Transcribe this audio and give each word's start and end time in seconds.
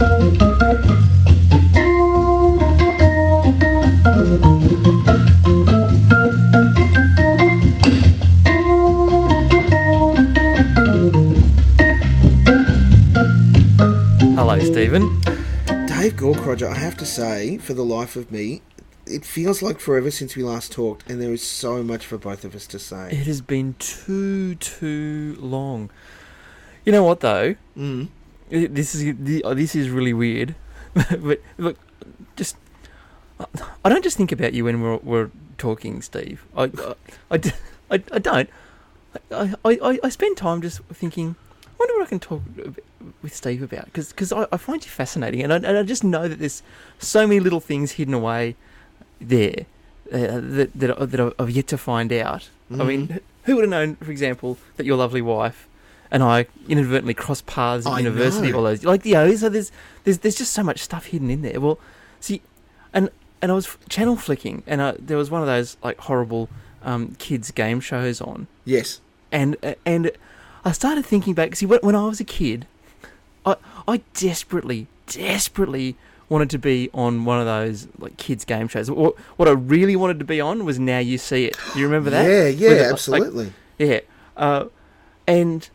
Hello, 0.00 0.08
Stephen. 14.60 15.20
Dave 15.86 16.14
Gorkroger, 16.16 16.70
I 16.70 16.78
have 16.78 16.96
to 16.96 17.04
say, 17.04 17.58
for 17.58 17.74
the 17.74 17.84
life 17.84 18.16
of 18.16 18.32
me, 18.32 18.62
it 19.04 19.26
feels 19.26 19.60
like 19.60 19.78
forever 19.78 20.10
since 20.10 20.34
we 20.34 20.42
last 20.42 20.72
talked, 20.72 21.10
and 21.10 21.20
there 21.20 21.34
is 21.34 21.42
so 21.42 21.82
much 21.82 22.06
for 22.06 22.16
both 22.16 22.46
of 22.46 22.54
us 22.54 22.66
to 22.68 22.78
say. 22.78 23.10
It 23.10 23.26
has 23.26 23.42
been 23.42 23.74
too, 23.78 24.54
too 24.54 25.36
long. 25.38 25.90
You 26.86 26.92
know 26.92 27.04
what, 27.04 27.20
though? 27.20 27.56
Mm. 27.76 28.08
This 28.50 28.94
is 28.94 29.42
oh, 29.44 29.54
this 29.54 29.74
is 29.74 29.90
really 29.90 30.12
weird, 30.12 30.54
but 30.94 31.40
look, 31.56 31.78
just 32.36 32.56
I 33.84 33.88
don't 33.88 34.02
just 34.02 34.16
think 34.16 34.32
about 34.32 34.52
you 34.54 34.64
when 34.64 34.82
we're 34.82 34.96
we're 34.96 35.30
talking, 35.56 36.02
Steve. 36.02 36.44
I 36.56 36.70
I 37.30 37.40
I 37.90 38.18
don't. 38.18 38.50
I, 39.32 39.54
I, 39.64 39.78
I, 39.82 39.98
I 40.04 40.08
spend 40.08 40.36
time 40.36 40.62
just 40.62 40.80
thinking. 40.92 41.36
I 41.64 41.70
wonder 41.78 41.94
what 41.94 42.06
I 42.06 42.08
can 42.08 42.20
talk 42.20 42.42
with 43.22 43.34
Steve 43.34 43.62
about 43.62 43.86
because 43.86 44.32
I, 44.32 44.46
I 44.52 44.56
find 44.56 44.84
you 44.84 44.90
fascinating, 44.90 45.42
and 45.42 45.52
I, 45.52 45.56
and 45.56 45.78
I 45.78 45.82
just 45.82 46.04
know 46.04 46.28
that 46.28 46.38
there's 46.38 46.62
so 46.98 47.26
many 47.26 47.40
little 47.40 47.60
things 47.60 47.92
hidden 47.92 48.14
away 48.14 48.56
there 49.20 49.66
uh, 50.12 50.40
that 50.40 50.70
that, 50.74 51.10
that 51.10 51.34
I've 51.38 51.50
yet 51.50 51.68
to 51.68 51.78
find 51.78 52.12
out. 52.12 52.48
I 52.72 52.84
mean, 52.84 53.20
who 53.44 53.56
would 53.56 53.62
have 53.62 53.70
known, 53.70 53.96
for 53.96 54.10
example, 54.10 54.58
that 54.76 54.86
your 54.86 54.96
lovely 54.96 55.22
wife 55.22 55.66
and 56.10 56.22
I 56.22 56.46
inadvertently 56.68 57.14
crossed 57.14 57.46
paths 57.46 57.86
at 57.86 57.92
I 57.92 57.98
university 58.00 58.50
know. 58.50 58.58
all 58.58 58.64
those 58.64 58.84
like 58.84 59.04
you 59.06 59.14
know, 59.14 59.34
so 59.34 59.48
there's 59.48 59.70
there's 60.04 60.18
there's 60.18 60.34
just 60.36 60.52
so 60.52 60.62
much 60.62 60.80
stuff 60.80 61.06
hidden 61.06 61.30
in 61.30 61.42
there. 61.42 61.60
Well, 61.60 61.78
see, 62.20 62.42
and 62.92 63.10
and 63.42 63.50
I 63.50 63.54
was 63.54 63.76
channel 63.88 64.16
flicking, 64.16 64.62
and 64.66 64.80
uh, 64.80 64.94
there 64.98 65.16
was 65.16 65.30
one 65.30 65.40
of 65.40 65.46
those 65.46 65.76
like 65.82 65.98
horrible 65.98 66.48
um, 66.82 67.14
kids 67.18 67.50
game 67.50 67.80
shows 67.80 68.20
on, 68.20 68.46
Yes. 68.64 69.00
and 69.32 69.56
uh, 69.62 69.74
and 69.86 70.10
I 70.64 70.72
started 70.72 71.06
thinking 71.06 71.34
back. 71.34 71.54
See, 71.56 71.66
when, 71.66 71.80
when 71.82 71.94
I 71.94 72.06
was 72.06 72.20
a 72.20 72.24
kid, 72.24 72.66
I 73.46 73.56
I 73.88 74.02
desperately 74.14 74.86
desperately 75.06 75.96
wanted 76.28 76.48
to 76.50 76.58
be 76.58 76.88
on 76.94 77.24
one 77.24 77.40
of 77.40 77.46
those 77.46 77.88
like 77.98 78.16
kids 78.16 78.44
game 78.44 78.68
shows. 78.68 78.90
What 78.90 79.18
what 79.38 79.48
I 79.48 79.52
really 79.52 79.96
wanted 79.96 80.18
to 80.18 80.24
be 80.24 80.40
on 80.40 80.64
was 80.64 80.78
Now 80.78 80.98
You 80.98 81.18
See 81.18 81.44
It. 81.46 81.56
Do 81.72 81.78
you 81.80 81.86
remember 81.86 82.10
that? 82.10 82.24
Yeah, 82.24 82.46
yeah, 82.48 82.68
With 82.68 82.78
it, 82.78 82.82
like- 82.82 82.92
absolutely. 82.92 83.52
yeah, 83.78 84.00
uh, 84.36 84.64
and 85.26 85.68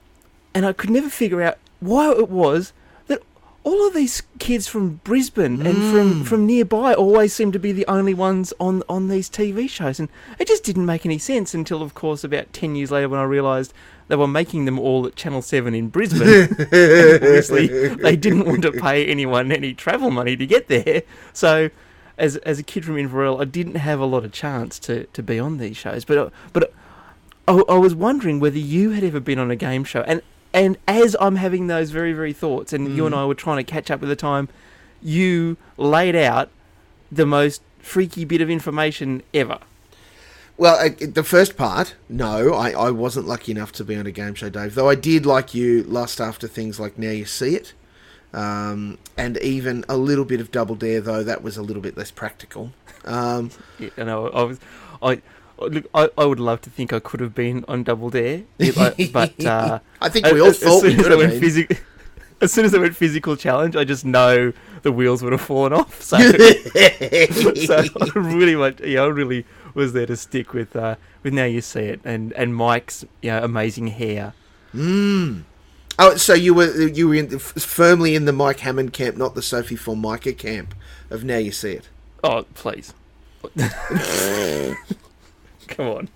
and 0.56 0.66
I 0.66 0.74
could 0.74 0.90
never 0.90 1.10
figure 1.10 1.42
out 1.44 1.58
why 1.80 2.10
it 2.12 2.30
was 2.30 2.74
that 3.08 3.22
all 3.64 3.86
of 3.88 3.94
these 3.94 4.24
kids 4.40 4.68
from 4.68 5.02
Brisbane 5.04 5.66
and 5.68 5.76
from, 5.76 6.14
Mm. 6.24 6.26
from 6.26 6.46
nearby 6.48 6.94
always 6.96 7.34
seemed 7.34 7.54
to 7.54 7.60
be 7.60 7.72
the 7.72 7.86
only 7.88 8.14
ones 8.16 8.54
on 8.60 8.82
on 8.90 9.08
these 9.10 9.30
TV 9.30 9.68
shows, 9.70 10.00
and 10.00 10.10
it 10.40 10.48
just 10.48 10.64
didn't 10.64 10.86
make 10.88 11.06
any 11.06 11.18
sense 11.20 11.54
until, 11.54 11.84
of 11.84 11.94
course, 11.94 12.24
about 12.24 12.52
ten 12.54 12.76
years 12.76 12.90
later 12.90 13.10
when 13.10 13.20
I 13.20 13.24
realised 13.26 13.74
they 14.08 14.16
were 14.16 14.28
making 14.28 14.66
them 14.66 14.80
all 14.80 15.06
at 15.08 15.16
Channel 15.16 15.42
Seven 15.42 15.74
in 15.76 15.90
Brisbane. 15.90 16.48
Obviously, 16.60 17.68
they 17.96 18.16
didn't 18.16 18.46
want 18.46 18.62
to 18.64 18.72
pay 18.72 19.06
anyone 19.06 19.52
any 19.52 19.74
travel 19.74 20.10
money 20.12 20.36
to 20.38 20.46
get 20.48 20.68
there, 20.68 21.04
so. 21.34 21.70
As, 22.18 22.38
as 22.38 22.60
a 22.60 22.64
kid 22.64 22.86
from 22.86 22.96
Inverell, 22.98 23.42
I 23.42 23.44
didn't 23.44 23.76
have 23.76 24.00
a 24.00 24.06
lot 24.06 24.24
of 24.24 24.32
chance 24.32 24.80
to, 24.80 25.04
to 25.08 25.22
be 25.22 25.38
on 25.38 25.58
these 25.58 25.76
shows, 25.76 26.06
but 26.06 26.32
but 26.54 26.72
I, 27.46 27.62
I 27.68 27.78
was 27.78 27.94
wondering 27.94 28.40
whether 28.40 28.58
you 28.58 28.92
had 28.92 29.04
ever 29.04 29.20
been 29.20 29.38
on 29.38 29.52
a 29.52 29.58
game 29.58 29.84
show, 29.84 30.00
and 30.08 30.22
and 30.56 30.78
as 30.88 31.16
I'm 31.20 31.36
having 31.36 31.68
those 31.68 31.92
very 31.92 32.14
very 32.14 32.34
thoughts, 32.34 32.74
and 32.74 32.96
you 32.96 33.06
and 33.06 33.14
Mm. 33.14 33.20
I 33.20 33.26
were 33.26 33.36
trying 33.36 33.58
to 33.58 33.64
catch 33.64 33.92
up 33.92 34.00
with 34.00 34.10
the 34.10 34.16
time, 34.16 34.50
you 35.04 35.58
laid 35.78 36.16
out 36.16 36.50
the 37.12 37.26
most 37.28 37.62
freaky 37.80 38.26
bit 38.26 38.42
of 38.42 38.50
information 38.50 39.22
ever. 39.34 39.60
Well, 40.58 40.90
the 40.90 41.24
first 41.24 41.58
part, 41.58 41.96
no, 42.08 42.54
I, 42.54 42.72
I 42.72 42.90
wasn't 42.90 43.28
lucky 43.28 43.52
enough 43.52 43.74
to 43.74 43.84
be 43.84 43.96
on 43.98 44.08
a 44.08 44.12
game 44.12 44.34
show, 44.36 44.50
Dave. 44.50 44.74
Though 44.74 44.90
I 44.90 44.96
did, 44.96 45.26
like 45.26 45.54
you, 45.54 45.84
lust 45.84 46.22
after 46.22 46.48
things 46.48 46.80
like 46.80 46.98
Now 46.98 47.12
You 47.12 47.26
See 47.26 47.56
It, 47.56 47.74
um, 48.34 48.98
and 49.18 49.38
even 49.40 49.84
a 49.90 49.98
little 49.98 50.24
bit 50.26 50.40
of 50.40 50.52
Double 50.52 50.76
Dare. 50.76 51.02
Though 51.02 51.24
that 51.24 51.44
was 51.44 51.58
a 51.58 51.62
little 51.62 51.82
bit 51.82 51.98
less 51.98 52.10
practical. 52.10 52.72
Um, 53.04 53.52
Yeah, 53.80 53.90
You 53.98 54.06
know, 54.06 54.30
I 54.30 54.44
was, 54.44 54.60
I 55.02 55.22
look, 55.58 55.86
I, 55.94 56.10
I 56.18 56.26
would 56.26 56.40
love 56.40 56.62
to 56.62 56.70
think 56.70 56.94
I 56.94 57.00
could 57.00 57.20
have 57.20 57.34
been 57.34 57.66
on 57.68 57.84
Double 57.84 58.10
Dare, 58.10 58.44
but, 58.76 58.98
but 59.12 59.46
uh, 59.46 59.80
I 60.02 60.10
think 60.10 60.26
we 60.28 60.42
all 60.42 60.48
as, 60.48 60.60
thought 60.60 60.78
as 60.78 60.84
we 60.84 60.90
soon 60.92 61.00
as 61.00 61.04
could 61.04 61.12
have 61.12 61.20
went 61.20 61.42
been. 61.42 61.78
as 62.42 62.52
soon 62.52 62.66
as 62.66 62.76
I 62.76 62.80
went 62.80 62.96
physical 62.96 63.36
challenge, 63.36 63.76
I 63.76 63.84
just 63.84 64.06
know 64.06 64.54
the 64.82 64.92
wheels 64.92 65.24
would 65.24 65.32
have 65.32 65.42
fallen 65.42 65.74
off. 65.74 66.02
So. 66.02 66.18
so 66.20 67.84
I 68.02 68.10
really 68.16 68.56
much, 68.56 68.82
yeah, 68.82 69.02
I 69.02 69.08
really 69.08 69.46
was 69.74 69.94
there 69.94 70.06
to 70.06 70.16
stick 70.16 70.54
with 70.54 70.76
uh, 70.76 70.96
with 71.24 71.34
now 71.34 71.46
you 71.46 71.62
see 71.62 71.82
it, 71.82 72.02
and 72.04 72.34
and 72.34 72.56
Mike's 72.56 73.06
you 73.22 73.32
know 73.32 73.44
amazing 73.44 73.88
hair. 73.88 74.34
Mm. 74.74 75.44
Oh, 75.98 76.16
so 76.18 76.34
you 76.34 76.54
were 76.54 76.88
you 76.88 77.08
were 77.08 77.16
in, 77.16 77.36
f- 77.36 77.42
firmly 77.42 78.16
in 78.16 78.26
the 78.26 78.34
Mike 78.34 78.60
Hammond 78.60 78.94
camp, 78.94 79.18
not 79.18 79.36
the 79.36 79.42
Sophie 79.42 79.78
Formica 79.78 80.34
camp 80.34 80.76
of 81.10 81.24
Now 81.24 81.38
You 81.38 81.52
See 81.52 81.72
It. 81.72 81.90
Oh 82.24 82.46
please, 82.54 82.94
come 85.76 85.88
on. 85.88 86.10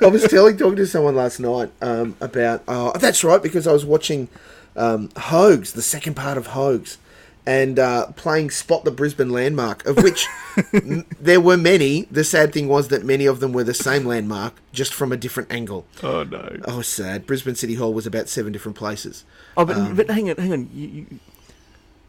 I 0.00 0.06
was 0.06 0.24
telling 0.24 0.56
talking 0.56 0.76
to 0.76 0.86
someone 0.86 1.14
last 1.14 1.38
night 1.40 1.70
um, 1.80 2.16
about. 2.20 2.62
Oh, 2.68 2.92
that's 2.98 3.22
right, 3.24 3.42
because 3.42 3.66
I 3.66 3.72
was 3.72 3.84
watching 3.84 4.28
um, 4.76 5.10
Hoges, 5.16 5.72
the 5.72 5.82
second 5.82 6.14
part 6.14 6.36
of 6.36 6.48
Hoges, 6.48 6.98
and 7.46 7.78
uh, 7.78 8.06
playing 8.12 8.50
Spot 8.50 8.84
the 8.84 8.90
Brisbane 8.90 9.30
landmark, 9.30 9.86
of 9.86 9.96
which 10.02 10.26
m- 10.74 11.06
there 11.20 11.40
were 11.40 11.56
many. 11.56 12.02
The 12.10 12.24
sad 12.24 12.52
thing 12.52 12.68
was 12.68 12.88
that 12.88 13.04
many 13.04 13.24
of 13.26 13.40
them 13.40 13.52
were 13.52 13.64
the 13.64 13.72
same 13.74 14.04
landmark, 14.04 14.54
just 14.72 14.92
from 14.92 15.12
a 15.12 15.16
different 15.16 15.52
angle. 15.52 15.86
Oh 16.02 16.24
no. 16.24 16.58
Oh, 16.64 16.82
sad. 16.82 17.26
Brisbane 17.26 17.54
City 17.54 17.74
Hall 17.74 17.92
was 17.94 18.06
about 18.06 18.28
seven 18.28 18.52
different 18.52 18.76
places. 18.76 19.24
Oh, 19.56 19.64
but 19.64 19.76
Um, 19.76 19.94
but 19.94 20.10
hang 20.10 20.28
on, 20.28 20.36
hang 20.36 20.52
on. 20.52 20.70
You, 20.74 20.88
you, 20.88 21.06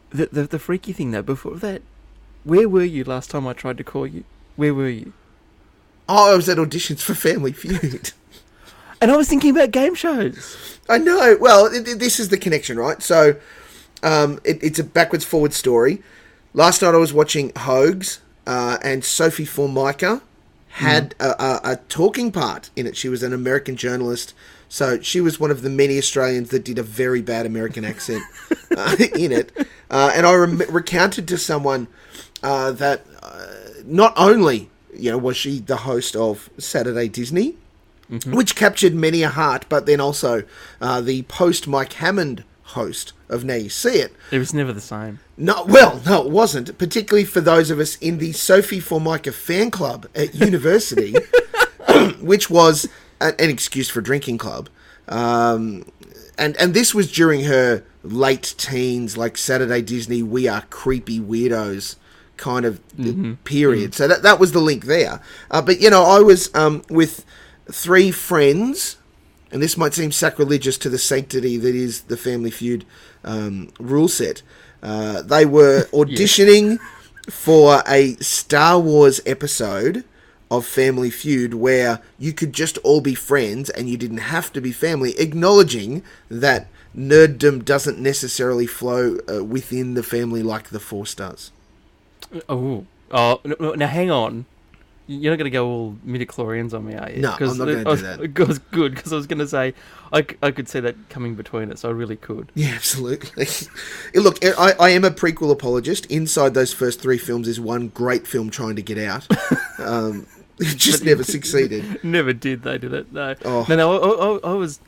the, 0.10 0.26
the 0.32 0.44
the 0.48 0.60
freaky 0.60 0.92
thing 0.94 1.12
though, 1.12 1.22
before 1.22 1.58
that, 1.58 1.82
where 2.44 2.68
were 2.68 2.84
you 2.84 3.04
last 3.04 3.30
time 3.30 3.48
I 3.48 3.54
tried 3.54 3.78
to 3.78 3.84
call 3.84 4.08
you? 4.08 4.24
Where 4.56 4.74
were 4.74 4.90
you? 4.90 5.14
Oh, 6.08 6.34
I 6.34 6.36
was 6.36 6.48
at 6.50 6.58
auditions 6.58 7.02
for 7.02 7.14
Family 7.16 7.52
Feud. 7.52 8.12
And 9.02 9.12
I 9.12 9.18
was 9.18 9.28
thinking 9.28 9.52
about 9.52 9.72
game 9.72 9.94
shows. 9.94 10.80
I 10.88 10.98
know. 10.98 11.38
Well, 11.40 11.66
it, 11.66 11.86
it- 11.86 12.00
this 12.00 12.18
is 12.18 12.30
the 12.30 12.38
connection, 12.38 12.80
right? 12.80 13.04
So, 13.04 13.36
um, 14.02 14.40
it, 14.46 14.64
it's 14.64 14.80
a 14.80 14.86
backwards 14.86 15.26
forward 15.26 15.52
story. 15.54 16.02
Last 16.54 16.82
night 16.82 16.96
I 16.96 16.98
was 16.98 17.14
watching 17.14 17.52
Hoges, 17.58 18.22
uh, 18.48 18.78
and 18.82 19.04
Sophie 19.04 19.44
Formica 19.46 20.22
had 20.70 21.14
a, 21.20 21.30
a, 21.44 21.62
a 21.74 21.76
talking 21.90 22.32
part 22.32 22.70
in 22.78 22.88
it. 22.88 22.96
She 22.96 23.10
was 23.10 23.22
an 23.22 23.34
American 23.34 23.76
journalist, 23.76 24.34
so 24.70 25.00
she 25.02 25.20
was 25.20 25.42
one 25.42 25.52
of 25.52 25.62
the 25.62 25.70
many 25.70 25.98
Australians 25.98 26.50
that 26.52 26.64
did 26.64 26.80
a 26.80 26.84
very 26.84 27.22
bad 27.22 27.46
American 27.46 27.84
accent 27.84 28.24
uh, 28.78 28.96
in 29.14 29.34
it. 29.34 29.52
Uh, 29.92 30.12
and 30.16 30.26
I 30.26 30.34
rem- 30.34 30.62
recounted 30.70 31.28
to 31.28 31.38
someone 31.38 31.88
uh, 32.42 32.72
that 32.72 33.06
uh, 33.22 33.46
not 33.84 34.14
only 34.16 34.70
you 34.98 35.12
know 35.12 35.18
was 35.18 35.38
she 35.38 35.60
the 35.60 35.78
host 35.78 36.16
of 36.16 36.50
Saturday 36.58 37.08
Disney, 37.08 37.56
which 38.28 38.56
captured 38.56 38.94
many 38.94 39.24
a 39.24 39.30
heart, 39.30 39.66
but 39.70 39.86
then 39.86 40.00
also 40.00 40.44
uh, 40.82 41.02
the 41.02 41.24
post 41.24 41.68
Mike 41.68 41.94
Hammond 41.94 42.44
host 42.70 43.14
of 43.30 43.44
Now 43.44 43.56
You 43.56 43.70
See 43.70 43.98
It. 44.00 44.14
It 44.32 44.40
was 44.40 44.54
never 44.54 44.74
the 44.74 44.82
same. 44.82 45.20
No, 45.38 45.66
well, 45.68 46.02
no, 46.06 46.24
it 46.26 46.32
wasn't. 46.32 46.78
Particularly 46.78 47.26
for 47.26 47.42
those 47.42 47.70
of 47.70 47.80
us 47.80 47.96
in 47.98 48.18
the 48.20 48.32
Sophie 48.32 48.80
Formica 48.80 49.32
fan 49.32 49.70
club 49.72 50.08
at 50.16 50.34
university, 50.50 51.14
which 52.22 52.50
was 52.50 52.88
a- 53.22 53.40
an 53.42 53.50
excuse 53.50 53.90
for 53.90 54.00
a 54.00 54.04
drinking 54.04 54.38
club. 54.38 54.70
Um, 55.08 55.86
and 56.38 56.58
and 56.58 56.74
this 56.74 56.94
was 56.94 57.12
during 57.12 57.46
her 57.46 57.84
late 58.04 58.56
teens, 58.58 59.16
like 59.18 59.38
Saturday 59.38 59.82
Disney. 59.82 60.22
We 60.24 60.48
are 60.48 60.64
creepy 60.70 61.20
weirdos 61.20 61.96
kind 62.38 62.66
of 62.66 62.80
period. 63.44 63.94
So 63.94 64.08
that 64.08 64.24
that 64.24 64.40
was 64.40 64.52
the 64.52 64.60
link 64.60 64.86
there. 64.86 65.22
Uh, 65.52 65.62
but 65.62 65.80
you 65.80 65.90
know, 65.90 66.04
I 66.04 66.20
was 66.20 66.54
um, 66.56 66.84
with 66.90 67.26
three 67.72 68.12
friends 68.12 68.98
and 69.52 69.62
this 69.62 69.78
might 69.78 69.94
seem 69.94 70.12
sacrilegious 70.12 70.78
to 70.80 70.90
the 70.90 70.98
sanctity 70.98 71.58
that 71.58 71.74
is 71.76 72.02
the 72.02 72.18
Family 72.18 72.52
Feud 72.52 72.86
um, 73.24 73.70
rule 73.80 74.10
set. 74.10 74.42
Uh, 74.84 75.22
they 75.22 75.46
were 75.46 75.84
auditioning 75.94 76.78
for 77.30 77.82
a 77.88 78.16
Star 78.16 78.80
Wars 78.80 79.22
episode 79.26 80.04
of 80.52 80.66
Family 80.66 81.10
Feud 81.10 81.54
where 81.54 82.02
you 82.20 82.34
could 82.34 82.54
just 82.54 82.78
all 82.80 83.02
be 83.02 83.16
friends 83.16 83.70
and 83.70 83.90
you 83.90 83.98
didn't 83.98 84.18
have 84.18 84.52
to 84.54 84.62
be 84.62 84.72
family, 84.72 85.18
acknowledging 85.18 86.04
that 86.30 86.68
nerddom 86.96 87.64
doesn't 87.64 87.98
necessarily 87.98 88.68
flow 88.68 89.20
uh, 89.30 89.44
within 89.44 89.94
the 89.94 90.04
family 90.04 90.44
like 90.44 90.70
the 90.70 90.80
Force 90.80 91.16
does. 91.16 91.52
Oh, 92.50 92.86
oh. 93.12 93.42
no- 93.44 93.56
no, 93.60 93.74
Now 93.74 93.88
hang 93.88 94.12
on. 94.12 94.46
you're 95.08 95.32
not 95.32 95.38
going 95.38 95.46
to 95.46 95.52
go 95.52 95.68
all 95.68 95.98
midichlorians 96.06 96.74
on 96.74 96.86
me, 96.86 96.96
are 96.96 97.10
you? 97.12 97.22
No, 97.22 97.34
I'm 97.40 97.58
not 97.58 97.58
gonna 97.58 97.84
do 97.84 97.96
that. 97.98 98.20
It 98.22 98.40
was 98.48 98.60
good 98.60 98.96
because 98.96 99.14
I 99.14 99.16
was 99.16 99.28
going 99.28 99.40
to 99.40 99.48
say 99.48 99.74
I, 100.12 100.26
I 100.42 100.52
could 100.52 100.68
see 100.68 100.80
that 100.80 100.96
coming 101.10 101.36
between 101.36 101.72
us. 101.72 101.86
I 101.86 101.90
really 101.90 102.16
could. 102.16 102.52
Yeah, 102.56 102.70
absolutely. 102.76 103.48
Look, 104.16 104.38
I, 104.44 104.74
I 104.80 104.90
am 104.90 105.04
a 105.04 105.12
prequel 105.12 105.52
apologist. 105.52 106.06
Inside 106.08 106.54
those 106.56 106.74
first 106.74 107.02
three 107.02 107.18
films 107.20 107.48
is 107.48 107.60
one 107.60 107.90
great 107.90 108.26
film 108.26 108.50
trying 108.50 108.76
to 108.78 108.82
get 108.82 108.98
out. 108.98 109.28
Um, 109.78 110.26
it 110.60 110.78
just 110.78 111.00
But- 111.02 111.08
never 111.08 111.24
succeeded. 111.26 112.02
Never 112.02 112.32
did 112.32 112.64
they? 112.64 112.78
Did 112.78 112.94
it? 112.94 113.12
No. 113.12 113.36
Oh. 113.44 113.66
No, 113.68 113.76
no. 113.76 113.92
I, 114.44 114.50
I, 114.50 114.52
I 114.52 114.54
was. 114.56 114.80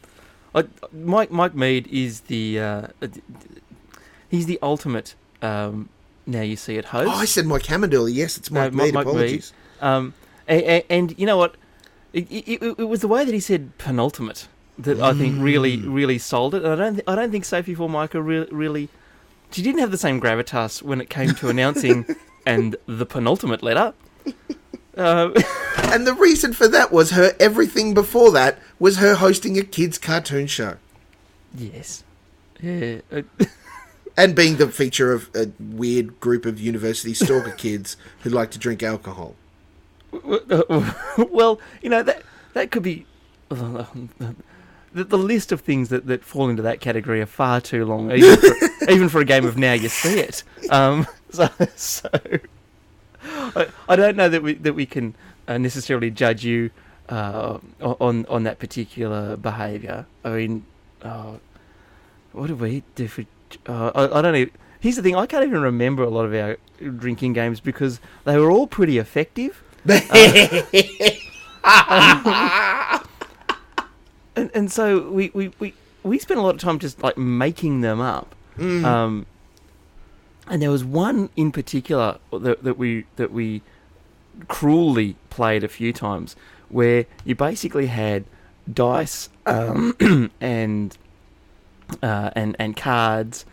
I, 0.55 0.63
Mike 0.93 1.29
Mike 1.29 1.53
Mead 1.55 1.87
is 1.87 2.21
the 2.21 2.57
uh, 2.59 2.87
he's 4.29 4.45
the 4.45 4.57
ultimate. 4.61 5.15
Um, 5.41 5.89
now 6.27 6.41
you 6.41 6.55
see 6.55 6.75
it 6.75 6.85
host. 6.85 7.07
Oh, 7.11 7.15
I 7.15 7.25
said 7.25 7.45
Mike 7.47 7.65
Hammond 7.65 7.93
earlier. 7.95 8.13
Yes, 8.13 8.37
it's 8.37 8.51
No, 8.51 8.61
Mike 8.61 8.73
Mead. 8.73 8.93
Mike 8.93 9.05
Mead. 9.07 9.13
Apologies. 9.15 9.53
Um, 9.81 10.13
and, 10.47 10.83
and 10.89 11.19
you 11.19 11.25
know 11.25 11.37
what? 11.37 11.55
It, 12.13 12.31
it, 12.31 12.61
it, 12.79 12.83
was 12.87 13.01
the 13.01 13.07
way 13.07 13.25
that 13.25 13.33
he 13.33 13.39
said 13.39 13.77
penultimate 13.77 14.47
that 14.77 14.99
I 14.99 15.13
think 15.13 15.35
really, 15.41 15.77
Mm. 15.77 15.93
really 15.93 16.17
sold 16.19 16.53
it. 16.55 16.63
And 16.63 16.73
I 16.73 16.75
don't, 16.75 16.93
th- 16.95 17.03
I 17.07 17.15
don't 17.15 17.31
think 17.31 17.45
Sophie 17.45 17.73
Formica 17.75 18.21
really, 18.21 18.47
really, 18.51 18.89
she 19.51 19.61
didn't 19.61 19.79
have 19.79 19.91
the 19.91 19.97
same 19.97 20.19
gravitas 20.21 20.81
when 20.83 21.01
it 21.01 21.09
came 21.09 21.33
to 21.35 21.49
announcing 21.53 22.05
and 22.45 22.75
the 22.85 23.05
penultimate 23.05 23.63
letter. 23.63 23.93
Uh, 24.97 25.29
And 25.93 26.07
the 26.07 26.13
reason 26.15 26.53
for 26.53 26.67
that 26.69 26.91
was 26.91 27.11
her 27.11 27.35
everything 27.39 27.93
before 27.93 28.31
that 28.31 28.57
was 28.79 28.97
her 28.97 29.13
hosting 29.13 29.55
a 29.59 29.61
kids' 29.61 29.99
cartoon 29.99 30.47
show 30.47 30.77
yes, 31.55 32.03
yeah. 32.59 33.01
and 34.17 34.35
being 34.35 34.57
the 34.57 34.67
feature 34.67 35.13
of 35.13 35.29
a 35.35 35.51
weird 35.59 36.19
group 36.19 36.45
of 36.45 36.59
university 36.59 37.13
stalker 37.13 37.51
kids 37.57 37.95
who 38.21 38.31
like 38.31 38.51
to 38.51 38.59
drink 38.59 38.81
alcohol. 38.81 39.35
well, 40.11 41.61
you 41.81 41.89
know 41.89 42.03
that 42.03 42.23
that 42.53 42.71
could 42.71 42.83
be. 42.83 43.05
The, 44.93 45.03
the 45.03 45.17
list 45.17 45.51
of 45.51 45.61
things 45.61 45.89
that, 45.89 46.07
that 46.07 46.23
fall 46.23 46.49
into 46.49 46.63
that 46.63 46.81
category 46.81 47.21
are 47.21 47.27
far 47.27 47.61
too 47.61 47.85
long, 47.85 48.11
even 48.11 48.37
for, 48.37 48.55
even 48.89 49.09
for 49.09 49.21
a 49.21 49.25
game 49.25 49.45
of 49.45 49.55
Now 49.55 49.73
You 49.73 49.89
See 49.89 50.19
It. 50.19 50.43
Um, 50.71 51.05
so, 51.29 51.49
so 51.75 52.09
I, 53.21 53.67
I 53.87 53.95
don't 53.95 54.15
know 54.17 54.27
that 54.27 54.41
we 54.41 54.55
that 54.55 54.73
we 54.73 54.87
can 54.87 55.13
uh, 55.47 55.59
necessarily 55.59 56.09
judge 56.09 56.43
you 56.43 56.71
uh, 57.09 57.59
on 57.81 58.25
on 58.25 58.43
that 58.43 58.57
particular 58.57 59.37
behaviour. 59.37 60.07
I 60.23 60.29
mean, 60.29 60.65
uh, 61.03 61.33
what 62.31 62.47
do 62.47 62.55
we 62.55 62.81
do 62.95 63.07
for? 63.07 63.25
Uh, 63.67 63.91
I, 63.93 64.19
I 64.19 64.21
don't 64.21 64.35
even. 64.35 64.53
Here's 64.79 64.95
the 64.95 65.01
thing: 65.01 65.15
I 65.15 65.25
can't 65.25 65.45
even 65.45 65.61
remember 65.61 66.03
a 66.03 66.09
lot 66.09 66.25
of 66.25 66.33
our 66.33 66.57
drinking 66.79 67.33
games 67.33 67.59
because 67.59 67.99
they 68.25 68.37
were 68.37 68.51
all 68.51 68.67
pretty 68.67 68.97
effective. 68.97 69.63
and, 74.35 74.51
and 74.53 74.71
so 74.71 75.09
we, 75.09 75.31
we, 75.33 75.51
we, 75.59 75.73
we 76.03 76.19
spent 76.19 76.39
a 76.39 76.43
lot 76.43 76.55
of 76.55 76.61
time 76.61 76.79
just 76.79 77.01
like 77.01 77.17
making 77.17 77.81
them 77.81 78.01
up. 78.01 78.35
Mm. 78.57 78.83
Um, 78.83 79.25
and 80.47 80.61
there 80.61 80.71
was 80.71 80.83
one 80.83 81.29
in 81.35 81.51
particular 81.51 82.19
that, 82.31 82.63
that 82.63 82.77
we 82.77 83.05
that 83.17 83.31
we 83.31 83.61
cruelly 84.47 85.15
played 85.29 85.63
a 85.63 85.67
few 85.67 85.93
times, 85.93 86.35
where 86.69 87.05
you 87.25 87.35
basically 87.35 87.87
had 87.87 88.25
dice 88.71 89.29
um, 89.45 90.31
and 90.41 90.97
uh, 92.01 92.31
and 92.35 92.55
and 92.59 92.75
cards, 92.75 93.45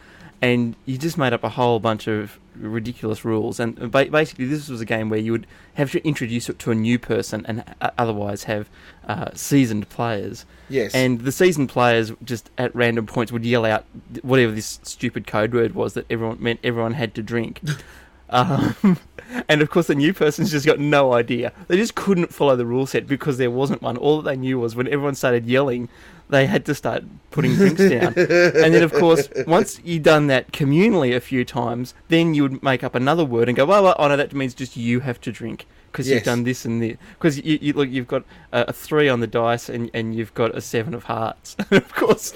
and 0.43 0.77
you 0.87 0.99
just 0.99 1.19
made 1.19 1.33
up 1.33 1.45
a 1.45 1.51
whole 1.51 1.81
bunch 1.81 2.07
of 2.07 2.39
ridiculous 2.57 3.25
rules. 3.25 3.59
And 3.59 3.91
ba- 3.91 4.07
basically, 4.07 4.47
this 4.47 4.69
was 4.69 4.81
a 4.81 4.85
game 4.85 5.09
where 5.11 5.19
you 5.19 5.33
would 5.33 5.47
have 5.75 5.91
to 5.93 6.07
introduce 6.07 6.49
it 6.49 6.59
to 6.61 6.71
a 6.71 6.75
new 6.75 6.99
person, 6.99 7.45
and 7.47 7.65
uh, 7.81 7.91
otherwise 7.99 8.45
have 8.45 8.69
uh, 9.07 9.31
seasoned 9.35 9.89
players. 9.89 10.47
yes. 10.69 10.95
And 10.95 11.21
the 11.23 11.33
seasoned 11.33 11.69
players 11.69 12.13
just 12.23 12.51
at 12.59 12.75
random 12.75 13.07
points 13.07 13.33
would 13.33 13.45
yell 13.45 13.65
out 13.65 13.85
whatever 14.23 14.53
this 14.53 14.81
stupid 14.83 15.27
code 15.27 15.53
word 15.53 15.75
was 15.75 15.95
that 15.95 16.07
everyone 16.11 16.43
meant 16.43 16.61
everyone 16.63 16.95
had 16.95 17.15
to 17.15 17.23
drink. 17.23 17.61
um, 18.31 18.99
and 19.49 19.63
of 19.63 19.71
course, 19.71 19.87
the 19.87 19.95
new 19.95 20.13
person's 20.13 20.51
just 20.51 20.67
got 20.67 20.79
no 20.79 21.13
idea. 21.15 21.53
They 21.69 21.77
just 21.77 21.95
couldn't 21.95 22.33
follow 22.33 22.57
the 22.57 22.67
rule 22.67 22.87
set 22.87 23.07
because 23.07 23.39
there 23.39 23.51
wasn't 23.51 23.83
one. 23.83 23.97
All 23.97 24.21
that 24.23 24.31
they 24.31 24.37
knew 24.37 24.59
was 24.59 24.75
when 24.77 24.87
everyone 24.87 25.15
started 25.15 25.47
yelling, 25.47 25.89
they 26.29 26.47
had 26.47 26.65
to 26.67 26.75
start 26.75 27.05
putting 27.31 27.55
drinks 27.55 27.81
down. 27.89 28.15
And 28.17 28.75
then, 28.75 28.83
of 28.83 28.93
course, 28.93 29.29
once 29.47 29.81
you'd 29.85 30.03
done 30.03 30.27
that 30.29 30.53
communally 30.53 31.15
a 31.15 31.21
few 31.21 31.45
times, 31.45 31.95
then 32.09 32.35
you 32.35 32.43
would 32.43 32.63
make 32.63 32.83
up 32.83 32.95
another 32.95 33.25
word 33.25 33.49
and 33.49 33.57
go, 33.57 33.65
"Well, 33.67 33.83
well 33.85 33.97
oh 33.99 34.09
no, 34.09 34.17
that 34.17 34.33
means 34.33 34.55
just 34.55 34.77
you 34.77 35.01
have 35.01 35.21
to 35.23 35.33
drink." 35.33 35.67
Because 35.93 36.09
Yes. 36.09 36.15
you've 36.17 36.25
done 36.25 36.43
this 36.43 36.65
and 36.65 36.83
this. 36.83 36.97
Because 37.17 37.39
you, 37.39 37.59
you 37.63 37.73
look, 37.73 37.89
you've 37.89 38.09
got 38.09 38.25
a, 38.53 38.63
a 38.69 38.73
three 38.73 39.09
on 39.09 39.21
the 39.21 39.29
dice 39.29 39.69
and, 39.69 39.91
and 39.95 40.13
you've 40.15 40.35
got 40.35 40.53
a 40.53 40.61
seven 40.61 40.93
of 40.93 41.05
hearts, 41.05 41.55
of 41.71 41.95
course. 41.95 42.33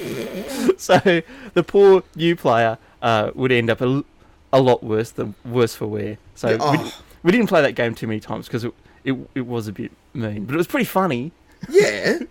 so 0.76 1.22
the 1.54 1.64
poor 1.66 2.04
new 2.14 2.36
player 2.36 2.78
uh, 3.02 3.32
would 3.34 3.50
end 3.50 3.68
up 3.68 3.80
a, 3.80 4.04
a 4.52 4.60
lot 4.60 4.84
worse 4.84 5.10
than 5.10 5.34
worse 5.44 5.74
for 5.74 5.88
wear. 5.88 6.18
So 6.38 6.48
Yeah, 6.50 6.56
we, 6.72 6.78
oh. 6.78 7.02
we 7.24 7.32
didn't 7.32 7.48
play 7.48 7.62
that 7.62 7.72
game 7.72 7.94
too 7.94 8.06
many 8.06 8.20
times 8.20 8.46
because 8.46 8.64
it, 8.64 8.72
it 9.04 9.14
it 9.34 9.46
was 9.46 9.66
a 9.68 9.72
bit 9.72 9.90
mean, 10.14 10.44
but 10.44 10.54
it 10.54 10.58
was 10.58 10.66
pretty 10.68 10.84
funny. 10.86 11.32
yeah. 11.68 12.18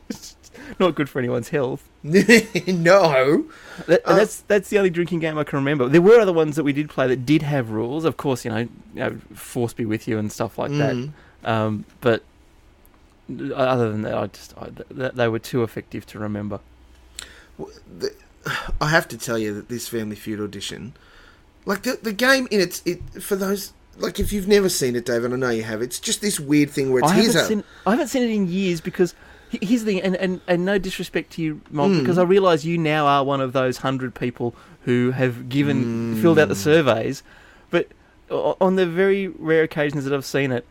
Not 0.80 0.96
good 0.96 1.08
for 1.10 1.20
anyone's 1.20 1.50
health. 1.50 1.88
no. 2.04 3.46
That, 3.88 4.02
Uh, 4.06 4.16
that's 4.16 4.42
that's 4.48 4.70
the 4.70 4.78
only 4.78 4.90
drinking 4.90 5.20
game 5.20 5.38
I 5.38 5.44
can 5.44 5.58
remember. 5.60 5.88
There 5.88 6.02
were 6.02 6.20
other 6.20 6.34
ones 6.34 6.56
that 6.56 6.64
we 6.64 6.74
did 6.74 6.90
play 6.90 7.08
that 7.08 7.26
did 7.26 7.42
have 7.42 7.70
rules. 7.70 8.06
Of 8.06 8.18
course, 8.18 8.44
you 8.46 8.52
know, 8.52 8.58
you 8.58 8.70
know 8.96 9.18
force 9.34 9.74
be 9.74 9.86
with 9.86 10.08
you 10.08 10.18
and 10.18 10.32
stuff 10.32 10.58
like 10.58 10.72
Mm. 10.72 11.12
that. 11.44 11.50
Um, 11.50 11.86
but 12.02 12.24
other 13.56 13.92
than 13.92 14.02
that, 14.04 14.14
I 14.18 14.28
just 14.28 14.54
I, 14.58 14.70
th- 14.70 15.14
they 15.14 15.28
were 15.28 15.40
too 15.40 15.64
effective 15.64 16.06
to 16.08 16.20
remember. 16.20 16.60
the, 17.58 18.14
I 18.82 18.90
have 18.90 19.08
to 19.10 19.18
tell 19.18 19.38
you 19.38 19.54
that 19.56 19.70
this 19.70 19.88
Family 19.88 20.16
Feud 20.16 20.40
audition, 20.42 20.94
like 21.66 21.84
the 21.84 21.98
the 22.02 22.14
game 22.14 22.48
in 22.52 22.60
its 22.62 22.82
it 22.86 23.02
for 23.22 23.36
those 23.36 23.74
like 24.00 24.20
if 24.20 24.32
you've 24.34 24.48
never 24.48 24.70
seen 24.70 24.96
it, 24.96 25.06
David, 25.06 25.34
I 25.34 25.36
know 25.36 25.50
you 25.50 25.64
have. 25.64 25.82
It's 25.82 26.00
just 26.00 26.22
this 26.22 26.40
weird 26.40 26.70
thing 26.70 26.92
where 26.92 27.02
it's 27.04 27.12
I 27.12 27.16
haven't 27.16 27.36
a 27.36 27.46
seen 27.46 27.64
I 27.86 27.92
haven't 27.92 28.08
seen 28.08 28.24
it 28.24 28.30
in 28.32 28.48
years 28.48 28.82
because 28.82 29.14
here's 29.50 29.84
the 29.84 29.94
thing, 29.94 30.02
and, 30.02 30.16
and, 30.18 30.42
and 30.48 30.66
no 30.66 30.78
disrespect 30.78 31.32
to 31.34 31.42
you, 31.42 31.62
Mark, 31.72 31.92
Mm. 31.92 32.00
because 32.02 32.18
I 32.18 32.24
realise 32.24 32.66
you 32.66 32.78
now 32.78 33.06
are 33.08 33.24
one 33.24 33.40
of 33.40 33.54
those 33.54 33.78
hundred 33.78 34.14
people 34.14 34.54
who 34.82 35.12
have 35.12 35.48
given 35.50 36.16
Mm. 36.16 36.22
filled 36.22 36.38
out 36.40 36.50
the 36.50 36.56
surveys, 36.56 37.24
but 37.70 37.88
on 38.30 38.76
the 38.76 38.86
very 38.86 39.28
rare 39.30 39.64
occasions 39.64 40.04
that 40.04 40.14
I've 40.14 40.26
seen 40.26 40.52
it, 40.52 40.66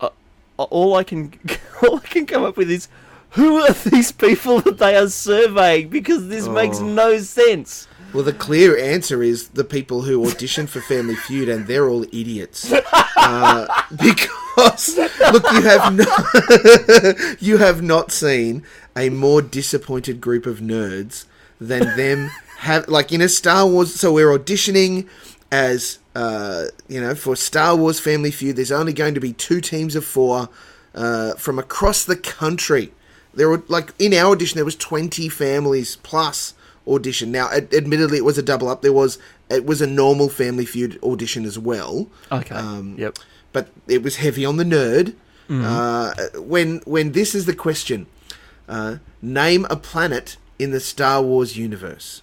uh, 0.00 0.10
all 0.58 0.94
I 0.94 1.04
can 1.04 1.32
all 1.82 1.96
I 1.96 2.00
can 2.06 2.26
come 2.26 2.44
up 2.44 2.56
with 2.56 2.70
is 2.70 2.88
who 3.30 3.56
are 3.62 3.72
these 3.72 4.12
people 4.12 4.60
that 4.60 4.76
they 4.76 4.94
are 4.94 5.08
surveying 5.08 5.88
because 5.88 6.28
this 6.28 6.46
makes 6.48 6.80
Oh. 6.80 6.84
no 6.86 7.18
sense. 7.18 7.88
Well, 8.12 8.22
the 8.22 8.32
clear 8.32 8.78
answer 8.78 9.22
is 9.22 9.48
the 9.48 9.64
people 9.64 10.02
who 10.02 10.20
auditioned 10.20 10.68
for 10.68 10.80
Family 10.80 11.14
Feud, 11.14 11.48
and 11.48 11.66
they're 11.66 11.88
all 11.88 12.04
idiots. 12.04 12.72
Uh, 13.16 13.66
because 13.90 14.98
look, 15.32 15.44
you 15.52 15.62
have 15.62 15.94
no, 15.94 17.34
you 17.40 17.56
have 17.58 17.82
not 17.82 18.12
seen 18.12 18.64
a 18.96 19.08
more 19.08 19.40
disappointed 19.40 20.20
group 20.20 20.46
of 20.46 20.58
nerds 20.58 21.24
than 21.60 21.96
them. 21.96 22.30
Have 22.58 22.88
like 22.88 23.12
in 23.12 23.20
a 23.20 23.28
Star 23.28 23.66
Wars. 23.66 23.94
So 23.94 24.12
we're 24.12 24.36
auditioning 24.36 25.08
as 25.50 25.98
uh, 26.14 26.66
you 26.88 27.00
know 27.00 27.14
for 27.14 27.34
Star 27.36 27.76
Wars 27.76 27.98
Family 27.98 28.30
Feud. 28.30 28.56
There's 28.56 28.72
only 28.72 28.92
going 28.92 29.14
to 29.14 29.20
be 29.20 29.32
two 29.32 29.60
teams 29.60 29.96
of 29.96 30.04
four 30.04 30.48
uh, 30.94 31.34
from 31.34 31.58
across 31.58 32.04
the 32.04 32.16
country. 32.16 32.92
There 33.34 33.48
were 33.48 33.62
like 33.68 33.94
in 33.98 34.12
our 34.14 34.32
audition 34.32 34.56
there 34.56 34.64
was 34.64 34.76
20 34.76 35.28
families 35.28 35.96
plus 35.96 36.54
audition. 36.86 37.30
Now, 37.32 37.48
ad- 37.50 37.72
admittedly, 37.74 38.18
it 38.18 38.24
was 38.24 38.38
a 38.38 38.42
double 38.42 38.68
up. 38.68 38.82
There 38.82 38.92
was 38.92 39.18
it 39.50 39.64
was 39.66 39.80
a 39.80 39.86
normal 39.86 40.28
Family 40.28 40.64
Feud 40.66 40.98
audition 41.02 41.44
as 41.44 41.58
well. 41.58 42.08
Okay. 42.30 42.54
Um, 42.54 42.96
yep. 42.98 43.18
but 43.52 43.68
it 43.88 44.02
was 44.02 44.16
heavy 44.16 44.44
on 44.44 44.56
the 44.56 44.64
nerd. 44.64 45.14
Uh, 45.50 46.14
when 46.36 46.78
when 46.86 47.12
this 47.12 47.34
is 47.34 47.44
the 47.44 47.54
question, 47.54 48.06
uh, 48.70 48.96
name 49.20 49.66
a 49.68 49.76
planet 49.76 50.38
in 50.58 50.70
the 50.70 50.80
Star 50.80 51.20
Wars 51.20 51.58
universe, 51.58 52.22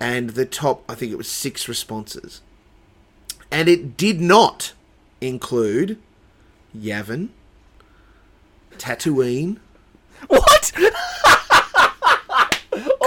and 0.00 0.30
the 0.30 0.46
top 0.46 0.82
I 0.88 0.94
think 0.94 1.12
it 1.12 1.18
was 1.18 1.28
six 1.28 1.68
responses, 1.68 2.40
and 3.50 3.68
it 3.68 3.98
did 3.98 4.22
not 4.22 4.72
include 5.20 5.98
Yavin, 6.74 7.28
Tatooine, 8.78 9.58
What? 10.28 10.72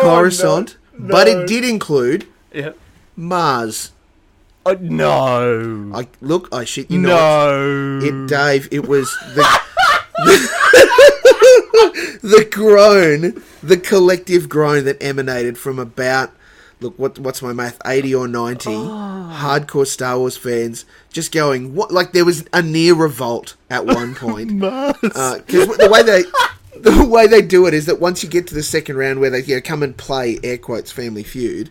Coruscant, 0.02 0.78
oh, 0.94 0.98
but 1.00 1.28
no. 1.28 1.40
it 1.42 1.48
did 1.48 1.64
include 1.64 2.28
Yeah. 2.54 2.72
Mars. 3.16 3.92
Oh, 4.66 4.74
no. 4.80 5.92
I 5.96 6.08
look, 6.22 6.50
I 6.52 6.66
shit 6.66 6.92
you 6.92 7.00
not. 7.00 7.10
no. 7.10 8.00
It, 8.04 8.28
Dave, 8.28 8.68
it 8.72 8.88
was 8.88 9.10
the 9.36 9.46
the 12.22 12.48
groan, 12.52 13.42
the 13.64 13.78
collective 13.78 14.50
groan 14.50 14.86
that 14.86 15.02
emanated 15.02 15.58
from 15.58 15.80
about 15.80 16.32
look, 16.80 16.98
what 17.00 17.18
what's 17.20 17.42
my 17.42 17.54
math? 17.54 17.80
Eighty 17.86 18.14
or 18.14 18.28
ninety 18.28 18.70
Oh. 18.74 19.36
hardcore 19.40 19.88
Star 19.88 20.18
Wars 20.20 20.38
fans 20.38 20.86
just 21.12 21.32
going 21.32 21.74
what? 21.76 21.92
Like 21.92 22.12
there 22.14 22.26
was 22.26 22.46
a 22.54 22.62
near 22.62 22.94
revolt 22.94 23.56
at 23.70 23.86
one 23.86 24.14
point 24.24 24.60
because 24.60 25.16
uh, 25.16 25.40
the 25.48 25.90
way 25.92 26.04
they. 26.04 26.24
The 26.92 27.06
way 27.06 27.28
they 27.28 27.42
do 27.42 27.68
it 27.68 27.74
is 27.74 27.86
that 27.86 28.00
once 28.00 28.24
you 28.24 28.30
get 28.30 28.48
to 28.48 28.56
the 28.56 28.64
second 28.64 28.98
round 28.98 29.20
where 29.20 29.30
they 29.30 29.44
you 29.44 29.56
know, 29.56 29.62
come 29.62 29.84
and 29.84 29.96
play 29.96 30.40
air 30.44 30.58
quotes 30.58 30.92
Family 30.92 31.24
Feud, 31.24 31.70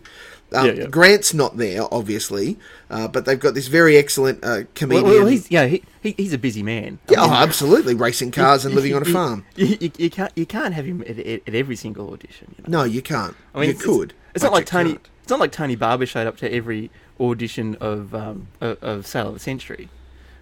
um, 0.53 0.65
Yeah, 0.65 0.71
yeah. 0.73 0.85
Grant's 0.87 1.33
not 1.33 1.57
there 1.57 1.81
obviously, 1.93 2.57
uh, 2.89 3.07
but 3.07 3.25
they've 3.25 3.39
got 3.39 3.53
this 3.53 3.67
very 3.67 3.97
excellent 3.97 4.43
uh, 4.43 4.63
comedian. 4.75 5.05
well, 5.05 5.25
he's 5.25 5.49
yeah, 5.49 5.65
he, 5.67 5.83
he, 6.01 6.13
he's 6.17 6.33
a 6.33 6.37
busy 6.37 6.63
man. 6.63 6.99
I 7.09 7.13
yeah, 7.13 7.19
oh, 7.21 7.31
absolutely, 7.31 7.93
racing 7.93 8.31
cars 8.31 8.65
and 8.65 8.75
living 8.75 8.93
on 8.93 9.01
a 9.01 9.05
farm. 9.05 9.45
You, 9.55 9.77
you, 9.79 9.91
you 9.97 10.09
can't 10.09 10.31
you 10.35 10.45
can't 10.45 10.73
have 10.73 10.85
him 10.85 11.01
at, 11.01 11.19
at, 11.19 11.55
every 11.55 11.75
single 11.75 12.11
audition. 12.11 12.53
You 12.57 12.63
know? 12.63 12.79
No, 12.79 12.83
you 12.83 13.01
can't. 13.01 13.35
I 13.53 13.59
mean, 13.59 13.69
you 13.69 13.75
it's, 13.75 13.83
could. 13.83 14.13
It's, 14.35 14.43
not 14.43 14.51
like 14.51 14.65
Tony. 14.65 14.93
can't. 14.93 15.09
It's 15.21 15.29
not 15.29 15.39
like 15.39 15.51
Tony 15.51 15.75
Barber 15.75 16.05
showed 16.05 16.27
up 16.27 16.37
to 16.37 16.53
every 16.53 16.91
audition 17.19 17.75
of 17.75 18.13
um, 18.13 18.47
of, 18.59 18.81
of 18.83 19.07
Sale 19.07 19.29
of 19.29 19.33
the 19.35 19.39
Century. 19.39 19.89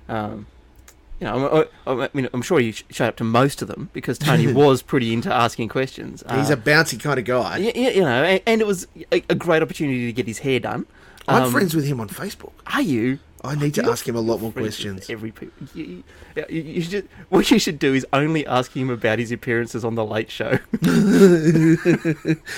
Um, 0.08 0.48
you 1.20 1.28
know, 1.28 1.68
I, 1.86 1.92
I, 1.92 2.04
I 2.06 2.10
mean, 2.14 2.28
I'm 2.34 2.42
sure 2.42 2.60
he 2.60 2.72
sh- 2.72 2.86
showed 2.90 3.08
up 3.10 3.16
to 3.18 3.24
most 3.24 3.62
of 3.62 3.68
them 3.68 3.90
because 3.94 4.18
Tony 4.18 4.52
was 4.64 4.82
pretty 4.82 5.14
into 5.14 5.34
asking 5.34 5.70
questions. 5.70 6.24
He's 6.36 6.50
Uh, 6.50 6.54
a 6.54 6.58
bouncy 6.58 7.00
kind 7.00 7.20
of 7.20 7.26
guy. 7.26 7.60
y- 7.60 7.74
y- 7.76 7.92
you 7.92 8.02
know, 8.02 8.24
and, 8.24 8.42
and 8.48 8.62
it 8.62 8.68
was 8.68 8.88
a, 9.12 9.24
a 9.30 9.36
great 9.36 9.62
opportunity 9.62 10.06
to 10.06 10.14
get 10.14 10.28
his 10.28 10.40
hair 10.40 10.60
done. 10.60 10.86
I'm 11.28 11.44
Um, 11.44 11.52
friends 11.52 11.76
with 11.76 11.86
him 11.86 12.00
on 12.00 12.08
Facebook. 12.10 12.54
Are 12.68 12.82
you? 12.82 13.20
I 13.42 13.56
need 13.56 13.74
to 13.76 13.86
ask 13.86 14.06
him 14.06 14.16
a 14.18 14.20
lot 14.22 14.42
more 14.42 14.52
questions. 14.52 15.10
Every 15.10 15.32
you, 15.40 15.52
you, 15.74 16.04
you, 16.50 16.62
you 16.62 16.82
should, 16.82 17.08
what 17.30 17.50
you 17.50 17.58
should 17.58 17.80
do 17.80 17.94
is 17.94 18.06
only 18.12 18.46
ask 18.46 18.76
him 18.76 18.90
about 18.90 19.18
his 19.20 19.32
appearances 19.32 19.86
on 19.86 19.96
the 19.96 20.04
Late 20.06 20.30
Show. 20.30 20.60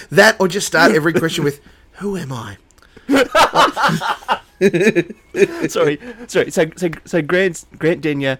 That 0.09 0.37
or 0.39 0.47
just 0.47 0.65
start 0.67 0.93
every 0.93 1.13
question 1.13 1.43
with, 1.43 1.61
"Who 1.99 2.17
am 2.17 2.31
I?" 2.31 2.57
sorry, 5.69 5.99
sorry. 6.27 6.51
So, 6.51 6.69
so, 6.75 6.89
so 7.05 7.21
Grant 7.21 7.65
Grant 7.77 8.01
Denyer 8.01 8.37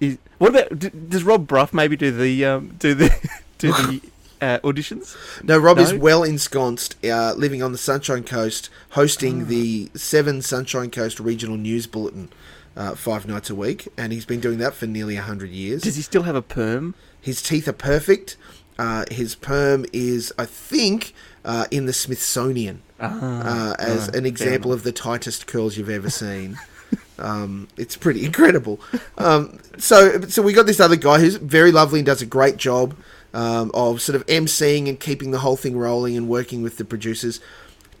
is. 0.00 0.18
What 0.38 0.50
about 0.50 0.78
d- 0.78 0.90
does 1.08 1.22
Rob 1.24 1.46
Brough 1.46 1.68
maybe 1.72 1.96
do 1.96 2.10
the 2.10 2.44
um, 2.44 2.74
do 2.78 2.94
the 2.94 3.10
do 3.58 3.72
the 3.72 4.00
uh, 4.40 4.58
auditions? 4.60 5.16
No, 5.44 5.58
Rob 5.58 5.78
is 5.78 5.92
well 5.94 6.22
ensconced, 6.24 6.96
uh, 7.04 7.34
living 7.36 7.62
on 7.62 7.72
the 7.72 7.78
Sunshine 7.78 8.24
Coast, 8.24 8.70
Ah. 8.72 8.94
hosting 8.94 9.46
the 9.46 9.90
Seven 9.94 10.42
Sunshine 10.42 10.90
Coast 10.90 11.20
Regional 11.20 11.56
News 11.56 11.86
Bulletin 11.86 12.30
uh, 12.76 12.94
five 12.94 13.26
nights 13.26 13.50
a 13.50 13.54
week, 13.54 13.88
and 13.96 14.12
he's 14.12 14.24
been 14.24 14.40
doing 14.40 14.58
that 14.58 14.74
for 14.74 14.86
nearly 14.86 15.16
hundred 15.16 15.50
years. 15.50 15.82
Does 15.82 15.96
he 15.96 16.02
still 16.02 16.22
have 16.22 16.36
a 16.36 16.42
perm? 16.42 16.94
His 17.20 17.42
teeth 17.42 17.68
are 17.68 17.72
perfect. 17.74 18.36
Uh, 18.78 19.04
his 19.10 19.34
perm 19.34 19.84
is, 19.92 20.32
I 20.38 20.46
think, 20.46 21.12
uh, 21.44 21.66
in 21.70 21.84
the 21.84 21.92
Smithsonian 21.92 22.80
uh, 23.00 23.74
as 23.78 24.08
an 24.08 24.26
example 24.26 24.72
of 24.72 24.82
the 24.82 24.92
tightest 24.92 25.46
curls 25.46 25.76
you've 25.76 25.90
ever 25.90 26.10
seen. 26.10 26.58
um, 27.18 27.68
it's 27.76 27.96
pretty 27.96 28.24
incredible. 28.24 28.80
Um, 29.18 29.58
so, 29.78 30.20
so 30.22 30.42
we 30.42 30.52
got 30.52 30.66
this 30.66 30.80
other 30.80 30.96
guy 30.96 31.20
who's 31.20 31.36
very 31.36 31.72
lovely 31.72 32.00
and 32.00 32.06
does 32.06 32.22
a 32.22 32.26
great 32.26 32.56
job 32.56 32.96
um, 33.32 33.70
of 33.74 34.00
sort 34.02 34.16
of 34.16 34.26
emceeing 34.26 34.88
and 34.88 34.98
keeping 34.98 35.30
the 35.30 35.38
whole 35.38 35.56
thing 35.56 35.76
rolling 35.76 36.16
and 36.16 36.28
working 36.28 36.62
with 36.62 36.76
the 36.76 36.84
producers. 36.84 37.40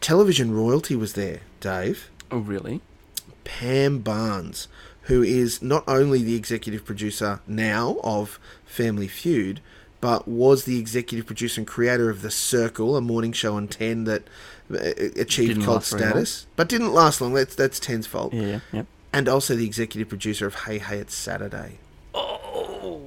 Television 0.00 0.52
royalty 0.52 0.96
was 0.96 1.14
there, 1.14 1.40
Dave. 1.60 2.10
Oh, 2.30 2.38
really? 2.38 2.80
Pam 3.44 3.98
Barnes, 3.98 4.68
who 5.02 5.22
is 5.22 5.62
not 5.62 5.84
only 5.86 6.22
the 6.22 6.36
executive 6.36 6.84
producer 6.84 7.40
now 7.46 7.98
of 8.02 8.38
Family 8.64 9.08
Feud, 9.08 9.60
but 10.00 10.26
was 10.26 10.64
the 10.64 10.78
executive 10.78 11.26
producer 11.26 11.60
and 11.60 11.68
creator 11.68 12.08
of 12.08 12.22
The 12.22 12.30
Circle, 12.30 12.96
a 12.96 13.00
morning 13.00 13.32
show 13.32 13.56
on 13.56 13.68
10 13.68 14.04
that 14.04 14.22
achieved 14.70 15.62
cult 15.62 15.84
status, 15.84 16.46
but 16.56 16.68
didn't 16.68 16.92
last 16.92 17.20
long. 17.20 17.34
That's 17.34 17.54
that's 17.54 17.80
10's 17.80 18.06
fault. 18.06 18.32
Yeah, 18.32 18.42
yeah. 18.42 18.60
yeah. 18.72 18.82
And 19.12 19.28
also 19.28 19.56
the 19.56 19.66
executive 19.66 20.08
producer 20.08 20.46
of 20.46 20.54
Hey 20.54 20.78
Hey 20.78 20.98
It's 20.98 21.14
Saturday. 21.14 21.78
Oh, 22.14 23.02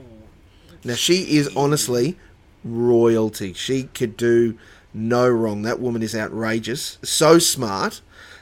Now 0.84 0.96
she 0.96 1.38
is 1.38 1.55
honestly 1.55 2.17
royalty. 2.63 3.53
She 3.53 3.84
could 3.84 4.17
do 4.17 4.58
no 4.93 5.27
wrong. 5.27 5.63
That 5.63 5.79
woman 5.79 6.01
is 6.03 6.15
outrageous. 6.15 6.98
So 7.03 7.39
smart. 7.39 8.01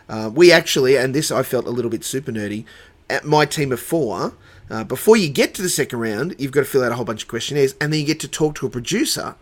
Uh, 0.09 0.29
we 0.33 0.51
actually, 0.51 0.97
and 0.97 1.15
this 1.15 1.31
I 1.31 1.43
felt 1.43 1.65
a 1.65 1.69
little 1.69 1.91
bit 1.91 2.03
super 2.03 2.31
nerdy. 2.31 2.65
At 3.09 3.25
my 3.25 3.45
team 3.45 3.71
of 3.71 3.79
four, 3.79 4.33
uh, 4.69 4.83
before 4.83 5.17
you 5.17 5.29
get 5.29 5.53
to 5.55 5.61
the 5.61 5.69
second 5.69 5.99
round, 5.99 6.35
you've 6.37 6.51
got 6.51 6.61
to 6.61 6.65
fill 6.65 6.83
out 6.83 6.91
a 6.91 6.95
whole 6.95 7.05
bunch 7.05 7.23
of 7.23 7.27
questionnaires, 7.27 7.75
and 7.79 7.91
then 7.91 7.99
you 7.99 8.05
get 8.05 8.19
to 8.21 8.27
talk 8.27 8.55
to 8.55 8.65
a 8.65 8.69
producer. 8.69 9.35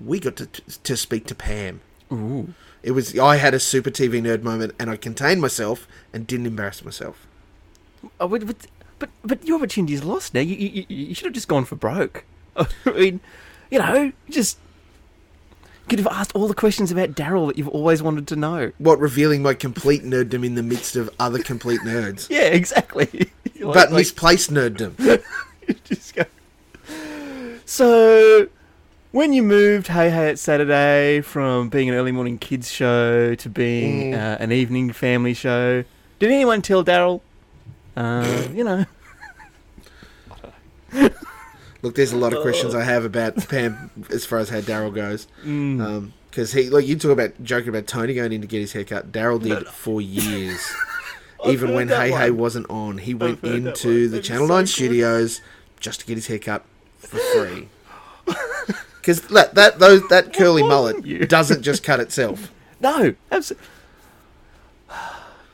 We 0.00 0.18
got 0.20 0.36
to 0.36 0.46
to 0.46 0.96
speak 0.96 1.26
to 1.26 1.34
Pam. 1.34 1.80
Ooh. 2.12 2.54
It 2.82 2.92
was 2.92 3.18
I 3.18 3.36
had 3.36 3.54
a 3.54 3.60
super 3.60 3.90
TV 3.90 4.20
nerd 4.22 4.42
moment, 4.42 4.74
and 4.78 4.88
I 4.90 4.96
contained 4.96 5.40
myself 5.40 5.86
and 6.12 6.26
didn't 6.26 6.46
embarrass 6.46 6.84
myself. 6.84 7.26
Oh, 8.18 8.28
but, 8.28 8.46
but 8.46 8.56
but 8.98 9.10
but 9.24 9.44
your 9.46 9.56
opportunity 9.58 9.94
is 9.94 10.02
lost 10.04 10.32
now. 10.34 10.40
You 10.40 10.56
you, 10.56 10.84
you 10.88 10.96
you 11.08 11.14
should 11.14 11.26
have 11.26 11.34
just 11.34 11.48
gone 11.48 11.64
for 11.64 11.76
broke. 11.76 12.24
I 12.56 12.66
mean, 12.94 13.20
you 13.70 13.78
know, 13.78 14.12
just 14.30 14.58
could 15.88 15.98
have 15.98 16.08
asked 16.08 16.32
all 16.36 16.46
the 16.48 16.54
questions 16.54 16.92
about 16.92 17.10
Daryl 17.12 17.48
that 17.48 17.58
you've 17.58 17.68
always 17.68 18.02
wanted 18.02 18.26
to 18.28 18.36
know. 18.36 18.70
What 18.78 18.98
revealing 19.00 19.42
my 19.42 19.54
complete 19.54 20.02
nerddom 20.04 20.46
in 20.46 20.54
the 20.54 20.62
midst 20.62 20.94
of 20.96 21.10
other 21.18 21.42
complete 21.42 21.80
nerds, 21.80 22.28
Yeah, 22.30 22.42
exactly. 22.42 23.30
Like- 23.60 23.74
but 23.74 23.90
like- 23.92 23.98
misplaced 24.00 24.50
nerddom. 24.52 25.22
just 25.84 26.14
go. 26.14 26.24
So, 27.66 28.48
when 29.12 29.32
you 29.32 29.42
moved 29.42 29.88
Hey 29.88 30.10
Hey 30.10 30.30
It's 30.30 30.42
Saturday 30.42 31.20
from 31.20 31.68
being 31.68 31.88
an 31.88 31.94
early 31.94 32.12
morning 32.12 32.38
kids 32.38 32.70
show 32.70 33.34
to 33.34 33.48
being 33.48 34.12
Mm. 34.12 34.14
uh, 34.14 34.36
an 34.40 34.52
evening 34.52 34.92
family 34.92 35.34
show, 35.34 35.84
did 36.18 36.30
anyone 36.30 36.62
tell 36.62 36.84
Daryl? 36.84 37.20
Uh, 37.96 38.44
you 38.54 38.64
know, 38.64 38.86
Look, 41.82 41.94
there's 41.94 42.12
a 42.12 42.16
lot 42.16 42.34
of 42.34 42.42
questions 42.42 42.74
I 42.74 42.82
have 42.84 43.04
about 43.06 43.48
Pam 43.48 43.90
as 44.10 44.26
far 44.26 44.38
as 44.38 44.50
how 44.50 44.60
Daryl 44.60 44.94
goes. 44.94 45.26
mm, 45.44 46.10
Because 46.30 46.52
he, 46.52 46.68
like, 46.68 46.86
you 46.86 46.94
talk 46.96 47.10
about 47.10 47.42
joking 47.42 47.70
about 47.70 47.86
Tony 47.86 48.12
going 48.12 48.32
in 48.34 48.42
to 48.42 48.46
get 48.46 48.60
his 48.60 48.72
haircut. 48.74 49.10
Daryl 49.12 49.42
did 49.42 49.66
for 49.66 50.00
years. 50.02 50.60
Even 51.46 51.72
when 51.72 51.88
Hey 51.88 52.10
Hey 52.10 52.30
wasn't 52.30 52.68
on, 52.68 52.98
he 52.98 53.14
went 53.14 53.40
heard 53.40 53.50
that 53.52 53.56
into 53.68 54.08
the 54.10 54.20
Channel 54.20 54.46
so 54.46 54.54
9 54.54 54.62
good. 54.64 54.68
studios 54.68 55.40
just 55.80 56.00
to 56.00 56.06
get 56.06 56.16
his 56.16 56.26
haircut 56.26 56.64
for 56.98 57.16
free. 57.18 57.68
Because 59.10 59.28
that 59.30 59.54
that 59.56 59.78
those, 59.80 60.06
that 60.08 60.32
curly 60.32 60.62
mullet 60.62 61.28
doesn't 61.28 61.62
just 61.62 61.82
cut 61.82 61.98
itself. 61.98 62.52
no, 62.80 63.14
absolutely. 63.30 63.66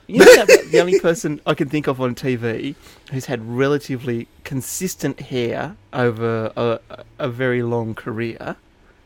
You 0.09 0.21
know 0.21 0.45
that 0.47 0.69
the 0.71 0.79
only 0.79 1.01
person 1.01 1.41
I 1.45 1.55
can 1.55 1.69
think 1.69 1.89
of 1.89 2.01
on 2.01 2.15
TV 2.15 2.77
who's 3.11 3.25
had 3.25 3.45
relatively 3.45 4.29
consistent 4.45 5.19
hair 5.19 5.75
over 5.93 6.53
a, 6.57 6.79
a 7.19 7.29
very 7.29 7.65
long 7.65 7.97
career 7.97 8.55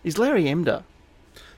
is 0.04 0.18
Larry 0.18 0.44
Emdur. 0.44 0.82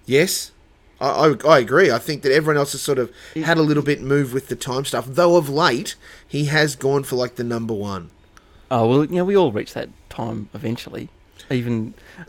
Yes, 0.06 0.52
I, 1.00 1.08
I, 1.08 1.34
I 1.44 1.58
agree. 1.58 1.90
I 1.90 1.99
think 1.99 2.22
that 2.22 2.30
everyone 2.30 2.56
else 2.56 2.70
has 2.70 2.82
sort 2.82 3.00
of 3.00 3.11
had 3.34 3.58
a 3.58 3.62
little 3.62 3.82
bit 3.82 4.00
move 4.00 4.32
with 4.32 4.46
the 4.46 4.54
time 4.54 4.84
stuff. 4.84 5.06
Though 5.08 5.34
of 5.34 5.49
late, 5.49 5.96
he 6.25 6.44
has 6.44 6.76
gone 6.76 7.02
for 7.02 7.16
like 7.16 7.34
the 7.34 7.42
number 7.42 7.75
one. 7.75 8.11
Oh 8.70 8.87
well, 8.87 9.04
you 9.04 9.16
know, 9.16 9.25
we 9.25 9.37
all 9.37 9.50
reach 9.50 9.75
that 9.75 9.88
time 10.08 10.50
eventually. 10.54 11.08
Even 11.52 11.94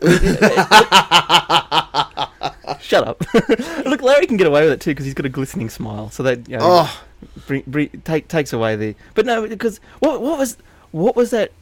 shut 2.80 3.06
up. 3.06 3.22
Look, 3.84 4.02
Larry 4.02 4.26
can 4.26 4.36
get 4.36 4.46
away 4.46 4.62
with 4.64 4.72
it 4.72 4.80
too 4.80 4.90
because 4.90 5.04
he's 5.04 5.14
got 5.14 5.26
a 5.26 5.30
glistening 5.30 5.70
smile. 5.70 6.10
So 6.10 6.22
that 6.22 6.48
you 6.48 6.56
know, 6.56 6.64
Oh, 6.64 7.02
bring, 7.46 7.62
bring, 7.66 7.88
take, 8.04 8.28
takes 8.28 8.52
away 8.52 8.76
the. 8.76 8.94
But 9.14 9.26
no, 9.26 9.46
because 9.46 9.80
what 10.00 10.20
what 10.20 10.38
was 10.38 10.56
what 10.92 11.16
was 11.16 11.30
that 11.30 11.52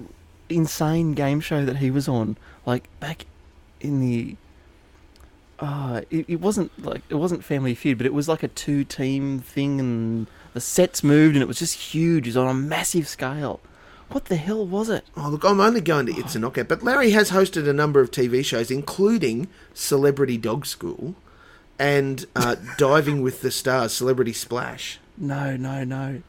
insane 0.49 1.14
game 1.14 1.40
show 1.40 1.64
that 1.64 1.76
he 1.78 1.90
was 1.90 2.09
on? 2.09 2.37
Like 2.66 2.88
back 3.00 3.26
in 3.81 4.00
the. 4.00 4.37
Uh, 5.59 6.00
it, 6.11 6.25
it 6.28 6.40
wasn't 6.40 6.71
like 6.85 7.02
it 7.09 7.14
wasn't 7.14 7.45
Family 7.45 7.75
Feud, 7.75 7.97
but 7.97 8.07
it 8.07 8.12
was 8.14 8.28
like 8.28 8.42
a 8.42 8.49
two-team 8.49 9.38
thing, 9.38 9.78
and 9.78 10.26
the 10.54 10.61
sets 10.61 11.04
moved, 11.04 11.37
and 11.37 11.42
it 11.42 11.47
was 11.47 11.59
just 11.61 11.75
huge. 11.75 12.26
It 12.26 12.31
was 12.31 12.37
on 12.37 12.49
a 12.49 12.54
massive 12.54 13.07
scale. 13.07 13.61
What 14.12 14.26
the 14.26 14.37
hell 14.37 14.66
was 14.66 14.88
it? 14.88 15.04
oh, 15.16 15.28
look, 15.31 15.45
I'm 15.45 15.61
only 15.61 15.81
going 15.81 16.07
to 16.07 16.12
It's 16.12 16.35
a 16.35 16.38
Knockout, 16.38 16.69
but 16.69 16.83
Larry 16.83 17.11
has 17.11 17.31
hosted 17.31 17.69
a 17.69 17.73
number 17.73 18.00
of 18.00 18.11
TV 18.11 18.45
shows, 18.45 18.71
including 18.71 19.49
Celebrity 19.75 20.37
Dog 20.37 20.66
School 20.66 21.14
and 21.78 22.26
uh, 22.37 22.57
Diving 22.78 23.23
with 23.23 23.40
the 23.40 23.50
Stars, 23.50 23.92
Celebrity 23.92 24.33
Splash. 24.33 24.99
No, 25.16 25.57
no, 25.57 25.85
no. 25.85 26.23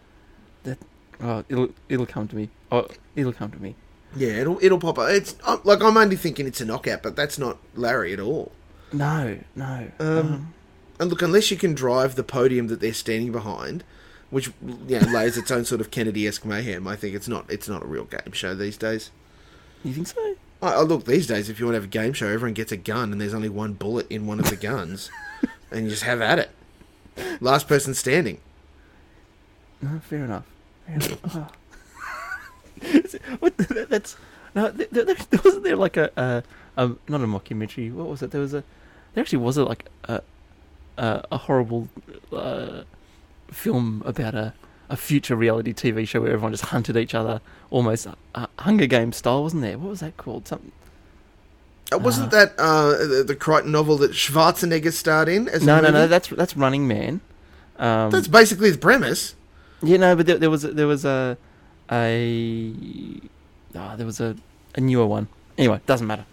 That 0.63 0.77
oh, 1.21 1.43
it'll 1.49 1.69
it'll 1.89 2.05
come 2.05 2.27
to 2.29 2.35
me. 2.35 2.49
Oh, 2.71 2.87
it'll 3.15 3.33
come 3.33 3.51
to 3.51 3.61
me. 3.61 3.75
Yeah, 4.15 4.33
it'll 4.41 4.59
it'll 4.61 4.79
pop 4.79 4.99
up. 4.99 5.09
It's 5.09 5.35
uh, 5.43 5.57
like 5.63 5.81
I'm 5.81 5.97
only 5.97 6.15
thinking 6.15 6.47
it's 6.47 6.61
a 6.61 6.65
knockout, 6.65 7.03
but 7.03 7.15
that's 7.15 7.37
not 7.37 7.57
Larry 7.75 8.13
at 8.13 8.19
all. 8.19 8.51
No, 8.91 9.39
no. 9.55 9.91
Um, 9.99 10.53
And 10.99 11.09
look, 11.09 11.21
unless 11.21 11.49
you 11.49 11.57
can 11.57 11.73
drive 11.73 12.15
the 12.15 12.23
podium 12.23 12.67
that 12.67 12.79
they're 12.79 12.93
standing 12.93 13.31
behind, 13.31 13.83
which 14.33 14.51
know, 14.61 14.99
lays 14.99 15.37
its 15.37 15.51
own 15.51 15.63
sort 15.63 15.79
of 15.79 15.91
Kennedy-esque 15.91 16.43
mayhem, 16.45 16.87
I 16.87 16.95
think 16.95 17.15
it's 17.15 17.27
not 17.27 17.45
it's 17.49 17.69
not 17.69 17.83
a 17.83 17.85
real 17.85 18.05
game 18.05 18.31
show 18.33 18.55
these 18.55 18.77
days. 18.77 19.11
you 19.83 19.93
think 19.93 20.07
so? 20.07 20.35
I, 20.61 20.73
I 20.73 20.81
look 20.81 21.05
these 21.05 21.27
days, 21.27 21.49
if 21.49 21.59
you 21.59 21.65
want 21.65 21.73
to 21.73 21.77
have 21.81 21.85
a 21.85 21.87
game 21.87 22.13
show, 22.13 22.27
everyone 22.27 22.53
gets 22.53 22.71
a 22.71 22.77
gun, 22.77 23.11
and 23.11 23.21
there's 23.21 23.33
only 23.33 23.49
one 23.49 23.73
bullet 23.73 24.07
in 24.09 24.25
one 24.27 24.39
of 24.39 24.49
the 24.49 24.55
guns, 24.55 25.11
and 25.71 25.85
you 25.85 25.89
just 25.91 26.03
have 26.03 26.21
at 26.21 26.39
it. 26.39 26.49
Last 27.39 27.67
person 27.67 27.93
standing. 27.93 28.39
No, 29.81 29.99
fair 29.99 30.25
enough. 30.25 30.45
Fair 30.87 30.95
enough. 30.95 31.53
Oh. 32.83 32.99
what, 33.39 33.55
the- 33.57 33.85
that's 33.89 34.17
no. 34.55 34.69
There, 34.71 34.87
there, 34.91 35.05
there 35.05 35.39
wasn't 35.45 35.63
there 35.63 35.75
like 35.77 35.95
a, 35.95 36.11
a, 36.17 36.43
a 36.83 36.87
not 37.07 37.21
a 37.21 37.25
mockumentary. 37.25 37.93
What 37.93 38.07
was 38.07 38.21
it? 38.21 38.31
There 38.31 38.41
was 38.41 38.53
a. 38.53 38.63
There 39.13 39.21
actually 39.21 39.37
was 39.39 39.55
a 39.57 39.63
like 39.63 39.85
a 40.05 40.21
a, 40.97 41.23
a 41.31 41.37
horrible 41.37 41.87
uh, 42.31 42.83
film 43.53 44.01
about 44.05 44.35
a 44.35 44.53
a 44.89 44.97
future 44.97 45.35
reality 45.35 45.73
TV 45.73 46.07
show 46.07 46.21
where 46.21 46.31
everyone 46.31 46.51
just 46.51 46.65
hunted 46.65 46.95
each 46.97 47.15
other, 47.15 47.41
almost 47.71 48.05
uh, 48.35 48.47
Hunger 48.59 48.85
Games 48.85 49.15
style, 49.17 49.41
wasn't 49.41 49.61
there? 49.63 49.77
What 49.77 49.89
was 49.89 49.99
that 50.01 50.17
called? 50.17 50.47
Something. 50.47 50.71
Uh, 51.91 51.97
wasn't 51.99 52.31
that 52.31 52.53
uh, 52.59 52.89
the, 53.07 53.23
the 53.25 53.35
Crichton 53.35 53.71
novel 53.71 53.97
that 53.97 54.11
Schwarzenegger 54.11 54.91
starred 54.91 55.29
in? 55.29 55.47
As 55.49 55.65
No, 55.65 55.79
no, 55.79 55.89
no. 55.89 56.07
That's 56.07 56.27
that's 56.29 56.55
Running 56.57 56.87
Man. 56.87 57.21
Um, 57.79 58.11
That's 58.11 58.27
basically 58.27 58.69
the 58.71 58.77
premise. 58.77 59.35
Yeah, 59.81 59.97
no, 59.97 60.15
but 60.15 60.25
there, 60.27 60.37
there 60.37 60.49
was 60.51 60.63
a- 60.63 60.71
there 60.73 60.87
was 60.87 61.05
a 61.05 61.37
a 61.91 63.19
ah, 63.75 63.95
there 63.95 64.05
was 64.05 64.19
a, 64.21 64.35
a 64.75 64.81
newer 64.81 65.05
one. 65.07 65.27
Anyway, 65.57 65.81
doesn't 65.87 66.05
matter. 66.07 66.25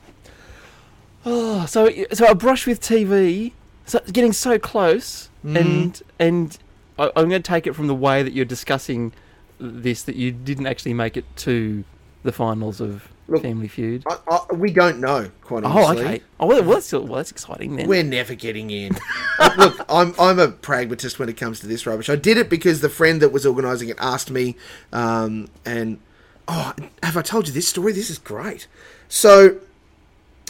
Oh, 1.25 1.67
so 1.67 1.91
so 2.13 2.27
a 2.27 2.35
brush 2.35 2.67
with 2.67 2.81
TV, 2.81 3.53
so 3.87 4.01
getting 4.13 4.33
so 4.33 4.59
close, 4.59 5.29
Mhm. 5.45 5.61
and 5.61 6.03
and 6.19 6.59
I, 7.01 7.07
I'm 7.17 7.29
going 7.29 7.43
to 7.43 7.47
take 7.49 7.67
it 7.67 7.75
from 7.75 7.87
the 7.87 7.95
way 7.95 8.23
that 8.23 8.33
you're 8.33 8.45
discussing 8.45 9.13
this 9.59 10.03
that 10.05 10.17
you 10.17 10.31
didn't 10.31 10.67
actually 10.67 10.95
make 10.95 11.17
it 11.17 11.25
to 11.37 11.85
the 12.23 12.33
finals 12.33 12.81
of 12.81 13.09
Look, 13.29 13.43
Family 13.43 13.69
Feud. 13.69 14.05
I, 14.09 14.19
I, 14.29 14.55
we 14.55 14.73
don't 14.73 15.01
know, 15.01 15.31
quite 15.43 15.65
Oh, 15.65 15.69
honestly. 15.69 16.05
okay. 16.05 16.23
Oh, 16.39 16.47
well, 16.47 16.63
well, 16.63 16.75
that's, 16.75 16.87
still, 16.87 17.05
well, 17.05 17.17
that's 17.17 17.31
exciting 17.31 17.77
then. 17.77 17.89
We're 17.89 18.03
never 18.03 18.35
getting 18.35 18.71
in. 18.71 18.97
Look, 19.57 19.85
I'm 19.89 20.15
I'm 20.19 20.39
a 20.39 20.49
pragmatist 20.49 21.19
when 21.19 21.29
it 21.29 21.37
comes 21.37 21.61
to 21.61 21.67
this 21.67 21.87
rubbish. 21.87 22.09
I 22.11 22.17
did 22.17 22.37
it 22.37 22.51
because 22.51 22.81
the 22.81 22.89
friend 22.89 23.23
that 23.23 23.31
was 23.33 23.47
organising 23.47 23.89
it 23.89 23.97
asked 23.99 24.31
me, 24.31 24.57
um, 24.93 25.49
and 25.65 26.01
oh, 26.49 26.75
have 27.03 27.17
I 27.17 27.23
told 27.23 27.47
you 27.47 27.55
this 27.55 27.69
story? 27.69 27.93
This 27.93 28.11
is 28.11 28.19
great. 28.19 28.67
So, 29.09 29.61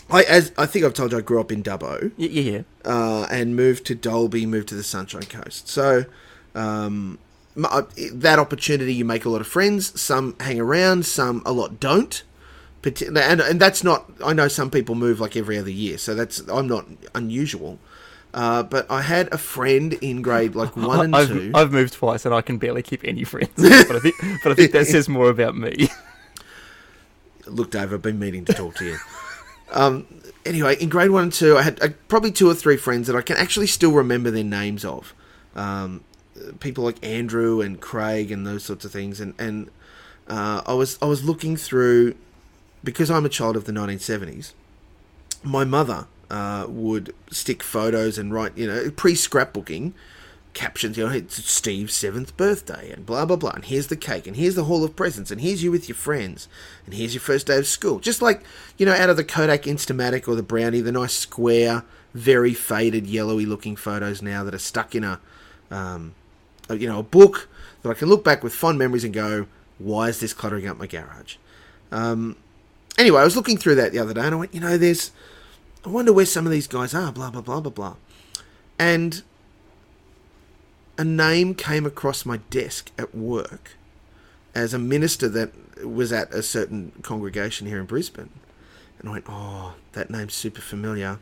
I 0.08 0.22
as 0.22 0.52
I 0.56 0.66
think 0.66 0.84
I've 0.84 0.94
told 0.94 1.12
you, 1.12 1.18
I 1.18 1.20
grew 1.20 1.40
up 1.40 1.52
in 1.52 1.62
Dubbo 1.62 2.12
yeah, 2.16 2.28
yeah. 2.28 2.62
uh, 2.84 3.26
and 3.30 3.54
moved 3.54 3.84
to 3.86 3.94
Dalby, 3.94 4.46
moved 4.46 4.68
to 4.68 4.74
the 4.74 4.82
Sunshine 4.82 5.22
Coast. 5.24 5.68
So, 5.68 6.06
um, 6.54 7.18
uh, 7.62 7.82
that 8.12 8.38
opportunity, 8.38 8.94
you 8.94 9.04
make 9.04 9.24
a 9.24 9.28
lot 9.28 9.40
of 9.40 9.46
friends. 9.46 10.00
Some 10.00 10.36
hang 10.40 10.60
around, 10.60 11.06
some 11.06 11.42
a 11.44 11.52
lot 11.52 11.80
don't. 11.80 12.22
And, 12.82 13.18
and 13.18 13.60
that's 13.60 13.84
not. 13.84 14.10
I 14.24 14.32
know 14.32 14.48
some 14.48 14.70
people 14.70 14.94
move 14.94 15.20
like 15.20 15.36
every 15.36 15.58
other 15.58 15.70
year, 15.70 15.98
so 15.98 16.14
that's 16.14 16.40
I'm 16.48 16.66
not 16.66 16.86
unusual. 17.14 17.78
Uh, 18.32 18.62
but 18.62 18.88
I 18.90 19.02
had 19.02 19.32
a 19.34 19.38
friend 19.38 19.92
in 19.94 20.22
grade 20.22 20.54
like 20.54 20.76
one 20.76 21.00
and 21.00 21.16
I've, 21.16 21.28
two. 21.28 21.50
I've 21.54 21.72
moved 21.72 21.94
twice 21.94 22.24
and 22.24 22.34
I 22.34 22.42
can 22.42 22.58
barely 22.58 22.82
keep 22.82 23.04
any 23.04 23.24
friends. 23.24 23.50
but, 23.56 23.96
I 23.96 23.98
think, 23.98 24.14
but 24.42 24.52
I 24.52 24.54
think 24.54 24.72
that 24.72 24.86
says 24.86 25.08
more 25.08 25.28
about 25.28 25.56
me. 25.56 25.88
Look, 27.46 27.72
Dave, 27.72 27.92
I've 27.92 28.02
been 28.02 28.18
meaning 28.18 28.44
to 28.44 28.52
talk 28.52 28.76
to 28.76 28.84
you. 28.84 28.98
um, 29.72 30.06
anyway, 30.46 30.76
in 30.76 30.88
grade 30.88 31.10
one 31.10 31.24
and 31.24 31.32
two, 31.32 31.58
I 31.58 31.62
had 31.62 31.82
uh, 31.82 31.88
probably 32.06 32.30
two 32.30 32.48
or 32.48 32.54
three 32.54 32.76
friends 32.76 33.08
that 33.08 33.16
I 33.16 33.22
can 33.22 33.36
actually 33.36 33.66
still 33.66 33.92
remember 33.92 34.30
their 34.30 34.44
names 34.44 34.84
of. 34.84 35.12
Um, 35.56 36.04
people 36.60 36.84
like 36.84 37.04
Andrew 37.04 37.60
and 37.60 37.80
Craig 37.80 38.30
and 38.30 38.46
those 38.46 38.64
sorts 38.64 38.84
of 38.84 38.92
things. 38.92 39.20
And 39.20 39.34
and 39.38 39.70
uh, 40.28 40.62
I 40.66 40.74
was 40.74 40.98
I 41.00 41.06
was 41.06 41.24
looking 41.24 41.56
through 41.56 42.14
because 42.82 43.10
I'm 43.10 43.24
a 43.24 43.30
child 43.30 43.56
of 43.56 43.64
the 43.64 43.72
1970s. 43.72 44.52
My 45.42 45.64
mother 45.64 46.06
uh, 46.30 46.66
would 46.68 47.14
stick 47.30 47.62
photos 47.62 48.18
and 48.18 48.32
write, 48.32 48.56
you 48.56 48.66
know, 48.66 48.90
pre 48.90 49.14
scrapbooking 49.14 49.92
captions, 50.52 50.96
you 50.96 51.06
know, 51.06 51.12
it's 51.12 51.44
Steve's 51.50 51.94
seventh 51.94 52.36
birthday 52.36 52.90
and 52.92 53.06
blah 53.06 53.24
blah 53.24 53.36
blah, 53.36 53.50
and 53.50 53.64
here's 53.64 53.86
the 53.86 53.96
cake, 53.96 54.26
and 54.26 54.36
here's 54.36 54.54
the 54.54 54.64
hall 54.64 54.84
of 54.84 54.96
presents, 54.96 55.30
and 55.30 55.40
here's 55.40 55.62
you 55.62 55.70
with 55.70 55.88
your 55.88 55.96
friends, 55.96 56.48
and 56.84 56.94
here's 56.94 57.14
your 57.14 57.20
first 57.20 57.46
day 57.46 57.58
of 57.58 57.66
school. 57.66 57.98
Just 58.00 58.22
like, 58.22 58.42
you 58.76 58.86
know, 58.86 58.94
out 58.94 59.10
of 59.10 59.16
the 59.16 59.24
Kodak 59.24 59.62
Instamatic 59.62 60.28
or 60.28 60.34
the 60.34 60.42
Brownie, 60.42 60.80
the 60.80 60.92
nice 60.92 61.14
square, 61.14 61.84
very 62.14 62.54
faded, 62.54 63.06
yellowy 63.06 63.46
looking 63.46 63.76
photos 63.76 64.22
now 64.22 64.44
that 64.44 64.54
are 64.54 64.58
stuck 64.58 64.94
in 64.94 65.04
a, 65.04 65.20
um, 65.70 66.14
you 66.74 66.88
know, 66.88 66.98
a 66.98 67.04
book 67.04 67.48
that 67.82 67.90
I 67.90 67.94
can 67.94 68.08
look 68.08 68.24
back 68.24 68.42
with 68.42 68.54
fond 68.54 68.78
memories 68.78 69.04
and 69.04 69.14
go, 69.14 69.46
why 69.78 70.08
is 70.08 70.20
this 70.20 70.32
cluttering 70.32 70.66
up 70.66 70.76
my 70.76 70.86
garage? 70.86 71.36
Um, 71.90 72.36
anyway, 72.98 73.20
I 73.20 73.24
was 73.24 73.36
looking 73.36 73.56
through 73.56 73.76
that 73.76 73.92
the 73.92 73.98
other 73.98 74.14
day 74.14 74.20
and 74.20 74.34
I 74.34 74.38
went, 74.38 74.54
you 74.54 74.60
know, 74.60 74.76
there's, 74.76 75.10
I 75.84 75.88
wonder 75.88 76.12
where 76.12 76.26
some 76.26 76.46
of 76.46 76.52
these 76.52 76.66
guys 76.66 76.94
are, 76.94 77.12
blah, 77.12 77.30
blah, 77.30 77.40
blah, 77.40 77.60
blah, 77.60 77.72
blah. 77.72 77.96
And 78.78 79.22
a 80.98 81.04
name 81.04 81.54
came 81.54 81.86
across 81.86 82.26
my 82.26 82.38
desk 82.50 82.90
at 82.98 83.14
work 83.14 83.76
as 84.54 84.74
a 84.74 84.78
minister 84.78 85.28
that 85.30 85.52
was 85.86 86.12
at 86.12 86.32
a 86.34 86.42
certain 86.42 86.92
congregation 87.02 87.66
here 87.66 87.80
in 87.80 87.86
Brisbane. 87.86 88.30
And 88.98 89.08
I 89.08 89.12
went, 89.12 89.24
oh, 89.28 89.74
that 89.92 90.10
name's 90.10 90.34
super 90.34 90.60
familiar. 90.60 91.18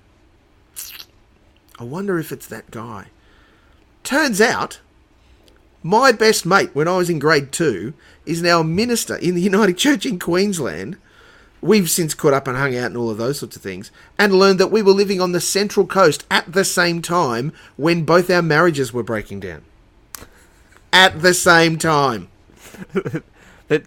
I 1.79 1.85
wonder 1.85 2.19
if 2.19 2.33
it's 2.33 2.49
that 2.49 2.73
guy. 2.73 3.07
Turns 4.03 4.41
out, 4.41 4.81
my 5.83 6.13
best 6.13 6.45
mate 6.45 6.71
when 6.75 6.89
I 6.89 6.97
was 6.97 7.11
in 7.11 7.19
grade 7.19 7.53
two 7.53 7.95
is 8.27 8.43
now 8.43 8.61
a 8.61 8.65
minister 8.65 9.17
in 9.17 9.35
the 9.35 9.41
United 9.53 9.79
Church 9.79 10.07
in 10.07 10.19
Queensland. 10.19 10.97
We've 11.61 11.91
since 11.91 12.15
caught 12.15 12.35
up 12.35 12.47
and 12.47 12.57
hung 12.57 12.77
out 12.77 12.87
and 12.87 12.97
all 12.97 13.11
of 13.11 13.19
those 13.19 13.41
sorts 13.41 13.57
of 13.57 13.63
things, 13.63 13.91
and 14.17 14.33
learned 14.33 14.61
that 14.61 14.71
we 14.71 14.81
were 14.81 14.93
living 14.93 15.21
on 15.21 15.33
the 15.33 15.41
Central 15.41 15.87
Coast 15.87 16.25
at 16.31 16.53
the 16.53 16.65
same 16.65 17.03
time 17.03 17.53
when 17.77 18.05
both 18.05 18.31
our 18.31 18.43
marriages 18.43 18.93
were 18.93 19.03
breaking 19.03 19.41
down. 19.41 19.65
At 20.93 21.21
the 21.21 21.35
same 21.35 21.77
time. 21.77 22.29
that 23.69 23.85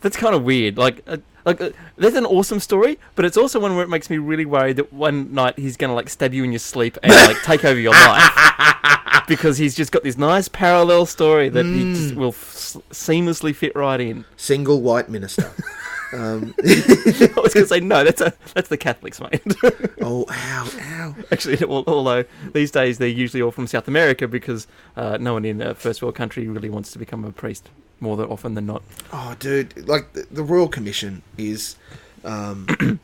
that's 0.00 0.16
kind 0.16 0.34
of 0.34 0.44
weird. 0.44 0.78
Like, 0.78 1.02
uh, 1.06 1.18
like 1.44 1.60
uh, 1.60 1.70
that's 1.98 2.16
an 2.16 2.24
awesome 2.24 2.58
story, 2.58 2.98
but 3.16 3.26
it's 3.26 3.36
also 3.36 3.60
one 3.60 3.74
where 3.74 3.84
it 3.84 3.90
makes 3.90 4.08
me 4.08 4.16
really 4.16 4.46
worried 4.46 4.76
that 4.76 4.90
one 4.90 5.34
night 5.34 5.58
he's 5.58 5.76
gonna 5.76 5.94
like 5.94 6.08
stab 6.08 6.32
you 6.32 6.42
in 6.42 6.52
your 6.52 6.58
sleep 6.58 6.96
and 7.02 7.12
like 7.12 7.42
take 7.42 7.66
over 7.66 7.78
your 7.78 7.92
life 8.06 9.00
because 9.28 9.58
he's 9.58 9.74
just 9.74 9.92
got 9.92 10.02
this 10.02 10.18
nice 10.18 10.48
parallel 10.48 11.06
story 11.06 11.48
that 11.48 11.64
he 11.66 11.92
just 11.94 12.14
will 12.14 12.28
f- 12.28 12.76
seamlessly 12.90 13.54
fit 13.54 13.74
right 13.74 14.00
in. 14.00 14.24
Single 14.36 14.80
white 14.80 15.08
minister. 15.08 15.50
um, 16.12 16.54
I 16.64 17.32
was 17.42 17.54
gonna 17.54 17.66
say 17.66 17.80
no, 17.80 18.04
that's 18.04 18.20
a 18.20 18.32
that's 18.54 18.68
the 18.68 18.76
Catholics, 18.76 19.20
mate. 19.20 19.42
oh, 20.00 20.26
ow, 20.30 20.70
ow. 20.80 21.14
Actually, 21.32 21.60
al- 21.62 21.84
although 21.86 22.24
these 22.52 22.70
days 22.70 22.98
they're 22.98 23.08
usually 23.08 23.42
all 23.42 23.50
from 23.50 23.66
South 23.66 23.88
America 23.88 24.28
because 24.28 24.66
uh, 24.96 25.18
no 25.20 25.34
one 25.34 25.44
in 25.44 25.60
a 25.60 25.74
first 25.74 26.02
world 26.02 26.14
country 26.14 26.46
really 26.48 26.70
wants 26.70 26.92
to 26.92 26.98
become 26.98 27.24
a 27.24 27.32
priest 27.32 27.68
more 28.00 28.16
than 28.16 28.26
often 28.26 28.54
than 28.54 28.66
not. 28.66 28.82
Oh, 29.12 29.34
dude, 29.38 29.88
like 29.88 30.12
the, 30.12 30.26
the 30.30 30.42
Royal 30.42 30.68
Commission 30.68 31.22
is 31.38 31.76
um, 32.24 32.66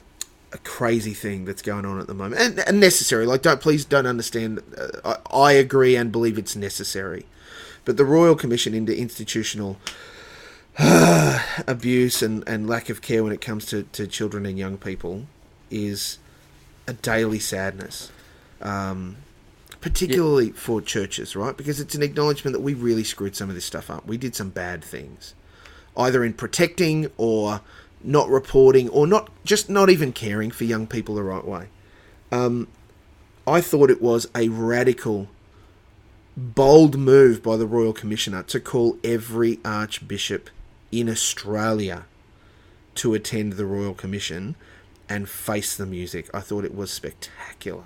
a 0.53 0.59
crazy 0.59 1.15
thing 1.15 1.45
that's 1.45 1.63
going 1.63 1.85
on 1.85 2.01
at 2.01 2.07
the 2.07 2.15
moment, 2.15 2.41
and, 2.41 2.59
and 2.61 2.81
necessary. 2.81 3.27
Like, 3.27 3.43
don't 3.43 3.61
please 3.61 3.85
don't 3.85 4.07
understand. 4.07 4.63
Uh, 4.77 5.17
I, 5.31 5.37
I 5.37 5.53
agree 5.53 5.97
and 5.97 6.11
believe 6.11 6.39
it's 6.39 6.57
necessary, 6.57 7.27
but 7.85 7.97
the 7.97 8.05
Royal 8.05 8.35
Commission 8.35 8.75
into 8.75 8.97
institutional 8.97 9.79
abuse 10.79 12.23
and, 12.23 12.47
and 12.49 12.69
lack 12.69 12.89
of 12.89 13.03
care 13.03 13.23
when 13.23 13.33
it 13.33 13.41
comes 13.41 13.67
to, 13.67 13.85
to 13.85 14.07
children 14.07 14.47
and 14.47 14.59
young 14.59 14.79
people 14.79 15.27
is 15.71 16.19
a 16.87 16.93
daily 16.93 17.39
sadness. 17.39 18.11
Um, 18.61 19.17
particularly 19.81 20.51
for 20.51 20.81
churches, 20.81 21.35
right? 21.35 21.57
Because 21.57 21.81
it's 21.81 21.95
an 21.95 22.03
acknowledgement 22.03 22.55
that 22.55 22.61
we 22.61 22.75
really 22.75 23.05
screwed 23.05 23.35
some 23.35 23.49
of 23.49 23.55
this 23.55 23.65
stuff 23.65 23.91
up. 23.91 24.07
We 24.07 24.19
did 24.19 24.35
some 24.35 24.51
bad 24.51 24.85
things, 24.85 25.35
either 25.97 26.23
in 26.23 26.35
protecting 26.35 27.11
or 27.17 27.63
not 28.03 28.29
reporting 28.29 28.89
or 28.89 29.07
not 29.07 29.29
just 29.45 29.69
not 29.69 29.91
even 29.91 30.13
caring 30.13 30.51
for 30.51 30.65
young 30.65 30.87
people 30.87 31.15
the 31.15 31.23
right 31.23 31.45
way. 31.45 31.67
Um, 32.33 32.69
I 33.47 33.61
thought 33.61 33.91
it 33.91 34.01
was 34.01 34.29
a 34.35 34.49
radical, 34.49 35.29
bold 36.37 36.97
move 36.99 37.43
by 37.43 37.57
the 37.57 37.67
Royal 37.67 37.93
Commissioner 37.93 38.43
to 38.45 38.61
call 38.61 38.97
every 39.03 39.59
archbishop 39.65 40.49
in 40.93 41.09
Australia 41.09 42.05
to 42.97 43.15
attend 43.15 43.55
the 43.55 43.67
Royal 43.67 43.95
Commission 43.95 44.55
and 45.09 45.29
face 45.29 45.77
the 45.77 45.87
music. 45.87 46.29
I 46.35 46.41
thought 46.41 46.65
it 46.65 46.75
was 46.75 46.91
spectacular. 46.91 47.85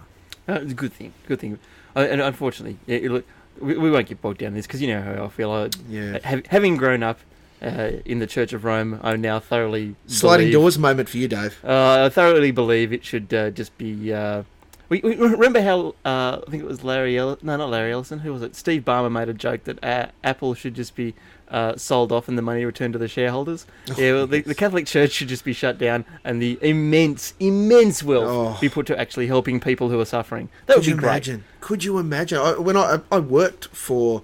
Uh, 0.48 0.54
it's 0.54 0.72
a 0.72 0.74
good 0.74 0.92
thing. 0.92 1.12
Good 1.26 1.40
thing. 1.40 1.58
Uh, 1.96 2.00
and 2.00 2.20
unfortunately, 2.20 2.76
yeah, 2.86 3.08
look, 3.10 3.24
we, 3.60 3.78
we 3.78 3.90
won't 3.90 4.06
get 4.08 4.20
bogged 4.20 4.38
down 4.38 4.48
in 4.48 4.54
this 4.54 4.66
because 4.66 4.82
you 4.82 4.88
know 4.88 5.00
how 5.00 5.24
I 5.24 5.28
feel. 5.28 5.50
I, 5.50 5.70
Yeah. 5.88 6.18
ha- 6.24 6.42
having 6.48 6.76
grown 6.76 7.02
up 7.02 7.18
uh, 7.64 7.92
in 8.04 8.18
the 8.18 8.26
Church 8.26 8.52
of 8.52 8.64
Rome, 8.64 9.00
I 9.02 9.16
now 9.16 9.40
thoroughly 9.40 9.96
Sliding 10.06 10.46
believe- 10.48 10.52
doors 10.54 10.78
moment 10.78 11.08
for 11.08 11.16
you, 11.16 11.28
Dave. 11.28 11.58
Uh, 11.64 12.04
I 12.06 12.08
thoroughly 12.10 12.50
believe 12.50 12.92
it 12.92 13.04
should 13.04 13.32
uh, 13.32 13.50
just 13.50 13.76
be 13.78 14.12
uh, 14.12 14.42
We, 14.90 15.00
we 15.00 15.16
remember 15.16 15.62
how 15.62 15.94
uh, 16.04 16.40
I 16.46 16.50
think 16.50 16.62
it 16.62 16.66
was 16.66 16.84
Larry 16.84 17.16
Ell- 17.18 17.38
no 17.42 17.56
not 17.56 17.70
Larry 17.70 17.92
Ellison 17.92 18.18
who 18.20 18.32
was 18.32 18.42
it 18.42 18.54
Steve 18.54 18.84
Ballmer 18.84 19.10
made 19.10 19.28
a 19.28 19.34
joke 19.34 19.64
that 19.64 19.82
uh, 19.82 20.06
Apple 20.22 20.54
should 20.54 20.74
just 20.74 20.94
be 20.94 21.14
uh, 21.48 21.76
sold 21.76 22.10
off 22.10 22.26
and 22.28 22.36
the 22.36 22.42
money 22.42 22.64
returned 22.64 22.92
to 22.94 22.98
the 22.98 23.06
shareholders. 23.08 23.66
yeah, 23.96 24.12
well, 24.12 24.26
the, 24.26 24.40
the 24.40 24.54
Catholic 24.54 24.86
Church 24.86 25.12
should 25.12 25.28
just 25.28 25.44
be 25.44 25.52
shut 25.52 25.78
down 25.78 26.04
and 26.24 26.40
the 26.42 26.58
immense 26.62 27.32
immense 27.40 28.02
wealth 28.02 28.28
Oh. 28.28 28.58
be 28.60 28.68
put 28.68 28.86
to 28.86 28.98
actually 28.98 29.26
helping 29.26 29.60
people 29.60 29.88
who 29.90 29.98
are 30.00 30.04
suffering. 30.06 30.48
That 30.66 30.76
would 30.76 30.84
Could 30.84 30.86
be 30.86 30.90
you 30.92 30.96
great. 30.96 31.08
imagine? 31.10 31.44
Could 31.60 31.84
you 31.84 31.98
imagine? 31.98 32.38
I, 32.38 32.58
when 32.58 32.76
I 32.76 33.00
I 33.12 33.18
worked 33.20 33.66
for 33.68 34.22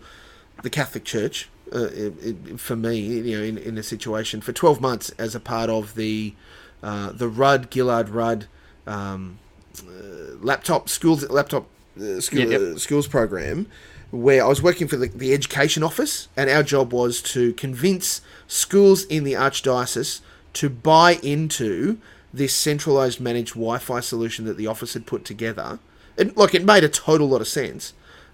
the 0.62 0.70
Catholic 0.70 1.04
Church, 1.04 1.48
uh, 1.74 1.88
it, 1.92 2.14
it, 2.22 2.60
for 2.60 2.76
me, 2.76 2.98
you 2.98 3.36
know, 3.36 3.42
in, 3.42 3.58
in 3.58 3.78
a 3.78 3.82
situation 3.82 4.40
for 4.40 4.52
twelve 4.52 4.80
months 4.80 5.10
as 5.18 5.34
a 5.34 5.40
part 5.40 5.70
of 5.70 5.94
the 5.94 6.34
uh, 6.82 7.12
the 7.12 7.28
Rudd 7.28 7.72
Gillard 7.72 8.08
Rudd 8.08 8.46
um, 8.86 9.38
uh, 9.86 10.36
laptop 10.40 10.88
schools 10.88 11.28
laptop 11.30 11.66
uh, 12.00 12.20
school, 12.20 12.40
yep. 12.40 12.60
uh, 12.60 12.78
schools 12.78 13.06
program. 13.06 13.66
Where 14.12 14.44
I 14.44 14.48
was 14.48 14.60
working 14.60 14.88
for 14.88 14.96
the, 14.96 15.06
the 15.06 15.32
education 15.32 15.84
office, 15.84 16.26
and 16.36 16.50
our 16.50 16.64
job 16.64 16.92
was 16.92 17.22
to 17.22 17.52
convince 17.52 18.22
schools 18.48 19.04
in 19.04 19.22
the 19.22 19.34
archdiocese 19.34 20.20
to 20.54 20.68
buy 20.68 21.20
into 21.22 21.98
this 22.34 22.52
centralized 22.52 23.20
managed 23.20 23.54
Wi-Fi 23.54 24.00
solution 24.00 24.46
that 24.46 24.56
the 24.56 24.66
office 24.66 24.94
had 24.94 25.06
put 25.06 25.24
together. 25.24 25.78
And 26.18 26.36
look, 26.36 26.56
it 26.56 26.64
made 26.64 26.82
a 26.82 26.88
total 26.88 27.28
lot 27.28 27.40
of 27.40 27.46
sense. 27.46 27.92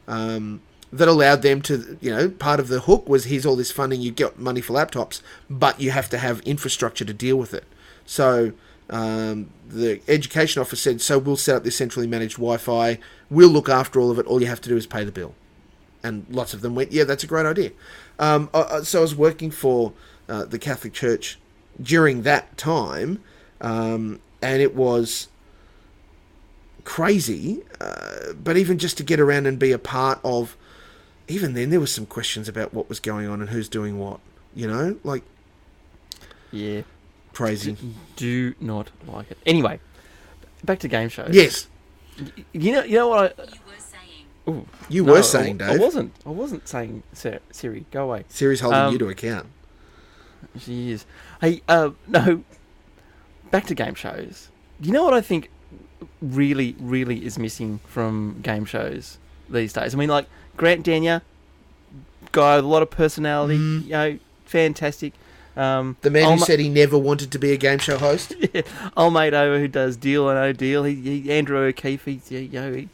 Um, 0.09 0.63
that 0.93 1.09
allowed 1.09 1.43
them 1.43 1.61
to, 1.63 1.99
you 2.01 2.11
know, 2.11 2.29
part 2.29 2.61
of 2.61 2.69
the 2.69 2.81
hook 2.81 3.09
was 3.09 3.25
here's 3.25 3.45
all 3.45 3.57
this 3.57 3.73
funding, 3.73 4.01
you 4.01 4.13
get 4.13 4.39
money 4.39 4.61
for 4.61 4.73
laptops, 4.73 5.21
but 5.51 5.81
you 5.81 5.91
have 5.91 6.09
to 6.11 6.19
have 6.19 6.41
infrastructure 6.41 7.05
to 7.05 7.13
deal 7.13 7.37
with 7.37 7.53
it. 7.53 7.65
So 8.07 8.53
um, 8.89 9.51
the 9.69 10.01
education 10.07 10.61
office 10.61 10.81
said, 10.81 11.01
so 11.01 11.19
we'll 11.19 11.37
set 11.37 11.57
up 11.57 11.65
this 11.65 11.77
centrally 11.77 12.07
managed 12.07 12.37
Wi-Fi. 12.37 12.99
We'll 13.31 13.49
look 13.49 13.69
after 13.69 14.01
all 14.01 14.11
of 14.11 14.19
it. 14.19 14.27
All 14.27 14.41
you 14.41 14.47
have 14.47 14.61
to 14.61 14.69
do 14.69 14.77
is 14.77 14.87
pay 14.87 15.05
the 15.05 15.13
bill. 15.13 15.35
And 16.03 16.25
lots 16.31 16.55
of 16.55 16.61
them 16.61 16.77
went, 16.77 16.93
yeah, 16.93 17.05
that's 17.05 17.25
a 17.25 17.27
great 17.27 17.47
idea. 17.47 17.73
Um, 18.19 18.49
so 18.85 18.99
I 18.99 19.03
was 19.03 19.15
working 19.15 19.51
for 19.51 19.93
uh, 20.29 20.45
the 20.45 20.59
Catholic 20.59 20.93
Church 20.93 21.39
during 21.83 22.23
that 22.23 22.57
time, 22.57 23.23
um, 23.61 24.21
and 24.41 24.63
it 24.63 24.75
was 24.75 25.29
crazy. 26.85 27.63
Uh, 27.81 28.33
but 28.33 28.57
even 28.57 28.79
just 28.79 28.97
to 28.99 29.03
get 29.03 29.19
around 29.19 29.47
and 29.47 29.59
be 29.59 29.73
a 29.73 29.79
part 29.79 30.21
of, 30.25 30.57
even 31.29 31.55
then 31.55 31.71
there 31.71 31.81
was 31.81 31.93
some 31.93 32.07
questions 32.07 32.49
about 32.49 32.73
what 32.75 32.89
was 32.89 33.01
going 33.01 33.27
on 33.29 33.41
and 33.41 33.51
who's 33.51 33.69
doing 33.69 33.99
what. 33.99 34.21
You 34.55 34.67
know, 34.69 34.97
like 35.05 35.23
Yeah, 36.51 36.83
crazy. 37.35 37.77
do 38.17 38.55
not 38.61 38.91
like 39.07 39.31
it. 39.31 39.39
Anyway, 39.45 39.81
back 40.65 40.79
to 40.81 40.89
game 40.89 41.09
shows. 41.11 41.31
Yes, 41.33 41.67
You 42.53 42.73
know, 42.73 42.83
you 42.85 42.95
know 42.97 43.09
what? 43.09 43.39
I, 43.39 43.43
You 43.43 43.61
were 43.67 43.75
saying. 43.79 44.25
ooh, 44.49 44.67
you 44.89 45.05
no, 45.05 45.13
were 45.13 45.23
saying, 45.23 45.61
I, 45.61 45.73
Dave. 45.73 45.81
I 45.81 45.85
wasn't. 45.85 46.13
I 46.25 46.31
wasn't 46.31 46.67
saying 46.69 47.03
Sir, 47.13 47.41
Siri. 47.51 47.85
Go 47.91 48.05
away. 48.05 48.25
Siri's 48.29 48.61
holding 48.61 48.79
Um, 48.81 48.93
you 48.93 48.99
to 49.01 49.09
account. 49.09 49.47
She 50.59 50.91
is. 50.93 51.05
Hey, 51.41 51.61
uh, 51.69 51.91
no. 52.07 52.45
Back 53.51 53.67
to 53.67 53.75
game 53.75 53.95
shows. 53.95 54.49
You 54.81 54.93
know 54.93 55.05
what 55.05 55.13
I 55.15 55.21
think 55.21 55.51
really, 56.23 56.77
really 56.81 57.25
is 57.25 57.39
missing 57.39 57.81
from 57.87 58.41
game 58.43 58.65
shows 58.65 59.19
these 59.51 59.73
days? 59.75 59.95
I 59.95 59.99
mean, 59.99 60.09
like 60.09 60.27
Grant 60.57 60.85
Denyer, 60.85 61.23
guy 62.33 62.57
with 62.57 62.65
a 62.65 62.69
lot 62.69 62.83
of 62.83 62.91
personality. 62.91 63.59
Mm. 63.59 63.85
You 63.85 63.91
know, 63.91 64.19
fantastic. 64.45 65.13
Um, 65.57 65.97
The 66.03 66.11
man 66.11 66.39
who 66.39 66.45
said 66.45 66.61
he 66.61 66.69
never 66.69 66.99
wanted 66.99 67.31
to 67.33 67.39
be 67.39 67.53
a 67.53 67.57
game 67.57 67.79
show 67.79 67.97
host. 67.97 68.35
yeah, 68.53 68.63
old 68.97 69.15
mate 69.15 69.33
over 69.33 69.59
who 69.59 69.69
does 69.69 69.97
Deal 69.97 70.29
or 70.29 70.35
No 70.35 70.53
Deal. 70.53 70.85
He, 70.85 70.95
he 70.95 71.33
Andrew 71.33 71.59
O'Keefe. 71.59 72.05
He's 72.05 72.31
you 72.31 72.49
know, 72.49 72.73
he, 72.73 72.89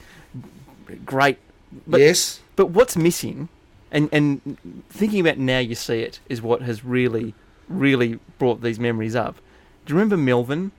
great. 1.04 1.38
But 1.86 2.00
yes. 2.00 2.40
But 2.54 2.66
what's 2.66 2.96
missing, 2.96 3.48
and 3.90 4.08
and 4.12 4.84
thinking 4.90 5.20
about 5.20 5.38
now, 5.38 5.58
you 5.58 5.74
see 5.74 6.00
it 6.00 6.20
is 6.28 6.40
what 6.40 6.62
has 6.62 6.84
really, 6.84 7.34
really 7.68 8.20
brought 8.38 8.60
these 8.60 8.78
memories 8.78 9.16
up. 9.16 9.36
Do 9.84 9.92
you 9.92 9.98
remember 9.98 10.16
Melvin? 10.16 10.70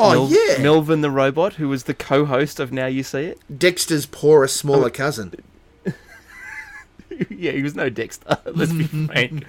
Oh 0.00 0.28
Mel- 0.28 0.28
yeah. 0.30 0.62
Melvin 0.62 1.00
the 1.00 1.10
robot, 1.10 1.54
who 1.54 1.68
was 1.68 1.84
the 1.84 1.94
co-host 1.94 2.60
of 2.60 2.72
Now 2.72 2.86
You 2.86 3.02
See 3.02 3.24
It. 3.24 3.40
Dexter's 3.58 4.06
poorer, 4.06 4.46
smaller 4.48 4.86
Oh. 4.86 4.90
cousin. 4.90 5.34
yeah, 7.30 7.52
he 7.52 7.62
was 7.62 7.74
no 7.74 7.88
Dexter. 7.90 8.38
Let's 8.46 8.72
be 8.72 8.84
frank, 8.84 9.44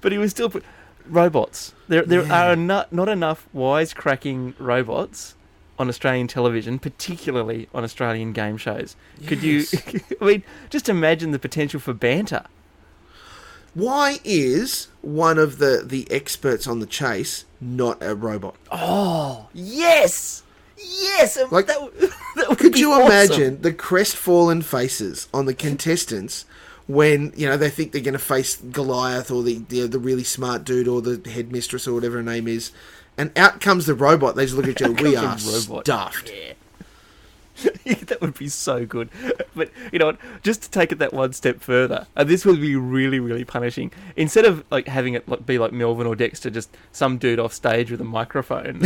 but 0.00 0.12
he 0.12 0.18
was 0.18 0.30
still 0.30 0.50
put, 0.50 0.64
robots. 1.06 1.74
There 1.88 2.02
there 2.02 2.22
Yeah. 2.24 2.50
are 2.52 2.56
not 2.56 2.92
not 2.92 3.08
enough 3.08 3.48
wisecracking 3.54 4.54
robots 4.58 5.34
on 5.78 5.88
Australian 5.88 6.26
television, 6.28 6.78
particularly 6.78 7.68
on 7.74 7.84
Australian 7.84 8.32
game 8.32 8.56
shows. 8.56 8.96
Could 9.26 9.42
you? 9.42 9.64
I 10.20 10.24
mean, 10.24 10.42
just 10.70 10.88
imagine 10.88 11.30
the 11.30 11.38
potential 11.38 11.80
for 11.80 11.92
banter. 11.92 12.44
Why 13.74 14.18
is 14.24 14.88
one 15.02 15.38
of 15.38 15.58
the 15.58 15.82
the 15.84 16.06
experts 16.10 16.66
on 16.66 16.80
the 16.80 16.86
chase 16.86 17.44
not 17.60 18.02
a 18.02 18.14
robot? 18.14 18.56
Oh 18.72 19.48
yes, 19.54 20.42
yes. 20.76 21.38
Like, 21.50 21.66
that, 21.66 21.74
w- 21.78 21.92
that 22.36 22.48
would 22.48 22.58
Could 22.58 22.78
you 22.78 22.92
awesome. 22.92 23.06
imagine 23.06 23.62
the 23.62 23.72
crestfallen 23.72 24.62
faces 24.62 25.28
on 25.32 25.46
the 25.46 25.54
contestants 25.54 26.44
when 26.86 27.32
you 27.36 27.46
know 27.46 27.56
they 27.56 27.70
think 27.70 27.92
they're 27.92 28.00
going 28.00 28.12
to 28.14 28.18
face 28.18 28.56
Goliath 28.56 29.30
or 29.30 29.42
the, 29.42 29.58
the 29.68 29.86
the 29.86 29.98
really 29.98 30.24
smart 30.24 30.64
dude 30.64 30.88
or 30.88 31.02
the 31.02 31.30
headmistress 31.30 31.86
or 31.86 31.92
whatever 31.94 32.16
her 32.16 32.22
name 32.22 32.48
is, 32.48 32.72
and 33.16 33.30
out 33.38 33.60
comes 33.60 33.86
the 33.86 33.94
robot. 33.94 34.34
They 34.36 34.44
just 34.46 34.56
look 34.56 34.66
at 34.68 34.80
you. 34.80 34.92
We 35.02 35.14
are 35.14 35.24
comes 35.36 35.68
robot." 35.68 35.84
stuffed. 35.86 36.32
Yeah. 36.34 36.54
that 38.06 38.18
would 38.20 38.34
be 38.38 38.48
so 38.48 38.84
good. 38.86 39.08
But 39.54 39.70
you 39.92 39.98
know 39.98 40.06
what? 40.06 40.18
Just 40.42 40.62
to 40.62 40.70
take 40.70 40.92
it 40.92 40.98
that 40.98 41.12
one 41.12 41.32
step 41.32 41.60
further, 41.60 42.06
and 42.16 42.28
this 42.28 42.44
would 42.44 42.60
be 42.60 42.76
really, 42.76 43.20
really 43.20 43.44
punishing. 43.44 43.90
Instead 44.16 44.44
of 44.44 44.64
like 44.70 44.88
having 44.88 45.14
it 45.14 45.28
like, 45.28 45.44
be 45.46 45.58
like 45.58 45.72
Melvin 45.72 46.06
or 46.06 46.14
Dexter, 46.16 46.50
just 46.50 46.76
some 46.92 47.18
dude 47.18 47.38
off 47.40 47.52
stage 47.52 47.90
with 47.90 48.00
a 48.00 48.04
microphone, 48.04 48.80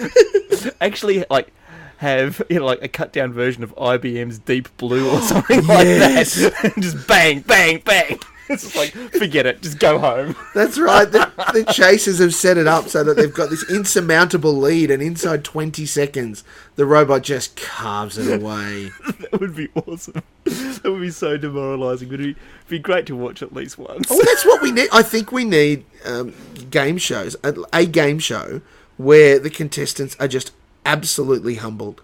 actually 0.80 1.24
like 1.30 1.52
have 1.98 2.42
you 2.50 2.58
know 2.58 2.66
like 2.66 2.82
a 2.82 2.88
cut 2.88 3.12
down 3.12 3.32
version 3.32 3.62
of 3.62 3.74
IBM's 3.76 4.38
Deep 4.40 4.74
Blue 4.76 5.08
or 5.10 5.20
something 5.20 5.64
like 5.66 5.86
Yes. 5.86 6.34
that. 6.36 6.72
just 6.78 7.06
bang, 7.06 7.40
bang, 7.40 7.80
bang. 7.84 8.18
It's 8.50 8.62
just 8.62 8.76
like 8.76 8.92
forget 9.12 9.46
it, 9.46 9.62
just 9.62 9.78
go 9.78 9.98
home. 9.98 10.36
That's 10.54 10.78
right. 10.78 11.10
The, 11.10 11.32
the 11.54 11.72
chasers 11.72 12.18
have 12.18 12.34
set 12.34 12.58
it 12.58 12.66
up 12.66 12.88
so 12.88 13.02
that 13.02 13.16
they've 13.16 13.32
got 13.32 13.48
this 13.48 13.70
insurmountable 13.70 14.52
lead, 14.52 14.90
and 14.90 15.02
inside 15.02 15.44
20 15.44 15.86
seconds, 15.86 16.44
the 16.76 16.84
robot 16.84 17.22
just 17.22 17.56
carves 17.56 18.18
it 18.18 18.40
away. 18.40 18.90
That 19.30 19.40
would 19.40 19.56
be 19.56 19.68
awesome. 19.74 20.22
That 20.44 20.82
would 20.84 21.00
be 21.00 21.10
so 21.10 21.36
demoralising. 21.36 22.08
But 22.08 22.20
it'd 22.20 22.36
be, 22.36 22.40
be 22.68 22.78
great 22.78 23.06
to 23.06 23.16
watch 23.16 23.42
at 23.42 23.52
least 23.52 23.78
once. 23.78 24.10
Well, 24.10 24.20
that's 24.22 24.44
what 24.44 24.60
we 24.62 24.70
need. 24.70 24.88
I 24.92 25.02
think 25.02 25.32
we 25.32 25.44
need 25.44 25.84
um, 26.04 26.34
game 26.70 26.98
shows, 26.98 27.34
a, 27.42 27.54
a 27.72 27.86
game 27.86 28.18
show 28.18 28.60
where 28.96 29.38
the 29.38 29.50
contestants 29.50 30.16
are 30.20 30.28
just 30.28 30.52
absolutely 30.84 31.56
humbled. 31.56 32.02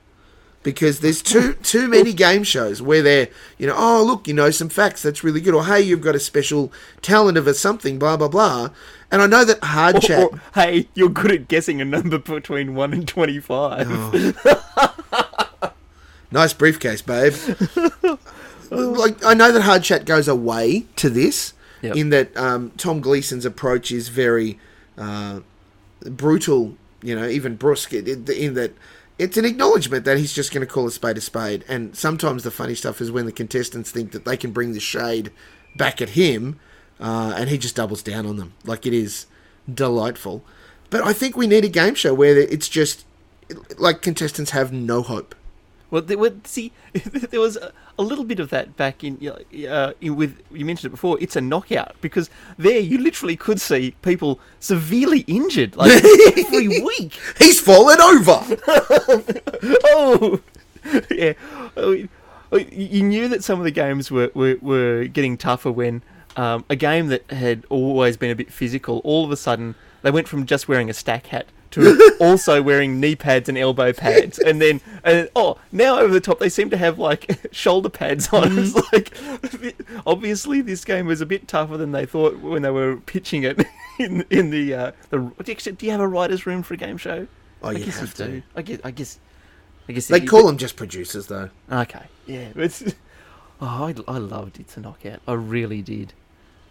Because 0.62 1.00
there's 1.00 1.22
too 1.22 1.54
too 1.62 1.88
many 1.88 2.12
game 2.12 2.44
shows 2.44 2.82
where 2.82 3.00
they're, 3.00 3.28
you 3.56 3.66
know, 3.66 3.74
oh 3.76 4.04
look, 4.04 4.28
you 4.28 4.34
know 4.34 4.50
some 4.50 4.68
facts 4.68 5.00
that's 5.02 5.24
really 5.24 5.40
good, 5.40 5.54
or 5.54 5.64
hey, 5.64 5.80
you've 5.80 6.02
got 6.02 6.14
a 6.14 6.20
special 6.20 6.70
talent 7.00 7.38
of 7.38 7.46
a 7.46 7.54
something, 7.54 7.98
blah 7.98 8.16
blah 8.18 8.28
blah. 8.28 8.68
And 9.10 9.22
I 9.22 9.26
know 9.26 9.44
that 9.44 9.64
hard 9.64 9.96
Or- 9.96 10.00
chat. 10.00 10.22
or, 10.32 10.40
hey, 10.54 10.86
you're 10.94 11.08
good 11.08 11.32
at 11.32 11.48
guessing 11.48 11.80
a 11.80 11.84
number 11.84 12.18
between 12.18 12.74
1 12.76 12.92
and 12.92 13.08
25. 13.08 13.86
Oh. 13.90 15.72
Nice 16.32 16.52
briefcase, 16.52 17.02
babe. 17.02 17.34
like 18.70 19.24
I 19.24 19.34
know 19.34 19.50
that 19.50 19.62
hard 19.62 19.82
chat 19.82 20.04
goes 20.04 20.28
away 20.28 20.86
to 20.96 21.10
this, 21.10 21.54
Yep. 21.82 21.96
in 21.96 22.10
that 22.10 22.36
um, 22.36 22.70
Tom 22.76 23.00
Gleeson's 23.00 23.44
approach 23.46 23.90
is 23.90 24.08
very 24.08 24.58
uh, 24.98 25.40
brutal. 26.02 26.76
You 27.02 27.16
know, 27.16 27.26
even 27.26 27.56
brusque. 27.56 27.94
In 27.94 28.54
that, 28.54 28.72
it's 29.20 29.37
an 29.37 29.44
acknowledgement 29.44 30.06
that 30.06 30.16
he's 30.16 30.33
just 30.33 30.50
going 30.50 30.66
to 30.66 30.72
call 30.72 30.87
a 30.87 30.90
spade 30.90 31.18
a 31.18 31.20
spade. 31.20 31.64
And 31.68 31.94
sometimes 31.94 32.42
the 32.42 32.50
funny 32.50 32.74
stuff 32.74 33.02
is 33.02 33.12
when 33.12 33.26
the 33.26 33.33
contestants 33.33 33.90
think 33.90 34.12
that 34.12 34.24
they 34.24 34.37
can 34.37 34.50
bring 34.50 34.72
the 34.72 34.80
shade 34.80 35.30
back 35.76 36.00
at 36.00 36.11
him, 36.11 36.59
uh, 36.98 37.35
and 37.37 37.50
he 37.50 37.59
just 37.59 37.76
doubles 37.76 38.02
down 38.02 38.24
on 38.24 38.37
them. 38.37 38.54
Like 38.64 38.87
it 38.87 38.94
is 38.94 39.26
delightful. 39.72 40.42
But 40.88 41.02
I 41.02 41.12
think 41.12 41.37
we 41.37 41.46
need 41.46 41.66
a 41.66 41.68
game 41.68 41.94
show 41.94 42.14
where 42.14 42.37
it's 42.37 42.68
just 42.68 43.04
like 43.78 44.00
contestants 44.00 44.52
have 44.52 44.72
no 44.72 45.02
hope. 45.02 45.35
Well, 45.90 46.03
there, 46.03 46.16
well, 46.18 46.33
see, 46.44 46.72
there 46.94 47.40
was 47.40 47.57
a, 47.57 47.72
a 47.98 48.03
little 48.03 48.24
bit 48.24 48.38
of 48.40 48.50
that 48.50 48.76
back 48.76 49.03
in, 49.03 49.18
uh, 49.68 49.92
in 50.00 50.16
with 50.16 50.40
you 50.53 50.64
mentioned 50.64 50.90
it 50.90 50.94
before. 50.94 51.18
It's 51.20 51.37
a 51.37 51.40
knockout 51.40 51.96
because 52.00 52.31
there 52.59 52.79
you 52.79 52.98
literally 52.98 53.37
could 53.37 53.61
see 53.61 53.94
people 54.03 54.38
severely 54.61 55.20
injured 55.26 55.76
like 55.76 55.90
every 56.38 56.68
week. 56.83 57.18
He's 57.38 57.59
fallen 57.61 58.00
over. 58.00 58.40
oh, 59.85 60.40
yeah. 61.11 61.33
Oh, 61.76 61.90
you- 61.92 62.09
You 62.53 63.03
knew 63.05 63.29
that 63.29 63.44
some 63.44 63.59
of 63.61 63.64
the 63.64 63.70
games 63.70 64.11
were, 64.11 64.31
were, 64.35 64.57
were 64.61 65.05
getting 65.05 65.37
tougher 65.37 65.70
when 65.70 66.03
um, 66.37 66.64
a 66.68 66.74
game 66.76 67.07
that 67.09 67.29
had 67.31 67.64
always 67.68 68.16
been 68.16 68.31
a 68.31 68.35
bit 68.35 68.53
physical, 68.53 68.98
all 69.05 69.24
of 69.24 69.31
a 69.31 69.37
sudden 69.37 69.74
they 70.03 70.11
went 70.11 70.26
from 70.29 70.46
just 70.46 70.66
wearing 70.68 70.90
a 70.90 70.92
stack 70.94 71.26
hat 71.29 71.46
to 71.72 72.16
also 72.20 72.62
wearing 72.62 73.00
knee 73.00 73.16
pads 73.16 73.48
and 73.48 73.56
elbow 73.56 73.92
pads, 73.92 74.38
and 74.38 74.61
then 74.61 74.80
and 75.04 75.28
oh, 75.37 75.59
now 75.72 75.98
over 75.98 76.12
the 76.12 76.20
top 76.20 76.38
they 76.38 76.48
seem 76.48 76.70
to 76.70 76.76
have 76.76 76.98
like 76.98 77.48
shoulder 77.52 77.88
pads 77.88 78.28
on. 78.33 78.59
It's 78.59 78.74
like 78.92 79.16
obviously 80.06 80.61
this 80.61 80.85
game 80.85 81.06
was 81.06 81.20
a 81.20 81.26
bit 81.26 81.48
tougher 81.48 81.76
than 81.76 81.92
they 81.92 82.06
thought 82.06 82.38
when 82.40 82.62
they 82.62 82.70
were 82.70 82.96
pitching 82.96 83.44
it 83.44 83.64
in 83.98 84.24
in 84.30 84.50
the 84.50 84.74
uh, 84.74 84.92
the. 85.11 85.18
Do 85.18 85.52
you, 85.52 85.72
do 85.72 85.87
you 85.87 85.92
have 85.92 86.00
a 86.00 86.09
writers' 86.09 86.46
room 86.46 86.62
for 86.62 86.74
a 86.74 86.76
game 86.76 86.96
show? 86.96 87.26
Oh, 87.62 87.68
I 87.68 87.72
you 87.72 87.85
guess 87.85 88.00
have 88.00 88.09
you 88.18 88.24
to. 88.24 88.30
do. 88.30 88.42
I 88.56 88.62
guess. 88.62 88.80
I 88.85 88.90
guess. 88.90 89.18
I 89.88 89.92
guess 89.92 90.06
They 90.06 90.20
call 90.20 90.46
them 90.46 90.56
just 90.56 90.76
producers, 90.76 91.26
though. 91.26 91.50
Okay, 91.70 92.04
yeah. 92.24 92.48
It's, 92.54 92.83
oh, 93.61 93.66
I, 93.87 93.94
I 94.06 94.18
loved 94.18 94.61
It's 94.61 94.76
a 94.76 94.80
Knockout. 94.80 95.20
I 95.26 95.33
really 95.33 95.83
did. 95.83 96.12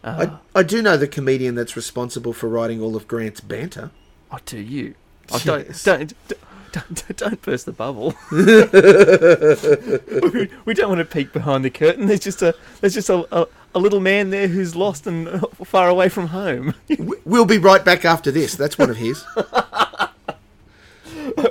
Uh, 0.03 0.37
I, 0.55 0.59
I 0.59 0.63
do 0.63 0.81
know 0.81 0.95
the 0.95 1.07
comedian 1.07 1.55
that's 1.55 1.75
responsible 1.75 2.31
for 2.31 2.47
writing 2.47 2.81
all 2.81 2.95
of 2.95 3.09
Grant's 3.09 3.41
banter. 3.41 3.91
I, 4.31 4.37
do 4.45 4.59
you. 4.59 4.95
I 5.31 5.39
don't, 5.39 5.83
don't, 5.83 6.13
don't, 6.71 7.07
don't, 7.07 7.17
don't 7.17 7.41
burst 7.41 7.65
the 7.65 7.71
bubble. 7.71 8.15
we, 8.31 8.39
we 10.65 10.73
don't 10.73 10.89
want 10.89 10.99
to 10.99 11.05
peek 11.05 11.33
behind 11.33 11.63
the 11.65 11.69
curtain. 11.69 12.07
There's 12.07 12.19
just 12.19 12.41
a 12.41 12.55
there's 12.81 12.93
just 12.93 13.09
a, 13.09 13.27
a, 13.35 13.47
a 13.75 13.79
little 13.79 13.99
man 13.99 14.29
there 14.29 14.47
who's 14.47 14.75
lost 14.75 15.07
and 15.07 15.41
far 15.65 15.89
away 15.89 16.09
from 16.09 16.27
home. 16.27 16.73
We- 16.97 17.17
We'll 17.25 17.45
be 17.45 17.57
right 17.59 17.83
back 17.85 18.05
after 18.05 18.31
this. 18.31 18.55
That's 18.55 18.77
one 18.77 18.89
of 18.89 18.97
his. 18.97 19.23
I 19.37 20.09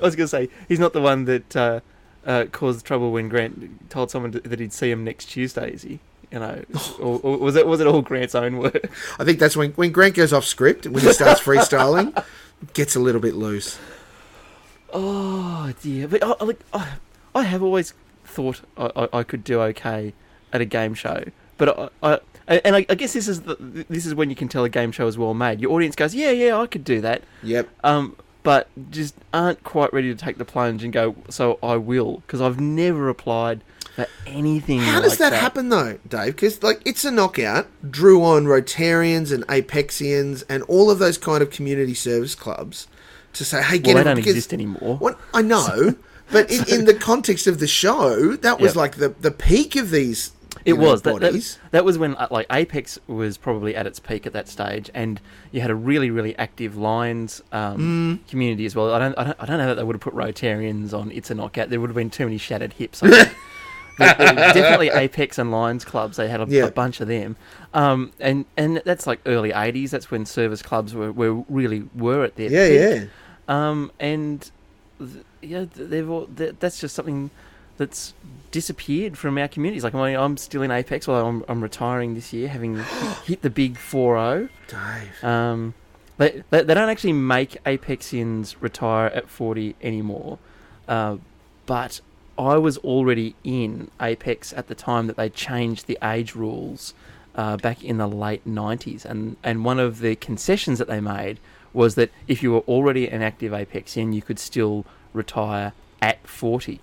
was 0.03 0.17
going 0.17 0.25
to 0.25 0.29
say 0.29 0.49
he's 0.69 0.81
not 0.81 0.93
the 0.93 1.01
one 1.01 1.25
that 1.27 1.57
uh, 1.57 1.81
uh, 2.27 2.47
caused 2.53 2.85
trouble 2.85 3.13
when 3.13 3.29
Grant 3.29 3.89
told 3.91 4.11
someone 4.11 4.33
that 4.33 4.59
he'd 4.61 4.73
see 4.73 4.91
him 4.91 5.05
next 5.05 5.27
Tuesday. 5.27 5.73
Is 5.73 5.83
he? 5.83 6.01
You 6.31 6.39
know, 6.41 6.63
or, 7.01 7.19
or 7.23 7.37
was 7.39 7.57
it 7.57 7.67
was 7.67 7.81
it 7.81 7.87
all 7.87 8.03
Grant's 8.03 8.35
own 8.35 8.59
work? 8.59 8.91
I 9.19 9.25
think 9.25 9.39
that's 9.39 9.57
when, 9.57 9.71
when 9.73 9.93
Grant 9.93 10.15
goes 10.15 10.33
off 10.33 10.45
script, 10.45 10.87
when 10.87 11.03
he 11.03 11.13
starts 11.13 11.41
freestyling, 11.41 12.23
gets 12.75 12.95
a 12.97 13.01
little 13.01 13.21
bit 13.21 13.35
loose. 13.35 13.79
Oh 14.93 15.73
dear, 15.83 16.09
but 16.09 16.23
I, 16.23 16.33
I, 16.41 16.45
like, 16.45 16.61
I, 16.73 16.89
I 17.35 17.43
have 17.45 17.63
always 17.63 17.95
thought 18.25 18.63
I, 18.77 18.91
I, 18.97 19.19
I 19.19 19.23
could 19.23 19.45
do 19.45 19.61
okay 19.63 20.15
at 20.53 20.61
a 20.61 20.65
game 20.65 20.95
show, 20.95 21.25
but 21.59 21.79
I, 22.03 22.15
I 22.15 22.21
and 22.47 22.75
I, 22.77 22.87
I 22.89 22.95
guess 22.95 23.13
this 23.13 23.29
is 23.29 23.43
the, 23.43 23.57
this 23.89 24.07
is 24.07 24.15
when 24.15 24.31
you 24.31 24.37
can 24.37 24.49
tell 24.49 24.65
a 24.65 24.71
game 24.71 24.91
show 24.93 25.07
is 25.07 25.19
well 25.19 25.35
made. 25.35 25.61
Your 25.61 25.73
audience 25.73 25.95
goes, 25.95 26.15
yeah, 26.15 26.31
yeah, 26.31 26.57
I 26.59 26.67
could 26.67 26.85
do 26.85 27.03
that, 27.03 27.23
Yep. 27.43 27.69
um, 27.85 28.17
but 28.43 28.69
just 28.91 29.15
aren't 29.35 29.63
quite 29.65 29.93
ready 29.93 30.09
to 30.15 30.19
take 30.19 30.39
the 30.39 30.45
plunge 30.47 30.83
and 30.85 30.91
go. 30.93 31.15
So 31.29 31.59
I 31.63 31.77
will, 31.77 32.19
because 32.27 32.41
I've 32.41 32.59
never 32.59 33.11
applied 33.11 33.61
for 34.05 34.07
anything. 34.27 34.81
How 34.81 35.01
does 35.01 35.19
like 35.21 35.31
that, 35.31 35.41
happen 35.41 35.69
though, 35.69 35.99
Dave? 36.09 36.35
Because 36.37 36.63
like 36.63 36.81
it's 36.87 37.05
a 37.05 37.11
knockout, 37.11 37.67
drew 37.91 38.23
on 38.23 38.45
Rotarians 38.47 39.33
and 39.33 39.47
Apexians 39.49 40.45
and 40.49 40.63
all 40.65 40.91
of 40.91 40.99
those 40.99 41.19
kind 41.19 41.43
of 41.43 41.51
community 41.51 41.95
service 41.95 42.35
clubs 42.35 42.87
to 43.35 43.45
say, 43.45 43.63
hey, 43.63 43.79
get 43.79 43.95
Well, 43.95 44.05
they 44.05 44.09
don't 44.11 44.17
because- 44.17 44.31
exist 44.33 44.53
anymore. 44.53 44.97
What 44.97 45.19
I 45.35 45.43
know, 45.43 45.95
but 46.33 46.51
in, 46.51 46.65
in 46.81 46.85
the 46.87 46.95
context 46.95 47.47
of 47.47 47.59
the 47.61 47.67
show, 47.67 48.37
that 48.37 48.59
was 48.61 48.71
Yep. 48.71 48.77
like 48.77 48.97
the 48.97 49.09
the 49.21 49.31
peak 49.31 49.77
of 49.77 49.91
these. 49.91 50.33
It 50.65 50.75
know, 50.77 50.91
was 50.91 51.03
that, 51.03 51.21
that, 51.21 51.59
that 51.71 51.85
was 51.85 51.99
when 51.99 52.15
uh, 52.17 52.27
like 52.31 52.47
Apex 52.51 52.99
was 53.07 53.39
probably 53.39 53.77
at 53.77 53.87
its 53.87 54.01
peak 54.01 54.27
at 54.27 54.33
that 54.33 54.49
stage, 54.49 54.91
and 54.93 55.21
you 55.53 55.61
had 55.61 55.71
a 55.71 55.75
really 55.75 56.11
really 56.11 56.37
active 56.37 56.77
Lions 56.77 57.43
um, 57.53 58.19
Mm. 58.25 58.29
community 58.29 58.67
as 58.67 58.75
well. 58.75 58.93
I 58.93 58.99
don't, 58.99 59.17
I 59.17 59.25
don't 59.25 59.37
I 59.41 59.47
don't 59.47 59.59
know 59.59 59.67
that 59.69 59.77
they 59.77 59.85
would 59.85 59.95
have 59.95 60.01
put 60.01 60.15
Rotarians 60.15 60.93
on 60.93 61.11
It's 61.13 61.31
a 61.31 61.35
Knockout. 61.35 61.71
There 61.71 61.81
would 61.81 61.89
have 61.91 61.95
been 61.97 62.11
too 62.11 62.25
many 62.25 62.39
shattered 62.39 62.73
hips. 62.75 63.03
I 63.99 64.13
think. 64.15 64.19
But 64.19 64.35
there 64.37 64.47
was 64.47 64.55
definitely 64.55 64.89
Apex 64.91 65.39
and 65.39 65.51
Lions 65.51 65.85
clubs. 65.85 66.17
They 66.17 66.29
had 66.29 66.41
a, 66.41 66.47
Yeah. 66.49 66.65
a 66.65 66.71
bunch 66.71 67.01
of 67.01 67.09
them, 67.09 67.37
um, 67.75 68.13
and 68.21 68.45
and 68.57 68.81
that's 68.85 69.07
like 69.07 69.21
early 69.27 69.51
'80s. 69.53 69.91
That's 69.91 70.11
when 70.11 70.27
service 70.27 70.63
clubs 70.63 70.95
were, 70.95 71.13
were 71.13 71.35
really 71.49 71.85
were 71.95 72.25
at 72.25 72.37
their 72.37 72.51
yeah, 72.51 72.69
peak. 73.01 73.09
yeah. 73.49 73.69
Um, 73.69 73.91
and 73.99 74.51
th- 74.99 75.25
yeah, 75.41 75.65
they've 75.75 76.09
all, 76.09 76.27
th- 76.27 76.57
that's 76.61 76.81
just 76.81 76.95
something 76.95 77.31
that's 77.79 78.13
disappeared 78.51 79.17
from 79.17 79.39
our 79.39 79.49
communities. 79.49 79.85
Like 79.85 79.95
I 79.95 80.09
mean, 80.11 80.19
I'm 80.19 80.37
still 80.37 80.63
in 80.63 80.71
Apex, 80.71 81.09
although 81.09 81.27
I'm, 81.27 81.45
I'm 81.49 81.63
retiring 81.63 82.15
this 82.15 82.33
year, 82.33 82.49
having 82.49 82.77
hit 83.25 83.43
the 83.43 83.51
big 83.51 83.77
4-0. 83.77 84.49
Dave. 84.69 85.25
Um, 85.25 85.75
they, 86.19 86.43
they 86.51 86.63
they 86.63 86.75
don't 86.75 86.89
actually 86.89 87.13
make 87.13 87.63
Apexians 87.65 88.57
retire 88.61 89.07
at 89.09 89.29
40 89.31 89.77
anymore, 89.81 90.39
uh, 90.89 91.17
but 91.67 92.01
I 92.39 92.57
was 92.57 92.79
already 92.79 93.35
in 93.43 93.91
Apex 94.01 94.53
at 94.53 94.69
the 94.69 94.75
time 94.75 95.09
that 95.09 95.17
they 95.17 95.29
changed 95.29 95.87
the 95.87 95.99
age 96.03 96.35
rules 96.35 96.95
uh, 97.35 97.57
back 97.57 97.83
in 97.83 97.99
the 97.99 98.09
late 98.09 98.47
90s, 98.47 99.05
and 99.05 99.37
and 99.43 99.65
one 99.65 99.79
of 99.79 100.01
the 100.01 100.17
concessions 100.17 100.79
that 100.79 100.89
they 100.89 101.01
made 101.01 101.41
was 101.73 101.95
that 101.97 102.11
if 102.27 102.43
you 102.43 102.53
were 102.53 102.61
already 102.61 103.09
an 103.09 103.23
active 103.23 103.53
Apexian, 103.53 104.15
you 104.15 104.23
could 104.23 104.39
still 104.39 104.87
retire 105.13 105.73
at 106.01 106.27
40. 106.27 106.81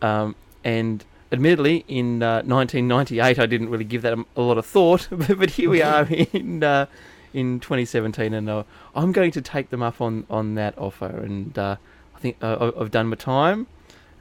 Um, 0.00 0.34
and 0.64 1.04
admittedly, 1.30 1.84
in 1.88 2.22
uh, 2.22 2.42
1998, 2.42 3.38
I 3.38 3.46
didn't 3.46 3.68
really 3.68 3.84
give 3.84 4.02
that 4.02 4.14
a, 4.14 4.24
a 4.36 4.42
lot 4.42 4.58
of 4.58 4.66
thought, 4.66 5.08
but, 5.10 5.38
but 5.38 5.50
here 5.50 5.70
we 5.70 5.82
are 5.92 6.06
in 6.06 6.62
uh, 6.62 6.86
in 7.32 7.58
2017, 7.60 8.32
and 8.32 8.48
uh, 8.48 8.62
I'm 8.94 9.12
going 9.12 9.32
to 9.32 9.42
take 9.42 9.70
them 9.70 9.82
up 9.82 10.00
on, 10.00 10.24
on 10.30 10.54
that 10.54 10.78
offer. 10.78 11.06
And 11.06 11.58
uh, 11.58 11.76
I 12.14 12.18
think 12.20 12.36
uh, 12.40 12.70
I've 12.78 12.92
done 12.92 13.08
my 13.08 13.16
time. 13.16 13.66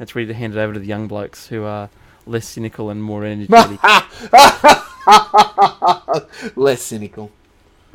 It's 0.03 0.15
ready 0.15 0.27
to 0.27 0.33
hand 0.33 0.53
it 0.53 0.59
over 0.59 0.73
to 0.73 0.79
the 0.79 0.85
young 0.85 1.07
blokes 1.07 1.47
who 1.47 1.63
are 1.63 1.89
less 2.25 2.47
cynical 2.47 2.89
and 2.89 3.03
more 3.03 3.25
energetic. 3.25 3.79
Less 6.55 6.81
cynical. 6.81 7.31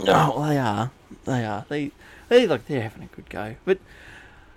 Oh, 0.00 0.46
they 0.48 0.58
are. 0.58 0.90
They 1.24 1.44
are. 1.44 1.64
They 1.68 1.90
they 2.28 2.46
like 2.46 2.66
they're 2.66 2.82
having 2.82 3.04
a 3.04 3.16
good 3.16 3.28
go. 3.30 3.54
But 3.64 3.78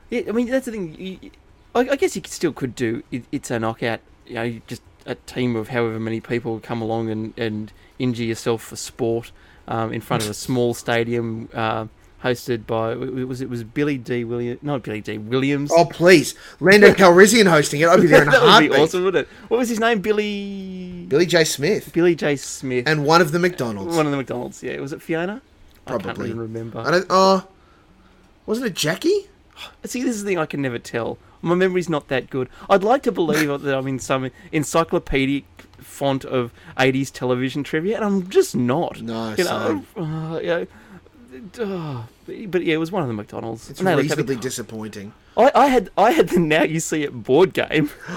yeah, 0.10 0.22
I 0.28 0.32
mean 0.32 0.48
that's 0.50 0.66
the 0.66 0.72
thing. 0.72 0.96
You- 1.00 1.32
I, 1.74 1.80
I 1.92 1.96
guess 1.96 2.18
you 2.18 2.22
still 2.26 2.52
could 2.52 2.76
do. 2.76 3.02
It, 3.12 3.24
it's 3.32 3.50
a 3.50 3.58
knockout. 3.58 4.02
You 4.28 4.36
know, 4.36 4.44
you 4.44 4.62
just 4.68 4.82
a 5.06 5.16
team 5.16 5.56
of 5.56 5.70
however 5.70 6.00
many 6.00 6.20
people 6.20 6.60
come 6.60 6.82
along 6.82 7.10
and, 7.10 7.34
and 7.38 7.72
injure 7.98 8.26
yourself 8.26 8.62
for 8.62 8.76
sport 8.76 9.32
um, 9.70 9.94
in 9.94 10.02
front 10.02 10.24
of 10.24 10.30
a 10.30 10.34
small 10.34 10.74
stadium. 10.74 11.48
Uh, 11.54 11.88
hosted 12.24 12.68
by 12.68 12.94
was 12.96 13.42
it 13.42 13.50
was 13.50 13.64
Billy 13.64 13.98
Dee 13.98 14.24
Williams 14.24 14.62
not 14.62 14.84
Billy 14.84 15.02
Dee 15.02 15.18
Williams 15.18 15.72
Oh 15.74 15.86
please, 15.86 16.36
Lando 16.60 16.94
Calrissian 16.94 17.50
hosting 17.50 17.82
it. 17.82 17.90
I'd 17.90 18.02
be 18.02 18.08
there 18.08 18.24
in 18.24 18.28
a 18.28 18.32
that 18.32 18.62
would 18.62 18.70
be 18.70 18.76
awesome 18.76 19.04
wouldn't 19.04 19.28
it 19.28 19.34
what 19.48 19.58
was 19.58 19.70
his 19.70 19.80
name 19.80 20.02
Billy 20.02 21.06
Billy 21.08 21.26
J. 21.26 21.44
Smith 21.44 21.92
Billy 21.94 22.16
J 22.16 22.36
Smith 22.36 22.88
and 22.88 23.06
one 23.06 23.22
of 23.22 23.32
the 23.32 23.40
McDonald's. 23.40 23.96
one 23.96 24.06
of 24.06 24.12
the 24.12 24.18
McDonald's 24.18 24.62
yeah 24.62 24.80
was 24.80 24.94
it 24.94 25.02
Fiona 25.02 25.42
Probably. 25.86 26.12
I 26.12 26.14
can't 26.14 26.28
even 26.28 26.40
remember 26.40 26.80
I 26.80 26.92
don't. 26.92 27.08
Oh, 27.10 27.48
wasn't 28.46 28.68
it 28.68 28.76
Jackie? 28.76 29.28
See, 29.86 30.04
this 30.04 30.16
is 30.16 30.24
the 30.24 30.30
thing 30.30 30.38
I 30.38 30.46
can 30.46 30.62
never 30.62 30.80
tell. 30.80 31.18
My 31.42 31.56
memory's 31.56 31.90
not 31.90 32.08
that 32.10 32.30
good. 32.30 32.50
I'd 32.70 32.84
like 32.84 33.04
to 33.04 33.12
believe 33.12 33.48
that 33.62 33.76
I'm 33.76 33.88
in 33.88 34.00
some 34.00 34.30
encyclopedic 34.52 35.46
font 35.80 36.24
of 36.24 36.52
80s 36.78 37.12
television 37.12 37.64
trivia, 37.64 37.96
and 37.96 38.06
I'm 38.06 38.30
just 38.30 38.56
not. 38.56 39.02
No, 39.02 39.34
you 39.36 39.44
know, 39.44 39.86
uh, 39.98 40.40
you 40.40 40.48
know, 40.48 40.68
uh, 41.60 42.04
but 42.26 42.64
yeah, 42.64 42.76
it 42.76 42.80
was 42.80 42.92
one 42.92 43.02
of 43.02 43.08
the 43.08 43.14
McDonald's. 43.14 43.70
It's 43.70 43.82
reasonably 43.82 44.36
happy. 44.36 44.44
disappointing. 44.44 45.14
I, 45.38 45.52
I 45.56 45.68
had 45.68 45.90
I 45.98 46.12
had 46.12 46.30
the 46.30 46.40
Now 46.40 46.64
You 46.64 46.80
See 46.80 47.04
It 47.04 47.24
board 47.24 47.54
game. 47.54 47.90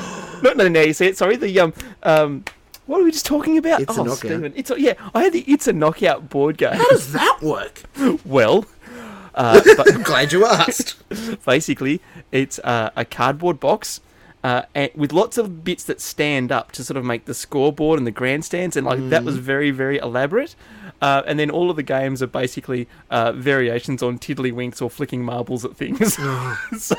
not 0.43 0.57
the 0.57 0.69
Now 0.69 0.81
You 0.81 0.93
See 0.93 1.07
It. 1.07 1.17
Sorry, 1.17 1.37
the 1.37 1.61
um 1.61 1.73
um. 2.03 2.45
What 2.87 3.01
are 3.01 3.05
we 3.05 3.13
just 3.13 3.25
talking 3.25 3.57
about? 3.57 3.81
It's 3.81 3.97
a 3.97 4.01
oh, 4.01 4.05
Knockout. 4.05 4.19
Stephen. 4.19 4.53
It's 4.55 4.71
a, 4.71 4.79
yeah. 4.79 4.93
I 5.15 5.23
had 5.23 5.33
the 5.33 5.41
It's 5.47 5.67
a 5.67 5.73
Knockout 5.73 6.29
board 6.29 6.59
game. 6.59 6.75
How 6.75 6.89
does 6.91 7.13
that 7.13 7.39
work? 7.41 7.83
well, 8.27 8.67
uh, 9.35 9.61
but 9.77 9.95
I'm 9.95 10.03
glad 10.03 10.33
you 10.33 10.45
asked. 10.45 10.97
basically 11.45 12.01
it's 12.33 12.59
uh, 12.61 12.91
a 12.97 13.05
cardboard 13.05 13.61
box 13.61 14.01
uh, 14.45 14.63
and 14.75 14.91
with 14.95 15.13
lots 15.13 15.37
of 15.39 15.65
bits 15.65 15.83
that 15.85 16.01
stand 16.01 16.53
up 16.53 16.71
to 16.73 16.85
sort 16.85 16.97
of 16.97 17.05
make 17.05 17.25
the 17.25 17.35
scoreboard 17.35 17.99
and 17.99 18.07
the 18.07 18.11
grandstands 18.13 18.77
and 18.77 18.87
like 18.87 19.09
that 19.09 19.25
was 19.25 19.37
very 19.39 19.71
very 19.73 19.99
elaborate 19.99 20.55
uh, 21.03 21.23
and 21.27 21.39
then 21.41 21.51
all 21.51 21.71
of 21.71 21.77
the 21.77 21.83
games 21.83 22.23
are 22.23 22.27
basically 22.29 22.87
uh, 23.11 23.33
variations 23.33 24.03
on 24.03 24.19
tiddlywinks 24.19 24.81
or 24.81 24.89
flicking 24.91 25.25
marbles 25.25 25.65
at 25.65 25.75
things 25.77 26.15
so 26.79 26.95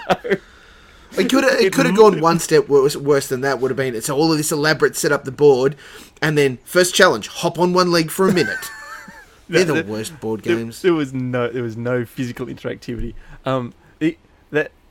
It 1.18 1.30
could 1.30 1.44
have 1.46 1.60
it 1.62 1.72
could 1.72 1.86
have 1.86 1.96
gone 1.96 2.20
one 2.20 2.40
step 2.40 2.68
worse, 2.68 2.98
worse 2.98 3.28
than 3.30 3.40
that. 3.42 3.62
Would 3.62 3.72
have 3.72 3.78
been 3.78 3.96
it's 3.96 4.10
all 4.10 4.32
of 4.32 4.38
this 4.38 4.52
elaborate 4.52 4.98
set 4.98 5.14
up 5.14 5.24
the 5.24 5.32
board, 5.32 5.78
and 6.22 6.38
then 6.38 6.58
first 6.66 6.94
challenge: 6.94 7.28
hop 7.30 7.58
on 7.58 7.72
one 7.72 7.90
leg 7.90 8.12
for 8.12 8.28
a 8.28 8.34
minute. 8.34 8.70
They're 9.48 9.64
the 9.64 9.74
That- 9.76 9.88
worst 9.88 10.20
board 10.20 10.42
games. 10.44 10.82
there 10.82 10.94
was 10.94 11.14
no 11.14 11.48
there 11.50 11.64
was 11.64 11.78
no 11.78 12.04
physical 12.04 12.48
interactivity 12.48 13.14
um, 13.46 13.72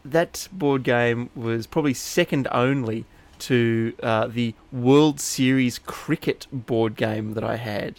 that 0.04 0.48
board 0.52 0.82
game 0.82 1.30
was 1.34 1.66
probably 1.66 1.94
second 1.94 2.48
only 2.52 3.04
to 3.40 3.94
uh, 4.02 4.26
the 4.26 4.54
World 4.72 5.20
Series 5.20 5.78
cricket 5.78 6.46
board 6.52 6.96
game 6.96 7.34
that 7.34 7.44
I 7.44 7.56
had 7.56 7.96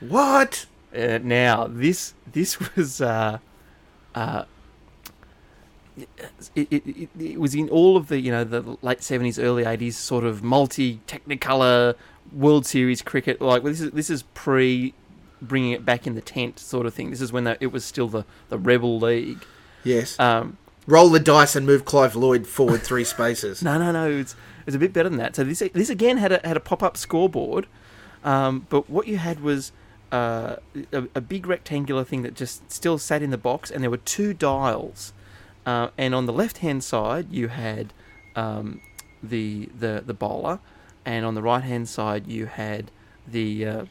What? 0.00 0.66
Uh, 0.96 1.18
now 1.22 1.66
this 1.68 2.14
this 2.30 2.58
was 2.74 3.00
uh, 3.00 3.38
uh, 4.14 4.44
it, 6.54 6.68
it, 6.72 6.86
it, 6.86 7.08
it 7.18 7.40
was 7.40 7.54
in 7.54 7.68
all 7.68 7.96
of 7.96 8.08
the 8.08 8.20
you 8.20 8.30
know 8.30 8.44
the 8.44 8.76
late 8.82 9.02
seventies, 9.02 9.38
early 9.38 9.64
eighties 9.64 9.96
sort 9.96 10.24
of 10.24 10.42
multi 10.42 11.00
Technicolor 11.06 11.94
World 12.32 12.66
Series 12.66 13.02
cricket. 13.02 13.40
Like 13.40 13.62
this 13.62 13.80
is 13.80 13.90
this 13.90 14.10
is 14.10 14.22
pre 14.34 14.94
bringing 15.40 15.72
it 15.72 15.84
back 15.84 16.06
in 16.06 16.14
the 16.14 16.20
tent 16.20 16.58
sort 16.58 16.86
of 16.86 16.94
thing. 16.94 17.10
This 17.10 17.20
is 17.20 17.32
when 17.32 17.44
the, 17.44 17.56
it 17.60 17.72
was 17.72 17.84
still 17.84 18.08
the 18.08 18.24
the 18.48 18.58
Rebel 18.58 18.98
League. 18.98 19.44
Yes. 19.84 20.18
Um, 20.18 20.56
roll 20.88 21.10
the 21.10 21.20
dice 21.20 21.54
and 21.54 21.66
move 21.66 21.84
Clive 21.84 22.16
Lloyd 22.16 22.46
forward 22.46 22.82
three 22.82 23.04
spaces. 23.14 23.62
No, 23.62 23.78
no, 23.78 23.92
no. 23.92 24.10
It's 24.10 24.34
it's 24.66 24.74
a 24.74 24.78
bit 24.78 24.92
better 24.92 25.08
than 25.08 25.18
that. 25.18 25.36
So 25.36 25.44
this 25.44 25.62
this 25.72 25.90
again 25.90 26.16
had 26.16 26.32
a 26.32 26.40
had 26.42 26.56
a 26.56 26.60
pop 26.60 26.82
up 26.82 26.96
scoreboard, 26.96 27.68
um, 28.24 28.66
but 28.68 28.90
what 28.90 29.06
you 29.06 29.18
had 29.18 29.40
was 29.40 29.70
uh, 30.10 30.56
a, 30.92 31.04
a 31.14 31.20
big 31.20 31.46
rectangular 31.46 32.02
thing 32.02 32.22
that 32.22 32.34
just 32.34 32.72
still 32.72 32.98
sat 32.98 33.22
in 33.22 33.30
the 33.30 33.38
box, 33.38 33.70
and 33.70 33.84
there 33.84 33.90
were 33.90 33.98
two 33.98 34.34
dials. 34.34 35.12
Uh, 35.64 35.90
and 35.98 36.14
on 36.14 36.24
the 36.24 36.32
left 36.32 36.58
hand 36.58 36.82
side, 36.82 37.30
you 37.30 37.48
had 37.48 37.92
um, 38.34 38.80
the 39.22 39.68
the 39.78 40.02
the 40.04 40.14
bowler, 40.14 40.58
and 41.04 41.26
on 41.26 41.34
the 41.34 41.42
right 41.42 41.62
hand 41.62 41.88
side, 41.88 42.26
you 42.26 42.46
had 42.46 42.90
the 43.26 43.66
uh, 43.66 43.84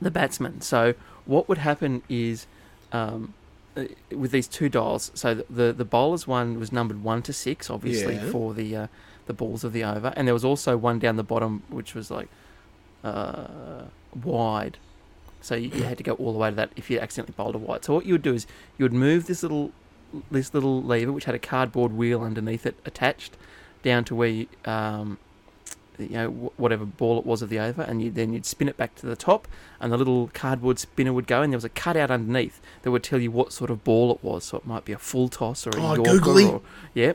the 0.00 0.10
batsman. 0.10 0.60
So 0.60 0.94
what 1.26 1.48
would 1.48 1.58
happen 1.58 2.02
is 2.08 2.46
um, 2.92 3.34
uh, 3.76 3.84
with 4.10 4.30
these 4.32 4.48
two 4.48 4.68
dials. 4.68 5.10
So 5.14 5.34
the, 5.34 5.44
the 5.50 5.72
the 5.72 5.84
bowler's 5.84 6.26
one 6.26 6.58
was 6.58 6.72
numbered 6.72 7.02
one 7.02 7.22
to 7.22 7.32
six, 7.32 7.70
obviously 7.70 8.14
Yeah. 8.16 8.30
for 8.30 8.54
the 8.54 8.76
uh, 8.76 8.86
the 9.26 9.32
balls 9.32 9.64
of 9.64 9.72
the 9.72 9.84
over, 9.84 10.12
and 10.16 10.26
there 10.26 10.34
was 10.34 10.44
also 10.44 10.76
one 10.76 10.98
down 10.98 11.16
the 11.16 11.22
bottom 11.22 11.62
which 11.68 11.94
was 11.94 12.10
like 12.10 12.28
uh, 13.04 13.84
wide. 14.24 14.78
So 15.42 15.54
you, 15.54 15.70
you 15.70 15.84
had 15.84 15.96
to 15.98 16.04
go 16.04 16.12
all 16.14 16.32
the 16.32 16.38
way 16.38 16.50
to 16.50 16.56
that 16.56 16.70
if 16.76 16.90
you 16.90 16.98
accidentally 16.98 17.34
bowled 17.36 17.54
a 17.54 17.58
wide. 17.58 17.84
So 17.84 17.94
what 17.94 18.04
you 18.06 18.14
would 18.14 18.22
do 18.22 18.34
is 18.34 18.46
you 18.76 18.84
would 18.84 18.92
move 18.92 19.26
this 19.26 19.42
little 19.42 19.72
this 20.30 20.52
little 20.52 20.82
lever, 20.82 21.12
which 21.12 21.24
had 21.24 21.34
a 21.34 21.38
cardboard 21.38 21.92
wheel 21.92 22.22
underneath 22.22 22.66
it 22.66 22.76
attached, 22.84 23.36
down 23.82 24.04
to 24.04 24.14
where 24.14 24.28
you, 24.28 24.46
um, 24.64 25.18
you 26.02 26.16
know 26.16 26.52
whatever 26.56 26.84
ball 26.84 27.18
it 27.18 27.26
was 27.26 27.42
of 27.42 27.48
the 27.50 27.58
over, 27.58 27.82
and 27.82 28.00
you, 28.02 28.10
then 28.10 28.32
you'd 28.32 28.46
spin 28.46 28.68
it 28.68 28.76
back 28.76 28.94
to 28.96 29.06
the 29.06 29.16
top, 29.16 29.46
and 29.80 29.92
the 29.92 29.96
little 29.96 30.30
cardboard 30.34 30.78
spinner 30.78 31.12
would 31.12 31.26
go, 31.26 31.42
and 31.42 31.52
there 31.52 31.56
was 31.56 31.64
a 31.64 31.68
cutout 31.70 32.10
underneath 32.10 32.60
that 32.82 32.90
would 32.90 33.02
tell 33.02 33.18
you 33.20 33.30
what 33.30 33.52
sort 33.52 33.70
of 33.70 33.84
ball 33.84 34.12
it 34.12 34.22
was. 34.22 34.44
So 34.44 34.56
it 34.58 34.66
might 34.66 34.84
be 34.84 34.92
a 34.92 34.98
full 34.98 35.28
toss 35.28 35.66
or 35.66 35.70
a 35.70 35.76
Oh, 35.80 35.94
yorker, 35.94 36.10
googly. 36.18 36.44
or 36.46 36.60
yeah. 36.94 37.12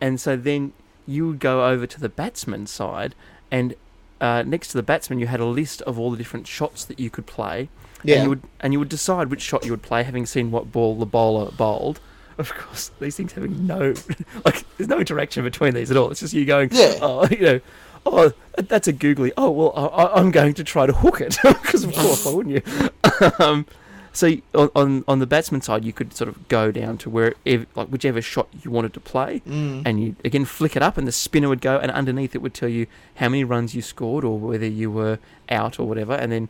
And 0.00 0.20
so 0.20 0.36
then 0.36 0.72
you 1.06 1.26
would 1.28 1.38
go 1.40 1.66
over 1.66 1.86
to 1.86 2.00
the 2.00 2.08
batsman 2.08 2.66
side, 2.66 3.14
and 3.50 3.74
uh, 4.20 4.42
next 4.46 4.68
to 4.68 4.76
the 4.76 4.82
batsman 4.82 5.18
you 5.18 5.26
had 5.26 5.40
a 5.40 5.44
list 5.44 5.82
of 5.82 5.98
all 5.98 6.10
the 6.10 6.16
different 6.16 6.46
shots 6.46 6.84
that 6.86 6.98
you 6.98 7.10
could 7.10 7.26
play. 7.26 7.68
Yeah. 8.02 8.16
And 8.16 8.22
you 8.24 8.28
would 8.30 8.42
and 8.60 8.72
you 8.72 8.78
would 8.78 8.88
decide 8.90 9.30
which 9.30 9.40
shot 9.42 9.64
you 9.64 9.70
would 9.70 9.82
play, 9.82 10.02
having 10.02 10.26
seen 10.26 10.50
what 10.50 10.70
ball 10.72 10.96
the 10.96 11.06
bowler 11.06 11.50
bowled. 11.52 12.00
Of 12.36 12.52
course, 12.52 12.90
these 13.00 13.16
things 13.16 13.32
having 13.32 13.66
no 13.66 13.94
like 14.44 14.64
there's 14.76 14.88
no 14.88 14.98
interaction 14.98 15.44
between 15.44 15.72
these 15.72 15.90
at 15.90 15.96
all. 15.96 16.10
It's 16.10 16.20
just 16.20 16.34
you 16.34 16.44
going, 16.44 16.68
Yeah. 16.72 16.98
oh, 17.00 17.26
you 17.30 17.40
know, 17.40 17.60
oh, 18.06 18.32
that's 18.56 18.86
a 18.88 18.92
googly. 18.92 19.32
Oh 19.36 19.50
well, 19.50 19.72
I, 19.76 20.18
I'm 20.20 20.30
going 20.30 20.54
to 20.54 20.64
try 20.64 20.86
to 20.86 20.92
hook 20.92 21.20
it 21.20 21.36
because 21.42 21.84
of 21.84 21.94
course, 21.94 22.24
why 22.24 22.32
wouldn't 22.32 22.54
you? 22.66 22.90
um, 23.38 23.66
so 24.12 24.30
on, 24.54 24.70
on 24.76 25.04
on 25.08 25.18
the 25.18 25.26
batsman 25.26 25.60
side, 25.60 25.84
you 25.84 25.92
could 25.92 26.12
sort 26.14 26.28
of 26.28 26.46
go 26.48 26.70
down 26.70 26.98
to 26.98 27.10
where 27.10 27.34
like 27.44 27.88
whichever 27.88 28.22
shot 28.22 28.48
you 28.62 28.70
wanted 28.70 28.94
to 28.94 29.00
play, 29.00 29.40
Mm. 29.46 29.82
and 29.84 30.00
you 30.02 30.16
again 30.24 30.44
flick 30.44 30.76
it 30.76 30.82
up, 30.82 30.96
and 30.96 31.06
the 31.08 31.12
spinner 31.12 31.48
would 31.48 31.60
go, 31.60 31.78
and 31.78 31.90
underneath 31.90 32.34
it 32.34 32.38
would 32.42 32.54
tell 32.54 32.68
you 32.68 32.86
how 33.16 33.28
many 33.28 33.42
runs 33.44 33.74
you 33.74 33.82
scored 33.82 34.24
or 34.24 34.38
whether 34.38 34.66
you 34.66 34.90
were 34.90 35.18
out 35.50 35.80
or 35.80 35.88
whatever, 35.88 36.12
and 36.14 36.30
then 36.30 36.48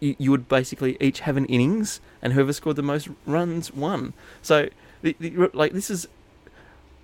you, 0.00 0.16
you 0.18 0.30
would 0.30 0.48
basically 0.48 0.96
each 1.00 1.20
have 1.20 1.36
an 1.36 1.44
innings, 1.46 2.00
and 2.22 2.32
whoever 2.32 2.52
scored 2.54 2.76
the 2.76 2.82
most 2.82 3.10
runs 3.26 3.74
won. 3.74 4.14
So 4.40 4.70
the, 5.02 5.14
the, 5.20 5.50
like 5.52 5.72
this 5.72 5.90
is, 5.90 6.08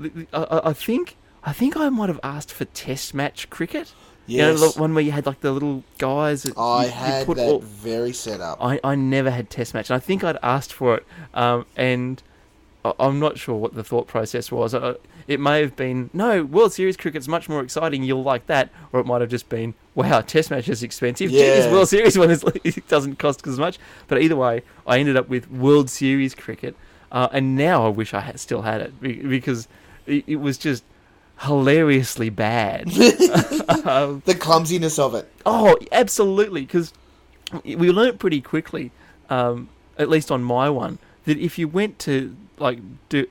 the, 0.00 0.08
the, 0.08 0.26
I, 0.32 0.42
I- 0.58 0.70
I 0.70 0.72
think 0.72 1.16
I 1.48 1.52
think 1.52 1.76
I 1.76 1.88
might 1.88 2.08
have 2.08 2.20
asked 2.22 2.52
for 2.52 2.64
Test 2.66 3.14
match 3.14 3.48
cricket. 3.50 3.92
You 4.26 4.38
know, 4.42 4.54
the 4.58 4.78
one 4.78 4.94
where 4.94 5.02
you 5.02 5.12
had 5.12 5.24
like 5.24 5.40
the 5.40 5.52
little 5.52 5.82
guys. 5.96 6.42
That 6.42 6.58
I 6.58 6.82
you- 6.82 6.86
you 6.88 6.92
had 6.92 7.26
put 7.26 7.36
that 7.38 7.48
all- 7.48 7.60
very 7.60 8.12
set 8.12 8.40
up. 8.42 8.58
I, 8.62 8.78
I 8.84 8.94
never 8.94 9.30
had 9.30 9.48
test 9.48 9.72
match, 9.72 9.88
and 9.88 9.96
I 9.96 10.00
think 10.00 10.22
I'd 10.22 10.36
asked 10.42 10.70
for 10.72 10.96
it, 10.96 11.06
um, 11.32 11.64
and 11.76 12.22
I, 12.84 12.92
I'm 13.00 13.18
not 13.18 13.38
sure 13.38 13.56
what 13.56 13.74
the 13.74 13.82
thought 13.82 14.06
process 14.06 14.52
was. 14.52 14.74
Uh, 14.74 14.96
it 15.26 15.40
may 15.40 15.60
have 15.62 15.76
been 15.76 16.10
no 16.12 16.44
World 16.44 16.74
Series 16.74 16.94
cricket's 16.98 17.26
much 17.26 17.48
more 17.48 17.62
exciting. 17.62 18.02
You'll 18.02 18.22
like 18.22 18.46
that, 18.48 18.68
or 18.92 19.00
it 19.00 19.06
might 19.06 19.22
have 19.22 19.30
just 19.30 19.48
been 19.48 19.72
wow, 19.94 20.20
test 20.20 20.50
match 20.50 20.68
is 20.68 20.82
expensive. 20.82 21.30
Yeah. 21.30 21.72
World 21.72 21.88
Series 21.88 22.18
one 22.18 22.30
is 22.30 22.44
it 22.64 22.86
doesn't 22.86 23.18
cost 23.18 23.46
as 23.46 23.58
much. 23.58 23.78
But 24.08 24.20
either 24.20 24.36
way, 24.36 24.62
I 24.86 24.98
ended 24.98 25.16
up 25.16 25.30
with 25.30 25.50
World 25.50 25.88
Series 25.88 26.34
cricket, 26.34 26.76
uh, 27.10 27.28
and 27.32 27.56
now 27.56 27.86
I 27.86 27.88
wish 27.88 28.12
I 28.12 28.20
had, 28.20 28.38
still 28.38 28.60
had 28.60 28.82
it 28.82 29.00
because 29.00 29.68
it, 30.06 30.24
it 30.26 30.36
was 30.36 30.58
just 30.58 30.84
hilariously 31.40 32.30
bad. 32.30 32.88
um, 33.84 34.22
The 34.26 34.36
clumsiness 34.38 34.98
of 34.98 35.14
it. 35.14 35.30
Oh, 35.46 35.76
absolutely. 35.92 36.62
Because 36.62 36.92
we 37.64 37.90
learnt 37.90 38.18
pretty 38.18 38.40
quickly, 38.40 38.90
um, 39.30 39.68
at 39.96 40.08
least 40.08 40.30
on 40.30 40.42
my 40.42 40.68
one, 40.70 40.98
that 41.24 41.38
if 41.38 41.58
you 41.58 41.68
went 41.68 41.98
to 42.00 42.36
like 42.58 42.80
do 43.08 43.26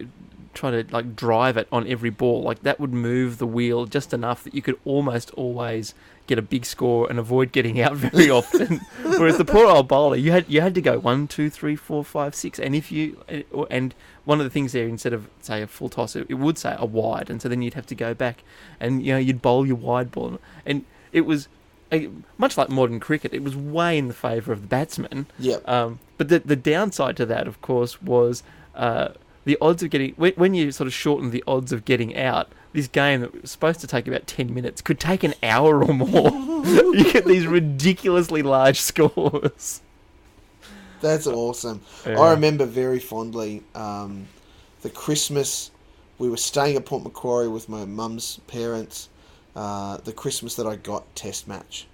try 0.53 0.71
to 0.71 0.85
like 0.91 1.15
drive 1.15 1.57
it 1.57 1.67
on 1.71 1.87
every 1.87 2.09
ball, 2.09 2.41
like 2.41 2.63
that 2.63 2.79
would 2.79 2.93
move 2.93 3.37
the 3.37 3.45
wheel 3.47 3.85
just 3.85 4.13
enough 4.13 4.43
that 4.43 4.55
you 4.55 4.61
could 4.61 4.79
almost 4.85 5.29
always 5.31 5.93
get 6.25 6.37
a 6.39 6.41
big 6.41 6.65
score 6.65 7.07
and 7.09 7.19
avoid 7.19 7.51
getting 7.51 7.79
out 7.79 7.95
very 7.95 8.29
often. 8.29 8.81
Whereas 9.03 9.37
the 9.37 9.45
poor 9.45 9.67
old 9.67 9.87
bowler, 9.87 10.15
you 10.15 10.31
had 10.31 10.45
you 10.47 10.61
had 10.61 10.73
to 10.75 10.81
go 10.81 10.97
one, 10.99 11.27
two, 11.27 11.49
three, 11.49 11.75
four, 11.75 12.03
five, 12.03 12.33
six, 12.35 12.59
and 12.59 12.75
if 12.75 12.91
you 12.91 13.23
and 13.69 13.93
one 14.27 14.39
of 14.39 14.43
the 14.45 14.49
things 14.51 14.71
there 14.73 14.87
instead 14.87 15.13
of 15.13 15.27
say 15.41 15.61
a 15.63 15.67
full 15.67 15.89
toss, 15.89 16.15
it, 16.15 16.27
it 16.29 16.35
would 16.35 16.57
say 16.57 16.75
a 16.77 16.85
wide, 16.85 17.29
and 17.31 17.41
so 17.41 17.49
then 17.49 17.61
you'd 17.63 17.73
have 17.73 17.87
to 17.87 17.95
go 17.95 18.13
back 18.13 18.43
and 18.79 19.03
you 19.05 19.11
know 19.13 19.17
you'd 19.27 19.41
bowl 19.41 19.65
your 19.65 19.77
wide 19.89 20.11
ball, 20.11 20.39
and 20.65 20.83
it 21.11 21.21
was. 21.21 21.47
eh, 21.91 22.07
Much 22.37 22.57
like 22.57 22.69
modern 22.69 22.99
cricket, 22.99 23.33
it 23.33 23.43
was 23.43 23.55
way 23.55 23.97
in 23.97 24.07
the 24.09 24.13
favour 24.13 24.51
of 24.51 24.61
the 24.61 24.67
batsman. 24.67 25.25
Yep. 25.39 25.59
Um, 25.67 25.99
but 26.17 26.27
the 26.29 26.39
the 26.39 26.55
downside 26.57 27.15
to 27.17 27.25
that, 27.27 27.47
of 27.47 27.61
course, 27.61 28.01
was 28.01 28.43
uh, 28.75 29.09
the 29.45 29.57
odds 29.61 29.81
of 29.83 29.89
getting 29.89 30.13
when, 30.17 30.33
when 30.33 30.53
you 30.53 30.71
sort 30.71 30.87
of 30.87 30.93
shorten 30.93 31.31
the 31.31 31.43
odds 31.47 31.71
of 31.71 31.85
getting 31.85 32.11
out. 32.17 32.47
This 32.73 32.87
game 32.89 33.21
that 33.21 33.41
was 33.41 33.49
supposed 33.49 33.79
to 33.79 33.87
take 33.87 34.07
about 34.07 34.27
ten 34.27 34.53
minutes 34.53 34.81
could 34.81 34.99
take 34.99 35.23
an 35.23 35.33
hour 35.41 35.83
or 35.83 35.93
more. 35.93 36.29
you 36.99 37.11
get 37.13 37.25
these 37.25 37.47
ridiculously 37.47 38.41
large 38.43 38.79
scores. 38.81 39.81
That's 41.01 41.27
awesome. 41.27 41.81
Yeah. 42.05 42.19
I 42.19 42.31
remember 42.31 42.65
very 42.65 42.99
fondly 42.99 43.63
um, 43.75 44.27
the 44.81 44.89
Christmas. 44.89 45.71
We 46.17 46.29
were 46.29 46.37
staying 46.37 46.75
at 46.75 46.85
Port 46.85 47.03
Macquarie 47.03 47.47
with 47.47 47.69
my 47.69 47.85
mum's 47.85 48.39
parents. 48.47 49.09
Uh, 49.55 49.97
the 49.97 50.13
Christmas 50.13 50.55
that 50.55 50.67
I 50.67 50.75
got 50.75 51.15
Test 51.15 51.47
match. 51.47 51.87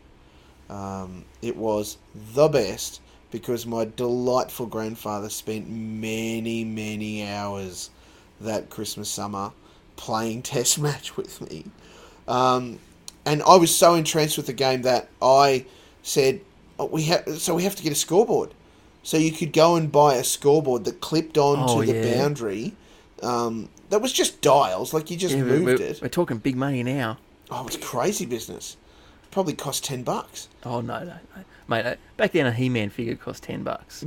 Um, 0.70 1.24
it 1.42 1.56
was 1.56 1.98
the 2.34 2.48
best 2.48 3.00
because 3.32 3.66
my 3.66 3.86
delightful 3.96 4.66
grandfather 4.66 5.30
spent 5.30 5.70
many, 5.70 6.64
many 6.64 7.26
hours 7.28 7.90
that 8.42 8.70
Christmas 8.70 9.10
summer 9.10 9.52
playing 9.96 10.42
Test 10.44 10.80
match 10.80 11.16
with 11.16 11.42
me. 11.50 11.66
Um, 12.28 12.80
and 13.26 13.42
I 13.44 13.56
was 13.56 13.76
so 13.76 13.96
entranced 13.96 14.38
with 14.38 14.48
the 14.48 14.54
game 14.54 14.82
that 14.84 15.10
I 15.22 15.66
said, 16.04 16.42
oh, 16.78 16.86
"We 16.86 17.04
have 17.04 17.24
so 17.40 17.56
we 17.56 17.64
have 17.64 17.76
to 17.76 17.84
get 17.84 17.92
a 17.92 17.96
scoreboard." 17.96 18.54
So 19.04 19.18
you 19.18 19.32
could 19.32 19.52
go 19.54 19.76
and 19.76 19.92
buy 19.92 20.16
a 20.16 20.24
scoreboard 20.24 20.86
that 20.86 21.02
clipped 21.02 21.38
onto 21.38 21.74
Oh, 21.74 21.84
the 21.84 21.94
yeah. 21.94 22.16
boundary. 22.18 22.74
Um, 23.22 23.70
that 23.90 24.02
was 24.02 24.12
just 24.14 24.42
dials, 24.42 24.94
like 24.94 25.12
you 25.12 25.18
just 25.18 25.36
Yeah, 25.36 25.44
moved 25.44 25.66
we're- 25.66 25.82
it. 25.84 26.02
we're 26.02 26.08
talking 26.08 26.38
big 26.38 26.56
money 26.56 26.84
now. 26.84 27.18
Oh, 27.52 27.60
it 27.62 27.66
was 27.66 27.78
crazy 27.78 28.26
business. 28.26 28.78
Probably 29.32 29.54
cost 29.54 29.84
ten 29.84 30.04
bucks. 30.04 30.48
Oh 30.66 30.82
no, 30.82 31.00
no, 31.00 31.06
no. 31.36 31.44
mate! 31.68 31.86
uh, 31.86 31.96
Back 32.18 32.32
then, 32.34 32.46
a 32.46 32.52
He-Man 32.52 32.90
figure 32.90 33.16
cost 33.16 33.44
ten 33.44 33.64
bucks. 33.64 34.04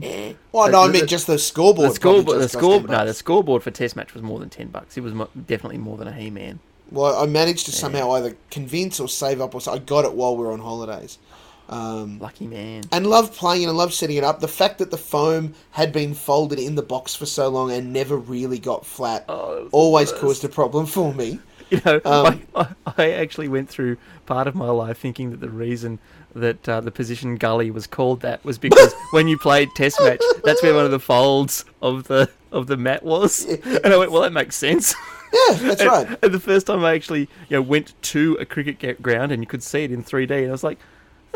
Well, 0.52 0.70
no, 0.70 0.82
I 0.82 0.88
mean 0.88 1.02
the- 1.02 1.06
just 1.06 1.26
the 1.26 1.38
scoreboard. 1.38 1.90
The 1.90 1.94
scoreboard, 1.94 2.38
the 2.38 2.44
just 2.44 2.54
score, 2.54 2.80
no, 2.80 3.04
the 3.04 3.14
scoreboard 3.14 3.62
for 3.62 3.70
Test 3.70 3.96
match 3.96 4.14
was 4.14 4.22
more 4.22 4.38
than 4.38 4.50
ten 4.50 4.68
bucks. 4.68 4.96
It 4.96 5.02
was 5.02 5.12
mo- 5.14 5.28
definitely 5.46 5.78
more 5.78 5.96
than 5.98 6.08
a 6.08 6.12
He-Man. 6.12 6.60
Well, 6.92 7.16
I 7.20 7.26
managed 7.26 7.66
to 7.66 7.72
somehow 7.72 8.12
either 8.12 8.36
convince 8.50 9.00
or 9.00 9.08
save 9.08 9.40
up, 9.40 9.54
or 9.54 9.60
so 9.60 9.72
I 9.72 9.78
got 9.78 10.04
it 10.04 10.12
while 10.14 10.36
we 10.36 10.44
were 10.46 10.52
on 10.52 10.60
holidays. 10.60 11.18
Um, 11.68 12.18
Lucky 12.20 12.46
man. 12.46 12.84
and 12.92 13.06
loved 13.06 13.34
playing 13.34 13.62
it 13.62 13.68
and 13.68 13.76
loved 13.76 13.92
setting 13.92 14.16
it 14.16 14.24
up. 14.24 14.40
The 14.40 14.48
fact 14.48 14.78
that 14.78 14.90
the 14.90 14.96
foam 14.98 15.54
had 15.72 15.92
been 15.92 16.14
folded 16.14 16.58
in 16.60 16.76
the 16.76 16.82
box 16.82 17.14
for 17.16 17.26
so 17.26 17.48
long 17.48 17.72
and 17.72 17.92
never 17.92 18.16
really 18.16 18.58
got 18.58 18.86
flat 18.86 19.24
Oh, 19.28 19.56
it 19.56 19.62
was 19.64 19.70
the 19.70 19.76
always 19.76 20.12
caused 20.12 20.44
a 20.44 20.48
problem 20.48 20.86
for 20.86 21.12
me. 21.12 21.40
You 21.68 21.80
know, 21.84 22.00
Um, 22.04 22.42
I, 22.54 22.60
I, 22.86 22.92
I 22.96 23.10
actually 23.14 23.48
went 23.48 23.68
through 23.68 23.96
part 24.24 24.46
of 24.46 24.54
my 24.54 24.70
life 24.70 24.98
thinking 24.98 25.30
that 25.32 25.40
the 25.40 25.50
reason 25.50 25.98
that 26.36 26.68
uh, 26.68 26.80
the 26.80 26.92
position 26.92 27.34
gully 27.34 27.72
was 27.72 27.88
called 27.88 28.20
that 28.20 28.44
was 28.44 28.56
because 28.56 28.94
when 29.10 29.26
you 29.26 29.36
played 29.36 29.68
Test 29.74 29.98
match, 30.00 30.22
that's 30.44 30.62
where 30.62 30.74
one 30.74 30.84
of 30.84 30.92
the 30.92 31.00
folds 31.00 31.64
of 31.82 32.04
the 32.04 32.30
of 32.52 32.68
the 32.68 32.76
mat 32.76 33.02
was. 33.02 33.44
And 33.44 33.86
I 33.92 33.96
went, 33.96 34.12
well, 34.12 34.22
that 34.22 34.32
makes 34.32 34.54
sense. 34.54 34.94
Yeah, 35.32 35.54
that's 35.54 35.80
and, 35.80 35.90
right. 35.90 36.18
and 36.22 36.32
the 36.32 36.38
first 36.38 36.68
time 36.68 36.84
I 36.84 36.94
actually 36.94 37.22
you 37.48 37.56
know 37.56 37.62
went 37.62 38.00
to 38.14 38.36
a 38.38 38.44
cricket 38.46 39.02
ground 39.02 39.32
and 39.32 39.42
you 39.42 39.46
could 39.48 39.64
see 39.64 39.82
it 39.82 39.90
in 39.90 40.04
3D, 40.04 40.30
and 40.42 40.48
I 40.48 40.52
was 40.52 40.62
like, 40.62 40.78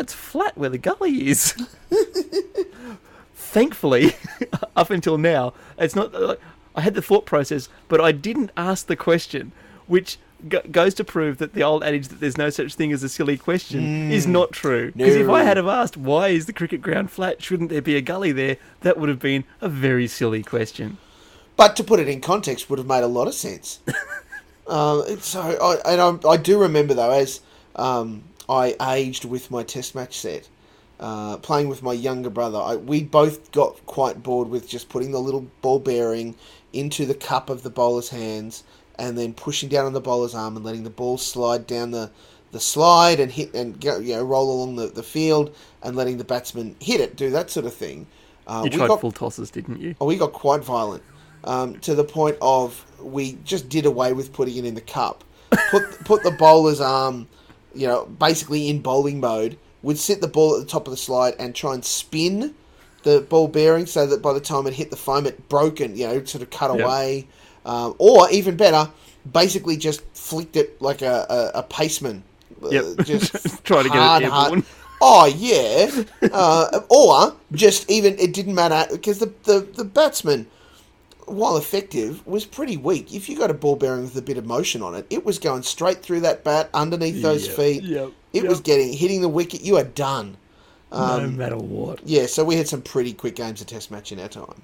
that's 0.01 0.15
flat 0.15 0.57
where 0.57 0.71
the 0.71 0.79
gully 0.79 1.29
is. 1.29 1.55
Thankfully, 3.35 4.15
up 4.77 4.89
until 4.89 5.19
now, 5.19 5.53
it's 5.79 5.95
not. 5.95 6.15
Like, 6.15 6.41
I 6.75 6.81
had 6.81 6.95
the 6.95 7.03
thought 7.03 7.27
process, 7.27 7.69
but 7.89 8.01
I 8.01 8.11
didn't 8.13 8.51
ask 8.57 8.87
the 8.87 8.97
question, 8.97 9.53
which 9.89 10.19
go- 10.49 10.63
goes 10.71 10.95
to 10.95 11.05
prove 11.05 11.37
that 11.37 11.53
the 11.53 11.63
old 11.63 11.85
adage 11.85 12.09
that 12.09 12.21
there's 12.21 12.39
no 12.39 12.49
such 12.49 12.77
thing 12.77 12.93
as 12.93 13.03
a 13.03 13.11
silly 13.11 13.37
question 13.37 14.11
is 14.11 14.27
not 14.27 14.53
true. 14.53 14.91
Because 14.97 15.17
if 15.17 15.29
I 15.29 15.43
had 15.43 15.59
have 15.59 15.67
asked 15.67 15.99
why 15.99 16.29
is 16.29 16.47
the 16.47 16.55
cricket 16.55 16.81
ground 16.81 17.11
flat, 17.11 17.43
shouldn't 17.43 17.69
there 17.69 17.83
be 17.83 17.97
a 17.97 18.01
gully 18.01 18.33
there, 18.33 18.57
that 18.81 18.97
would 18.99 19.11
have 19.11 19.19
been 19.19 19.45
a 19.61 19.69
very 19.69 20.07
silly 20.07 20.43
question. 20.43 20.97
but 21.57 21.77
to 21.77 21.85
put 21.85 22.01
it 22.01 22.09
in 22.09 22.23
context, 22.23 22.71
would 22.71 22.79
have 22.79 22.89
made 22.89 23.03
a 23.03 23.09
lot 23.09 23.29
of 23.29 23.35
sense. 23.35 23.81
uh, 24.67 25.05
so, 25.17 25.41
I, 25.43 25.93
and 25.93 26.01
I, 26.25 26.31
I 26.31 26.37
do 26.39 26.59
remember 26.59 26.95
though, 26.95 27.11
as 27.11 27.41
um, 27.77 28.23
I 28.51 28.75
aged 28.97 29.25
with 29.25 29.51
my 29.51 29.63
test 29.63 29.95
match 29.95 30.19
set, 30.19 30.49
uh, 30.99 31.37
playing 31.39 31.69
with 31.69 31.83
my 31.83 31.93
younger 31.93 32.31
brother, 32.31 32.59
I, 32.59 32.77
we 32.77 33.05
both 33.05 33.53
got 33.53 33.85
quite 33.87 34.23
bored 34.23 34.49
with 34.49 34.69
just 34.69 34.89
putting 34.89 35.13
the 35.13 35.21
little 35.21 35.47
ball 35.63 35.79
bearing 35.79 36.35
into 36.73 37.07
the 37.07 37.15
cup 37.15 37.49
of 37.49 37.63
the 37.63 37.71
bowler's 37.71 38.09
hands 38.09 38.65
and 38.99 39.17
then 39.17 39.33
pushing 39.33 39.69
down 39.69 39.87
on 39.87 39.93
the 39.93 40.01
bowler's 40.01 40.35
arm 40.35 40.57
and 40.57 40.65
letting 40.65 40.85
the 40.85 40.91
ball 40.91 41.17
slide 41.17 41.67
down 41.67 41.91
the, 41.93 42.11
the 42.51 42.61
slide 42.61 43.21
and 43.21 43.31
hit 43.33 43.55
and 43.55 43.81
go, 43.81 43.99
you 43.99 44.15
know 44.15 44.23
roll 44.25 44.53
along 44.53 44.77
the, 44.77 44.89
the 44.89 45.03
field 45.03 45.55
and 45.83 45.97
letting 45.97 46.19
the 46.19 46.25
batsman 46.25 46.75
hit 46.81 47.01
it, 47.01 47.17
do 47.17 47.31
that 47.31 47.51
sort 47.51 47.65
of 47.67 47.73
thing. 47.73 48.07
Uh, 48.47 48.63
You 48.65 48.71
we 48.71 48.77
tried 48.77 48.89
got- 48.89 49.01
full 49.01 49.13
tosses, 49.13 49.51
didn't 49.51 49.81
you? 49.81 49.95
Oh, 50.01 50.07
we 50.07 50.17
got 50.17 50.33
quite 50.33 50.63
violent 50.65 51.03
um, 51.45 51.79
to 51.81 51.95
the 51.95 52.05
point 52.05 52.37
of 52.43 52.85
we 53.01 53.39
just 53.45 53.69
did 53.69 53.87
away 53.87 54.13
with 54.13 54.33
putting 54.33 54.57
it 54.57 54.65
in 54.65 54.75
the 54.75 54.81
cup. 54.81 55.23
Put 55.71 56.05
put 56.05 56.23
the 56.23 56.31
bowler's 56.33 56.81
arm, 56.81 57.27
you 57.75 57.87
know, 57.87 58.07
basically 58.07 58.69
in 58.69 58.81
bowling 58.81 59.21
mode. 59.21 59.59
Would 59.83 59.99
sit 59.99 60.21
the 60.21 60.29
ball 60.29 60.55
at 60.57 60.61
the 60.61 60.67
top 60.67 60.87
of 60.87 60.91
the 60.91 60.97
slide 60.99 61.35
and 61.39 61.55
try 61.55 61.73
and 61.73 61.83
spin 61.85 62.55
the 63.03 63.23
ball 63.23 63.49
bearing 63.49 63.87
so 63.87 64.07
that 64.07 64.21
by 64.21 64.35
the 64.35 64.41
time 64.41 64.67
it 64.67 64.75
hit 64.75 64.91
the 64.91 64.97
foam, 64.97 65.25
it 65.27 65.49
broken, 65.49 65.97
you 65.97 66.07
know, 66.07 66.23
sort 66.25 66.43
of 66.43 66.51
cut 66.51 66.71
Yep. 66.75 66.85
away. 66.85 67.27
Um, 67.65 67.95
or 67.99 68.31
even 68.31 68.57
better, 68.57 68.91
basically 69.33 69.79
just 69.79 70.03
flicked 70.13 70.57
it 70.57 70.81
like 70.83 71.01
a, 71.01 71.27
a, 71.55 71.59
a 71.61 71.63
paceman. 71.63 72.21
Uh, 72.63 73.03
Just 73.05 73.33
Try 73.65 73.83
to 73.83 73.89
get 73.89 73.97
it 73.97 74.01
hard, 74.01 74.23
airborne. 74.23 74.51
hard- 74.61 74.65
Oh 75.03 75.25
yeah, 75.25 75.91
uh, 76.31 76.81
or 76.91 77.35
just 77.53 77.91
even 77.91 78.19
it 78.19 78.35
didn't 78.35 78.55
matter 78.55 78.87
because 78.93 79.19
the, 79.19 79.33
the 79.45 79.61
the 79.61 79.85
batsman, 79.85 80.47
while 81.31 81.57
effective, 81.57 82.27
was 82.27 82.45
pretty 82.45 82.77
weak. 82.77 83.13
If 83.15 83.29
you 83.29 83.39
got 83.39 83.51
a 83.51 83.55
ball 83.55 83.77
bearing 83.77 84.03
with 84.03 84.17
a 84.17 84.23
bit 84.23 84.37
of 84.39 84.47
motion 84.47 84.83
on 84.83 84.95
it, 84.95 85.07
it 85.11 85.25
was 85.25 85.39
going 85.39 85.63
straight 85.63 86.03
through 86.03 86.21
that 86.21 86.45
bat 86.45 86.71
underneath 86.75 87.23
those 87.23 87.47
Yep, 87.47 87.57
feet. 87.57 87.85
yep, 87.85 88.13
it 88.33 88.47
was 88.47 88.61
getting 88.61 88.93
hitting 88.93 89.21
the 89.23 89.29
wicket. 89.29 89.63
You 89.63 89.77
are 89.77 89.85
done. 89.85 90.37
no 90.93 90.99
Um, 90.99 91.37
matter 91.37 91.57
what. 91.57 92.01
yeah, 92.05 92.27
so 92.27 92.45
we 92.45 92.57
had 92.57 92.69
some 92.69 92.83
pretty 92.83 93.13
quick 93.15 93.37
games 93.37 93.61
of 93.61 93.67
Test 93.69 93.91
match 93.91 94.13
in 94.13 94.21
our 94.21 94.29
time. 94.29 94.63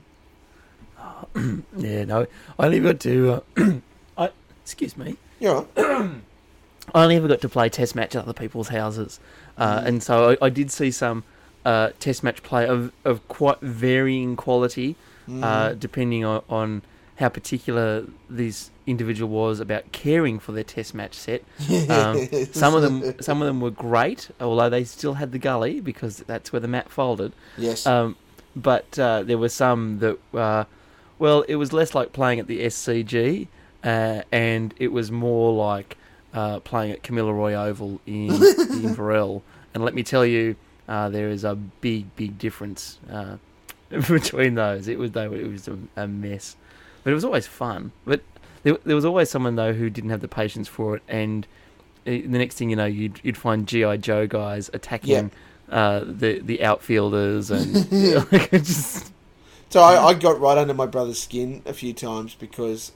Yeah, 1.77 2.05
no. 2.05 2.27
I 2.59 2.67
only 2.67 2.81
got 2.81 3.01
to. 3.01 3.43
Uh, 3.57 3.73
I, 4.19 4.31
excuse 4.63 4.97
me. 4.97 5.17
You're. 5.39 5.67
I 5.77 7.03
only 7.03 7.17
ever 7.17 7.29
got 7.29 7.41
to 7.41 7.49
play 7.49 7.69
test 7.69 7.95
match 7.97 8.15
at 8.15 8.23
other 8.23 8.33
people's 8.33 8.69
houses, 8.69 9.19
uh, 9.59 9.83
and 9.85 10.03
so 10.03 10.31
I, 10.41 10.47
I 10.47 10.51
did 10.51 10.71
see 10.71 10.91
some 10.93 11.25
uh, 11.65 11.91
test 11.99 12.23
match 12.23 12.43
play 12.45 12.67
of, 12.67 12.93
of 13.05 13.27
quite 13.27 13.61
varying 13.61 14.37
quality, 14.37 14.95
uh, 15.29 15.75
depending 15.75 16.25
on, 16.25 16.43
on 16.49 16.83
how 17.17 17.29
particular 17.29 18.05
this 18.29 18.71
individual 18.87 19.31
was 19.31 19.59
about 19.59 19.91
caring 19.91 20.39
for 20.39 20.53
their 20.53 20.65
test 20.65 20.95
match 20.95 21.15
set. 21.15 21.43
Um, 21.89 22.27
some 22.53 22.75
of 22.75 22.83
them, 22.83 23.21
some 23.21 23.41
of 23.41 23.47
them 23.47 23.61
were 23.61 23.71
great, 23.71 24.31
although 24.41 24.69
they 24.69 24.85
still 24.85 25.15
had 25.15 25.33
the 25.33 25.39
gully 25.39 25.81
because 25.81 26.19
that's 26.19 26.53
where 26.53 26.61
the 26.61 26.69
mat 26.69 26.91
folded. 26.91 27.33
Yes. 27.57 27.87
Um, 27.87 28.17
but 28.55 28.99
uh, 28.99 29.23
there 29.23 29.39
were 29.39 29.49
some 29.49 29.99
that, 29.99 30.19
uh, 30.35 30.65
well, 31.19 31.43
it 31.43 31.57
was 31.57 31.73
less 31.73 31.95
like 31.95 32.13
playing 32.13 32.39
at 32.39 32.47
the 32.47 32.61
SCG, 32.61 33.49
uh, 33.83 34.23
and 34.31 34.75
it 34.79 34.89
was 34.89 35.11
more 35.11 35.53
like 35.53 35.97
uh, 36.35 36.61
playing 36.61 36.93
at 36.93 37.03
Camilla 37.03 37.33
Roy 37.33 37.55
Oval 37.55 38.01
in 38.07 38.31
Inverell. 38.31 39.43
And 39.75 39.85
let 39.85 39.95
me 39.95 40.03
tell 40.03 40.25
you, 40.25 40.57
uh, 40.89 41.09
there 41.09 41.29
is 41.29 41.45
a 41.45 41.55
big, 41.55 42.15
big 42.17 42.39
difference 42.39 42.99
uh, 43.11 43.37
between 44.09 44.55
those. 44.55 44.89
It 44.89 44.99
was 44.99 45.13
though 45.13 45.33
it 45.33 45.49
was 45.49 45.69
a, 45.69 45.79
a 45.97 46.09
mess, 46.09 46.57
but 47.05 47.11
it 47.11 47.15
was 47.15 47.25
always 47.25 47.47
fun. 47.47 47.93
But 48.05 48.23
there, 48.63 48.77
there 48.85 48.97
was 48.97 49.05
always 49.05 49.31
someone 49.31 49.57
though 49.57 49.73
who 49.73 49.91
didn't 49.91 50.11
have 50.11 50.21
the 50.21 50.29
patience 50.29 50.69
for 50.69 50.97
it, 50.97 51.03
and 51.09 51.47
uh, 52.07 52.11
the 52.11 52.27
next 52.27 52.57
thing 52.57 52.71
you 52.71 52.77
know, 52.77 52.87
you'd 52.87 53.21
you'd 53.23 53.37
find 53.37 53.67
GI 53.67 53.99
Joe 53.99 54.27
guys 54.27 54.71
attacking 54.73 55.31
uh, 55.71 56.01
the 56.05 56.41
the 56.41 56.65
outfielders 56.65 57.51
and 57.51 57.75
like, 58.33 58.53
it 58.53 58.65
just 58.65 59.13
So 59.71 59.81
I, 59.81 60.09
I 60.09 60.15
got 60.15 60.41
right 60.41 60.59
under 60.59 60.75
my 60.75 60.87
brother's 60.87 61.21
skin 61.21 61.63
a 61.67 61.73
few 61.73 61.93
times 61.93 62.35
because 62.35 62.93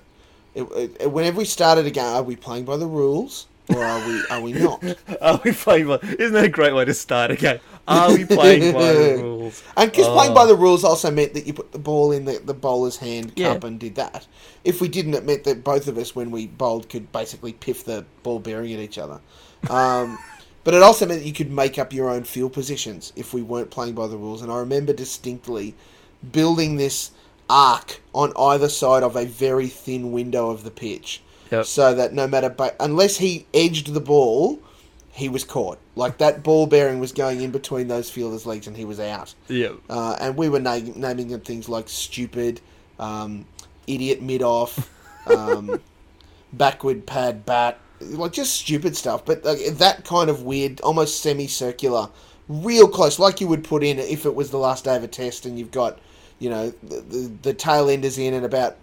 it, 0.55 0.63
it, 1.01 1.13
whenever 1.13 1.39
we 1.39 1.45
started 1.45 1.87
a 1.87 1.91
game, 1.91 2.05
are 2.05 2.23
we 2.23 2.37
playing 2.37 2.65
by 2.65 2.77
the 2.77 2.87
rules 2.87 3.47
or 3.75 3.85
are 3.85 4.07
we 4.09 4.23
are 4.31 4.41
we 4.41 4.53
not? 4.53 4.83
are 5.21 5.41
we 5.45 5.53
playing 5.53 5.87
by? 5.89 5.99
Isn't 6.03 6.33
that 6.35 6.45
a 6.45 6.49
great 6.49 6.75
way 6.75 6.85
to 6.85 6.95
start 6.95 7.31
a 7.31 7.37
game? 7.37 7.61
Are 7.89 8.13
we 8.13 8.25
playing 8.25 8.73
by 8.73 8.93
the 8.93 9.17
rules? 9.23 9.63
And 9.77 9.91
because 9.91 10.07
Oh. 10.07 10.15
playing 10.15 10.35
by 10.35 10.47
the 10.47 10.55
rules 10.55 10.85
also 10.85 11.11
meant 11.11 11.35
that 11.35 11.47
you 11.47 11.53
put 11.55 11.73
the 11.73 11.79
ball 11.79 12.13
in 12.13 12.25
the, 12.25 12.39
the 12.45 12.55
bowler's 12.55 12.99
hand 12.99 13.33
Yeah. 13.37 13.55
cup 13.55 13.65
and 13.65 13.81
did 13.81 13.95
that. 13.97 14.27
If 14.65 14.81
we 14.81 14.89
didn't, 14.89 15.15
it 15.15 15.25
meant 15.25 15.45
that 15.45 15.65
both 15.65 15.89
of 15.89 15.97
us, 15.99 16.15
when 16.15 16.31
we 16.31 16.47
bowled, 16.47 16.89
could 16.89 17.11
basically 17.13 17.53
piff 17.53 17.85
the 17.85 18.05
ball 18.23 18.39
bearing 18.39 18.73
at 18.75 18.81
each 18.81 18.99
other. 18.99 19.21
Um, 19.69 20.19
but 20.65 20.75
it 20.75 20.83
also 20.83 21.07
meant 21.07 21.21
that 21.23 21.27
you 21.27 21.33
could 21.33 21.51
make 21.51 21.79
up 21.79 21.93
your 21.93 22.11
own 22.11 22.25
field 22.25 22.53
positions 22.53 23.13
if 23.17 23.33
we 23.35 23.43
weren't 23.43 23.71
playing 23.71 23.95
by 23.95 24.07
the 24.07 24.17
rules. 24.17 24.43
And 24.43 24.53
I 24.53 24.59
remember 24.59 24.93
distinctly 24.93 25.75
building 26.33 26.77
this 26.77 27.11
arc 27.49 28.01
on 28.15 28.33
either 28.39 28.69
side 28.69 29.03
of 29.03 29.17
a 29.17 29.25
very 29.25 29.67
thin 29.69 30.13
window 30.13 30.51
of 30.51 30.63
the 30.63 30.71
pitch. 30.71 31.23
Yep. 31.51 31.67
So 31.67 31.95
that 31.95 32.13
no 32.13 32.27
matter, 32.27 32.49
but 32.49 32.77
unless 32.81 33.17
he 33.17 33.47
edged 33.53 33.93
the 33.93 34.01
ball, 34.01 34.61
he 35.13 35.29
was 35.29 35.45
caught. 35.45 35.79
Like 35.97 36.19
that 36.19 36.43
ball 36.43 36.67
bearing 36.67 37.01
was 37.01 37.13
going 37.13 37.41
in 37.41 37.51
between 37.51 37.89
those 37.89 38.09
fielders' 38.09 38.47
legs, 38.47 38.67
and 38.67 38.77
he 38.77 38.85
was 38.85 39.01
out. 39.01 39.35
Yeah. 39.49 39.73
Uh, 39.89 40.17
and 40.21 40.37
we 40.37 40.49
were 40.49 40.61
na- 40.61 40.81
naming 40.97 41.29
them 41.29 41.41
things 41.41 41.69
like 41.69 41.89
stupid, 41.89 42.61
um, 42.99 43.45
idiot 43.87 44.23
mid 44.23 44.43
off, 44.43 44.91
um, 45.27 45.81
backward 46.53 47.07
pad 47.07 47.45
bat, 47.45 47.79
like 48.01 48.33
just 48.33 48.55
stupid 48.55 48.97
stuff. 48.97 49.25
But 49.25 49.45
like, 49.45 49.59
that 49.75 50.05
kind 50.05 50.31
of 50.31 50.45
weird, 50.45 50.81
almost 50.83 51.21
semicircular, 51.21 52.09
real 52.49 52.89
close, 52.89 53.19
like 53.19 53.41
you 53.41 53.49
would 53.49 53.65
put 53.65 53.83
in 53.83 53.99
if 53.99 54.25
it 54.25 54.35
was 54.35 54.51
the 54.51 54.59
last 54.59 54.85
day 54.85 54.97
of 54.97 55.03
a 55.03 55.09
test, 55.09 55.45
and 55.45 55.59
you've 55.59 55.73
got, 55.73 55.99
you 56.39 56.49
know, 56.49 56.71
the, 56.85 57.01
the, 57.01 57.33
the 57.43 57.55
tail 57.55 57.91
enders 57.91 58.19
in 58.19 58.35
and 58.35 58.45
about, 58.45 58.77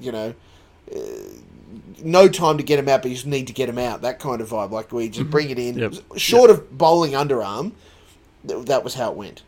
you 0.00 0.10
know. 0.10 0.34
Uh, 0.92 0.98
no 2.04 2.28
time 2.28 2.56
to 2.58 2.62
get 2.62 2.78
him 2.78 2.88
out, 2.88 3.02
but 3.02 3.08
you 3.10 3.14
just 3.14 3.26
need 3.26 3.46
to 3.46 3.52
get 3.52 3.68
him 3.68 3.78
out. 3.78 4.02
That 4.02 4.18
kind 4.18 4.40
of 4.40 4.48
vibe, 4.50 4.70
like 4.70 4.92
we 4.92 5.08
just 5.08 5.30
bring 5.30 5.50
it 5.50 5.58
in, 5.58 5.78
Yep. 5.78 5.94
short 6.16 6.50
of 6.50 6.76
bowling 6.76 7.12
underarm. 7.12 7.72
th- 8.46 8.66
That 8.66 8.84
was 8.84 8.94
how 8.94 9.10
it 9.10 9.16
went. 9.16 9.42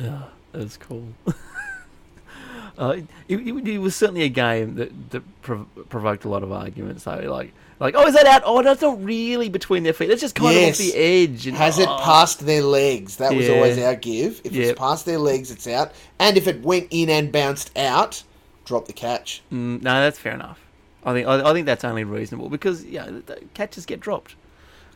Yeah, 0.00 0.22
that's 0.52 0.76
cool. 0.76 1.08
uh, 2.78 2.96
it, 3.28 3.40
it, 3.40 3.68
it 3.68 3.78
was 3.78 3.94
certainly 3.94 4.22
a 4.22 4.28
game 4.28 4.74
that, 4.76 5.10
that 5.10 5.42
prov- 5.42 5.66
provoked 5.88 6.24
a 6.24 6.28
lot 6.28 6.42
of 6.42 6.50
arguments. 6.52 7.04
Though, 7.04 7.16
like, 7.30 7.52
like, 7.80 7.94
oh, 7.96 8.06
is 8.06 8.14
that 8.14 8.26
out? 8.26 8.42
Oh, 8.44 8.62
that's 8.62 8.80
not 8.82 9.02
really 9.04 9.48
between 9.48 9.82
their 9.82 9.92
feet. 9.92 10.06
That's 10.08 10.20
just 10.20 10.34
kind 10.34 10.54
Yes. 10.54 10.78
of 10.80 10.86
off 10.86 10.92
the 10.92 10.98
edge. 10.98 11.46
And, 11.46 11.56
Has 11.56 11.78
it 11.78 11.88
oh. 11.88 11.98
passed 12.02 12.46
their 12.46 12.62
legs? 12.62 13.16
That 13.16 13.34
was 13.34 13.48
Yeah. 13.48 13.54
always 13.54 13.78
our 13.78 13.96
give. 13.96 14.40
If 14.44 14.52
Yep. 14.52 14.64
it's 14.70 14.78
past 14.78 15.04
their 15.04 15.18
legs, 15.18 15.50
it's 15.50 15.66
out. 15.66 15.92
And 16.18 16.36
if 16.36 16.46
it 16.46 16.62
went 16.62 16.86
in 16.90 17.10
and 17.10 17.30
bounced 17.32 17.76
out, 17.76 18.22
drop 18.64 18.86
the 18.86 18.92
catch. 18.92 19.42
Mm, 19.52 19.82
no, 19.82 20.00
that's 20.00 20.18
fair 20.18 20.32
enough. 20.34 20.60
I 21.04 21.12
think 21.12 21.26
I, 21.26 21.50
I 21.50 21.52
think 21.52 21.66
that's 21.66 21.84
only 21.84 22.04
reasonable 22.04 22.48
because 22.48 22.84
yeah, 22.84 23.06
the, 23.06 23.20
the 23.20 23.40
catches 23.54 23.86
get 23.86 24.00
dropped. 24.00 24.36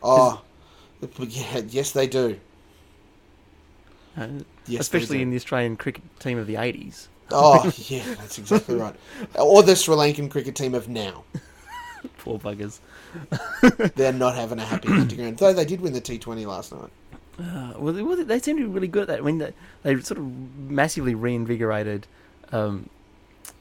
Oh, 0.01 0.41
yeah, 1.19 1.61
yes, 1.67 1.91
they 1.91 2.07
do. 2.07 2.39
Uh, 4.15 4.27
Yes, 4.69 4.81
especially 4.81 5.21
in 5.21 5.29
the 5.29 5.37
Australian 5.37 5.77
cricket 5.77 6.03
team 6.19 6.37
of 6.37 6.45
the 6.45 6.57
eighties. 6.57 7.07
Oh, 7.31 7.71
yeah, 7.87 8.03
that's 8.15 8.37
exactly 8.37 8.75
right. 8.75 8.95
Or 9.35 9.63
the 9.63 9.75
Sri 9.75 9.95
Lankan 9.95 10.29
cricket 10.29 10.55
team 10.55 10.75
of 10.75 10.89
now. 10.89 11.23
Poor 12.19 12.37
buggers. 12.37 12.79
They're 13.95 14.13
not 14.13 14.35
having 14.35 14.59
a 14.59 14.65
happy 14.65 14.89
hunting 14.89 15.17
ground. 15.17 15.37
Though 15.37 15.53
they 15.53 15.65
did 15.65 15.81
win 15.81 15.93
the 15.93 16.01
T20 16.01 16.45
last 16.45 16.73
night. 16.73 16.89
Uh, 17.39 17.73
well, 17.77 17.93
they, 17.93 18.23
they 18.23 18.39
seem 18.39 18.57
to 18.57 18.63
be 18.63 18.69
really 18.69 18.87
good 18.87 19.03
at 19.03 19.07
that. 19.07 19.19
I 19.19 19.21
mean, 19.21 19.37
they, 19.37 19.53
they 19.83 19.99
sort 20.01 20.17
of 20.17 20.69
massively 20.69 21.15
reinvigorated 21.15 22.07
um, 22.51 22.89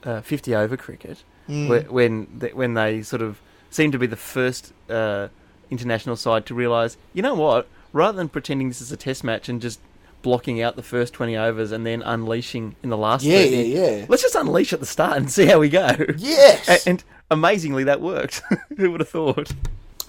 uh, 0.02 0.22
50 0.22 0.54
over 0.54 0.76
cricket 0.76 1.22
Mm. 1.48 1.68
whe- 1.68 1.90
when 1.90 2.26
they, 2.38 2.48
when 2.52 2.74
they 2.74 3.02
sort 3.02 3.22
of 3.22 3.40
seem 3.70 3.92
to 3.92 3.98
be 3.98 4.06
the 4.06 4.16
first 4.16 4.72
uh, 4.90 5.28
international 5.70 6.16
side 6.16 6.46
to 6.46 6.54
realise, 6.54 6.96
you 7.12 7.22
know 7.22 7.34
what, 7.34 7.68
rather 7.92 8.16
than 8.16 8.28
pretending 8.28 8.68
this 8.68 8.80
is 8.80 8.90
a 8.92 8.96
test 8.96 9.22
match 9.24 9.48
and 9.48 9.60
just 9.60 9.80
blocking 10.22 10.60
out 10.60 10.74
the 10.76 10.82
first 10.82 11.12
20 11.12 11.36
overs 11.36 11.70
and 11.72 11.86
then 11.86 12.02
unleashing 12.02 12.74
in 12.82 12.90
the 12.90 12.96
last 12.96 13.22
Yeah, 13.24 13.38
30, 13.44 13.56
yeah, 13.56 13.62
yeah. 13.98 14.06
let's 14.08 14.22
just 14.22 14.34
unleash 14.34 14.72
at 14.72 14.80
the 14.80 14.86
start 14.86 15.16
and 15.18 15.30
see 15.36 15.46
how 15.46 15.58
we 15.60 15.68
go. 15.68 15.88
Yes! 16.16 16.68
A- 16.86 16.88
and 16.88 17.04
amazingly, 17.30 17.84
that 17.84 18.00
worked. 18.00 18.42
Who 18.76 18.90
would 18.90 19.00
have 19.00 19.08
thought? 19.08 19.52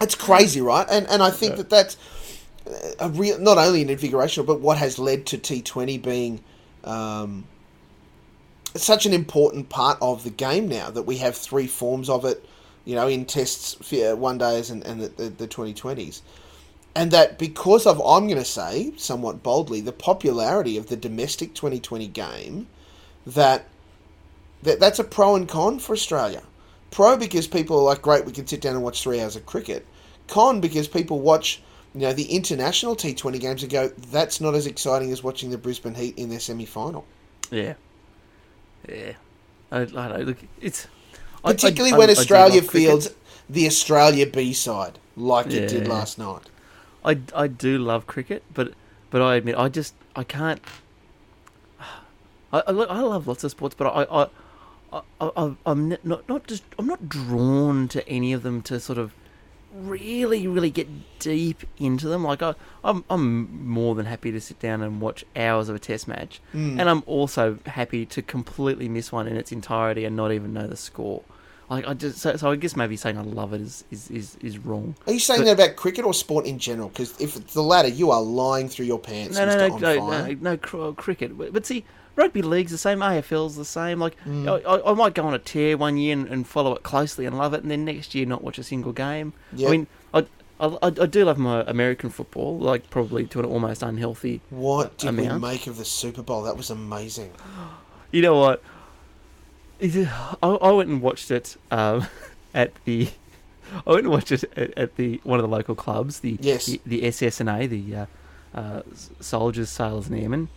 It's 0.01 0.15
crazy, 0.15 0.61
right? 0.61 0.85
And 0.89 1.07
and 1.07 1.21
I 1.23 1.31
think 1.31 1.55
that 1.57 1.69
that's 1.71 1.97
uh, 2.67 2.71
a 2.99 3.09
real 3.09 3.39
not 3.39 3.57
only 3.57 3.81
an 3.81 3.89
invigoration, 3.89 4.45
but 4.45 4.59
what 4.59 4.77
has 4.77 4.99
led 4.99 5.25
to 5.27 5.37
T 5.39 5.61
Twenty 5.61 5.97
being 5.97 6.43
um, 6.83 7.45
such 8.83 9.05
an 9.05 9.13
important 9.13 9.69
part 9.69 9.97
of 10.01 10.23
the 10.23 10.29
game 10.29 10.67
now 10.67 10.89
that 10.91 11.03
we 11.03 11.17
have 11.17 11.35
three 11.35 11.67
forms 11.67 12.09
of 12.09 12.25
it, 12.25 12.45
you 12.85 12.95
know, 12.95 13.07
in 13.07 13.25
tests, 13.25 13.77
one 13.91 14.37
days, 14.37 14.69
and 14.69 14.85
and 14.85 15.01
the 15.01 15.29
the 15.29 15.47
twenty 15.47 15.73
twenties. 15.73 16.21
And 16.95 17.11
that 17.11 17.37
because 17.37 17.85
of, 17.85 18.01
I'm 18.01 18.25
going 18.25 18.39
to 18.39 18.45
say, 18.45 18.91
somewhat 18.97 19.43
boldly, 19.43 19.81
the 19.81 19.91
popularity 19.91 20.77
of 20.77 20.87
the 20.87 20.95
domestic 20.97 21.53
2020 21.53 22.07
game, 22.07 22.67
that 23.27 23.67
That 24.63 24.79
that's 24.79 24.99
a 24.99 25.03
pro 25.03 25.35
and 25.35 25.47
con 25.47 25.79
for 25.79 25.93
Australia. 25.93 26.41
Pro 26.89 27.17
because 27.17 27.47
people 27.47 27.77
are 27.77 27.83
like, 27.83 28.01
great, 28.01 28.25
we 28.25 28.31
can 28.31 28.47
sit 28.47 28.61
down 28.61 28.75
and 28.75 28.83
watch 28.83 29.03
three 29.03 29.21
hours 29.21 29.35
of 29.35 29.45
cricket. 29.45 29.85
Con 30.27 30.59
because 30.59 30.87
people 30.87 31.19
watch, 31.19 31.61
you 31.93 32.01
know, 32.01 32.13
the 32.13 32.31
international 32.35 32.95
T 32.95 33.13
Twenty 33.13 33.39
games 33.39 33.61
and 33.61 33.71
go, 33.71 33.89
that's 33.89 34.41
not 34.41 34.55
as 34.55 34.65
exciting 34.65 35.11
as 35.11 35.21
watching 35.21 35.51
the 35.51 35.57
Brisbane 35.57 35.93
Heat 35.95 36.17
in 36.17 36.29
their 36.29 36.39
semi 36.39 36.65
final. 36.65 37.05
Yeah, 37.51 37.75
yeah. 38.87 39.13
I, 39.71 39.81
I 39.81 39.85
don't 39.85 39.93
know. 39.93 40.17
Look, 40.19 40.37
it's 40.61 40.87
I- 41.43 41.53
Particularly 41.53 41.93
I- 41.93 41.97
when 41.97 42.09
I 42.09 42.13
do 42.13 42.19
Australia 42.19 42.61
fields 42.61 43.09
the 43.49 43.65
Australia 43.65 44.27
B 44.27 44.53
side 44.53 44.99
like 45.15 45.47
it 45.47 45.69
did 45.69 45.87
last 45.87 46.17
night. 46.17 46.43
I, 47.05 47.19
I 47.33 47.47
do 47.47 47.77
love 47.77 48.05
cricket, 48.07 48.43
but 48.53 48.73
but 49.09 49.21
I 49.21 49.35
admit 49.35 49.55
I 49.57 49.69
just 49.69 49.93
I 50.15 50.23
can't. 50.23 50.61
I, 52.53 52.61
I, 52.67 52.71
love 52.71 53.27
lots 53.27 53.43
of 53.43 53.51
sports, 53.51 53.75
but 53.77 53.87
I 53.87 54.03
I, 54.93 55.01
I, 55.21 55.31
I 55.35 55.55
I'm 55.65 55.89
not 55.89 56.27
not 56.29 56.47
just 56.47 56.63
I'm 56.79 56.87
not 56.87 57.09
drawn 57.09 57.87
to 57.89 58.07
any 58.07 58.33
of 58.33 58.43
them 58.43 58.61
to 58.63 58.79
sort 58.79 58.97
of 58.97 59.13
really 59.85 60.47
really 60.47 60.69
get 60.69 60.87
deep 61.19 61.63
into 61.77 62.07
them. 62.07 62.23
Like 62.23 62.41
I 62.41 62.55
I'm 62.83 63.03
I'm 63.09 63.67
more 63.67 63.95
than 63.95 64.05
happy 64.05 64.31
to 64.31 64.41
sit 64.41 64.59
down 64.59 64.81
and 64.81 64.99
watch 65.01 65.23
hours 65.35 65.69
of 65.69 65.75
a 65.75 65.79
test 65.79 66.07
match, 66.07 66.41
Mm. 66.53 66.79
and 66.79 66.89
I'm 66.89 67.03
also 67.05 67.59
happy 67.65 68.05
to 68.07 68.21
completely 68.21 68.89
miss 68.89 69.11
one 69.11 69.27
in 69.27 69.37
its 69.37 69.51
entirety 69.51 70.05
and 70.05 70.15
not 70.15 70.31
even 70.31 70.53
know 70.53 70.67
the 70.67 70.77
score. 70.77 71.23
Like 71.69 71.85
I 71.87 71.93
just 71.95 72.19
so, 72.19 72.35
so 72.37 72.51
I 72.51 72.55
guess 72.55 72.75
maybe 72.77 72.95
saying 72.95 73.17
I 73.17 73.21
love 73.23 73.53
it 73.53 73.61
is 73.61 73.83
is 73.91 74.09
is, 74.09 74.37
is 74.41 74.57
wrong. 74.57 74.95
Are 75.05 75.13
you 75.13 75.19
saying 75.19 75.41
But- 75.41 75.57
that 75.57 75.65
about 75.65 75.75
cricket 75.75 76.05
or 76.05 76.13
sport 76.13 76.45
in 76.45 76.59
general? 76.59 76.89
Because 76.89 77.19
if 77.19 77.35
it's 77.35 77.53
the 77.53 77.61
latter, 77.63 77.89
you 77.89 78.09
are 78.11 78.21
lying 78.21 78.69
through 78.69 78.85
your 78.85 78.99
pants. 78.99 79.37
No, 79.37 79.45
no, 79.45 79.67
no, 79.67 79.77
no, 79.77 79.97
no, 80.27 80.33
no, 80.39 80.57
cr- 80.57 80.91
cricket. 80.91 81.37
But, 81.37 81.51
but 81.51 81.65
see, 81.65 81.83
rugby 82.17 82.41
league's 82.41 82.71
the 82.71 82.77
same. 82.77 82.99
AFL's 82.99 83.55
the 83.55 83.63
same. 83.63 83.99
Like, 83.99 84.17
Mm. 84.25 84.61
I, 84.67 84.89
I, 84.91 84.93
might 84.93 85.13
go 85.13 85.23
on 85.25 85.33
a 85.33 85.39
tear 85.39 85.77
one 85.77 85.95
year 85.97 86.11
and, 86.13 86.27
and 86.27 86.45
follow 86.45 86.75
it 86.75 86.83
closely 86.83 87.25
and 87.25 87.37
love 87.37 87.53
it, 87.53 87.61
and 87.61 87.71
then 87.71 87.85
next 87.85 88.13
year 88.13 88.25
not 88.25 88.43
watch 88.43 88.57
a 88.57 88.63
single 88.63 88.91
game. 88.91 89.31
Yep. 89.53 89.67
I 89.67 89.71
mean, 89.71 89.87
I, 90.13 90.25
I, 90.59 90.77
I 90.81 90.89
do 91.05 91.23
love 91.23 91.37
my 91.37 91.61
American 91.67 92.09
football, 92.09 92.57
like 92.57 92.89
probably 92.89 93.25
to 93.27 93.39
an 93.39 93.45
almost 93.45 93.83
unhealthy. 93.83 94.41
What 94.49 94.97
did 94.97 95.15
we 95.15 95.29
make 95.29 95.67
of 95.67 95.77
the 95.77 95.85
Super 95.85 96.23
Bowl? 96.23 96.41
That 96.43 96.57
was 96.57 96.69
amazing. 96.69 97.31
You 98.09 98.21
know 98.21 98.37
what? 98.39 98.63
I, 99.81 100.07
I 100.47 100.71
went 100.71 100.89
and 100.89 101.01
watched 101.01 101.29
it 101.29 101.57
um, 101.71 102.07
at 102.53 102.71
the. 102.85 103.09
I 103.85 103.89
went 103.91 104.03
and 104.03 104.11
watched 104.11 104.31
it 104.31 104.45
at, 104.55 104.77
at 104.77 104.95
the 104.95 105.19
one 105.23 105.39
of 105.39 105.43
the 105.43 105.49
local 105.53 105.75
clubs, 105.75 106.21
the 106.21 106.37
Yes. 106.39 106.67
the, 106.67 106.81
the 106.85 107.01
SSNA, 107.01 107.69
the 107.69 107.95
uh, 107.95 108.05
uh, 108.57 108.81
Soldiers, 109.19 109.69
Sailors, 109.69 110.07
and 110.07 110.17
Airmen. 110.19 110.47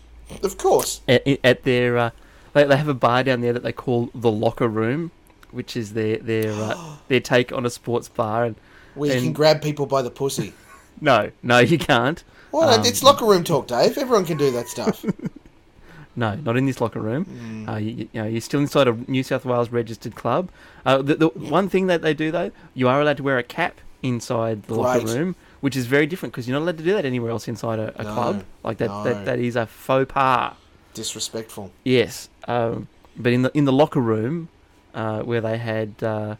Of 0.42 0.56
course. 0.58 1.00
at, 1.08 1.26
at 1.44 1.62
their 1.64 1.96
uh, 1.98 2.10
they, 2.52 2.64
they 2.64 2.76
have 2.76 2.88
a 2.88 2.94
bar 2.94 3.22
down 3.24 3.40
there 3.40 3.52
that 3.52 3.62
they 3.62 3.72
call 3.72 4.10
the 4.14 4.30
locker 4.30 4.68
room 4.68 5.10
which 5.50 5.76
is 5.76 5.92
their 5.94 6.16
their 6.18 6.52
uh, 6.52 6.96
their 7.08 7.20
take 7.20 7.52
on 7.52 7.66
a 7.66 7.70
sports 7.70 8.08
bar 8.08 8.44
and 8.44 8.56
Where 8.94 9.14
you 9.14 9.20
can 9.22 9.32
grab 9.32 9.62
people 9.62 9.86
by 9.86 10.02
the 10.02 10.10
pussy. 10.10 10.52
no 11.00 11.30
no 11.42 11.58
you 11.58 11.78
can't 11.78 12.22
Well, 12.52 12.68
Um, 12.70 12.84
it's 12.84 13.02
locker 13.02 13.24
room 13.24 13.44
talk, 13.44 13.66
Dave. 13.68 13.96
Everyone 13.98 14.24
can 14.24 14.36
do 14.36 14.50
that 14.52 14.68
stuff. 14.68 15.04
no 16.16 16.34
not 16.34 16.56
in 16.56 16.66
this 16.66 16.80
locker 16.80 17.00
room 17.00 17.24
Mm. 17.24 17.68
uh, 17.72 17.76
you, 17.76 18.08
you 18.12 18.20
know 18.22 18.26
you're 18.26 18.40
still 18.40 18.60
inside 18.60 18.88
a 18.88 18.92
New 19.08 19.22
South 19.22 19.44
Wales 19.44 19.70
registered 19.70 20.14
club 20.16 20.50
uh, 20.84 21.00
the, 21.02 21.14
the 21.14 21.28
one 21.28 21.68
thing 21.68 21.86
that 21.86 22.02
they 22.02 22.14
do 22.14 22.30
though 22.32 22.50
you 22.74 22.88
are 22.88 23.00
allowed 23.00 23.16
to 23.18 23.22
wear 23.22 23.38
a 23.38 23.42
cap 23.44 23.80
inside 24.02 24.64
the 24.64 24.74
locker 24.74 25.06
room 25.06 25.36
which 25.60 25.76
is 25.76 25.86
very 25.86 26.06
different 26.06 26.32
because 26.32 26.46
you're 26.48 26.58
not 26.58 26.64
allowed 26.64 26.78
to 26.78 26.84
do 26.84 26.92
that 26.92 27.04
anywhere 27.04 27.30
else 27.30 27.48
inside 27.48 27.78
a, 27.78 27.92
a 28.00 28.04
No, 28.04 28.14
club 28.14 28.44
like 28.64 28.78
that, 28.78 28.88
no. 28.88 29.04
that 29.04 29.24
that 29.24 29.38
is 29.38 29.56
a 29.56 29.66
faux 29.66 30.10
pas 30.12 30.54
Disrespectful. 30.94 31.70
Yes, 31.84 32.28
um, 32.48 32.88
but 33.16 33.32
in 33.32 33.42
the 33.42 33.50
in 33.56 33.64
the 33.64 33.72
locker 33.72 34.00
room, 34.00 34.48
uh, 34.94 35.20
where 35.20 35.40
they 35.40 35.56
had 35.56 35.94
uh, 36.02 36.34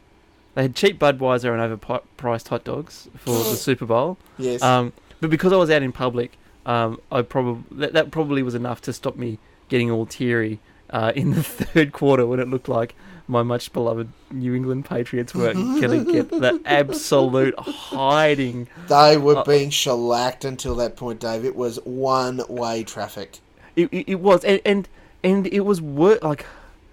they 0.54 0.62
had 0.62 0.74
cheap 0.74 0.98
Budweiser 0.98 1.52
and 1.56 1.80
overpriced 1.80 2.48
hot 2.48 2.64
dogs 2.64 3.08
for 3.16 3.30
the 3.30 3.56
Super 3.66 3.86
Bowl. 3.86 4.18
Yes. 4.38 4.60
Um, 4.62 4.92
but 5.20 5.30
because 5.30 5.52
I 5.52 5.56
was 5.56 5.70
out 5.70 5.82
in 5.82 5.92
public, 5.92 6.32
um, 6.66 7.00
I 7.12 7.22
probably 7.22 7.62
that, 7.78 7.92
that 7.92 8.10
probably 8.10 8.42
was 8.42 8.54
enough 8.56 8.80
to 8.82 8.92
stop 8.92 9.16
me 9.16 9.38
getting 9.68 9.88
all 9.90 10.04
teary 10.04 10.58
uh, 10.90 11.12
in 11.14 11.30
the 11.30 11.42
third 11.44 11.92
quarter 11.92 12.26
when 12.26 12.40
it 12.40 12.48
looked 12.48 12.68
like 12.68 12.94
my 13.30 13.42
much 13.42 13.72
beloved 13.72 14.08
New 14.30 14.54
England 14.54 14.84
Patriots 14.84 15.34
were 15.34 15.52
going 15.54 16.04
to 16.04 16.12
get 16.12 16.30
the 16.30 16.60
absolute 16.64 17.58
hiding. 17.58 18.68
they 18.88 19.16
were 19.16 19.38
uh, 19.38 19.44
being 19.44 19.70
shellacked 19.70 20.44
until 20.44 20.74
that 20.76 20.96
point, 20.96 21.20
Dave. 21.20 21.44
It 21.44 21.56
was 21.56 21.78
one 21.84 22.42
way 22.48 22.82
traffic. 22.82 23.38
It, 23.76 23.88
it, 23.92 24.10
it 24.12 24.20
was 24.20 24.44
and 24.44 24.60
and, 24.66 24.88
and 25.22 25.46
it 25.46 25.60
was 25.60 25.80
wor- 25.80 26.18
like 26.22 26.44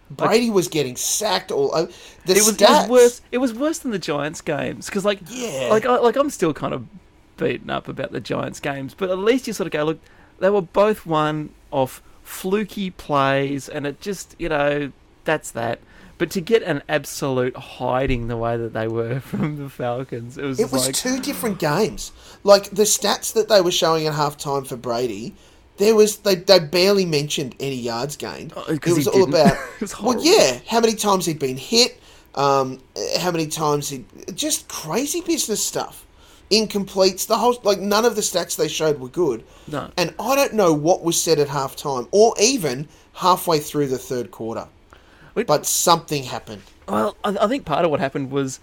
Brady 0.10 0.50
was 0.50 0.68
getting 0.68 0.96
sacked 0.96 1.52
all 1.52 1.74
over. 1.76 1.92
The 2.26 2.34
it 2.34 2.44
was, 2.46 2.50
it 2.50 2.62
was 2.62 2.90
worse. 2.90 3.22
It 3.32 3.38
was 3.40 3.54
worse 3.54 3.80
than 3.80 3.92
the 3.92 4.00
Giants 4.00 4.42
games 4.42 4.86
because, 4.86 5.04
like, 5.04 5.20
Yeah. 5.28 5.68
like, 5.70 5.86
I, 5.86 5.98
like 5.98 6.16
I'm 6.16 6.30
still 6.30 6.54
kind 6.54 6.74
of 6.74 6.88
beaten 7.36 7.70
up 7.70 7.88
about 7.88 8.12
the 8.12 8.20
Giants 8.22 8.60
games, 8.60 8.94
but 8.94 9.10
at 9.10 9.18
least 9.18 9.48
you 9.48 9.54
sort 9.54 9.68
of 9.68 9.74
go, 9.74 9.84
look, 9.84 10.00
they 10.40 10.50
were 10.50 10.62
both 10.62 11.06
one 11.06 11.50
off 11.72 12.02
fluky 12.24 12.90
plays, 12.90 13.68
and 13.68 13.86
it 13.86 14.00
just, 14.00 14.36
you 14.40 14.50
know, 14.50 14.92
that's 15.26 15.52
that. 15.52 15.80
But 16.18 16.32
to 16.32 16.41
get 16.41 16.63
an 16.63 16.82
absolute 16.89 17.55
hiding 17.55 18.28
the 18.28 18.38
way 18.38 18.57
that 18.57 18.74
they 18.74 18.88
were 18.88 19.20
from 19.32 19.57
the 19.57 19.70
Falcons, 19.70 20.38
it 20.38 20.43
was, 20.45 20.59
It 20.59 20.72
was 20.72 20.88
like, 20.88 20.95
two 20.95 21.20
different 21.20 21.59
games. 21.59 22.11
Like 22.43 22.70
the 22.72 22.84
stats 22.84 23.34
that 23.34 23.49
they 23.49 23.61
were 23.61 23.72
showing 23.72 24.07
at 24.07 24.13
halftime 24.13 24.65
for 24.65 24.78
Brady, 24.78 25.36
there 25.78 25.95
was 25.95 26.18
they, 26.18 26.36
they 26.36 26.59
barely 26.59 27.05
mentioned 27.05 27.55
any 27.59 27.76
yards 27.76 28.15
gained. 28.18 28.53
Oh, 28.55 28.65
it 28.68 28.86
was 28.86 29.07
all 29.07 29.26
didn't. 29.26 29.30
about 29.30 29.57
was 29.82 30.01
well, 30.01 30.24
yeah, 30.24 30.59
how 30.68 30.80
many 30.80 30.95
times 30.95 31.26
he'd 31.26 31.39
been 31.39 31.57
hit, 31.57 31.99
um, 32.36 32.82
how 33.20 33.32
many 33.32 33.47
times 33.47 33.89
he 33.89 34.05
just 34.34 34.68
crazy 34.68 35.22
business 35.22 35.63
stuff, 35.63 36.05
incompletes. 36.49 37.28
The 37.28 37.38
whole 37.38 37.59
like 37.63 37.80
none 37.80 38.05
of 38.05 38.15
the 38.15 38.22
stats 38.22 38.55
they 38.55 38.68
showed 38.68 38.99
were 38.99 39.09
good. 39.09 39.43
No. 39.68 39.91
and 39.97 40.13
I 40.20 40.36
don't 40.36 40.53
know 40.53 40.74
what 40.74 41.03
was 41.03 41.22
said 41.22 41.39
at 41.39 41.47
halftime 41.47 42.07
or 42.11 42.34
even 42.41 42.88
halfway 43.13 43.59
through 43.59 43.88
the 43.88 43.97
third 43.99 44.32
quarter, 44.32 44.68
Wait. 45.38 45.48
but 45.48 45.66
something 45.66 46.24
happened. 46.24 46.62
Well, 46.90 47.16
I, 47.24 47.38
I 47.42 47.48
think 47.48 47.64
part 47.66 47.86
of 47.86 47.92
what 47.92 48.00
happened 48.00 48.32
was 48.32 48.60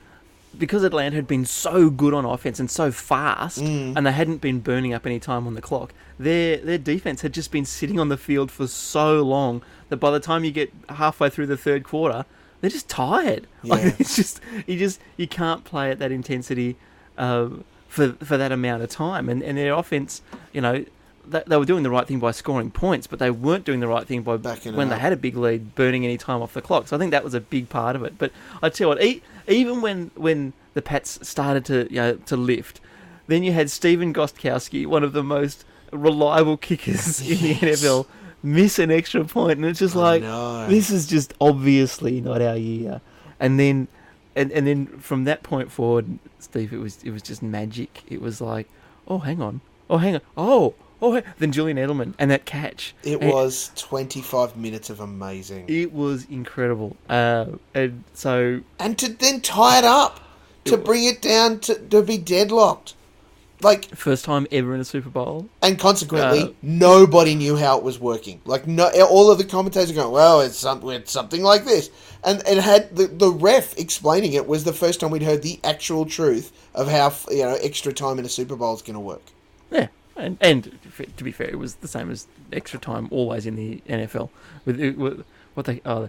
because 0.59 0.85
Atlanta 0.85 1.17
had 1.17 1.27
been 1.27 1.45
so 1.45 1.91
good 1.91 2.15
on 2.15 2.25
offense 2.25 2.61
and 2.61 2.71
so 2.71 2.91
fast, 2.93 3.59
Mm. 3.61 3.97
and 3.97 4.07
they 4.07 4.13
hadn't 4.13 4.41
been 4.41 4.61
burning 4.61 4.93
up 4.95 5.05
any 5.07 5.19
time 5.19 5.47
on 5.47 5.55
the 5.55 5.63
clock. 5.63 5.93
Their 6.19 6.59
their 6.59 6.79
defense 6.79 7.23
had 7.23 7.33
just 7.33 7.51
been 7.51 7.65
sitting 7.65 7.99
on 7.99 8.09
the 8.09 8.17
field 8.17 8.51
for 8.53 8.67
so 8.67 9.23
long 9.23 9.63
that 9.89 9.97
by 9.97 10.11
the 10.11 10.21
time 10.21 10.45
you 10.45 10.51
get 10.53 10.73
halfway 10.89 11.29
through 11.31 11.47
the 11.47 11.57
third 11.57 11.83
quarter, 11.85 12.25
they're 12.61 12.71
just 12.71 12.89
tired. 12.89 13.47
Yeah. 13.65 13.75
Like 13.75 14.01
it's 14.01 14.15
just 14.17 14.41
you 14.67 14.79
just 14.79 15.01
you 15.17 15.27
can't 15.27 15.65
play 15.65 15.91
at 15.91 15.99
that 15.99 16.13
intensity 16.13 16.77
um, 17.19 17.65
for 17.89 18.13
for 18.25 18.37
that 18.37 18.53
amount 18.53 18.83
of 18.83 18.91
time, 18.91 19.29
and 19.29 19.43
and 19.43 19.59
their 19.59 19.75
offense, 19.75 20.23
you 20.53 20.61
know. 20.61 20.85
They, 21.29 21.43
they 21.47 21.57
were 21.57 21.65
doing 21.65 21.83
the 21.83 21.91
right 21.91 22.07
thing 22.07 22.19
by 22.21 22.31
scoring 22.33 22.71
points, 22.71 23.07
but 23.07 23.19
they 23.19 23.31
weren't 23.31 23.65
doing 23.65 23.81
the 23.81 23.89
right 23.89 24.07
thing 24.07 24.23
by 24.23 24.37
Backing 24.37 24.77
when 24.77 24.89
they 24.89 24.99
had 24.99 25.13
a 25.13 25.17
big 25.17 25.37
lead, 25.37 25.75
burning 25.75 26.05
any 26.05 26.19
time 26.19 26.43
off 26.43 26.55
the 26.55 26.63
clock. 26.63 26.89
So 26.89 26.97
I 26.97 26.99
think 26.99 27.11
that 27.13 27.25
was 27.25 27.35
a 27.35 27.41
big 27.41 27.69
part 27.69 27.97
of 27.97 28.03
it. 28.05 28.19
But 28.19 28.31
I 28.63 28.69
tell 28.69 28.87
you 28.87 28.89
what, 28.97 29.23
even 29.49 29.81
when 29.81 30.11
when 30.15 30.53
the 30.75 30.83
Pats 30.83 31.27
started 31.27 31.65
to 31.67 31.87
you 31.91 31.97
know 32.01 32.15
to 32.17 32.37
lift, 32.37 32.81
then 33.27 33.43
you 33.43 33.53
had 33.53 33.71
Stephen 33.71 34.13
Gostkowski, 34.13 34.87
one 34.87 35.03
of 35.05 35.13
the 35.13 35.23
most 35.23 35.65
reliable 35.93 36.57
kickers 36.57 37.21
in 37.29 37.39
the 37.39 37.59
Yes. 37.67 37.83
NFL, 37.83 38.07
miss 38.43 38.79
an 38.79 38.91
extra 38.91 39.25
point, 39.25 39.57
and 39.59 39.65
it's 39.65 39.79
just 39.79 39.95
like 39.95 40.23
this 40.69 40.91
is 40.91 41.07
just 41.07 41.33
obviously 41.41 42.21
not 42.21 42.43
our 42.43 42.57
year. 42.57 43.01
And 43.41 43.59
then, 43.59 43.89
and 44.37 44.53
and 44.53 44.67
then 44.67 44.87
from 44.99 45.25
that 45.25 45.43
point 45.43 45.71
forward, 45.73 46.19
Steve, 46.39 46.73
it 46.73 46.79
was 46.79 47.03
it 47.03 47.11
was 47.11 47.23
just 47.23 47.43
magic. 47.43 48.03
It 48.09 48.21
was 48.21 48.41
like, 48.41 48.69
oh, 49.09 49.19
hang 49.19 49.41
on, 49.41 49.61
oh, 49.89 49.97
hang 49.99 50.17
on, 50.17 50.21
oh. 50.37 50.75
Oh, 51.07 51.21
then 51.39 51.53
Julian 51.53 51.77
Edelman 51.77 52.15
and 52.19 52.31
that 52.31 52.47
catch. 52.47 52.95
It 53.03 53.21
And- 53.21 53.31
was 53.31 53.71
25 53.77 54.57
minutes 54.57 54.89
of 54.91 55.01
amazing. 55.01 55.65
it 55.69 55.93
was 55.93 56.27
incredible. 56.31 56.97
Uh, 57.09 57.47
and 57.75 58.05
so, 58.15 58.61
and 58.79 58.97
to 58.99 59.09
then 59.13 59.41
tie 59.43 59.79
it 59.79 59.85
up, 59.85 60.21
to 60.65 60.77
bring 60.79 61.05
it 61.05 61.21
down 61.21 61.61
to, 61.61 61.75
to 61.75 62.03
be 62.03 62.17
deadlocked. 62.17 62.95
Like, 63.61 63.95
first 63.95 64.25
time 64.25 64.47
ever 64.53 64.75
in 64.75 64.81
a 64.81 64.85
Super 64.85 65.09
Bowl. 65.11 65.47
and 65.63 65.79
consequently, 65.79 66.43
Uh, 66.43 66.49
nobody 66.63 67.35
knew 67.35 67.57
how 67.57 67.79
it 67.79 67.85
was 67.85 67.99
working. 67.99 68.41
Like, 68.45 68.67
no, 68.67 68.91
all 69.09 69.31
of 69.31 69.39
the 69.39 69.45
commentators 69.45 69.91
are 69.91 69.95
going, 69.95 70.11
well, 70.11 70.41
it's, 70.43 70.59
some, 70.59 70.87
it's 70.91 71.13
something 71.13 71.43
like 71.43 71.65
this. 71.65 71.89
And 72.25 72.43
it 72.47 72.59
had 72.59 72.95
the, 72.97 73.07
the 73.07 73.31
ref 73.31 73.79
explaining 73.79 74.33
it 74.35 74.47
was 74.47 74.65
the 74.65 74.73
first 74.73 75.01
time 75.01 75.11
we'd 75.11 75.23
heard 75.23 75.43
the 75.43 75.61
actual 75.65 76.05
truth 76.05 76.51
of 76.75 76.89
how, 76.89 77.13
you 77.31 77.43
know, 77.43 77.57
extra 77.63 77.93
time 77.93 78.19
in 78.19 78.25
a 78.25 78.29
Super 78.29 78.57
Bowl 78.57 78.75
is 78.75 78.83
going 78.83 78.95
to 78.95 79.01
work. 79.01 79.23
Yeah, 79.71 79.89
and 80.17 80.37
and 80.41 80.79
to 81.17 81.25
be 81.25 81.33
fair, 81.33 81.49
it 81.49 81.59
was 81.59 81.77
the 81.77 81.89
same 81.89 82.11
as 82.11 82.27
extra 82.53 82.79
time 82.79 83.09
always 83.11 83.47
in 83.47 83.57
the 83.57 83.81
NFL. 83.89 84.31
With, 84.65 84.81
it- 84.81 84.99
with 84.99 85.25
what 85.55 85.67
they 85.67 85.81
oh, 85.85 86.09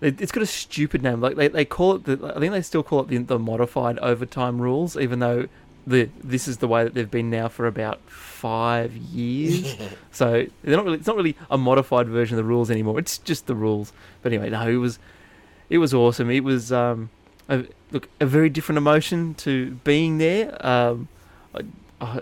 it- 0.00 0.20
it's 0.20 0.32
got 0.32 0.42
a 0.42 0.46
stupid 0.46 1.02
name. 1.02 1.20
Like 1.20 1.36
they, 1.36 1.48
they 1.48 1.64
call 1.64 1.96
it 1.96 2.04
the 2.04 2.32
I 2.34 2.38
think 2.40 2.52
they 2.52 2.62
still 2.62 2.82
call 2.82 3.00
it 3.00 3.08
the, 3.08 3.18
the 3.18 3.38
modified 3.38 3.98
overtime 3.98 4.60
rules, 4.60 4.96
even 4.96 5.18
though 5.18 5.46
the 5.86 6.08
this 6.22 6.46
is 6.46 6.58
the 6.58 6.68
way 6.68 6.84
that 6.84 6.92
they've 6.94 7.10
been 7.10 7.30
now 7.30 7.48
for 7.48 7.66
about 7.66 8.00
five 8.08 8.94
years. 8.96 9.76
So 10.12 10.44
they're 10.62 10.76
not 10.76 10.84
really 10.84 10.98
it's 10.98 11.06
not 11.06 11.16
really 11.16 11.36
a 11.50 11.56
modified 11.56 12.08
version 12.08 12.38
of 12.38 12.44
the 12.44 12.48
rules 12.48 12.70
anymore. 12.70 12.98
It's 12.98 13.16
just 13.18 13.46
the 13.46 13.54
rules. 13.54 13.92
But 14.22 14.32
anyway, 14.32 14.50
no, 14.50 14.68
it 14.68 14.76
was 14.76 14.98
it 15.70 15.78
was 15.78 15.94
awesome. 15.94 16.30
It 16.30 16.44
was 16.44 16.72
um, 16.72 17.10
a, 17.48 17.64
look 17.92 18.08
a 18.20 18.26
very 18.26 18.48
different 18.50 18.76
emotion 18.78 19.34
to 19.34 19.72
being 19.84 20.18
there. 20.18 20.54
Um, 20.66 21.08
I, 21.54 21.60
I, 22.00 22.20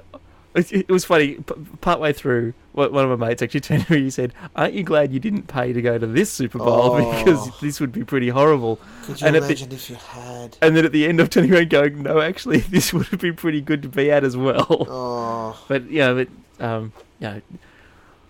it, 0.58 0.72
it 0.72 0.88
was 0.88 1.04
funny. 1.04 1.34
P- 1.34 1.54
partway 1.80 2.12
through, 2.12 2.54
one 2.72 2.94
of 2.94 3.18
my 3.18 3.28
mates 3.28 3.42
actually 3.42 3.60
turned 3.68 3.86
to 3.86 3.92
me. 3.92 4.02
He 4.02 4.10
said, 4.10 4.32
"Aren't 4.56 4.74
you 4.74 4.82
glad 4.82 5.12
you 5.12 5.20
didn't 5.20 5.48
pay 5.48 5.72
to 5.72 5.80
go 5.82 5.98
to 5.98 6.06
this 6.06 6.30
Super 6.32 6.58
Bowl 6.58 6.68
Oh. 6.94 7.18
because 7.24 7.60
this 7.60 7.80
would 7.80 7.92
be 7.92 8.04
pretty 8.04 8.28
horrible." 8.28 8.78
Could 9.04 9.20
you 9.20 9.26
And 9.26 9.36
at 9.36 9.40
the- 9.42 9.46
imagine 9.48 9.72
if 9.72 9.90
you 9.90 9.96
had? 9.96 10.56
And 10.62 10.76
then 10.76 10.84
at 10.84 10.92
the 10.92 11.06
end 11.06 11.20
of 11.20 11.30
turning 11.30 11.52
around, 11.54 11.70
going, 11.70 12.02
"No, 12.02 12.20
actually, 12.20 12.58
this 12.74 12.92
would 12.92 13.06
have 13.08 13.20
been 13.20 13.36
pretty 13.36 13.60
good 13.60 13.82
to 13.82 13.88
be 13.88 14.10
at 14.10 14.24
as 14.24 14.36
well." 14.36 14.66
Oh, 14.88 15.64
But 15.68 15.90
yeah, 15.90 16.12
but 16.12 16.28
um, 16.64 16.92
yeah, 17.20 17.40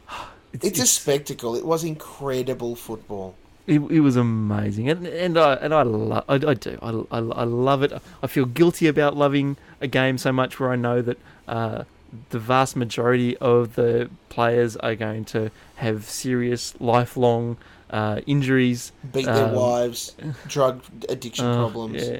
it's, 0.53 0.65
it's 0.65 0.81
a 0.81 0.87
spectacle. 0.87 1.55
It 1.55 1.65
was 1.65 1.85
incredible 1.85 2.75
football. 2.77 3.35
It, 3.67 3.81
it 3.91 4.01
was 4.01 4.17
amazing, 4.17 4.89
and 4.89 5.07
and 5.07 5.37
I 5.37 5.53
and 5.57 5.75
I, 5.75 5.83
I, 6.27 6.35
I 6.37 6.55
do 6.55 6.79
I, 6.81 6.89
I, 7.15 7.19
I 7.19 7.45
love 7.45 7.83
it. 7.83 7.93
I 8.23 8.27
feel 8.27 8.47
guilty 8.47 8.87
about 8.87 9.15
loving 9.15 9.59
a 9.83 9.87
game 9.87 10.17
so 10.17 10.33
much, 10.33 10.59
where 10.59 10.71
I 10.71 10.77
know 10.77 11.03
that 11.03 11.19
uh, 11.47 11.85
the 12.31 12.39
vast 12.39 12.77
majority 12.77 13.37
of 13.39 13.75
the 13.75 14.11
players 14.29 14.77
are 14.77 14.95
going 14.95 15.25
to 15.27 15.51
have 15.77 16.05
serious, 16.05 16.75
lifelong 16.81 17.57
uh, 17.91 18.21
injuries. 18.27 18.93
Beat 19.13 19.27
their 19.27 19.47
Um, 19.47 19.55
wives, 19.55 20.15
drug 20.47 20.83
addiction 21.09 21.47
Uh, 21.47 21.57
problems. 21.57 22.07
Yeah, 22.07 22.19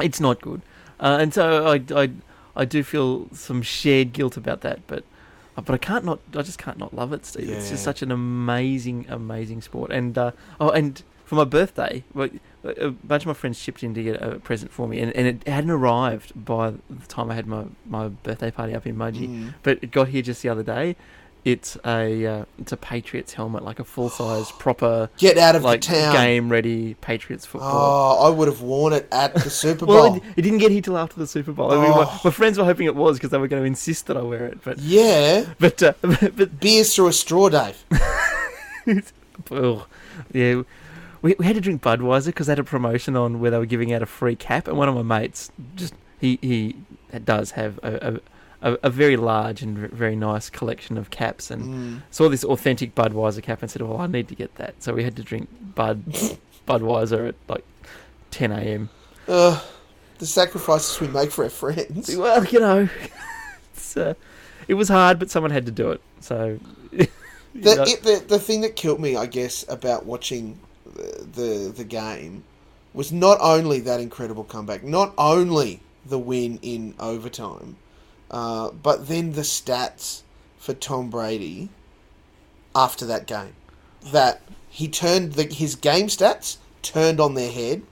it's 0.00 0.20
not 0.20 0.40
good, 0.40 0.62
uh, 1.00 1.18
and 1.20 1.32
so 1.34 1.66
I, 1.66 1.82
I 1.94 2.10
I 2.56 2.64
do 2.64 2.82
feel 2.82 3.28
some 3.32 3.62
shared 3.62 4.12
guilt 4.12 4.36
about 4.36 4.60
that, 4.62 4.80
but. 4.86 5.04
But 5.56 5.74
I 5.74 5.78
can't 5.78 6.04
not. 6.04 6.20
I 6.36 6.42
just 6.42 6.56
can't 6.60 6.78
not 6.78 6.94
love 6.94 7.12
it, 7.12 7.26
Steve. 7.26 7.50
It's 7.50 7.68
just 7.68 7.82
such 7.82 8.00
an 8.00 8.12
amazing, 8.12 9.06
amazing 9.08 9.60
sport. 9.60 9.90
And 9.90 10.16
uh, 10.16 10.30
oh, 10.60 10.70
and 10.70 11.02
for 11.24 11.34
my 11.34 11.42
birthday, 11.42 12.04
a 12.64 12.90
bunch 12.90 13.22
of 13.22 13.26
my 13.28 13.32
friends 13.34 13.60
chipped 13.62 13.82
in 13.82 13.94
to 13.94 14.02
get 14.02 14.20
a 14.22 14.38
present 14.40 14.70
for 14.72 14.88
me, 14.88 15.00
and, 15.00 15.14
and 15.14 15.26
it 15.26 15.46
hadn't 15.48 15.70
arrived 15.70 16.32
by 16.44 16.70
the 16.70 17.06
time 17.08 17.30
I 17.30 17.34
had 17.34 17.46
my, 17.46 17.64
my 17.86 18.08
birthday 18.08 18.50
party 18.50 18.74
up 18.74 18.86
in 18.86 18.96
Mudgee. 18.96 19.28
Mm. 19.28 19.54
But 19.62 19.78
it 19.82 19.90
got 19.90 20.08
here 20.08 20.22
just 20.22 20.42
the 20.42 20.48
other 20.48 20.62
day. 20.62 20.96
It's 21.44 21.78
a 21.86 22.26
uh, 22.26 22.44
it's 22.58 22.72
a 22.72 22.76
Patriots 22.76 23.32
helmet, 23.32 23.62
like 23.64 23.78
a 23.78 23.84
full 23.84 24.10
size 24.10 24.50
proper 24.58 25.08
Get 25.18 25.38
out 25.38 25.54
of 25.54 25.62
like 25.62 25.80
the 25.82 25.86
town. 25.86 26.12
game 26.14 26.48
ready 26.50 26.94
Patriots 26.94 27.46
football. 27.46 28.18
Oh, 28.20 28.26
I 28.26 28.28
would 28.36 28.48
have 28.48 28.60
worn 28.60 28.92
it 28.92 29.08
at 29.12 29.34
the 29.34 29.48
Super 29.64 29.86
Bowl. 29.86 29.94
Well, 29.94 30.14
it, 30.16 30.22
it 30.36 30.42
didn't 30.42 30.58
get 30.58 30.72
here 30.72 30.82
till 30.82 30.98
after 30.98 31.16
the 31.18 31.28
Super 31.28 31.52
Bowl. 31.52 31.70
I 31.72 31.76
mean, 31.80 31.90
my, 31.90 32.04
Oh. 32.06 32.20
my 32.24 32.30
friends 32.32 32.58
were 32.58 32.64
hoping 32.64 32.86
it 32.86 32.96
was 32.96 33.16
because 33.18 33.30
they 33.30 33.38
were 33.38 33.46
going 33.48 33.62
to 33.62 33.66
insist 33.66 34.08
that 34.08 34.16
I 34.16 34.22
wear 34.22 34.46
it. 34.46 34.62
But 34.64 34.80
yeah, 34.80 35.44
but 35.60 35.80
uh, 35.82 35.92
but 36.02 36.58
beers 36.60 36.94
through 36.94 37.06
a 37.06 37.12
straw, 37.12 37.48
Dave. 37.48 37.82
Yeah, 40.32 40.62
we, 41.22 41.34
we 41.38 41.44
had 41.46 41.54
to 41.54 41.60
drink 41.60 41.82
Budweiser 41.82 42.26
because 42.26 42.46
they 42.46 42.52
had 42.52 42.58
a 42.58 42.64
promotion 42.64 43.16
on 43.16 43.40
where 43.40 43.50
they 43.50 43.58
were 43.58 43.66
giving 43.66 43.92
out 43.92 44.02
a 44.02 44.06
free 44.06 44.36
cap, 44.36 44.68
and 44.68 44.76
one 44.76 44.88
of 44.88 44.94
my 44.94 45.02
mates 45.20 45.50
just 45.76 45.94
he 46.20 46.38
he 46.42 46.76
does 47.24 47.52
have 47.52 47.78
a. 47.82 48.14
a 48.14 48.20
a, 48.60 48.90
very 48.90 49.16
large 49.16 49.62
and 49.62 49.78
very 49.78 50.16
nice 50.16 50.50
collection 50.50 50.98
of 50.98 51.10
caps, 51.10 51.48
and 51.48 51.62
Mm. 51.64 52.02
saw 52.10 52.28
this 52.28 52.42
authentic 52.42 52.92
Budweiser 52.92 53.40
cap 53.40 53.62
and 53.62 53.70
said, 53.70 53.82
"Well, 53.82 53.98
I 54.00 54.08
need 54.08 54.26
to 54.26 54.34
get 54.34 54.52
that." 54.56 54.82
So 54.82 54.94
we 54.94 55.04
had 55.04 55.14
to 55.14 55.22
drink 55.22 55.48
Bud 55.76 56.02
Budweiser 56.66 57.28
at 57.28 57.36
like 57.48 57.64
10 58.32 58.50
a.m. 58.50 58.88
Ugh, 59.28 59.62
the 60.18 60.26
sacrifices 60.26 61.00
we 61.00 61.06
make 61.06 61.30
for 61.30 61.44
our 61.44 61.50
friends. 61.50 62.16
Well, 62.16 62.44
you 62.46 62.58
know, 62.58 62.88
it's, 63.74 63.96
uh, 63.96 64.14
it 64.66 64.74
was 64.74 64.88
hard, 64.88 65.20
but 65.20 65.30
someone 65.30 65.52
had 65.52 65.66
to 65.66 65.72
do 65.72 65.92
it. 65.92 66.00
So 66.20 66.58
The, 67.54 67.82
it, 67.86 68.02
the 68.02 68.24
the 68.26 68.38
thing 68.40 68.62
that 68.62 68.74
killed 68.74 68.98
me, 68.98 69.14
I 69.14 69.26
guess, 69.26 69.64
about 69.68 70.04
watching 70.04 70.58
the, 70.98 71.72
the 71.74 71.84
game 71.84 72.44
was 72.92 73.12
not 73.12 73.38
only 73.40 73.80
that 73.80 74.00
incredible 74.00 74.44
comeback, 74.44 74.82
not 74.82 75.14
only 75.16 75.80
the 76.04 76.18
win 76.18 76.58
in 76.62 76.94
overtime, 76.98 77.76
uh, 78.30 78.70
but 78.70 79.08
then 79.08 79.32
the 79.32 79.42
stats 79.42 80.22
for 80.58 80.74
Tom 80.74 81.10
Brady 81.10 81.68
after 82.74 83.06
that 83.06 83.26
game. 83.26 83.54
That 84.12 84.42
he 84.68 84.88
turned 84.88 85.34
the, 85.34 85.44
his 85.44 85.74
game 85.74 86.06
stats 86.06 86.56
turned 86.82 87.20
on 87.20 87.34
their 87.34 87.50
head. 87.50 87.82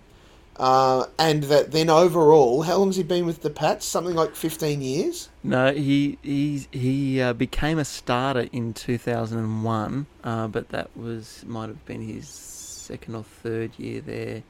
Uh, 0.59 1.05
and 1.19 1.43
that 1.45 1.71
then 1.73 1.91
overall, 1.91 2.63
how 2.63 2.79
long 2.79 2.89
has 2.89 2.97
he 2.97 3.03
been 3.03 3.27
with 3.27 3.43
the 3.43 3.51
Pats? 3.51 3.85
Something 3.85 4.15
like 4.15 4.35
fifteen 4.35 4.81
years. 4.81 5.29
No, 5.45 5.71
he 5.75 6.17
he 6.23 6.67
he 6.73 7.21
uh, 7.21 7.35
became 7.35 7.79
a 7.79 7.85
starter 7.85 8.49
in 8.53 8.73
2001, 8.73 10.07
uh, 10.25 10.49
but 10.49 10.71
that 10.71 10.97
was 10.97 11.45
might 11.47 11.69
have 11.69 11.85
been 11.85 12.01
his 12.01 12.56
second 12.87 13.14
or 13.14 13.22
third 13.24 13.72
year 13.78 14.01
there. 14.01 14.43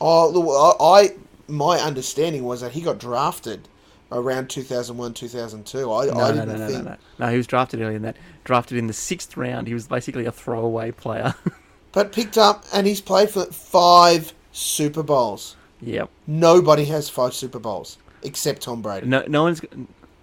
Oh, 0.00 0.28
look, 0.28 0.76
I, 0.80 1.14
my 1.48 1.78
understanding 1.78 2.44
was 2.44 2.60
that 2.62 2.72
he 2.72 2.80
got 2.80 2.98
drafted 2.98 3.68
around 4.12 4.48
2001, 4.50 5.14
2002. 5.14 5.78
I, 5.92 6.06
No, 6.06 6.12
I 6.20 6.32
didn't 6.32 6.48
no, 6.48 6.56
no, 6.56 6.66
think. 6.68 6.84
no, 6.84 6.90
no. 6.90 6.96
No, 7.18 7.30
he 7.30 7.36
was 7.36 7.46
drafted 7.46 7.80
earlier 7.80 7.94
than 7.94 8.02
that. 8.02 8.16
Drafted 8.44 8.78
in 8.78 8.86
the 8.86 8.92
sixth 8.92 9.36
round. 9.36 9.66
He 9.66 9.74
was 9.74 9.86
basically 9.86 10.26
a 10.26 10.32
throwaway 10.32 10.90
player. 10.90 11.34
But 11.92 12.10
picked 12.10 12.36
up, 12.36 12.64
and 12.72 12.88
he's 12.88 13.00
played 13.00 13.30
for 13.30 13.44
five 13.44 14.32
Super 14.50 15.04
Bowls. 15.04 15.54
yep. 15.80 16.10
Nobody 16.26 16.86
has 16.86 17.08
five 17.08 17.34
Super 17.34 17.60
Bowls 17.60 17.98
except 18.24 18.62
Tom 18.62 18.82
Brady. 18.82 19.06
No, 19.06 19.22
no 19.28 19.44
one's. 19.44 19.60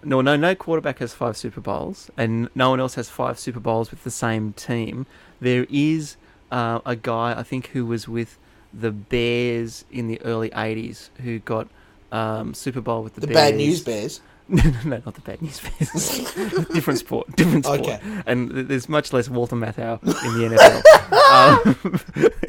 No, 0.04 0.20
no, 0.20 0.36
no 0.36 0.54
quarterback 0.54 0.98
has 0.98 1.14
five 1.14 1.34
Super 1.34 1.62
Bowls, 1.62 2.10
and 2.18 2.50
no 2.54 2.68
one 2.68 2.78
else 2.78 2.96
has 2.96 3.08
five 3.08 3.38
Super 3.38 3.58
Bowls 3.58 3.90
with 3.90 4.04
the 4.04 4.10
same 4.10 4.52
team. 4.52 5.06
There 5.40 5.66
is 5.70 6.16
uh, 6.52 6.80
a 6.86 6.94
guy 6.94 7.34
I 7.36 7.42
think 7.42 7.68
who 7.68 7.86
was 7.86 8.06
with 8.06 8.38
the 8.72 8.92
Bears 8.92 9.84
in 9.90 10.06
the 10.06 10.20
early 10.22 10.50
'80s 10.50 11.10
who 11.22 11.40
got 11.40 11.66
um, 12.12 12.54
Super 12.54 12.80
Bowl 12.80 13.02
with 13.02 13.14
the, 13.14 13.22
Bears. 13.22 13.28
the 13.28 13.34
Bears. 13.34 13.50
bad 13.50 13.56
news 13.56 13.80
bears. 13.82 14.20
no, 14.48 14.62
no, 14.62 14.80
no, 14.84 15.02
not 15.04 15.14
the 15.14 15.20
bad 15.20 15.40
news 15.40 15.60
Bears. 15.60 16.18
different 16.72 16.98
sport, 16.98 17.34
different 17.36 17.64
sport. 17.64 17.80
Okay. 17.80 18.00
And 18.26 18.50
th- 18.50 18.66
there's 18.66 18.88
much 18.88 19.12
less 19.12 19.28
Walter 19.28 19.56
Matthau 19.56 20.02
in 20.02 20.38
the 20.38 20.56
NFL. 20.56 20.82
um, 21.32 22.00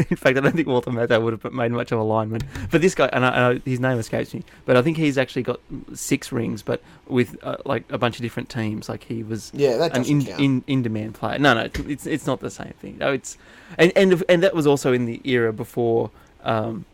in 0.10 0.18
fact, 0.18 0.38
I 0.38 0.41
don't 0.41 0.56
think 0.56 0.68
Walter 0.68 0.91
Matthau 0.91 1.22
would 1.24 1.39
have 1.41 1.54
made 1.54 1.72
much 1.72 1.91
of 1.91 2.00
a 2.00 2.04
lineman. 2.04 2.41
But 2.72 2.82
this 2.82 2.96
guy, 2.96 3.10
and, 3.14 3.26
I, 3.26 3.30
and 3.30 3.62
I, 3.66 3.70
his 3.70 3.80
name 3.80 3.98
escapes 4.00 4.34
me, 4.34 4.44
but 4.66 4.76
I 4.76 4.82
think 4.82 4.98
he's 4.98 5.18
actually 5.18 5.44
got 5.44 5.60
six 5.94 6.32
rings, 6.32 6.62
but 6.64 6.82
with 7.08 7.38
uh, 7.44 7.58
like 7.66 7.84
a 7.91 7.98
bunch 7.98 8.16
of 8.18 8.22
different 8.24 8.50
teams. 8.50 8.89
Like 8.89 9.04
he 9.04 9.24
was 9.24 9.52
Yeah, 9.54 9.78
that 9.78 9.96
an 9.96 10.06
in, 10.06 10.26
count. 10.26 10.41
in 10.41 10.64
in 10.68 10.82
demand 10.82 11.14
player. 11.14 11.38
No, 11.39 11.54
no, 11.54 11.70
it's 11.88 12.06
it's 12.08 12.26
not 12.26 12.39
the 12.39 12.52
same 12.52 12.74
thing. 12.80 12.98
No, 12.98 13.12
it's 13.14 13.38
and 13.78 13.91
and 13.96 14.24
and 14.28 14.44
that 14.44 14.54
was 14.56 14.66
also 14.68 14.94
in 14.94 15.06
the 15.06 15.22
era 15.24 15.54
before 15.54 16.10
um, 16.44 16.86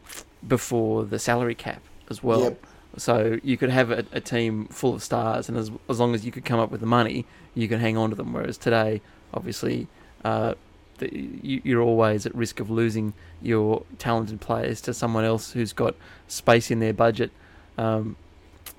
before 0.48 1.06
the 1.06 1.20
salary 1.20 1.56
cap 1.56 1.82
as 2.10 2.24
well. 2.24 2.42
Yep. 2.44 2.66
So 2.98 3.40
you 3.44 3.58
could 3.58 3.70
have 3.70 3.92
a, 3.92 4.06
a 4.12 4.20
team 4.20 4.66
full 4.68 4.94
of 4.94 5.04
stars, 5.04 5.48
and 5.48 5.58
as 5.58 5.72
as 5.88 6.00
long 6.00 6.16
as 6.16 6.26
you 6.26 6.32
could 6.32 6.46
come 6.46 6.60
up 6.60 6.72
with 6.72 6.82
the 6.82 6.88
money, 6.88 7.26
you 7.54 7.68
could 7.68 7.80
hang 7.80 7.98
on 7.98 8.10
to 8.10 8.16
them. 8.16 8.34
Whereas 8.34 8.58
today, 8.58 9.02
obviously, 9.34 9.88
uh, 10.26 10.56
the, 10.98 11.10
you, 11.14 11.62
you're 11.64 11.82
always 11.82 12.26
at 12.26 12.34
risk 12.36 12.60
of 12.60 12.70
losing 12.70 13.14
your 13.42 13.84
talented 14.00 14.42
players 14.42 14.82
to 14.82 14.94
someone 14.94 15.24
else 15.24 15.52
who's 15.52 15.72
got 15.72 15.96
space 16.28 16.72
in 16.72 16.80
their 16.80 16.94
budget, 16.94 17.32
um, 17.78 18.16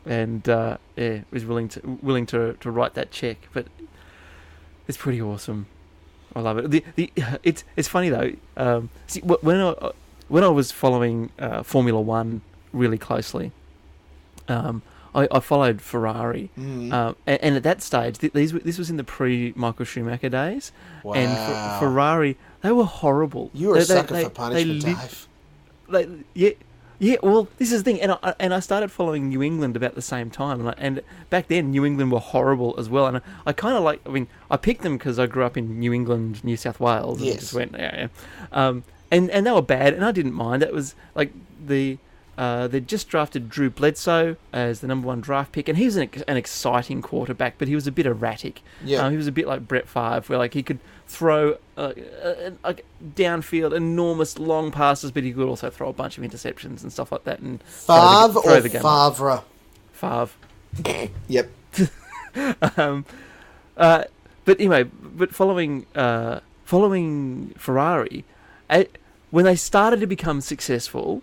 and 0.05 0.49
uh, 0.49 0.77
yeah, 0.97 1.21
is 1.33 1.45
willing 1.45 1.69
to 1.69 1.99
willing 2.03 2.27
to 2.27 2.55
to 2.55 2.71
write 2.71 2.95
that 2.95 3.11
check. 3.11 3.49
But 3.53 3.67
it's 4.89 4.99
pretty 4.99 5.23
awesome. 5.23 5.67
I 6.35 6.41
love 6.41 6.59
it. 6.59 6.71
The, 6.71 6.85
the 6.97 7.13
it's 7.43 7.65
it's 7.77 7.89
funny 7.89 8.09
though. 8.09 8.33
Um, 8.57 8.91
see, 9.07 9.21
when 9.21 9.61
I 9.61 9.93
when 10.29 10.45
I 10.45 10.49
was 10.49 10.73
following 10.73 11.31
uh, 11.39 11.63
Formula 11.63 12.01
One 12.01 12.43
really 12.73 12.99
closely, 12.99 13.53
um, 14.51 14.83
I, 15.15 15.27
I 15.31 15.41
followed 15.41 15.81
Ferrari, 15.83 16.51
Mm. 16.59 16.93
um, 16.93 17.17
and, 17.27 17.43
and 17.43 17.57
at 17.57 17.63
that 17.65 17.83
stage, 17.83 18.19
th- 18.19 18.33
these 18.33 18.53
were- 18.53 18.61
this 18.61 18.79
was 18.79 18.91
in 18.91 18.97
the 18.97 19.05
pre 19.05 19.53
Michael 19.57 19.85
Schumacher 19.85 20.29
days, 20.29 20.71
wow. 21.03 21.15
and 21.15 21.31
Fer- 21.37 21.79
Ferrari 21.87 22.37
they 22.63 22.73
were 22.73 22.85
horrible. 22.85 23.51
you 23.55 23.69
were 23.69 23.77
a 23.77 23.79
They- 23.79 23.85
they- 23.85 23.95
sucker 23.95 24.15
they- 24.15 24.25
for 24.25 24.31
punishment, 24.31 24.83
they, 24.85 24.93
Dave. 24.93 25.29
like 25.89 26.09
yeah 26.35 26.51
yeah 27.01 27.17
well 27.23 27.49
this 27.57 27.73
is 27.73 27.83
the 27.83 27.91
thing 27.93 28.01
and 28.03 28.13
I 28.23 28.35
and 28.39 28.53
I 28.55 28.61
started 28.61 28.91
following 28.93 29.29
New 29.31 29.43
England 29.43 29.75
about 29.75 29.95
the 29.95 30.03
same 30.03 30.29
time 30.31 30.61
and 30.61 30.69
I, 30.69 30.75
and 30.77 31.01
back 31.31 31.49
then 31.49 31.71
New 31.71 31.85
England 31.87 32.13
were 32.13 32.21
horrible 32.21 32.75
as 32.79 32.89
well 32.91 33.07
and 33.07 33.17
I, 33.17 33.21
I 33.47 33.53
kind 33.55 33.75
of 33.77 33.83
like 33.83 34.01
I 34.07 34.11
mean 34.11 34.27
I 34.51 34.57
picked 34.59 34.83
them 34.83 34.99
because 34.99 35.19
I 35.19 35.27
grew 35.27 35.45
up 35.45 35.57
in 35.57 35.81
New 35.81 35.93
England 35.95 36.45
New 36.45 36.59
South 36.59 36.79
Wales 36.79 37.23
and 37.23 37.33
just 37.41 37.55
went 37.55 37.73
yeah, 37.73 37.97
yeah. 38.03 38.09
Um, 38.53 38.85
and 39.11 39.31
and 39.31 39.47
they 39.47 39.51
were 39.51 39.63
bad 39.63 39.95
and 39.95 40.05
I 40.05 40.13
didn't 40.13 40.35
mind 40.35 40.61
that 40.63 40.73
was 40.75 40.95
like 41.15 41.33
the 41.67 41.97
uh, 42.41 42.67
they 42.69 42.81
just 42.81 43.11
drafted 43.11 43.51
Drew 43.51 43.69
Bledsoe 43.69 44.35
as 44.51 44.81
the 44.81 44.87
number 44.87 45.07
one 45.07 45.21
draft 45.21 45.53
pick, 45.53 45.69
and 45.69 45.77
he's 45.77 45.97
an, 45.97 46.09
an 46.27 46.39
exciting 46.39 47.03
quarterback, 47.03 47.57
but 47.59 47.69
he 47.69 47.75
was 47.75 47.87
a 47.87 47.93
bit 47.93 48.07
erratic. 48.07 48.63
Yeah. 48.83 49.05
Um, 49.05 49.11
he 49.11 49.19
was 49.19 49.27
a 49.27 49.33
bit 49.33 49.47
like 49.47 49.69
Brett 49.69 49.87
Favre, 49.87 50.23
where 50.27 50.39
like 50.39 50.55
he 50.55 50.63
could 50.63 50.79
throw 51.07 51.59
uh, 51.77 51.93
uh, 52.25 52.53
like 52.65 52.87
downfield 53.15 53.77
enormous 53.77 54.39
long 54.39 54.71
passes, 54.71 55.11
but 55.11 55.23
he 55.23 55.35
could 55.35 55.47
also 55.47 55.69
throw 55.69 55.91
a 55.91 55.93
bunch 55.93 56.17
of 56.17 56.25
interceptions 56.25 56.83
and 56.83 56.91
stuff 56.91 57.13
like 57.13 57.25
that. 57.25 57.41
And 57.41 57.63
throw 57.65 57.97
Favre 57.97 58.33
the, 58.33 58.41
throw 58.41 58.55
or 58.55 58.61
the 58.63 58.69
game. 58.71 58.83
Favre? 58.83 59.43
Favre. 59.93 61.11
Yep. 61.29 61.51
um, 62.79 63.05
uh, 63.77 64.05
but 64.47 64.59
anyway, 64.59 64.85
but 64.85 65.35
following 65.35 65.85
uh, 65.95 66.41
following 66.65 67.53
Ferrari, 67.59 68.25
I, 68.71 68.89
when 69.31 69.45
they 69.45 69.57
started 69.57 70.01
to 70.01 70.07
become 70.07 70.41
successful, 70.41 71.23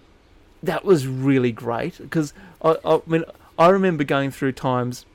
that 0.68 0.86
was 0.86 1.08
really 1.08 1.52
great 1.52 1.98
because 1.98 2.34
I, 2.62 2.78
I 2.86 3.02
mean 3.08 3.24
I 3.58 3.70
remember 3.70 4.04
going 4.04 4.32
through 4.32 4.52
times 4.52 5.06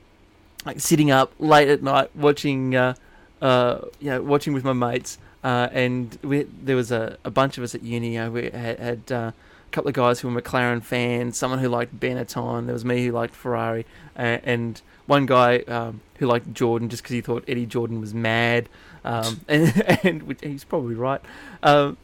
like 0.65 0.79
sitting 0.79 1.11
up 1.11 1.31
late 1.39 1.69
at 1.69 1.81
night 1.81 2.09
watching, 2.15 2.75
uh, 2.75 2.95
uh, 3.41 3.79
you 3.99 4.09
know, 4.09 4.21
watching 4.21 4.53
with 4.53 4.63
my 4.63 4.73
mates, 4.73 5.17
uh, 5.43 5.69
and 5.71 6.17
we, 6.23 6.43
there 6.43 6.75
was 6.75 6.91
a, 6.91 7.17
a 7.23 7.31
bunch 7.31 7.57
of 7.57 7.63
us 7.63 7.75
at 7.75 7.83
uni. 7.83 8.15
Know, 8.15 8.31
we 8.31 8.43
had, 8.45 8.79
had 8.79 9.11
uh, 9.11 9.31
a 9.31 9.71
couple 9.71 9.89
of 9.89 9.95
guys 9.95 10.19
who 10.19 10.29
were 10.29 10.41
McLaren 10.41 10.81
fans, 10.83 11.37
someone 11.37 11.59
who 11.59 11.69
liked 11.69 11.99
Benetton. 11.99 12.65
There 12.65 12.73
was 12.73 12.85
me 12.85 13.05
who 13.05 13.11
liked 13.11 13.35
Ferrari, 13.35 13.85
uh, 14.17 14.39
and 14.43 14.81
one 15.05 15.25
guy 15.25 15.59
um, 15.59 16.01
who 16.15 16.27
liked 16.27 16.53
Jordan 16.53 16.89
just 16.89 17.03
because 17.03 17.13
he 17.13 17.21
thought 17.21 17.43
Eddie 17.47 17.65
Jordan 17.65 17.99
was 17.99 18.13
mad, 18.13 18.69
um, 19.03 19.41
and, 19.47 20.03
and 20.03 20.35
he's 20.41 20.63
probably 20.63 20.95
right. 20.95 21.21
Um, 21.61 21.97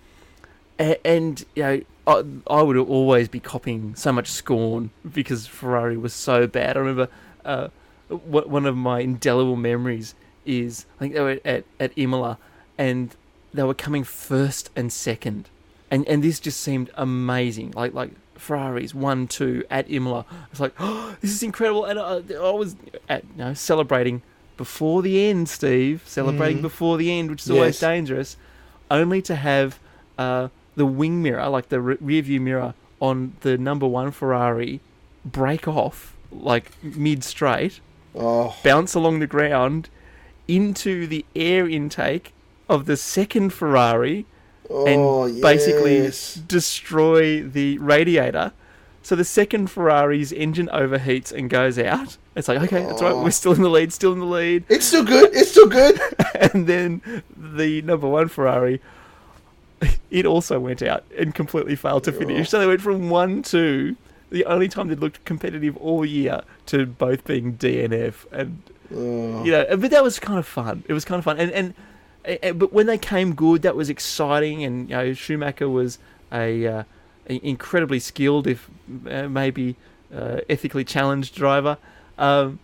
and, 0.78 0.98
and 1.06 1.46
you 1.56 1.64
know, 1.64 1.82
I, 2.10 2.24
I 2.60 2.62
would 2.62 2.78
always 2.78 3.28
be 3.28 3.40
copying 3.40 3.96
so 3.96 4.12
much 4.12 4.28
scorn 4.30 4.90
because 5.20 5.48
Ferrari 5.48 5.98
was 5.98 6.14
so 6.14 6.48
bad. 6.48 6.76
I 6.76 6.80
remember 6.80 7.08
uh, 7.46 7.68
one 8.10 8.66
of 8.66 8.76
my 8.76 9.02
indelible 9.02 9.56
memories 9.56 10.16
is 10.46 10.86
I 10.98 11.00
think 11.00 11.14
they 11.14 11.22
were 11.22 11.40
at, 11.46 11.64
at 11.80 11.92
Imola 11.96 12.38
and 12.78 13.16
they 13.54 13.64
were 13.64 13.74
coming 13.74 14.04
first 14.04 14.70
and 14.76 14.92
second. 14.92 15.50
And 15.92 16.08
and 16.08 16.24
this 16.24 16.40
just 16.40 16.60
seemed 16.62 16.90
amazing. 16.96 17.74
Like 17.76 17.94
like 17.94 18.12
Ferraris 18.36 18.94
one 18.96 19.28
two 19.28 19.64
at 19.70 19.90
Imola. 19.92 20.26
It's 20.52 20.60
like 20.60 20.74
oh, 20.80 21.16
this 21.22 21.32
is 21.32 21.44
incredible. 21.44 21.86
And 21.86 22.00
I, 22.00 22.22
I 22.36 22.52
was 22.52 22.76
at 23.08 23.24
you 23.24 23.38
know 23.44 23.54
celebrating 23.54 24.22
before 24.58 25.02
the 25.02 25.30
end, 25.30 25.50
Steve. 25.50 26.04
Celebrating 26.06 26.60
Mm. 26.60 26.62
before 26.70 26.98
the 26.98 27.12
end, 27.12 27.30
which 27.32 27.44
is 27.44 27.52
always 27.52 27.80
dangerous. 27.80 28.38
Only 28.92 29.22
to 29.24 29.36
have 29.36 29.80
uh, 30.18 30.50
the 30.80 30.86
wing 30.86 31.22
mirror, 31.22 31.48
like 31.50 31.68
the 31.70 31.80
re- 31.82 31.98
rear 32.00 32.22
view 32.22 32.40
mirror 32.42 32.74
on 33.00 33.34
the 33.42 33.58
number 33.58 33.88
one 33.88 34.12
Ferrari, 34.12 34.80
break 35.24 35.68
off 35.68 36.16
like 36.32 36.66
mid 36.84 37.24
straight 37.24 37.80
Oh, 38.16 38.56
bounce 38.64 38.96
along 38.96 39.20
the 39.20 39.28
ground 39.28 39.90
into 40.48 41.06
the 41.06 41.24
air 41.36 41.70
intake 41.70 42.34
of 42.68 42.86
the 42.86 42.98
second 42.98 43.52
Ferrari 43.54 44.26
oh, 44.70 44.86
and 45.28 45.42
basically 45.42 45.98
yes. 45.98 46.34
destroy 46.36 47.44
the 47.44 47.78
radiator. 47.78 48.52
So 49.04 49.16
the 49.16 49.24
second 49.26 49.68
Ferrari's 49.68 50.32
engine 50.32 50.70
overheats 50.74 51.32
and 51.32 51.50
goes 51.50 51.78
out. 51.80 52.18
It's 52.36 52.48
like, 52.48 52.60
okay, 52.64 52.84
that's 52.86 53.02
right, 53.02 53.12
Oh. 53.14 53.24
we're 53.24 53.32
still 53.32 53.54
in 53.54 53.62
the 53.62 53.70
lead, 53.70 53.94
still 53.94 54.14
in 54.14 54.20
the 54.20 54.26
lead. 54.26 54.64
It's 54.70 54.86
still 54.86 55.06
good. 55.06 55.30
It's 55.34 55.52
still 55.52 55.68
good. 55.70 56.00
And 56.54 56.68
then 56.68 57.02
the 57.36 57.82
number 57.84 58.08
one 58.08 58.28
Ferrari, 58.30 58.82
it 60.12 60.26
also 60.26 60.60
went 60.60 60.82
out 60.82 61.04
and 61.18 61.34
completely 61.36 61.76
failed 61.76 62.04
to 62.06 62.12
finish. 62.12 62.50
So 62.50 62.60
they 62.60 62.68
went 62.68 62.82
from 62.82 63.10
one 63.10 63.42
to 63.44 63.96
the 64.30 64.46
only 64.46 64.68
time 64.68 64.88
they'd 64.88 65.00
looked 65.00 65.24
competitive 65.26 65.76
all 65.78 66.06
year 66.06 66.42
to 66.68 66.86
both 66.86 67.26
being 67.26 67.54
DNF 67.58 68.32
and 68.32 68.62
Oh. 68.92 69.44
you 69.44 69.52
know, 69.52 69.66
but 69.78 69.92
that 69.92 70.02
was 70.04 70.18
kind 70.18 70.40
of 70.40 70.48
fun. 70.48 70.84
It 70.88 70.94
was 70.94 71.06
kind 71.06 71.20
of 71.20 71.24
fun, 71.26 71.40
and 71.40 71.52
and, 71.52 71.74
and 72.42 72.58
but 72.58 72.74
when 72.74 72.88
they 72.88 72.98
came 72.98 73.36
good, 73.36 73.62
that 73.62 73.76
was 73.76 73.88
exciting. 73.88 74.64
And 74.64 74.90
you 74.90 74.96
know, 74.96 75.14
Schumacher 75.14 75.70
was 75.70 76.00
a, 76.32 76.66
uh, 76.66 76.84
a 77.30 77.48
incredibly 77.48 78.00
skilled, 78.00 78.48
if 78.48 78.68
uh, 79.08 79.30
maybe 79.30 79.76
uh, 80.12 80.40
ethically 80.50 80.84
challenged 80.84 81.36
driver. 81.36 81.78
Um, 82.18 82.58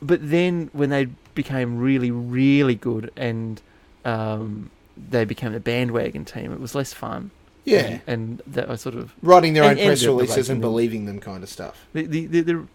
but 0.00 0.20
then 0.30 0.70
when 0.72 0.88
they 0.88 1.08
became 1.34 1.78
really, 1.78 2.10
really 2.10 2.74
good, 2.74 3.10
and 3.14 3.60
um, 4.06 4.70
they 4.96 5.24
became 5.24 5.52
the 5.52 5.60
bandwagon 5.60 6.24
team, 6.24 6.52
it 6.52 6.60
was 6.60 6.74
less 6.74 6.92
fun. 6.92 7.30
Yeah. 7.64 8.00
and, 8.06 8.40
and 8.40 8.42
that 8.48 8.68
was 8.68 8.80
sort 8.80 8.96
of 8.96 9.14
Writing 9.22 9.54
their 9.54 9.62
own 9.62 9.70
and 9.78 9.80
press 9.80 10.04
releases 10.04 10.50
and 10.50 10.60
believing 10.60 11.04
them 11.04 11.20
kind 11.20 11.42
of 11.44 11.48
stuff. 11.48 11.86
the 11.92 12.06
the, 12.06 12.26
the, 12.26 12.40
the 12.40 12.66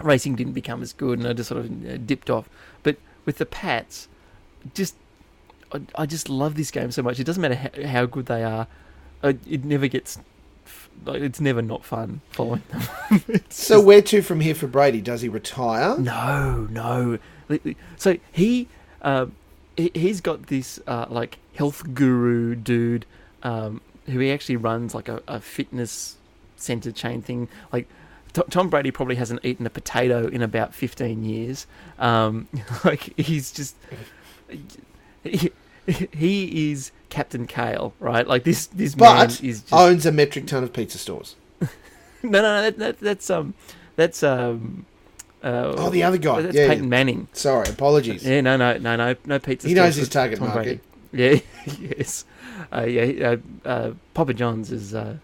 racing 0.00 0.36
didn't 0.36 0.54
become 0.54 0.82
as 0.82 0.92
good, 0.92 1.18
and 1.18 1.28
I 1.28 1.32
just 1.34 1.48
sort 1.48 1.64
of 1.64 1.86
uh, 1.86 1.96
dipped 1.98 2.30
off. 2.30 2.48
But 2.82 2.96
with 3.26 3.38
the 3.38 3.46
Pats, 3.46 4.08
just 4.74 4.96
I, 5.72 5.82
I 5.96 6.06
just 6.06 6.28
love 6.28 6.54
this 6.54 6.70
game 6.70 6.90
so 6.90 7.02
much. 7.02 7.20
It 7.20 7.24
doesn't 7.24 7.40
matter 7.42 7.54
how, 7.54 7.86
how 7.86 8.06
good 8.06 8.26
they 8.26 8.42
are. 8.42 8.66
Uh, 9.22 9.34
it 9.48 9.64
never 9.64 9.86
gets. 9.86 10.18
Like, 11.04 11.20
it's 11.22 11.40
never 11.40 11.62
not 11.62 11.84
fun 11.84 12.20
following 12.30 12.62
them. 12.70 12.82
So 13.50 13.76
just- 13.76 13.84
where 13.84 14.02
to 14.02 14.22
from 14.22 14.40
here 14.40 14.54
for 14.54 14.66
Brady? 14.66 15.00
Does 15.00 15.20
he 15.20 15.28
retire? 15.28 15.98
no, 15.98 16.66
no. 16.70 17.18
So 17.96 18.16
he, 18.32 18.66
um, 19.02 19.32
he 19.32 19.41
he's 19.76 20.20
got 20.20 20.46
this 20.46 20.80
uh, 20.86 21.06
like 21.08 21.38
health 21.54 21.94
guru 21.94 22.54
dude, 22.54 23.06
um, 23.42 23.80
who 24.06 24.18
he 24.18 24.30
actually 24.30 24.56
runs 24.56 24.94
like 24.94 25.08
a, 25.08 25.22
a 25.28 25.40
fitness 25.40 26.16
center 26.56 26.92
chain 26.92 27.22
thing. 27.22 27.48
Like 27.72 27.88
T- 28.32 28.42
Tom 28.50 28.68
Brady 28.68 28.90
probably 28.90 29.16
hasn't 29.16 29.44
eaten 29.44 29.66
a 29.66 29.70
potato 29.70 30.26
in 30.26 30.42
about 30.42 30.74
fifteen 30.74 31.24
years. 31.24 31.66
Um, 31.98 32.48
like 32.84 33.18
he's 33.18 33.52
just 33.52 33.76
he, 35.22 35.50
he 35.86 36.70
is 36.70 36.92
Captain 37.08 37.46
Kale, 37.46 37.94
right? 38.00 38.26
Like 38.26 38.44
this 38.44 38.66
this 38.66 38.96
man 38.96 39.30
is 39.42 39.62
just 39.62 39.72
owns 39.72 40.06
a 40.06 40.12
metric 40.12 40.46
ton 40.46 40.62
of 40.62 40.72
pizza 40.72 40.98
stores. 40.98 41.36
no 41.60 41.68
no 42.22 42.42
no 42.42 42.62
that, 42.62 42.78
that, 42.78 42.98
that's 43.00 43.30
um 43.30 43.54
that's 43.96 44.22
um. 44.22 44.86
Uh, 45.42 45.74
Oh, 45.76 45.90
the 45.90 46.02
other 46.04 46.18
guy. 46.18 46.42
That's 46.42 46.54
Yeah, 46.56 46.68
Peyton 46.68 46.84
yeah. 46.84 46.90
Manning. 46.90 47.28
Sorry, 47.32 47.68
apologies. 47.68 48.24
Yeah, 48.24 48.40
no, 48.42 48.56
no, 48.56 48.76
no, 48.78 48.96
no, 48.96 49.14
no 49.26 49.38
pizza. 49.38 49.66
He 49.68 49.74
knows 49.74 49.96
his 49.96 50.08
target 50.08 50.38
Tom 50.38 50.48
market. 50.48 50.62
Brady. 50.64 50.80
Yeah, 51.14 51.40
yes, 51.98 52.24
uh, 52.72 52.84
yeah. 52.84 53.36
Uh, 53.64 53.68
uh, 53.68 53.92
Papa 54.14 54.32
John's 54.32 54.72
is 54.72 54.94
uh, 54.94 55.16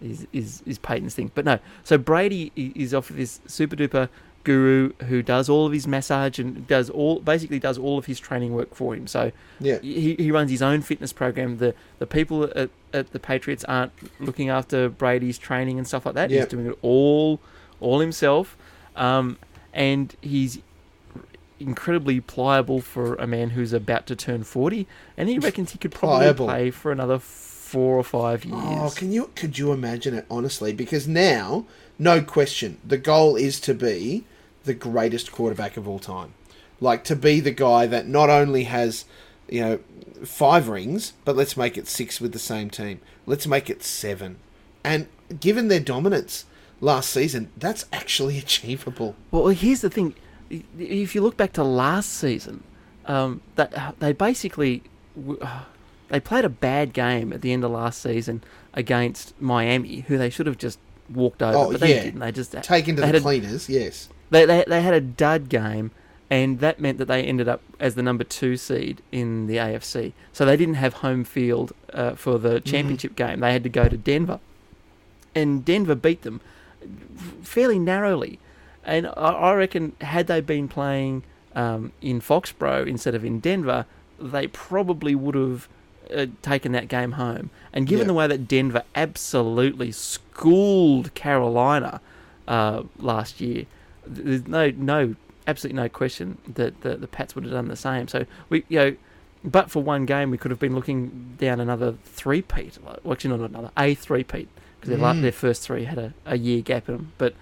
is 0.00 0.28
is 0.32 0.62
is 0.64 0.78
Peyton's 0.78 1.14
thing, 1.14 1.32
but 1.34 1.44
no. 1.44 1.58
So 1.82 1.98
Brady 1.98 2.52
is 2.54 2.94
off 2.94 3.10
of 3.10 3.16
this 3.16 3.40
super 3.46 3.74
duper 3.74 4.08
guru 4.44 4.92
who 5.08 5.22
does 5.22 5.48
all 5.48 5.66
of 5.66 5.72
his 5.72 5.88
massage 5.88 6.38
and 6.38 6.66
does 6.68 6.88
all 6.88 7.18
basically 7.18 7.58
does 7.58 7.78
all 7.78 7.98
of 7.98 8.06
his 8.06 8.20
training 8.20 8.54
work 8.54 8.74
for 8.76 8.94
him. 8.94 9.06
So 9.08 9.32
Yeah. 9.58 9.78
he, 9.80 10.14
he 10.16 10.30
runs 10.30 10.50
his 10.52 10.62
own 10.62 10.82
fitness 10.82 11.12
program. 11.12 11.56
The 11.58 11.74
the 11.98 12.06
people 12.06 12.44
at, 12.54 12.70
at 12.92 13.10
the 13.12 13.18
Patriots 13.18 13.64
aren't 13.64 13.90
looking 14.20 14.50
after 14.50 14.88
Brady's 14.88 15.38
training 15.38 15.78
and 15.78 15.88
stuff 15.88 16.06
like 16.06 16.14
that. 16.14 16.30
Yeah. 16.30 16.40
He's 16.40 16.48
doing 16.48 16.66
it 16.66 16.78
all 16.82 17.40
all 17.80 17.98
himself, 17.98 18.56
um, 18.94 19.36
and 19.74 20.16
he's 20.22 20.60
incredibly 21.60 22.20
pliable 22.20 22.80
for 22.80 23.14
a 23.16 23.26
man 23.26 23.50
who's 23.50 23.72
about 23.72 24.06
to 24.06 24.16
turn 24.16 24.44
forty. 24.44 24.86
And 25.16 25.28
he 25.28 25.38
reckons 25.38 25.72
he 25.72 25.78
could 25.78 25.92
probably 25.92 26.24
Pliable. 26.26 26.46
play 26.46 26.70
for 26.70 26.92
another 26.92 27.18
four 27.18 27.98
or 27.98 28.04
five 28.04 28.46
oh, 28.50 28.70
years. 28.70 28.92
Oh, 28.92 28.94
can 28.94 29.12
you 29.12 29.30
could 29.34 29.58
you 29.58 29.72
imagine 29.72 30.14
it 30.14 30.26
honestly? 30.30 30.72
Because 30.72 31.06
now, 31.06 31.66
no 31.98 32.22
question, 32.22 32.78
the 32.86 32.98
goal 32.98 33.36
is 33.36 33.60
to 33.60 33.74
be 33.74 34.24
the 34.64 34.74
greatest 34.74 35.32
quarterback 35.32 35.76
of 35.76 35.86
all 35.86 35.98
time. 35.98 36.32
Like 36.80 37.04
to 37.04 37.16
be 37.16 37.40
the 37.40 37.50
guy 37.50 37.86
that 37.86 38.06
not 38.06 38.30
only 38.30 38.64
has, 38.64 39.04
you 39.48 39.60
know, 39.60 39.78
five 40.24 40.68
rings, 40.68 41.12
but 41.24 41.36
let's 41.36 41.56
make 41.56 41.76
it 41.76 41.86
six 41.86 42.20
with 42.20 42.32
the 42.32 42.38
same 42.38 42.70
team. 42.70 43.00
Let's 43.26 43.46
make 43.46 43.68
it 43.68 43.82
seven. 43.82 44.36
And 44.82 45.08
given 45.40 45.68
their 45.68 45.80
dominance 45.80 46.44
last 46.80 47.10
season, 47.10 47.50
that's 47.56 47.86
actually 47.92 48.38
achievable. 48.46 49.14
Well, 49.30 49.48
here's 49.48 49.80
the 49.80 49.90
thing: 49.90 50.14
if 50.78 51.14
you 51.14 51.20
look 51.22 51.36
back 51.36 51.52
to 51.54 51.64
last 51.64 52.12
season, 52.12 52.62
um, 53.06 53.40
that 53.56 53.96
they 54.00 54.12
basically 54.12 54.82
they 56.08 56.20
played 56.20 56.44
a 56.44 56.48
bad 56.48 56.92
game 56.92 57.32
at 57.32 57.40
the 57.42 57.52
end 57.52 57.64
of 57.64 57.70
last 57.70 58.02
season 58.02 58.42
against 58.72 59.40
Miami, 59.40 60.00
who 60.08 60.18
they 60.18 60.30
should 60.30 60.46
have 60.46 60.58
just 60.58 60.78
walked 61.12 61.42
over, 61.42 61.56
Oh, 61.56 61.70
but 61.72 61.80
they 61.80 61.94
yeah. 61.94 62.02
didn't. 62.04 62.20
They 62.20 62.32
just 62.32 62.52
Taken 62.62 62.96
to 62.96 63.00
the 63.02 63.06
had 63.06 63.14
a- 63.16 63.20
cleaners, 63.20 63.68
yes. 63.68 64.08
they, 64.30 64.44
they 64.44 64.64
they 64.66 64.82
had 64.82 64.94
a 64.94 65.00
dud 65.00 65.48
game, 65.48 65.90
and 66.30 66.60
that 66.60 66.80
meant 66.80 66.98
that 66.98 67.06
they 67.06 67.22
ended 67.22 67.48
up 67.48 67.60
as 67.78 67.94
the 67.94 68.02
number 68.02 68.24
two 68.24 68.56
seed 68.56 69.00
in 69.12 69.46
the 69.46 69.56
AFC. 69.56 70.12
So 70.32 70.44
they 70.44 70.56
didn't 70.56 70.74
have 70.74 70.94
home 70.94 71.24
field 71.24 71.72
uh, 71.92 72.14
for 72.14 72.38
the 72.38 72.60
championship 72.60 73.16
game. 73.16 73.40
They 73.40 73.52
had 73.52 73.62
to 73.64 73.68
go 73.68 73.88
to 73.88 73.96
Denver, 73.96 74.40
and 75.34 75.64
Denver 75.64 75.94
beat 75.94 76.22
them 76.22 76.40
fairly 77.42 77.78
narrowly. 77.78 78.38
And 78.84 79.06
I, 79.06 79.10
I 79.50 79.54
reckon 79.54 79.92
had 80.00 80.26
they 80.26 80.40
been 80.40 80.68
playing 80.68 81.22
um, 81.54 81.92
in 82.02 82.20
Foxborough 82.20 82.86
instead 82.86 83.14
of 83.14 83.24
in 83.24 83.40
Denver, 83.40 83.86
they 84.18 84.46
probably 84.46 85.14
would 85.14 85.34
have 85.34 85.68
uh, 86.14 86.26
taken 86.42 86.72
that 86.72 86.88
game 86.88 87.12
home. 87.12 87.50
And 87.72 87.86
given 87.86 88.04
Yeah. 88.04 88.08
the 88.08 88.14
way 88.14 88.26
that 88.26 88.46
Denver 88.48 88.82
absolutely 88.94 89.90
schooled 89.92 91.14
Carolina 91.14 92.00
uh, 92.46 92.82
last 92.98 93.40
year, 93.40 93.66
there's 94.06 94.46
no 94.46 94.70
no 94.70 95.14
absolutely 95.46 95.82
no 95.82 95.88
question 95.88 96.38
that 96.46 96.80
the, 96.82 96.96
the 96.96 97.06
Pats 97.06 97.34
would 97.34 97.44
have 97.44 97.52
done 97.52 97.68
the 97.68 97.76
same. 97.76 98.08
So 98.08 98.26
we 98.48 98.64
you 98.68 98.78
know. 98.78 98.96
But 99.46 99.70
for 99.70 99.82
one 99.82 100.06
game, 100.06 100.30
we 100.30 100.38
could 100.38 100.50
have 100.50 100.58
been 100.58 100.74
looking 100.74 101.36
down 101.38 101.60
another 101.60 101.96
three-peat. 102.06 102.78
Well, 102.82 103.12
actually, 103.12 103.36
not 103.36 103.50
another, 103.50 103.70
a 103.76 103.94
three-peat. 103.94 104.48
Because 104.86 105.16
Mm. 105.16 105.22
their 105.22 105.32
first 105.32 105.62
three 105.62 105.84
had 105.84 105.98
a, 105.98 106.14
a 106.26 106.36
year 106.38 106.60
gap 106.62 106.88
in 106.88 106.96
them. 106.96 107.12
But, 107.18 107.32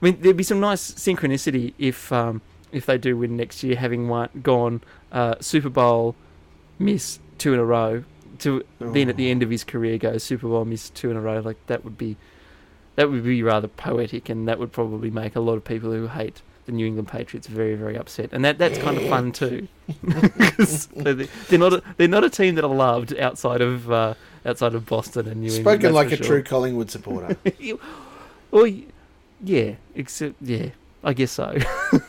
I 0.00 0.04
mean, 0.04 0.18
there'd 0.20 0.36
be 0.36 0.42
some 0.42 0.60
nice 0.60 0.90
synchronicity 0.92 1.74
if 1.78 2.12
um, 2.12 2.40
if 2.72 2.86
they 2.86 2.98
do 2.98 3.16
win 3.16 3.36
next 3.36 3.62
year, 3.62 3.76
having 3.76 4.08
won, 4.08 4.28
gone 4.42 4.80
uh, 5.12 5.34
Super 5.40 5.68
Bowl, 5.68 6.14
miss 6.78 7.18
two 7.38 7.52
in 7.54 7.60
a 7.60 7.64
row 7.64 8.04
to 8.38 8.64
being 8.92 9.08
at 9.08 9.16
the 9.16 9.30
end 9.30 9.42
of 9.42 9.50
his 9.50 9.62
career 9.62 9.98
go 9.98 10.16
Super 10.18 10.48
Bowl 10.48 10.64
miss 10.64 10.90
two 10.90 11.10
in 11.10 11.16
a 11.16 11.20
row 11.20 11.40
like 11.40 11.56
that 11.66 11.84
would 11.84 11.96
be 11.98 12.16
that 12.96 13.10
would 13.10 13.22
be 13.22 13.42
rather 13.42 13.68
poetic 13.68 14.28
and 14.28 14.48
that 14.48 14.58
would 14.58 14.72
probably 14.72 15.10
make 15.10 15.36
a 15.36 15.40
lot 15.40 15.54
of 15.54 15.64
people 15.64 15.92
who 15.92 16.08
hate 16.08 16.40
the 16.66 16.72
New 16.72 16.86
England 16.86 17.08
Patriots 17.08 17.46
very 17.46 17.74
very 17.74 17.96
upset 17.96 18.30
and 18.32 18.44
that 18.44 18.58
that's 18.58 18.78
kind 18.78 18.96
of 18.96 19.08
fun 19.08 19.32
too 19.32 19.68
they're 20.02 21.58
not 21.58 21.72
a, 21.74 21.82
they're 21.96 22.08
not 22.08 22.24
a 22.24 22.30
team 22.30 22.54
that 22.56 22.64
are 22.64 22.74
loved 22.74 23.16
outside 23.18 23.60
of 23.60 23.90
uh, 23.92 24.14
outside 24.44 24.74
of 24.74 24.86
Boston 24.86 25.28
and 25.28 25.40
New 25.40 25.46
England. 25.46 25.64
Spoken 25.64 25.92
like 25.94 26.12
a 26.12 26.16
sure. 26.16 26.26
true 26.26 26.42
Collingwood 26.42 26.90
supporter. 26.90 27.36
Well, 28.50 28.70
yeah, 29.42 29.76
except 29.94 30.34
yeah, 30.42 30.66
I 31.02 31.14
guess 31.14 31.32
so. 31.32 31.56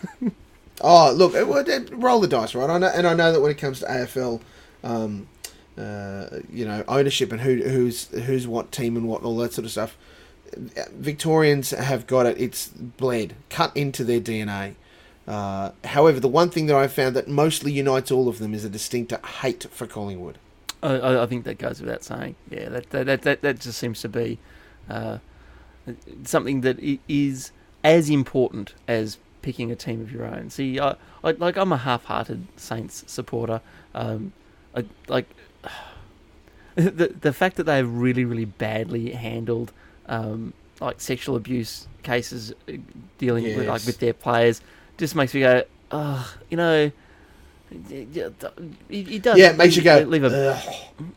Oh, 0.81 1.13
look, 1.13 1.33
it, 1.33 1.69
it- 1.69 1.89
roll 1.93 2.19
the 2.19 2.27
dice, 2.27 2.53
right? 2.53 2.69
I 2.69 2.77
know, 2.77 2.87
and 2.93 3.07
I 3.07 3.13
know 3.13 3.31
that 3.31 3.39
when 3.39 3.51
it 3.51 3.57
comes 3.57 3.79
to 3.79 3.85
AFL, 3.85 4.41
um, 4.83 5.27
uh, 5.77 6.25
you 6.51 6.65
know, 6.65 6.83
ownership 6.89 7.31
and 7.31 7.39
who 7.39 7.61
who's 7.63 8.07
who's 8.09 8.47
what 8.47 8.71
team 8.71 8.97
and 8.97 9.07
what 9.07 9.23
all 9.23 9.37
that 9.37 9.53
sort 9.53 9.65
of 9.65 9.71
stuff. 9.71 9.97
Victorians 10.91 11.71
have 11.71 12.05
got 12.05 12.25
it; 12.25 12.39
it's 12.39 12.67
bled, 12.67 13.35
cut 13.49 13.75
into 13.77 14.03
their 14.03 14.19
DNA. 14.19 14.75
Uh, 15.25 15.71
however, 15.85 16.19
the 16.19 16.27
one 16.27 16.49
thing 16.49 16.65
that 16.65 16.75
I 16.75 16.87
found 16.87 17.15
that 17.15 17.29
mostly 17.29 17.71
unites 17.71 18.11
all 18.11 18.27
of 18.27 18.39
them 18.39 18.53
is 18.53 18.65
a 18.65 18.69
distinct 18.69 19.13
hate 19.41 19.65
for 19.71 19.87
Collingwood. 19.87 20.37
I, 20.83 20.95
I, 20.95 21.23
I 21.23 21.25
think 21.25 21.45
that 21.45 21.57
goes 21.57 21.79
without 21.79 22.03
saying. 22.03 22.35
Yeah, 22.49 22.69
that 22.69 22.89
that 22.91 23.21
that, 23.23 23.41
that, 23.41 23.59
just 23.59 23.79
seems 23.79 24.01
to 24.01 24.09
be 24.09 24.37
uh, 24.89 25.19
something 26.23 26.61
that 26.61 26.77
is 27.07 27.51
as 27.83 28.09
important 28.09 28.73
as 28.87 29.17
picking 29.41 29.71
a 29.71 29.75
team 29.75 30.01
of 30.01 30.11
your 30.11 30.25
own. 30.25 30.49
See, 30.49 30.79
I, 30.79 30.95
I 31.23 31.31
like 31.31 31.55
I'm 31.55 31.71
a 31.71 31.77
half-hearted 31.77 32.47
Saints 32.57 33.03
supporter. 33.07 33.61
Um, 33.95 34.33
I, 34.75 34.85
like 35.07 35.27
the 36.75 37.15
the 37.19 37.33
fact 37.33 37.55
that 37.55 37.63
they've 37.63 37.89
really 37.89 38.25
really 38.25 38.45
badly 38.45 39.11
handled 39.11 39.71
um, 40.07 40.53
like 40.81 40.99
sexual 40.99 41.37
abuse 41.37 41.87
cases 42.03 42.53
uh, 42.67 42.73
dealing 43.17 43.45
with 43.45 43.67
like 43.67 43.85
with 43.85 43.99
their 43.99 44.13
players 44.13 44.61
just 44.97 45.15
makes 45.15 45.33
me 45.33 45.39
go, 45.39 45.63
oh, 45.91 46.35
you 46.49 46.57
know. 46.57 46.91
It, 47.73 49.11
it 49.11 49.21
does. 49.23 49.37
Yeah, 49.37 49.51
it 49.51 49.57
makes 49.57 49.75
you 49.75 49.83
go. 49.83 49.99
leave 49.99 50.23
a 50.23 50.61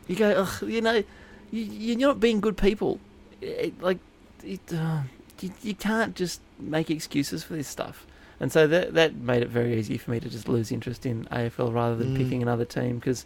you 0.07 0.15
go, 0.15 0.29
Ugh, 0.31 0.69
you 0.69 0.81
know, 0.81 1.03
you, 1.51 1.61
you're 1.63 1.97
not 1.97 2.19
being 2.19 2.39
good 2.39 2.57
people. 2.57 2.99
It, 3.41 3.79
like, 3.81 3.99
it, 4.43 4.59
uh, 4.73 5.01
you, 5.39 5.51
you 5.61 5.75
can't 5.75 6.15
just 6.15 6.41
make 6.59 6.89
excuses 6.89 7.43
for 7.43 7.53
this 7.53 7.67
stuff. 7.67 8.05
And 8.39 8.51
so 8.51 8.67
that 8.67 8.93
that 8.93 9.15
made 9.15 9.41
it 9.41 9.49
very 9.49 9.77
easy 9.77 9.97
for 9.97 10.11
me 10.11 10.19
to 10.19 10.29
just 10.29 10.47
lose 10.47 10.71
interest 10.71 11.05
in 11.05 11.25
AFL 11.25 11.73
rather 11.73 11.95
than 11.95 12.13
Mm. 12.13 12.17
picking 12.17 12.41
another 12.43 12.65
team 12.65 12.97
because 12.99 13.25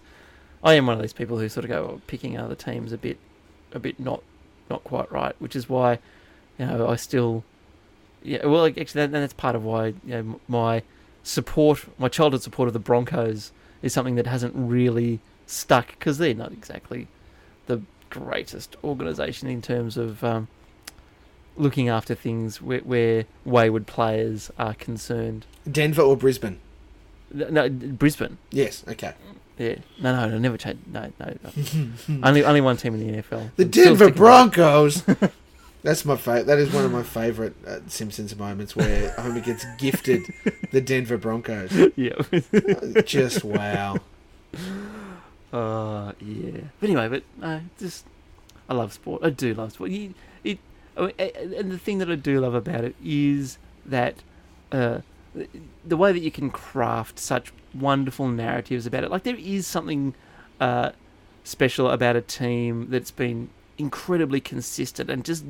I 0.64 0.76
am 0.76 0.88
one 0.88 0.96
of 0.96 1.02
these 1.02 1.12
people 1.14 1.38
who 1.40 1.50
sort 1.50 1.66
of 1.66 1.70
go, 1.70 1.84
oh, 1.84 2.02
picking 2.08 2.38
other 2.38 2.56
teams 2.56 2.94
a 2.94 2.98
bit, 2.98 3.18
a 3.74 3.80
bit 3.80 4.00
not, 4.00 4.24
not 4.70 4.84
quite 4.86 5.12
right. 5.12 5.36
Which 5.40 5.56
is 5.56 5.68
why, 5.68 6.00
you 6.58 6.66
know, 6.66 6.88
I 6.88 6.96
still, 6.96 7.44
yeah. 8.24 8.46
Well, 8.46 8.66
actually, 8.68 9.06
that, 9.08 9.12
that's 9.12 9.34
part 9.34 9.56
of 9.56 9.64
why 9.66 9.88
you 9.88 9.96
know 10.06 10.40
my 10.48 10.84
support, 11.24 11.86
my 12.00 12.08
childhood 12.08 12.42
support 12.42 12.68
of 12.68 12.74
the 12.74 12.80
Broncos 12.80 13.52
is 13.82 13.94
something 13.94 14.16
that 14.16 14.28
hasn't 14.28 14.54
really 14.56 15.20
stuck 15.46 15.88
because 15.88 16.18
they're 16.18 16.34
not 16.34 16.52
exactly 16.52 17.08
the 17.68 17.82
greatest 18.10 18.76
organisation 18.84 19.48
in 19.50 19.62
terms 19.62 19.98
of 19.98 20.24
um, 20.24 20.48
looking 21.58 21.90
after 21.90 22.16
things 22.16 22.62
where, 22.62 22.80
where 22.80 23.26
wayward 23.46 23.88
players 23.88 24.52
are 24.58 24.74
concerned. 24.74 25.46
Denver 25.70 26.02
or 26.02 26.18
Brisbane? 26.18 26.60
No, 27.34 27.70
Brisbane. 27.70 28.38
Yes. 28.52 28.84
Okay. 28.88 29.14
Yeah. 29.58 29.76
No, 30.02 30.16
no, 30.16 30.30
no, 30.30 30.38
never 30.38 30.58
change. 30.58 30.80
No, 30.88 31.12
no. 31.20 31.34
no. 31.44 32.22
only, 32.24 32.44
only 32.44 32.62
one 32.62 32.78
team 32.78 32.96
in 32.96 33.00
the 33.00 33.22
NFL. 33.22 33.52
The 33.56 33.64
I'm 33.64 33.70
Denver 33.70 33.70
sticking 33.70 34.00
with 34.00 34.02
it. 34.02 34.16
Broncos. 34.16 35.04
That's 35.84 36.06
my 36.06 36.16
favorite. 36.16 36.46
That 36.46 36.60
is 36.60 36.72
one 36.72 36.86
of 36.86 36.92
my 36.92 37.02
favorite 37.04 37.56
uh, 37.66 37.80
Simpsons 37.88 38.36
moments 38.38 38.76
where 38.76 39.12
Homer 39.14 39.40
gets 39.40 39.66
gifted 39.78 40.22
the 40.72 40.80
Denver 40.82 41.18
Broncos. 41.18 41.72
Yeah. 41.96 42.14
Just 43.06 43.44
wow. 43.44 44.00
Uh, 45.54 46.14
yeah. 46.22 46.62
But 46.80 46.90
anyway, 46.90 47.10
but 47.10 47.24
uh, 47.46 47.60
just 47.78 48.06
I 48.70 48.74
love 48.74 48.94
sport. 48.94 49.22
I 49.22 49.30
do 49.32 49.54
love 49.54 49.74
sport. 49.74 49.90
You, 49.92 50.14
it, 50.46 50.60
I 50.96 51.02
mean, 51.02 51.12
and 51.20 51.70
the 51.72 51.78
thing 51.78 51.98
that 51.98 52.10
I 52.10 52.16
do 52.16 52.40
love 52.40 52.54
about 52.54 52.86
it 52.86 52.96
is 53.04 53.58
that 53.86 54.16
uh, 54.72 55.00
the- 55.36 55.50
the 55.84 55.98
way 55.98 56.14
that 56.14 56.20
you 56.20 56.32
can 56.32 56.52
craft 56.52 57.20
such 57.20 57.52
wonderful 57.74 58.30
narratives 58.30 58.86
about 58.86 59.04
it. 59.04 59.12
Like 59.12 59.24
there 59.24 59.36
is 59.36 59.68
something 59.68 60.14
uh, 60.62 60.92
special 61.44 61.90
about 61.90 62.16
a 62.16 62.22
team 62.22 62.88
that's 62.90 63.12
been 63.12 63.50
incredibly 63.82 64.40
consistent 64.40 65.10
and 65.10 65.26
just 65.26 65.44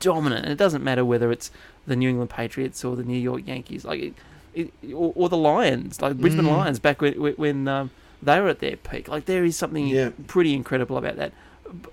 dominant. 0.00 0.44
And 0.44 0.52
it 0.52 0.58
doesn't 0.58 0.84
matter 0.84 1.04
whether 1.04 1.32
it's 1.32 1.50
the 1.86 1.96
New 1.96 2.08
England 2.10 2.30
Patriots 2.30 2.84
or 2.84 2.94
the 2.96 3.02
New 3.12 3.18
York 3.18 3.42
Yankees, 3.46 3.84
like 3.84 4.00
it, 4.00 4.14
it, 4.54 4.72
or, 4.92 5.12
or 5.16 5.28
the 5.28 5.36
Lions, 5.36 6.00
like 6.02 6.16
Brisbane 6.18 6.44
Mm. 6.46 6.56
Lions 6.58 6.78
back 6.78 7.00
when 7.00 7.14
when 7.14 7.66
um, 7.68 7.90
they 8.22 8.40
were 8.40 8.48
at 8.48 8.60
their 8.60 8.76
peak. 8.76 9.08
Like 9.08 9.24
there 9.24 9.44
is 9.44 9.56
something 9.56 9.86
Yeah. 9.88 10.10
pretty 10.26 10.52
incredible 10.54 10.96
about 10.96 11.16
that. 11.16 11.32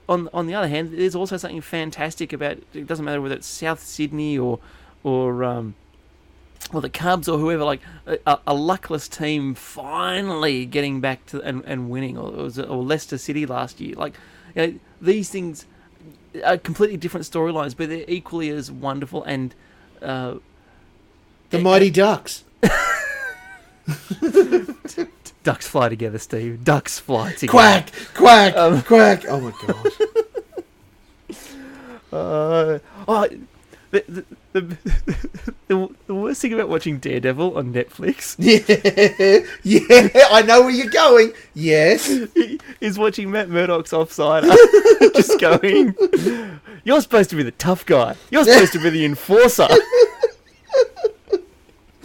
On 0.08 0.30
on 0.34 0.48
the 0.48 0.56
other 0.56 0.68
hand, 0.70 0.92
there's 0.94 1.16
also 1.16 1.38
something 1.38 1.62
fantastic 1.62 2.32
about. 2.34 2.58
It 2.74 2.88
doesn't 2.88 3.06
matter 3.06 3.22
whether 3.22 3.36
it's 3.36 3.48
South 3.48 3.82
Sydney 3.82 4.38
or 4.38 4.60
or 5.04 5.44
um, 5.44 5.76
or 6.74 6.82
the 6.82 6.90
Cubs 6.90 7.28
or 7.28 7.38
whoever. 7.38 7.64
Like 7.66 7.82
a, 8.08 8.40
a 8.48 8.54
luckless 8.54 9.08
team 9.08 9.54
finally 9.54 10.66
getting 10.66 11.02
back 11.02 11.26
to 11.28 11.42
and, 11.42 11.64
and 11.66 11.90
winning, 11.90 12.18
or, 12.18 12.30
or, 12.30 12.44
was 12.44 12.58
it- 12.58 12.70
or 12.70 12.84
Leicester 12.84 13.18
City 13.18 13.46
last 13.46 13.80
year. 13.82 13.96
Like 13.96 14.14
you 14.56 14.62
know, 14.68 14.74
these 15.02 15.30
things 15.30 15.66
are 16.44 16.58
completely 16.58 16.98
different 16.98 17.26
storylines, 17.26 17.76
but 17.78 17.90
they're 17.90 18.06
equally 18.08 18.50
as 18.50 18.72
wonderful 18.72 19.24
and. 19.24 19.54
Uh, 20.02 20.36
The 21.50 21.60
Mighty 21.60 21.90
Ducks. 21.90 22.44
ducks 25.44 25.68
fly 25.68 25.90
together, 25.90 26.18
Steve. 26.20 26.64
Ducks 26.64 27.00
fly 27.00 27.32
together. 27.34 27.52
Quack, 27.52 27.92
quack, 28.14 28.56
Um, 28.56 28.82
quack. 28.82 29.24
Oh 29.28 29.40
my 29.40 29.54
god. 29.66 29.88
Uh, 32.14 32.80
oh, 33.10 33.28
the, 34.02 34.26
the, 34.54 34.78
the, 35.68 35.90
the, 36.08 36.16
worst 36.16 36.42
thing 36.42 36.54
about 36.54 36.70
watching 36.70 37.00
Daredevil 37.00 37.58
on 37.58 37.74
Netflix 37.74 38.36
Yeah, 39.64 39.80
yeah. 39.84 40.28
I 40.32 40.42
know 40.42 40.62
where 40.62 40.72
you're 40.72 40.90
going. 40.90 41.34
Yes. 41.54 42.10
is 42.82 42.98
watching 42.98 43.32
Matt 43.32 43.50
Murdock's 43.50 43.94
offside, 43.94 44.44
just 45.16 45.40
going, 45.40 45.96
"You're 46.84 47.02
supposed 47.02 47.30
to 47.32 47.36
be 47.36 47.44
the 47.44 47.52
tough 47.52 47.86
guy. 47.86 48.16
You're 48.30 48.44
supposed 48.44 48.74
to 48.74 48.80
be 48.80 48.90
the 48.90 49.06
enforcer. 49.06 49.68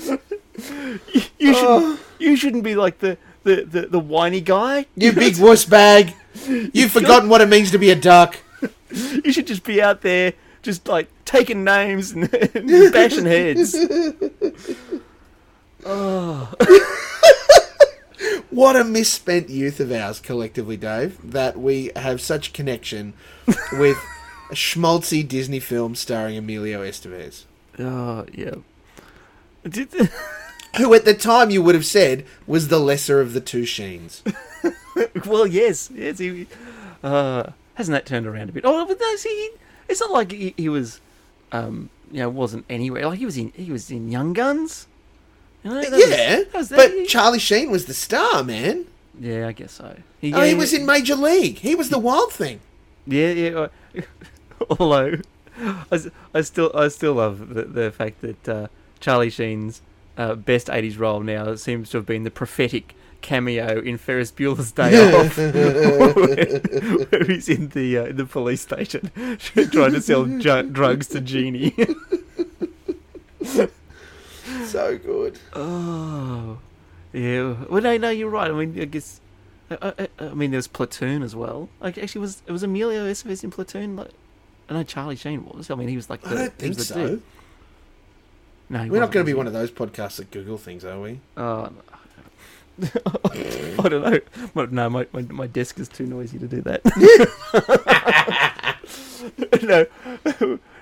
you, 0.07 0.19
you 1.39 1.55
shouldn't. 1.55 1.67
Oh. 1.67 2.01
You 2.19 2.37
shouldn't 2.37 2.65
be 2.65 2.75
like 2.75 2.99
the." 2.99 3.19
The, 3.43 3.65
the, 3.65 3.87
the 3.87 3.99
whiny 3.99 4.43
guy. 4.43 4.85
You 4.97 5.15
big 5.15 5.39
wuss 5.39 5.65
bag. 5.65 6.13
You've 6.47 6.91
forgotten 6.91 7.31
what 7.31 7.41
it 7.41 7.49
means 7.49 7.71
to 7.71 7.79
be 7.79 7.91
a 7.91 7.97
duck. 7.97 8.37
You 8.91 9.33
should 9.33 9.47
just 9.47 9.65
be 9.65 9.81
out 9.81 10.03
there, 10.03 10.35
just 10.63 10.89
like 10.89 11.09
taking 11.25 11.65
names 11.65 12.13
and, 12.13 12.33
and 12.33 12.93
bashing 12.93 13.27
heads. 13.27 13.77
Oh. 15.83 16.53
What 18.51 18.77
a 18.77 18.85
misspent 18.85 19.49
youth 19.49 19.81
of 19.81 19.93
ours, 19.93 20.21
collectively, 20.21 20.77
Dave, 20.77 21.19
that 21.23 21.57
we 21.59 21.91
have 21.97 22.21
such 22.21 22.53
connection 22.53 23.15
with 23.73 23.97
a 24.51 24.55
schmaltzy 24.55 25.27
Disney 25.27 25.61
film 25.61 25.95
starring 25.95 26.37
Emilio 26.37 26.83
Estevez. 26.83 27.45
Oh, 27.79 28.27
yeah. 28.35 28.57
Did, 29.67 29.89
Who 30.77 30.93
at 30.95 31.05
the 31.05 31.15
time 31.15 31.51
you 31.51 31.63
would 31.63 31.75
have 31.75 31.87
said 31.87 32.27
was 32.47 32.69
the 32.69 32.81
lesser 32.81 33.21
of 33.21 33.33
the 33.33 33.41
two 33.41 33.65
Sheens. 33.65 34.23
well, 35.25 35.47
yes, 35.47 35.91
yes. 35.95 36.19
He, 36.19 36.47
uh, 37.05 37.51
hasn't 37.75 37.95
that 37.95 38.05
turned 38.05 38.27
around 38.27 38.51
a 38.51 38.53
bit? 38.53 38.65
Oh, 38.67 38.85
but 38.85 38.99
no, 39.01 39.17
see, 39.17 39.51
it's 39.91 40.01
not 40.01 40.11
like 40.11 40.33
he, 40.33 40.55
he 40.57 40.69
was, 40.69 41.01
um, 41.53 41.91
you 42.13 42.21
know, 42.21 42.29
wasn't 42.29 42.65
anywhere. 42.71 43.07
Like 43.07 43.19
he 43.19 43.25
was 43.27 43.37
in, 43.37 43.53
he 43.55 43.71
was 43.73 43.91
in 43.91 44.09
Young 44.11 44.33
Guns. 44.33 44.87
You 45.63 45.71
know, 45.71 45.81
that 45.83 45.91
was- 45.91 46.09
yeah, 46.11 46.37
that 46.37 46.55
was- 46.55 46.69
but 46.71 47.07
Charlie 47.07 47.39
Sheen 47.39 47.71
was 47.71 47.87
the 47.87 47.95
star, 47.95 48.43
man. 48.43 48.87
yeah, 49.19 49.47
I 49.49 49.53
guess 49.53 49.73
so. 49.73 49.97
oh, 50.23 50.43
he 50.43 50.55
was 50.55 50.73
in 50.73 50.87
Major 50.87 51.15
League. 51.17 51.59
He 51.59 51.75
was 51.75 51.91
the 51.91 51.99
wild 51.99 52.33
thing. 52.33 52.61
Yeah, 53.07 53.31
yeah. 53.33 53.67
Although, 54.79 55.19
I, 55.59 55.85
s- 55.95 56.09
I 56.35 56.41
still, 56.43 56.71
I 56.75 56.89
still 56.89 57.15
love 57.15 57.55
the, 57.55 57.65
the 57.65 57.91
fact 57.91 58.21
that 58.21 58.49
uh, 58.49 58.67
Charlie 59.01 59.31
Sheen's 59.31 59.83
uh, 60.17 60.35
best 60.35 60.67
'80s 60.69 60.99
role 60.99 61.21
now 61.21 61.55
seems 61.57 61.91
to 61.91 61.97
have 61.99 62.07
been 62.07 62.25
the 62.25 62.31
prophetic 62.31 62.95
cameo 63.21 63.81
in 63.81 63.99
Ferris 63.99 64.33
Bueller's 64.33 64.73
Day 64.73 64.95
Off, 65.15 65.37
where, 65.37 66.59
where 67.07 67.25
he's 67.25 67.49
in 67.49 67.69
the 67.69 67.99
uh, 67.99 68.05
in 68.07 68.17
the 68.17 68.27
police 68.27 68.61
station 68.63 69.11
trying 69.73 69.93
to 69.93 70.01
sell 70.01 70.25
ju- 70.27 70.63
drugs 70.65 71.07
to 71.09 71.21
Jeanie. 71.21 71.75
So 74.65 74.99
good. 74.99 75.39
oh, 75.55 76.59
yeah. 77.13 77.57
Well, 77.69 77.83
no, 77.83 77.97
no, 77.97 78.11
you're 78.11 78.31
right. 78.31 78.51
I 78.51 78.55
mean, 78.55 78.81
I 78.81 78.85
guess 78.85 79.21
I, 79.71 79.93
I, 79.99 80.09
I 80.21 80.35
mean, 80.35 80.51
there 80.51 80.59
was 80.59 80.69
Platoon 80.69 81.23
as 81.23 81.35
well. 81.35 81.69
Like, 81.81 81.99
actually, 81.99 82.21
was 82.21 82.43
it 82.47 82.53
was 82.53 82.63
Emilio 82.63 83.05
Estevez 83.07 83.43
in 83.43 83.51
Platoon? 83.51 83.97
Like, 83.97 84.11
I 84.69 84.75
know 84.75 84.83
Charlie 84.85 85.17
Sheen 85.17 85.45
was. 85.45 85.71
I 85.71 85.75
mean, 85.75 85.89
he 85.89 85.97
was 85.97 86.09
like 86.09 86.21
the. 86.23 86.29
I 86.29 86.35
don't 86.35 86.53
think 86.55 86.77
the 86.77 86.85
so. 86.85 86.95
dude. 87.09 87.23
No, 88.69 88.87
We're 88.87 89.01
not 89.01 89.11
going 89.11 89.27
to 89.27 89.31
be 89.31 89.35
one 89.35 89.49
of 89.49 89.53
those 89.53 89.73
podcasts 89.73 90.17
that 90.17 90.31
Google 90.31 90.57
things, 90.57 90.85
are 90.85 91.01
we? 91.01 91.19
Oh, 91.37 91.71
I 92.83 93.89
don't 93.89 94.03
know. 94.03 94.21
But 94.55 94.73
no, 94.73 94.91
my, 94.91 95.07
my 95.13 95.23
my 95.23 95.47
desk 95.47 95.79
is 95.79 95.89
too 95.89 96.07
noisy 96.07 96.39
to 96.39 96.47
do 96.47 96.61
that. 96.63 96.83
no, 99.63 99.87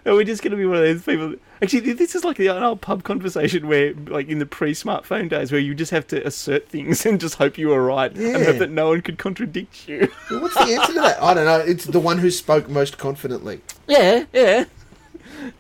no, 0.05 0.17
we're 0.17 0.25
just 0.25 0.43
going 0.43 0.53
to 0.53 0.57
be 0.57 0.65
one 0.65 0.77
of 0.77 0.83
those 0.83 1.03
people. 1.03 1.35
Actually, 1.63 1.93
this 1.93 2.15
is 2.15 2.25
like 2.25 2.39
an 2.39 2.49
old 2.49 2.81
pub 2.81 3.03
conversation 3.03 3.67
where, 3.67 3.93
like 3.95 4.29
in 4.29 4.39
the 4.39 4.47
pre-smartphone 4.47 5.29
days, 5.29 5.51
where 5.51 5.61
you 5.61 5.75
just 5.75 5.91
have 5.91 6.07
to 6.09 6.27
assert 6.27 6.69
things 6.69 7.05
and 7.05 7.21
just 7.21 7.35
hope 7.37 7.59
you 7.59 7.73
are 7.73 7.83
right 7.83 8.17
and 8.17 8.45
hope 8.45 8.59
that 8.59 8.71
no 8.71 8.89
one 8.89 9.01
could 9.03 9.19
contradict 9.19 9.89
you. 9.89 10.11
Well, 10.31 10.41
What's 10.41 10.55
the 10.55 10.75
answer 10.75 10.93
to 10.95 11.01
that? 11.01 11.23
I 11.23 11.35
don't 11.35 11.45
know. 11.45 11.59
It's 11.59 11.85
the 11.85 12.01
one 12.01 12.19
who 12.19 12.31
spoke 12.31 12.69
most 12.69 12.99
confidently. 12.99 13.61
Yeah, 13.87 14.25
yeah. 14.33 14.65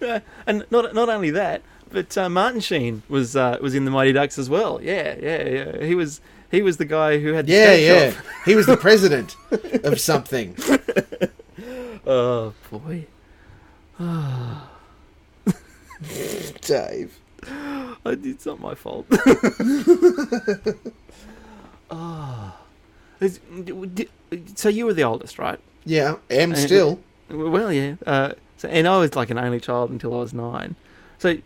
Uh, 0.03 0.19
and 0.45 0.67
not 0.73 0.93
not 0.93 1.09
only 1.09 1.31
that, 1.31 1.63
but 1.91 2.17
uh, 2.17 2.29
Martin 2.29 2.61
Sheen 2.61 3.03
was 3.09 3.37
uh, 3.37 3.59
was 3.61 3.75
in 3.75 3.85
the 3.85 3.91
Mighty 3.91 4.13
Ducks 4.13 4.39
as 4.39 4.49
well. 4.49 4.81
Yeah, 4.83 5.17
yeah, 5.21 5.49
yeah. 5.49 5.85
He 5.85 5.95
was 5.95 6.21
he 6.51 6.63
was 6.63 6.77
the 6.77 6.85
guy 6.85 7.19
who 7.19 7.33
had 7.33 7.47
the 7.47 7.53
Yeah, 7.53 7.75
yeah. 7.75 8.13
He 8.45 8.55
was 8.55 8.67
the 8.67 8.77
president 8.89 9.37
of 9.85 10.01
something. 10.01 10.57
Oh 12.11 12.55
boy. 12.71 13.05
Dave. 16.63 17.19
I, 17.47 17.93
it's 18.07 18.47
not 18.47 18.61
my 18.61 18.75
fault. 18.75 19.05
oh. 21.91 22.55
So 24.55 24.69
you 24.71 24.87
were 24.87 24.95
the 24.95 25.03
oldest, 25.05 25.39
right? 25.39 25.61
Yeah, 25.85 26.17
am 26.31 26.55
still. 26.55 26.99
Well, 27.29 27.71
yeah. 27.71 27.97
Uh, 28.07 28.33
so, 28.57 28.69
and 28.69 28.89
I 28.89 28.97
was 28.99 29.15
like 29.15 29.29
an 29.29 29.39
only 29.39 29.61
child 29.61 29.91
until 29.91 30.15
I 30.15 30.21
was 30.21 30.33
nine. 30.33 30.77
So, 31.19 31.37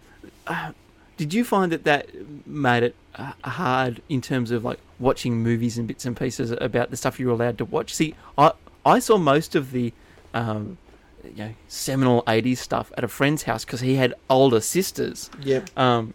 uh, 0.47 0.73
did 1.17 1.35
you 1.35 1.45
find 1.45 1.71
that 1.73 1.85
that 1.85 2.09
made 2.47 2.83
it 2.83 2.97
uh, 3.15 3.33
hard 3.45 4.03
in 4.09 4.21
terms 4.21 4.51
of 4.51 4.65
like 4.65 4.79
watching 4.99 5.37
movies 5.37 5.79
and 5.79 5.87
bits 5.87 6.05
and 6.05 6.17
pieces 6.17 6.51
about 6.51 6.91
the 6.91 6.97
stuff 6.97 7.21
you 7.21 7.27
were 7.27 7.33
allowed 7.33 7.59
to 7.59 7.65
watch? 7.65 7.95
See, 7.95 8.15
I 8.37 8.53
I 8.85 8.99
saw 8.99 9.19
most 9.19 9.55
of 9.55 9.73
the 9.73 9.93
um, 10.35 10.79
you 11.25 11.45
know 11.45 11.55
seminal 11.69 12.23
'80s 12.25 12.59
stuff 12.59 12.93
at 12.97 13.05
a 13.05 13.09
friend's 13.09 13.45
house 13.45 13.65
because 13.65 13.81
he 13.81 13.97
had 13.97 14.15
older 14.29 14.61
sisters. 14.61 15.31
Yep. 15.43 15.79
Um, 15.79 16.15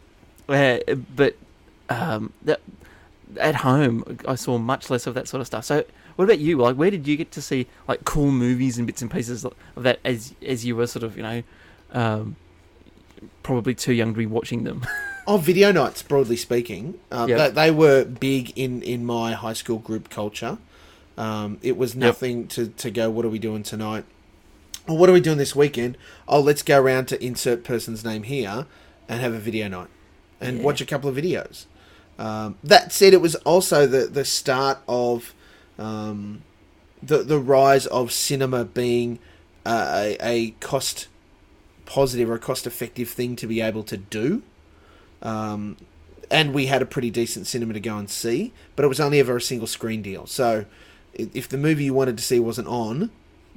uh, 0.49 0.79
but 1.15 1.35
um, 1.89 2.33
that, 2.43 2.61
at 3.39 3.55
home, 3.55 4.17
I 4.27 4.35
saw 4.35 4.57
much 4.57 4.89
less 4.89 5.07
of 5.07 5.13
that 5.15 5.27
sort 5.27 5.41
of 5.41 5.47
stuff. 5.47 5.65
So, 5.65 5.83
what 6.15 6.25
about 6.25 6.39
you? 6.39 6.57
Like, 6.57 6.75
where 6.75 6.91
did 6.91 7.07
you 7.07 7.15
get 7.15 7.31
to 7.33 7.41
see 7.41 7.67
like 7.87 8.03
cool 8.05 8.31
movies 8.31 8.77
and 8.77 8.87
bits 8.87 9.01
and 9.01 9.11
pieces 9.11 9.45
of 9.45 9.53
that 9.75 9.99
as 10.03 10.33
as 10.45 10.65
you 10.65 10.75
were 10.75 10.87
sort 10.87 11.03
of 11.03 11.17
you 11.17 11.23
know, 11.23 11.43
um, 11.91 12.35
probably 13.43 13.75
too 13.75 13.93
young 13.93 14.13
to 14.13 14.17
be 14.17 14.25
watching 14.25 14.63
them? 14.63 14.85
Oh, 15.29 15.35
video 15.35 15.73
nights, 15.73 16.01
broadly 16.03 16.37
speaking, 16.37 16.97
um, 17.11 17.27
Yep. 17.27 17.37
they, 17.53 17.63
they 17.65 17.71
were 17.71 18.05
big 18.05 18.53
in, 18.57 18.81
in 18.81 19.05
my 19.05 19.33
high 19.33 19.51
school 19.51 19.77
group 19.77 20.09
culture. 20.09 20.57
Um, 21.17 21.57
it 21.61 21.75
was 21.75 21.97
nothing 21.97 22.47
to, 22.47 22.67
to 22.69 22.89
go, 22.89 23.09
what 23.09 23.25
are 23.25 23.29
we 23.29 23.37
doing 23.37 23.61
tonight? 23.61 24.05
Or 24.87 24.97
what 24.97 25.09
are 25.09 25.11
we 25.11 25.19
doing 25.19 25.37
this 25.37 25.53
weekend? 25.53 25.97
Oh, 26.29 26.39
let's 26.39 26.63
go 26.63 26.79
around 26.81 27.09
to 27.09 27.21
insert 27.21 27.65
person's 27.65 28.05
name 28.05 28.23
here 28.23 28.67
and 29.09 29.19
have 29.19 29.33
a 29.33 29.37
video 29.37 29.67
night 29.67 29.89
and 30.39 30.59
Yeah. 30.59 30.63
watch 30.63 30.79
a 30.79 30.85
couple 30.85 31.09
of 31.09 31.17
videos. 31.17 31.65
Um, 32.17 32.55
that 32.63 32.93
said, 32.93 33.13
it 33.13 33.19
was 33.19 33.35
also 33.35 33.85
the, 33.85 34.05
the 34.07 34.23
start 34.23 34.77
of 34.87 35.33
um, 35.77 36.41
the, 37.03 37.17
the 37.17 37.37
rise 37.37 37.85
of 37.87 38.13
cinema 38.13 38.63
being 38.63 39.19
uh, 39.65 39.91
a, 39.93 40.17
a 40.21 40.51
cost 40.61 41.09
positive 41.87 42.29
or 42.29 42.35
a 42.35 42.39
cost 42.39 42.67
effective 42.67 43.09
thing 43.09 43.35
to 43.37 43.47
be 43.47 43.61
able 43.61 43.83
to 43.83 43.97
do. 43.97 44.43
Um, 45.23 45.77
and 46.29 46.53
we 46.53 46.67
had 46.67 46.81
a 46.81 46.85
pretty 46.85 47.09
decent 47.09 47.47
cinema 47.47 47.73
to 47.73 47.79
go 47.79 47.97
and 47.97 48.09
see, 48.09 48.53
but 48.75 48.85
it 48.85 48.87
was 48.87 48.99
only 48.99 49.19
ever 49.19 49.37
a 49.37 49.41
single 49.41 49.67
screen 49.67 50.01
deal. 50.01 50.27
So 50.27 50.65
if 51.13 51.49
the 51.49 51.57
movie 51.57 51.85
you 51.85 51.93
wanted 51.93 52.17
to 52.17 52.23
see 52.23 52.39
wasn't 52.39 52.67
on, 52.67 53.09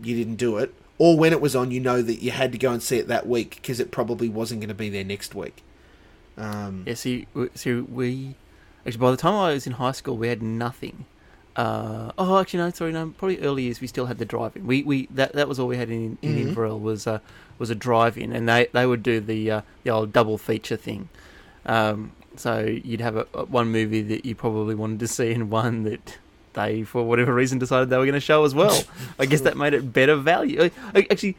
you 0.02 0.16
didn't 0.16 0.36
do 0.36 0.56
it. 0.56 0.72
Or 0.98 1.18
when 1.18 1.32
it 1.32 1.40
was 1.40 1.56
on, 1.56 1.70
you 1.70 1.80
know 1.80 2.02
that 2.02 2.22
you 2.22 2.30
had 2.30 2.52
to 2.52 2.58
go 2.58 2.72
and 2.72 2.82
see 2.82 2.98
it 2.98 3.08
that 3.08 3.26
week 3.26 3.56
because 3.56 3.80
it 3.80 3.90
probably 3.90 4.28
wasn't 4.28 4.60
going 4.60 4.68
to 4.68 4.74
be 4.74 4.90
there 4.90 5.04
next 5.04 5.34
week. 5.34 5.62
Um, 6.36 6.84
yeah. 6.86 6.94
See, 6.94 7.26
w- 7.32 7.50
so 7.54 7.86
we 7.90 8.34
actually 8.86 9.00
by 9.00 9.10
the 9.10 9.16
time 9.16 9.34
I 9.34 9.52
was 9.52 9.66
in 9.66 9.74
high 9.74 9.92
school, 9.92 10.16
we 10.16 10.28
had 10.28 10.42
nothing. 10.42 11.06
Uh, 11.60 12.12
oh, 12.16 12.38
actually, 12.38 12.60
no, 12.60 12.70
sorry, 12.70 12.92
no. 12.92 13.12
Probably 13.18 13.38
early 13.40 13.64
years 13.64 13.80
we 13.80 13.86
still 13.86 14.06
had 14.06 14.18
the 14.18 14.24
drive-in. 14.24 14.66
We 14.66 14.82
we 14.82 15.08
that 15.10 15.32
that 15.34 15.46
was 15.48 15.58
all 15.60 15.68
we 15.68 15.76
had 15.76 15.90
in 15.90 16.16
in 16.22 16.34
Mhm. 16.36 16.40
Inverell 16.48 16.80
was 16.80 17.06
uh, 17.06 17.18
was 17.58 17.68
a 17.70 17.74
drive-in, 17.74 18.32
and 18.32 18.48
they 18.48 18.68
they 18.72 18.86
would 18.86 19.02
do 19.02 19.20
the 19.20 19.50
uh, 19.50 19.60
the 19.84 19.90
old 19.90 20.12
double 20.12 20.38
feature 20.38 20.76
thing. 20.76 21.08
Um, 21.66 22.12
so 22.36 22.60
you'd 22.60 23.02
have 23.02 23.16
a, 23.16 23.26
a, 23.34 23.44
one 23.44 23.68
movie 23.70 24.00
that 24.02 24.24
you 24.24 24.34
probably 24.34 24.74
wanted 24.74 25.00
to 25.00 25.08
see, 25.08 25.32
and 25.32 25.50
one 25.50 25.82
that 25.84 26.18
they, 26.54 26.82
for 26.84 27.02
whatever 27.02 27.34
reason, 27.34 27.58
decided 27.58 27.90
they 27.90 27.98
were 27.98 28.06
going 28.06 28.14
to 28.14 28.20
show 28.20 28.44
as 28.44 28.54
well. 28.54 28.82
I 29.18 29.26
guess 29.26 29.42
that 29.42 29.56
made 29.56 29.74
it 29.74 29.92
better 29.92 30.16
value. 30.16 30.70
Actually, 30.94 31.36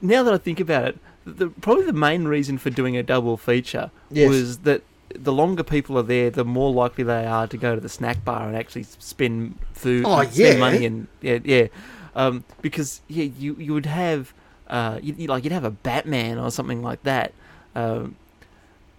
now 0.00 0.24
that 0.24 0.34
I 0.34 0.38
think 0.38 0.58
about 0.58 0.84
it, 0.88 0.98
the, 1.24 1.48
probably 1.48 1.84
the 1.86 1.92
main 1.92 2.24
reason 2.24 2.58
for 2.58 2.70
doing 2.70 2.96
a 2.96 3.02
double 3.04 3.36
feature 3.36 3.90
Yes. 4.10 4.28
was 4.28 4.58
that 4.66 4.82
the 5.18 5.32
longer 5.32 5.62
people 5.62 5.98
are 5.98 6.02
there, 6.02 6.30
the 6.30 6.44
more 6.44 6.72
likely 6.72 7.04
they 7.04 7.26
are 7.26 7.46
to 7.46 7.56
go 7.56 7.74
to 7.74 7.80
the 7.80 7.88
snack 7.88 8.24
bar 8.24 8.46
and 8.48 8.56
actually 8.56 8.84
spend 8.84 9.58
food, 9.72 10.04
Oh, 10.06 10.22
spend 10.22 10.36
yeah. 10.36 10.56
money, 10.58 10.86
and 10.86 11.06
yeah, 11.20 11.38
yeah, 11.44 11.66
um, 12.14 12.44
because 12.60 13.00
yeah, 13.08 13.24
you 13.24 13.54
you 13.58 13.72
would 13.74 13.86
have 13.86 14.32
uh, 14.68 14.98
you, 15.02 15.14
you- 15.18 15.26
like 15.28 15.44
you'd 15.44 15.52
have 15.52 15.64
a 15.64 15.70
Batman 15.70 16.38
or 16.38 16.50
something 16.50 16.82
like 16.82 17.02
that, 17.04 17.32
um, 17.74 18.16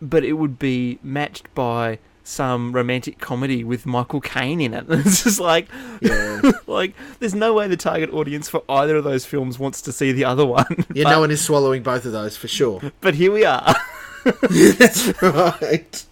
but 0.02 0.24
it 0.24 0.34
would 0.34 0.60
be 0.60 1.00
matched 1.04 1.54
by 1.56 2.00
some 2.26 2.72
romantic 2.72 3.20
comedy 3.20 3.66
with 3.66 3.86
Michael 3.86 4.22
Caine 4.22 4.62
in 4.62 4.74
it. 4.74 4.86
It's 4.90 5.24
just 5.26 5.42
like, 5.42 5.68
yeah. 6.02 6.40
like 6.68 6.94
there's 7.20 7.36
no 7.36 7.54
way 7.54 7.68
the 7.68 7.76
target 7.76 8.14
audience 8.14 8.48
for 8.48 8.64
either 8.70 8.96
of 8.96 9.04
those 9.04 9.26
films 9.26 9.60
wants 9.60 9.82
to 9.82 9.92
see 9.92 10.14
the 10.14 10.24
other 10.24 10.46
one. 10.46 10.66
yeah, 10.94 11.04
but, 11.04 11.10
no 11.12 11.20
one 11.20 11.32
is 11.32 11.42
swallowing 11.42 11.84
both 11.84 12.06
of 12.06 12.14
those 12.14 12.38
for 12.38 12.48
sure. 12.48 12.80
but 13.02 13.16
here 13.16 13.32
we 13.32 13.44
are. 13.44 13.76
That's 14.24 15.22
right. 15.22 16.06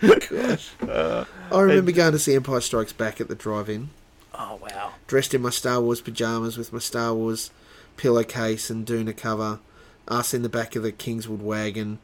Gosh. 0.00 0.70
Uh, 0.86 1.24
I 1.52 1.60
remember 1.60 1.92
going 1.92 2.12
to 2.12 2.18
see 2.18 2.34
Empire 2.34 2.60
Strikes 2.60 2.92
Back 2.92 3.20
at 3.20 3.28
the 3.28 3.34
drive-in, 3.34 3.90
oh 4.34 4.58
wow. 4.62 4.92
dressed 5.06 5.34
in 5.34 5.42
my 5.42 5.50
Star 5.50 5.80
Wars 5.80 6.00
pajamas 6.00 6.58
with 6.58 6.72
my 6.72 6.78
Star 6.78 7.14
Wars 7.14 7.50
pillowcase 7.96 8.70
and 8.70 8.84
doona 8.86 9.16
cover, 9.16 9.60
us 10.08 10.34
in 10.34 10.42
the 10.42 10.48
back 10.48 10.74
of 10.76 10.82
the 10.82 10.92
Kingswood 10.92 11.42
wagon. 11.42 11.98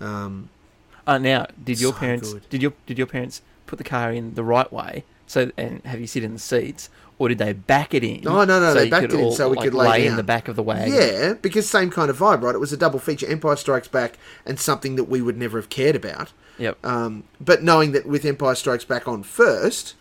Um, 0.00 0.50
Uh, 1.06 1.18
now, 1.18 1.46
did 1.62 1.80
your 1.80 1.92
So 1.92 1.98
parents 1.98 2.32
good. 2.34 2.48
did 2.50 2.62
your 2.62 2.72
did 2.86 2.98
your 2.98 3.06
parents 3.06 3.40
put 3.66 3.78
the 3.78 3.84
car 3.84 4.12
in 4.12 4.34
the 4.34 4.44
right 4.44 4.70
way 4.72 5.04
so 5.26 5.50
and 5.56 5.82
have 5.84 6.00
you 6.00 6.06
sit 6.06 6.24
in 6.24 6.32
the 6.34 6.38
seats, 6.38 6.90
or 7.18 7.28
did 7.28 7.38
they 7.38 7.52
back 7.52 7.94
it 7.94 8.04
in? 8.04 8.22
No, 8.22 8.44
no, 8.44 8.60
no, 8.60 8.74
they 8.74 8.84
you 8.84 8.90
backed 8.90 9.04
it 9.04 9.14
in 9.14 9.20
all, 9.20 9.32
so 9.32 9.48
we 9.48 9.56
like, 9.56 9.64
could 9.64 9.74
lay 9.74 10.02
in 10.02 10.08
down. 10.08 10.16
the 10.16 10.22
back 10.22 10.48
of 10.48 10.56
the 10.56 10.62
wagon. 10.62 10.94
yeah, 10.94 11.32
because 11.34 11.68
same 11.68 11.90
kind 11.90 12.10
of 12.10 12.18
vibe, 12.18 12.42
right? 12.42 12.54
It 12.54 12.58
was 12.58 12.72
a 12.72 12.76
double 12.76 12.98
feature, 12.98 13.26
Empire 13.26 13.56
Strikes 13.56 13.88
Back, 13.88 14.18
and 14.46 14.58
something 14.58 14.96
that 14.96 15.04
we 15.04 15.20
would 15.20 15.36
never 15.36 15.58
have 15.58 15.68
cared 15.68 15.96
about. 15.96 16.32
Yep. 16.58 16.84
Um, 16.84 17.24
but 17.40 17.62
knowing 17.62 17.92
that 17.92 18.06
with 18.06 18.24
Empire 18.24 18.54
Strikes 18.54 18.84
Back 18.84 19.08
on 19.08 19.22
first, 19.22 19.94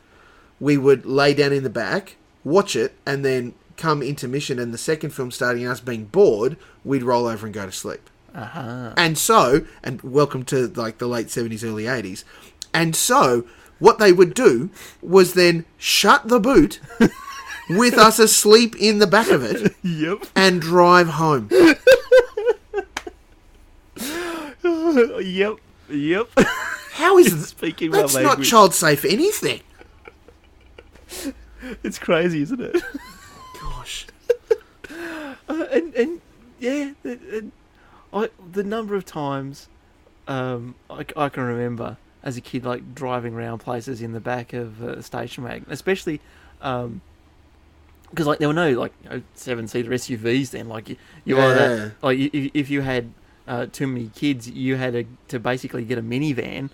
we 0.59 0.77
would 0.77 1.05
lay 1.05 1.33
down 1.33 1.53
in 1.53 1.63
the 1.63 1.69
back, 1.69 2.17
watch 2.43 2.75
it, 2.75 2.93
and 3.05 3.23
then 3.25 3.53
come 3.77 4.01
intermission 4.01 4.59
and 4.59 4.73
the 4.73 4.77
second 4.77 5.11
film 5.11 5.31
starting 5.31 5.65
us 5.67 5.79
being 5.79 6.05
bored, 6.05 6.57
we'd 6.83 7.03
roll 7.03 7.27
over 7.27 7.45
and 7.45 7.53
go 7.53 7.65
to 7.65 7.71
sleep. 7.71 8.09
Uh-huh. 8.33 8.93
And 8.97 9.17
so, 9.17 9.65
and 9.83 10.01
welcome 10.01 10.43
to 10.45 10.67
like 10.67 10.97
the 10.97 11.07
late 11.07 11.27
70s, 11.27 11.63
early 11.63 11.83
80s. 11.83 12.23
And 12.73 12.95
so, 12.95 13.45
what 13.79 13.99
they 13.99 14.11
would 14.13 14.33
do 14.33 14.69
was 15.01 15.33
then 15.33 15.65
shut 15.77 16.27
the 16.27 16.39
boot 16.39 16.79
with 17.69 17.95
us 17.97 18.19
asleep 18.19 18.75
in 18.77 18.99
the 18.99 19.07
back 19.07 19.29
of 19.29 19.43
it 19.43 19.75
Yep. 19.83 20.25
and 20.35 20.61
drive 20.61 21.07
home. 21.09 21.49
yep. 25.21 25.55
Yep. 25.89 26.29
How 26.93 27.17
is 27.17 27.35
this? 27.35 27.49
Speaking 27.57 27.91
my 27.91 28.01
That's 28.01 28.15
not 28.15 28.41
child 28.43 28.73
safe 28.73 29.05
anything. 29.05 29.61
It's 31.83 31.99
crazy, 31.99 32.41
isn't 32.41 32.61
it? 32.61 32.81
Gosh. 33.61 34.07
Uh, 35.49 35.65
and 35.71 35.93
and 35.95 36.21
yeah, 36.59 36.91
the, 37.03 37.19
and 37.31 37.51
I 38.13 38.29
the 38.51 38.63
number 38.63 38.95
of 38.95 39.05
times 39.05 39.67
um, 40.27 40.75
I, 40.89 41.05
I 41.15 41.29
can 41.29 41.43
remember 41.43 41.97
as 42.27 42.35
a 42.35 42.41
kid, 42.41 42.65
like 42.65 42.93
driving 42.93 43.33
around 43.33 43.59
places 43.59 44.01
in 44.01 44.11
the 44.11 44.19
back 44.19 44.51
of 44.51 44.81
a 44.83 45.01
station 45.01 45.45
wagon, 45.45 45.65
especially 45.69 46.19
because 46.59 46.99
like 48.17 48.39
there 48.39 48.49
were 48.49 48.53
no 48.53 48.71
like 48.71 48.91
you 49.01 49.09
know, 49.09 49.21
seven 49.33 49.65
seater 49.65 49.91
SUVs 49.91 50.51
then. 50.51 50.67
Like 50.67 50.89
you, 50.89 50.97
you 51.23 51.37
Yeah. 51.37 51.91
like 52.01 52.19
if, 52.19 52.69
you 52.69 52.81
had 52.81 53.11
uh, 53.47 53.67
too 53.67 53.87
many 53.87 54.11
kids, 54.13 54.49
you 54.49 54.75
had 54.75 54.91
to, 54.91 55.05
to 55.29 55.39
basically 55.39 55.85
get 55.85 55.97
a 55.97 56.01
minivan, 56.01 56.69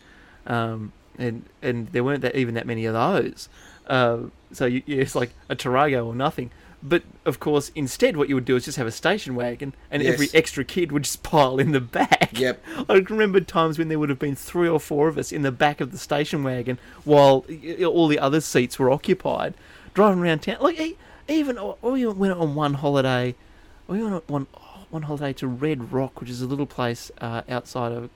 um, 0.47 0.91
and 1.19 1.43
and 1.61 1.87
there 1.89 2.03
weren't 2.03 2.21
that 2.21 2.35
even 2.35 2.55
that 2.55 2.65
many 2.65 2.85
of 2.87 2.95
those. 2.95 3.47
Uh, 3.85 4.21
so 4.51 4.65
you, 4.65 4.81
it's 4.87 5.13
like 5.13 5.33
a 5.49 5.55
Tarago 5.55 6.07
or 6.07 6.15
nothing. 6.15 6.49
But 6.85 7.03
of 7.23 7.39
course, 7.39 7.71
instead, 7.75 8.17
what 8.17 8.27
you 8.27 8.35
would 8.35 8.43
do 8.43 8.57
is 8.57 8.65
just 8.65 8.77
have 8.77 8.87
a 8.87 8.91
station 8.91 9.35
wagon, 9.35 9.73
and 9.89 10.03
every 10.03 10.27
extra 10.33 10.65
kid 10.65 10.91
would 10.91 11.03
just 11.03 11.23
pile 11.23 11.57
in 11.57 11.71
the 11.71 11.79
back. 11.79 12.37
Yep. 12.37 12.61
I 12.89 12.95
remember 12.95 13.39
times 13.39 13.79
when 13.79 13.87
there 13.87 13.97
would 13.97 14.09
have 14.09 14.19
been 14.19 14.35
three 14.35 14.67
or 14.67 14.81
four 14.81 15.07
of 15.07 15.17
us 15.17 15.31
in 15.31 15.43
the 15.43 15.51
back 15.51 15.79
of 15.79 15.91
the 15.93 15.97
station 15.97 16.43
wagon 16.43 16.77
while 17.05 17.45
all 17.85 18.07
the 18.07 18.19
other 18.19 18.41
seats 18.41 18.77
were 18.77 18.91
occupied, 18.91 19.53
driving 19.93 20.21
around 20.21 20.39
town. 20.39 20.57
Like 20.59 20.97
even 21.27 21.57
uh, 21.57 21.73
we 21.81 22.05
went 22.05 22.33
on 22.33 22.55
one 22.55 22.75
holiday. 22.75 23.35
We 23.87 24.01
went 24.01 24.15
on 24.15 24.21
one 24.27 24.47
one 24.89 25.03
holiday 25.03 25.33
to 25.33 25.47
Red 25.47 25.91
Rock, 25.91 26.19
which 26.19 26.29
is 26.29 26.41
a 26.41 26.47
little 26.47 26.65
place 26.65 27.11
uh, 27.19 27.41
outside 27.49 27.91
of 27.91 28.09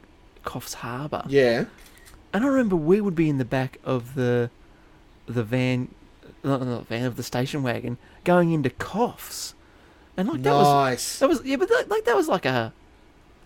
Coffs 0.44 0.76
Harbour. 0.76 1.24
Yeah. 1.28 1.66
And 2.34 2.44
I 2.44 2.48
remember 2.48 2.76
we 2.76 3.02
would 3.02 3.16
be 3.16 3.30
in 3.30 3.38
the 3.38 3.46
back 3.46 3.80
of 3.84 4.16
the 4.16 4.50
the 5.26 5.44
van, 5.44 5.90
not 6.44 6.60
the 6.60 6.82
van 6.82 7.06
of 7.06 7.16
the 7.16 7.24
station 7.24 7.64
wagon, 7.64 7.98
going 8.28 8.52
into 8.52 8.70
Coffs, 8.70 9.54
and 10.18 10.28
like 10.30 10.44
that 10.44 10.54
was 10.54 10.68
nice. 10.68 11.20
that 11.20 11.30
was 11.30 11.42
yeah, 11.46 11.56
but 11.56 11.70
that, 11.70 11.86
like 11.90 12.04
that 12.06 12.16
was 12.16 12.28
like 12.28 12.46
a 12.46 12.74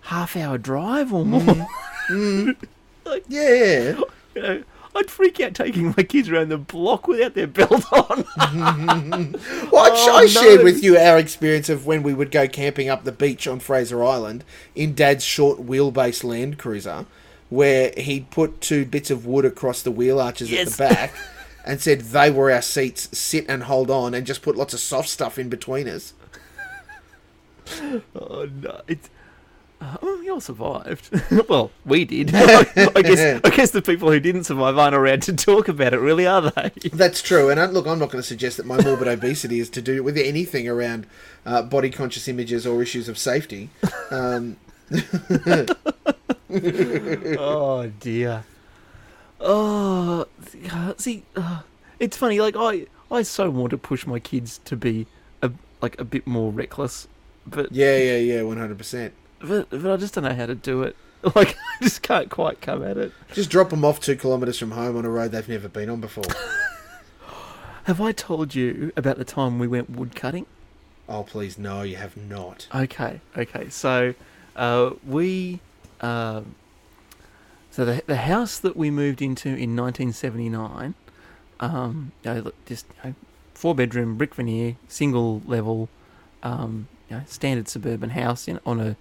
half 0.01 0.35
hour 0.35 0.57
drive 0.57 1.13
or 1.13 1.23
more. 1.25 1.67
Mm. 2.09 2.55
Like- 3.05 3.25
yeah. 3.27 3.99
You 4.35 4.41
know, 4.41 4.63
I'd 4.95 5.09
freak 5.09 5.39
out 5.39 5.53
taking 5.55 5.93
my 5.97 6.03
kids 6.03 6.29
around 6.29 6.49
the 6.49 6.57
block 6.57 7.07
without 7.07 7.33
their 7.33 7.47
belt 7.47 7.83
on. 7.91 8.25
Well, 9.71 9.85
I, 9.85 9.89
Oh, 9.93 10.15
I 10.17 10.25
shared 10.27 10.59
no. 10.59 10.63
with 10.65 10.83
you 10.83 10.97
our 10.97 11.17
experience 11.17 11.67
of 11.69 11.85
when 11.85 12.03
we 12.03 12.13
would 12.13 12.29
go 12.31 12.47
camping 12.47 12.89
up 12.89 13.03
the 13.03 13.11
beach 13.11 13.47
on 13.47 13.59
Fraser 13.59 14.03
Island 14.03 14.43
in 14.75 14.93
Dad's 14.93 15.23
short 15.25 15.65
wheelbase 15.65 16.23
Land 16.23 16.57
Cruiser, 16.59 17.05
where 17.49 17.91
he'd 17.97 18.29
put 18.31 18.61
two 18.61 18.85
bits 18.85 19.09
of 19.09 19.25
wood 19.25 19.45
across 19.45 19.81
the 19.81 19.91
wheel 19.91 20.19
arches 20.21 20.51
Yes. 20.51 20.67
at 20.79 20.89
the 20.89 20.95
back 20.95 21.13
and 21.65 21.81
said 21.81 22.01
they 22.01 22.31
were 22.31 22.51
our 22.51 22.61
seats, 22.61 23.15
sit 23.17 23.45
and 23.47 23.63
hold 23.63 23.89
on, 23.89 24.13
and 24.13 24.25
just 24.25 24.41
put 24.41 24.55
lots 24.55 24.73
of 24.73 24.79
soft 24.79 25.09
stuff 25.09 25.37
in 25.37 25.49
between 25.49 25.87
us. 25.87 26.13
oh 28.15 28.49
no, 28.61 28.81
it's. 28.87 29.09
Uh, 29.79 29.97
we 30.03 30.29
all 30.29 30.39
survived. 30.39 31.09
well, 31.49 31.71
we 31.85 32.05
did. 32.05 32.31
I 32.35 33.01
guess. 33.01 33.41
I 33.43 33.49
guess 33.49 33.71
the 33.71 33.81
people 33.81 34.11
who 34.11 34.19
didn't 34.19 34.43
survive 34.43 34.77
aren't 34.77 34.93
around 34.93 35.23
to 35.23 35.33
talk 35.33 35.67
about 35.67 35.93
it, 35.93 35.99
really, 35.99 36.27
are 36.27 36.51
they? 36.51 36.71
That's 36.93 37.21
true. 37.21 37.49
And 37.49 37.59
I, 37.59 37.65
look, 37.65 37.87
I'm 37.87 37.97
not 37.97 38.11
going 38.11 38.21
to 38.21 38.27
suggest 38.27 38.57
that 38.57 38.67
my 38.67 38.79
morbid 38.79 39.07
obesity 39.07 39.59
is 39.59 39.71
to 39.71 39.81
do 39.81 40.03
with 40.03 40.17
anything 40.17 40.67
around 40.67 41.07
uh, 41.47 41.63
body 41.63 41.89
conscious 41.89 42.27
images 42.27 42.67
or 42.67 42.83
issues 42.83 43.09
of 43.09 43.17
safety. 43.17 43.69
Um, 44.11 44.57
oh 47.39 47.91
dear. 47.99 48.43
Oh, 49.41 50.25
see, 50.97 51.23
uh, 51.35 51.61
it's 51.99 52.15
funny. 52.17 52.39
Like 52.39 52.55
I, 52.57 52.85
I 53.09 53.23
so 53.23 53.49
want 53.49 53.71
to 53.71 53.77
push 53.77 54.05
my 54.05 54.19
kids 54.19 54.59
to 54.65 54.75
be 54.75 55.07
a 55.41 55.51
like 55.81 55.99
a 55.99 56.03
bit 56.03 56.27
more 56.27 56.51
reckless, 56.51 57.07
but 57.45 57.71
yeah, 57.71 57.97
yeah, 57.97 58.17
yeah, 58.17 58.39
100%. 58.41 59.11
but, 59.39 59.69
but 59.69 59.91
I 59.91 59.97
just 59.97 60.13
don't 60.13 60.23
know 60.23 60.33
how 60.33 60.45
to 60.45 60.55
do 60.55 60.83
it. 60.83 60.95
Like 61.35 61.55
I 61.55 61.83
just 61.83 62.01
can't 62.01 62.31
quite 62.31 62.61
come 62.61 62.81
at 62.83 62.97
it. 62.97 63.11
Just 63.31 63.51
drop 63.51 63.69
them 63.69 63.85
off 63.85 63.99
two 63.99 64.15
kilometres 64.15 64.57
from 64.57 64.71
home 64.71 64.97
on 64.97 65.05
a 65.05 65.09
road 65.09 65.31
they've 65.33 65.47
never 65.47 65.67
been 65.67 65.87
on 65.87 66.01
before. 66.01 66.23
Have 67.83 68.01
I 68.01 68.11
told 68.11 68.55
you 68.55 68.91
about 68.97 69.19
the 69.19 69.23
time 69.23 69.59
we 69.59 69.67
went 69.67 69.91
wood 69.91 70.15
cutting? 70.15 70.47
oh, 71.07 71.23
please, 71.23 71.57
no, 71.57 71.81
you 71.81 71.97
have 71.97 72.15
not. 72.15 72.67
Okay, 72.73 73.19
okay. 73.37 73.69
So, 73.69 74.13
uh, 74.55 74.91
we, 75.05 75.59
um, 75.99 76.55
so 77.71 77.85
the 77.85 78.03
the 78.05 78.17
house 78.17 78.59
that 78.59 78.75
we 78.75 78.91
moved 78.91 79.21
into 79.21 79.47
in 79.49 79.75
1979, 79.75 80.93
um, 81.59 82.11
you 82.23 82.33
know, 82.33 82.51
just 82.65 82.85
you 83.03 83.09
know, 83.09 83.15
four 83.53 83.73
bedroom 83.73 84.17
brick 84.17 84.35
veneer, 84.35 84.75
single 84.87 85.41
level, 85.45 85.89
um, 86.43 86.87
you 87.09 87.17
know, 87.17 87.23
standard 87.27 87.67
suburban 87.67 88.11
house 88.11 88.47
in 88.47 88.59
on 88.65 88.79
a 88.79 88.95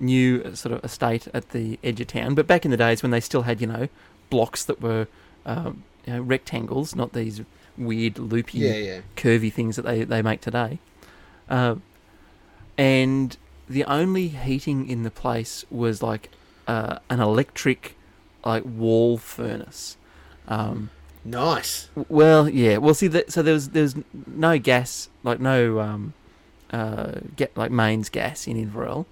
new 0.00 0.42
uh, 0.44 0.54
sort 0.54 0.74
of 0.74 0.84
estate 0.84 1.28
at 1.32 1.50
the 1.50 1.78
edge 1.82 2.00
of 2.00 2.06
town. 2.08 2.34
But 2.34 2.46
back 2.46 2.64
in 2.64 2.70
the 2.70 2.76
days 2.76 3.02
when 3.02 3.10
they 3.10 3.20
still 3.20 3.42
had, 3.42 3.60
you 3.60 3.66
know, 3.66 3.88
blocks 4.30 4.64
that 4.64 4.80
were, 4.80 5.06
um, 5.46 5.84
you 6.06 6.14
know, 6.14 6.20
rectangles, 6.22 6.94
not 6.94 7.12
these 7.12 7.42
weird 7.76 8.18
loopy 8.18 8.58
Yeah, 8.58 8.74
yeah. 8.74 9.00
curvy 9.16 9.52
things 9.52 9.76
that 9.76 9.82
they, 9.82 10.04
they 10.04 10.22
make 10.22 10.40
today. 10.40 10.78
Uh, 11.48 11.76
and 12.76 13.36
the 13.68 13.84
only 13.84 14.28
heating 14.28 14.88
in 14.88 15.02
the 15.02 15.10
place 15.10 15.64
was 15.70 16.02
like 16.02 16.30
uh, 16.66 16.98
an 17.10 17.20
electric 17.20 17.96
like 18.48 18.64
wall 18.64 19.18
furnace. 19.18 19.96
Um, 20.48 20.90
Nice. 21.24 21.90
well, 22.08 22.48
yeah. 22.48 22.78
Well, 22.78 22.94
see, 22.94 23.08
that, 23.08 23.30
so 23.30 23.42
there 23.42 23.52
was 23.52 23.70
there 23.70 23.82
was 23.82 23.94
no 24.26 24.58
gas, 24.58 25.10
like 25.22 25.40
no 25.40 25.80
um, 25.80 26.14
uh, 26.72 27.20
get 27.36 27.54
like 27.56 27.70
mains 27.70 28.08
gas 28.08 28.46
in 28.46 28.56
Inverell, 28.56 29.04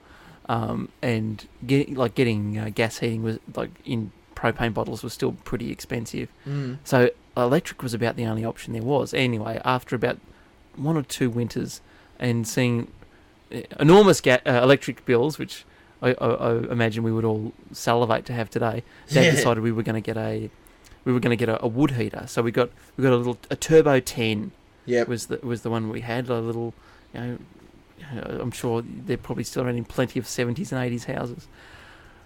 um, 0.49 0.89
and 1.03 1.47
get, 1.67 1.93
like 1.95 2.15
getting 2.15 2.59
uh, 2.59 2.71
gas 2.75 2.99
heating 2.99 3.23
was 3.23 3.39
like 3.55 3.71
in 3.85 4.13
propane 4.35 4.73
bottles 4.73 5.03
was 5.03 5.13
still 5.13 5.33
pretty 5.45 5.71
expensive. 5.71 6.29
Mm. 6.47 6.79
So 6.85 7.11
electric 7.37 7.83
was 7.83 7.93
about 7.93 8.17
the 8.17 8.25
only 8.25 8.45
option 8.45 8.73
there 8.73 8.83
was. 8.83 9.13
Anyway, 9.13 9.61
after 9.65 9.95
about 9.95 10.19
one 10.77 10.97
or 10.97 11.03
two 11.03 11.29
winters 11.29 11.83
and 12.19 12.49
seeing 12.49 12.91
uh, 13.53 13.61
enormous 13.79 14.23
ga- 14.23 14.41
uh, 14.47 14.63
electric 14.63 15.05
bills, 15.05 15.39
which 15.39 15.65
I, 16.03 16.11
I, 16.21 16.27
I 16.27 16.53
imagine 16.73 17.03
we 17.05 17.13
would 17.13 17.25
all 17.25 17.53
salivate 17.73 18.25
to 18.27 18.33
have 18.33 18.51
today, 18.51 18.83
Dad 19.13 19.25
Yeah. 19.25 19.31
decided 19.31 19.63
we 19.63 19.73
were 19.73 19.83
going 19.83 19.95
to 20.03 20.07
get 20.07 20.17
a 20.17 20.51
we 21.05 21.13
were 21.13 21.21
going 21.21 21.37
to 21.37 21.37
get 21.37 21.49
a, 21.49 21.63
a 21.65 21.69
wood 21.69 21.93
heater. 21.93 22.25
So 22.27 22.43
we 22.43 22.51
got 22.51 22.71
we 22.97 23.03
got 23.05 23.13
a 23.13 23.17
little 23.17 23.39
a 23.51 23.57
turbo 23.57 24.01
ten 24.01 24.53
Yeah, 24.85 25.05
was 25.05 25.27
the 25.27 25.39
was 25.43 25.63
the 25.63 25.71
one 25.71 25.89
we 25.89 26.01
had 26.01 26.29
a 26.29 26.41
little 26.41 26.75
you 27.15 27.21
know 27.21 27.39
uh, 28.13 28.39
I'm 28.43 28.51
sure 28.51 28.83
they're 28.85 29.17
probably 29.17 29.45
still 29.45 29.63
around 29.65 29.77
in 29.77 29.85
plenty 29.85 30.19
of 30.19 30.27
70s 30.27 30.71
and 30.73 30.93
80s 30.93 31.05
houses. 31.07 31.49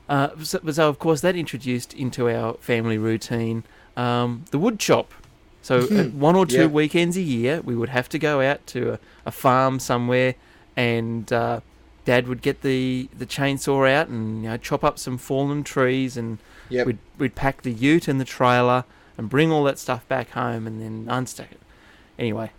Uh, 0.09 0.31
so, 0.43 0.59
so 0.73 0.89
of 0.89 0.99
course 0.99 1.21
that 1.21 1.37
introduced 1.37 1.95
into 1.95 2.29
our 2.29 2.55
family 2.55 2.99
routine 2.99 3.63
um, 3.97 4.45
the 4.51 4.59
wood 4.59 4.81
chop. 4.81 5.15
So 5.63 5.85
uh, 5.95 6.05
one 6.05 6.35
or 6.37 6.47
two 6.47 6.63
Yeah. 6.63 6.67
weekends 6.67 7.17
a 7.17 7.21
year 7.23 7.61
we 7.61 7.77
would 7.77 7.91
have 7.91 8.09
to 8.09 8.19
go 8.19 8.41
out 8.41 8.67
to 8.69 8.95
a, 8.95 8.99
a 9.27 9.31
farm 9.31 9.79
somewhere, 9.79 10.35
and 10.75 11.31
uh, 11.33 11.61
Dad 12.05 12.29
would 12.29 12.43
get 12.43 12.63
the, 12.63 13.09
the 13.17 13.27
chainsaw 13.27 13.91
out 13.91 14.09
and 14.09 14.43
you 14.43 14.49
know 14.51 14.57
chop 14.57 14.83
up 14.85 14.99
some 14.99 15.19
fallen 15.19 15.63
trees 15.65 16.17
and 16.17 16.39
Yep. 16.73 16.87
We'd, 16.87 16.99
we'd 17.19 17.35
pack 17.35 17.63
the 17.63 17.73
ute 17.73 18.07
and 18.07 18.21
the 18.21 18.25
trailer 18.25 18.85
and 19.19 19.29
bring 19.29 19.51
all 19.51 19.65
that 19.65 19.77
stuff 19.77 20.07
back 20.07 20.31
home 20.31 20.69
and 20.69 20.81
then 20.81 21.07
unstack 21.07 21.51
it. 21.51 21.61
Anyway, 22.17 22.53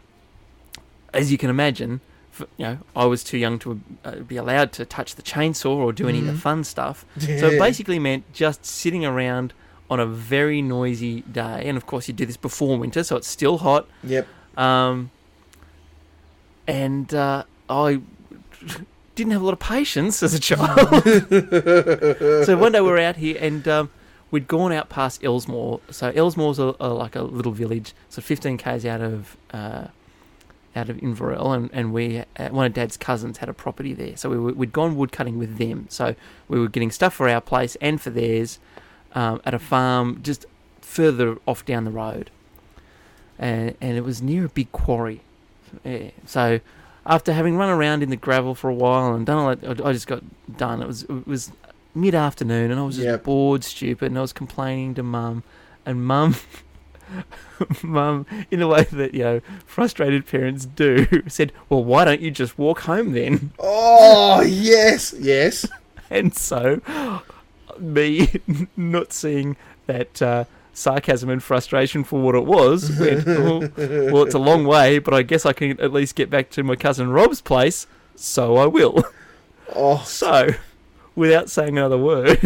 as 1.13 1.31
you 1.31 1.37
can 1.37 1.49
imagine, 1.49 2.01
f 2.37 2.45
you 2.57 2.65
know, 2.65 2.77
I 2.93 3.05
was 3.05 3.23
too 3.23 3.37
young 3.37 3.57
to 3.59 3.79
uh, 4.03 4.15
be 4.17 4.35
allowed 4.35 4.73
to 4.73 4.85
touch 4.85 5.15
the 5.15 5.21
chainsaw 5.21 5.77
or 5.77 5.93
do 5.93 6.09
any 6.09 6.19
of 6.19 6.25
the 6.25 6.33
Mhm. 6.33 6.39
fun 6.39 6.63
stuff. 6.65 7.05
So 7.19 7.47
it 7.47 7.57
basically 7.57 7.99
meant 7.99 8.25
just 8.33 8.65
sitting 8.65 9.05
around 9.05 9.53
on 9.89 10.01
a 10.01 10.05
very 10.05 10.61
noisy 10.61 11.21
day. 11.21 11.63
And 11.65 11.77
of 11.77 11.85
course, 11.85 12.09
you 12.09 12.13
do 12.13 12.25
this 12.25 12.35
before 12.35 12.77
winter, 12.77 13.05
so 13.05 13.15
it's 13.15 13.29
still 13.29 13.59
hot. 13.59 13.87
Yep. 14.03 14.27
Um, 14.57 15.09
and 16.67 17.13
uh, 17.13 17.43
I 17.69 18.01
didn't 19.21 19.33
have 19.33 19.41
a 19.41 19.45
lot 19.45 19.53
of 19.53 19.59
patience 19.59 20.23
as 20.23 20.33
a 20.33 20.39
child. 20.49 20.89
so 22.45 22.57
one 22.57 22.71
day 22.71 22.81
we 22.81 22.89
were 22.89 22.99
out 22.99 23.17
here 23.17 23.37
and 23.39 23.67
um, 23.67 23.89
we'd 24.31 24.47
gone 24.47 24.71
out 24.71 24.89
past 24.89 25.23
Elsmore. 25.23 25.79
So 25.91 26.11
Elsmore's 26.15 26.59
a, 26.59 26.75
a, 26.79 26.89
like 26.89 27.15
a 27.15 27.21
little 27.21 27.51
village, 27.51 27.93
so 28.09 28.21
15 28.21 28.57
k's 28.57 28.85
out 28.85 29.01
of 29.01 29.37
uh, 29.51 29.87
out 30.75 30.89
of 30.89 30.97
Inverell, 30.97 31.53
and 31.55 31.69
and 31.73 31.93
we 31.93 32.23
uh, 32.37 32.49
one 32.49 32.65
of 32.65 32.73
Dad's 32.73 32.97
cousins 32.97 33.37
had 33.37 33.49
a 33.49 33.53
property 33.53 33.93
there. 33.93 34.15
So 34.17 34.29
we 34.29 34.37
were, 34.37 34.53
we'd 34.53 34.73
gone 34.73 34.95
woodcutting 34.95 35.37
with 35.37 35.57
them. 35.57 35.85
So 35.89 36.15
we 36.47 36.59
were 36.59 36.69
getting 36.69 36.91
stuff 36.91 37.13
for 37.13 37.29
our 37.29 37.41
place 37.41 37.75
and 37.81 38.01
for 38.01 38.09
theirs 38.09 38.59
um, 39.13 39.41
at 39.45 39.53
a 39.53 39.59
farm 39.59 40.21
just 40.23 40.45
further 40.81 41.37
off 41.45 41.65
down 41.65 41.83
the 41.83 41.91
road, 41.91 42.31
and 43.37 43.75
and 43.81 43.97
it 43.97 44.03
was 44.03 44.21
near 44.21 44.45
a 44.45 44.49
big 44.49 44.71
quarry. 44.71 45.21
Yeah. 45.83 46.11
So 46.25 46.59
after 47.05 47.33
having 47.33 47.57
run 47.57 47.69
around 47.69 48.03
in 48.03 48.09
the 48.09 48.15
gravel 48.15 48.55
for 48.55 48.69
a 48.69 48.73
while 48.73 49.13
and 49.13 49.25
done 49.25 49.37
all 49.37 49.55
that, 49.55 49.85
I 49.85 49.91
just 49.93 50.07
got 50.07 50.23
done. 50.57 50.81
It 50.81 50.87
was 50.87 51.03
it 51.03 51.27
was 51.27 51.51
mid 51.95 52.15
afternoon, 52.15 52.71
and 52.71 52.79
I 52.79 52.83
was 52.83 52.95
just 52.95 53.05
Yep. 53.07 53.23
bored, 53.23 53.63
stupid, 53.63 54.07
and 54.07 54.17
I 54.17 54.21
was 54.21 54.33
complaining 54.33 54.93
to 54.95 55.03
Mum, 55.03 55.43
and 55.85 56.05
Mum. 56.05 56.35
Mum, 57.83 58.25
in 58.49 58.61
a 58.61 58.67
way 58.67 58.83
that 58.83 59.13
you 59.13 59.23
know 59.23 59.41
frustrated 59.65 60.25
parents 60.25 60.65
do, 60.65 61.05
said, 61.27 61.51
"Well, 61.69 61.83
why 61.83 62.05
don't 62.05 62.21
you 62.21 62.31
just 62.31 62.57
walk 62.57 62.81
home 62.81 63.11
then?" 63.11 63.51
Oh 63.59 64.41
yes, 64.47 65.13
yes. 65.19 65.67
And 66.09 66.35
so, 66.35 66.81
me 67.79 68.29
not 68.77 69.11
seeing 69.13 69.57
that 69.87 70.21
uh, 70.21 70.45
sarcasm 70.73 71.29
and 71.29 71.41
frustration 71.43 72.03
for 72.03 72.21
what 72.21 72.35
it 72.35 72.45
was, 72.45 72.97
went, 72.99 73.27
"Oh, 73.27 73.59
well, 73.77 74.23
it's 74.25 74.35
a 74.35 74.39
long 74.39 74.65
way, 74.65 74.99
but 74.99 75.13
I 75.13 75.21
guess 75.23 75.45
I 75.45 75.53
can 75.53 75.79
at 75.79 75.91
least 75.93 76.15
get 76.15 76.29
back 76.29 76.49
to 76.51 76.63
my 76.63 76.75
cousin 76.75 77.11
Rob's 77.11 77.41
place, 77.41 77.87
so 78.15 78.57
I 78.57 78.65
will. 78.67 79.03
Oh, 79.75 80.01
So, 80.05 80.49
without 81.15 81.49
saying 81.49 81.77
another 81.77 81.97
word, 81.97 82.39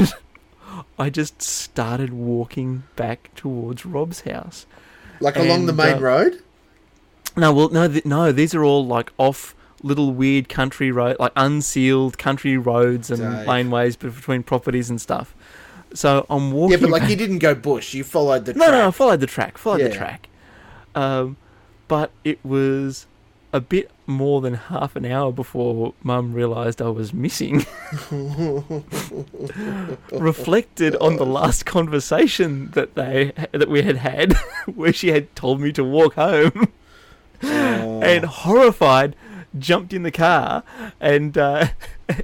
I 1.00 1.10
just 1.10 1.42
started 1.42 2.14
walking 2.14 2.84
back 2.96 3.32
towards 3.36 3.86
Rob's 3.86 4.22
house. 4.22 4.66
Like 5.20 5.36
along 5.38 5.66
the 5.66 5.74
main 5.74 5.96
uh, 5.98 6.00
road? 6.00 6.44
No, 7.38 7.54
well, 7.54 7.70
no, 7.70 7.88
th- 7.88 8.06
no. 8.06 8.32
These 8.32 8.56
are 8.56 8.64
all 8.64 8.86
like 8.86 9.12
off 9.18 9.56
little 9.82 10.14
weird 10.14 10.50
country 10.50 10.92
road, 10.92 11.18
like 11.20 11.32
unsealed 11.36 12.18
country 12.18 12.58
roads 12.58 13.12
and 13.12 13.22
Dave. 13.22 13.48
laneways 13.48 13.98
between 14.00 14.42
properties 14.44 14.90
and 14.90 15.00
stuff. 15.02 15.35
So 15.96 16.26
I'm 16.30 16.52
walking. 16.52 16.78
Yeah, 16.78 16.82
but 16.82 16.90
like 16.92 17.10
you 17.10 17.16
didn't 17.16 17.40
go 17.40 17.56
bush. 17.56 17.94
You 17.94 18.04
followed 18.04 18.46
the 18.46 18.54
no, 18.54 18.70
no, 18.70 18.90
I 18.90 18.92
followed 18.92 19.22
the 19.22 19.28
track. 19.28 19.58
Followed 19.58 19.82
the 19.82 19.90
track. 19.90 20.30
Um, 20.94 21.38
but 21.88 22.12
it 22.24 22.40
was 22.44 23.08
a 23.54 23.60
bit 23.62 23.90
more 24.06 24.42
than 24.42 24.56
half 24.56 24.96
an 24.98 25.06
hour 25.06 25.32
before 25.32 25.94
Mum 26.04 26.34
realised 26.34 26.82
I 26.82 26.90
was 26.90 27.14
missing. 27.14 27.66
Reflected 30.12 30.96
on 30.98 31.16
the 31.16 31.26
last 31.26 31.66
conversation 31.66 32.72
that 32.72 32.96
they 32.96 33.32
that 33.52 33.70
we 33.70 33.82
had 33.84 33.98
had, 33.98 34.34
where 34.76 34.94
she 34.94 35.10
had 35.10 35.34
told 35.36 35.62
me 35.62 35.72
to 35.72 35.84
walk 35.84 36.16
home. 36.16 36.70
Oh. 37.44 38.02
and 38.02 38.24
horrified 38.24 39.14
jumped 39.60 39.92
in 39.94 40.04
the 40.04 40.12
car 40.12 40.64
and 41.02 41.38
uh, 41.38 41.68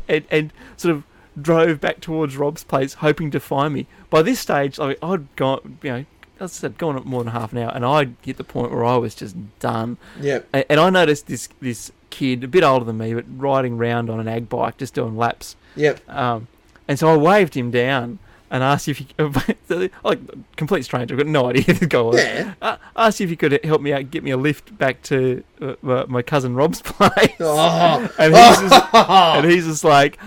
and, 0.07 0.23
and 0.31 0.53
sort 0.77 0.95
of 0.95 1.03
drove 1.39 1.79
back 1.79 2.01
towards 2.01 2.37
Rob's 2.37 2.63
place 2.63 2.95
hoping 2.95 3.31
to 3.31 3.39
find 3.39 3.73
me. 3.73 3.87
By 4.09 4.21
this 4.21 4.39
stage, 4.39 4.77
like 4.77 4.97
I'd 5.01 5.33
gone, 5.35 5.77
you 5.81 5.91
know, 5.91 6.05
as 6.39 6.51
I 6.51 6.53
said, 6.53 6.77
gone 6.77 7.01
more 7.05 7.23
than 7.23 7.33
half 7.33 7.51
an 7.51 7.59
hour, 7.59 7.71
and 7.73 7.85
I'd 7.85 8.15
hit 8.21 8.37
the 8.37 8.43
point 8.43 8.71
where 8.71 8.83
I 8.83 8.97
was 8.97 9.13
just 9.15 9.35
done. 9.59 9.97
Yep. 10.19 10.47
And, 10.53 10.65
and 10.69 10.79
I 10.79 10.89
noticed 10.89 11.27
this 11.27 11.47
this 11.61 11.91
kid, 12.09 12.43
a 12.43 12.47
bit 12.47 12.63
older 12.63 12.85
than 12.85 12.97
me, 12.97 13.13
but 13.13 13.25
riding 13.37 13.77
round 13.77 14.09
on 14.09 14.19
an 14.19 14.27
ag 14.27 14.49
bike, 14.49 14.77
just 14.77 14.93
doing 14.93 15.15
laps. 15.15 15.55
Yep. 15.75 16.09
Um, 16.09 16.47
and 16.87 16.99
so 16.99 17.07
I 17.07 17.15
waved 17.15 17.55
him 17.55 17.71
down 17.71 18.19
and 18.49 18.63
asked 18.63 18.89
if 18.89 18.97
he, 18.97 19.07
like, 20.03 20.19
complete 20.57 20.83
stranger, 20.83 21.13
I've 21.13 21.19
got 21.19 21.27
no 21.27 21.47
idea 21.49 21.63
who 21.67 21.73
the 21.73 21.85
guy 21.87 22.01
was. 22.01 22.17
Yeah. 22.17 22.53
Uh, 22.61 22.75
asked 22.97 23.21
if 23.21 23.29
he 23.29 23.37
could 23.37 23.63
help 23.63 23.81
me 23.81 23.93
out, 23.93 24.11
get 24.11 24.23
me 24.25 24.31
a 24.31 24.37
lift 24.37 24.77
back 24.77 25.01
to 25.03 25.43
uh, 25.61 25.75
my- 25.81 26.05
my 26.05 26.21
cousin 26.21 26.53
Rob's 26.53 26.81
place. 26.83 27.35
Oh. 27.39 28.13
And 28.19 28.35
he's, 28.35 28.69
just, 28.69 28.93
and 28.93 29.45
he's 29.49 29.65
just 29.65 29.83
like, 29.85 30.19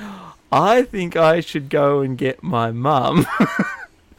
I 0.55 0.83
think 0.83 1.17
I 1.17 1.41
should 1.41 1.69
go 1.69 2.01
and 2.01 2.17
get 2.17 2.43
my 2.43 2.71
mum. 2.71 3.27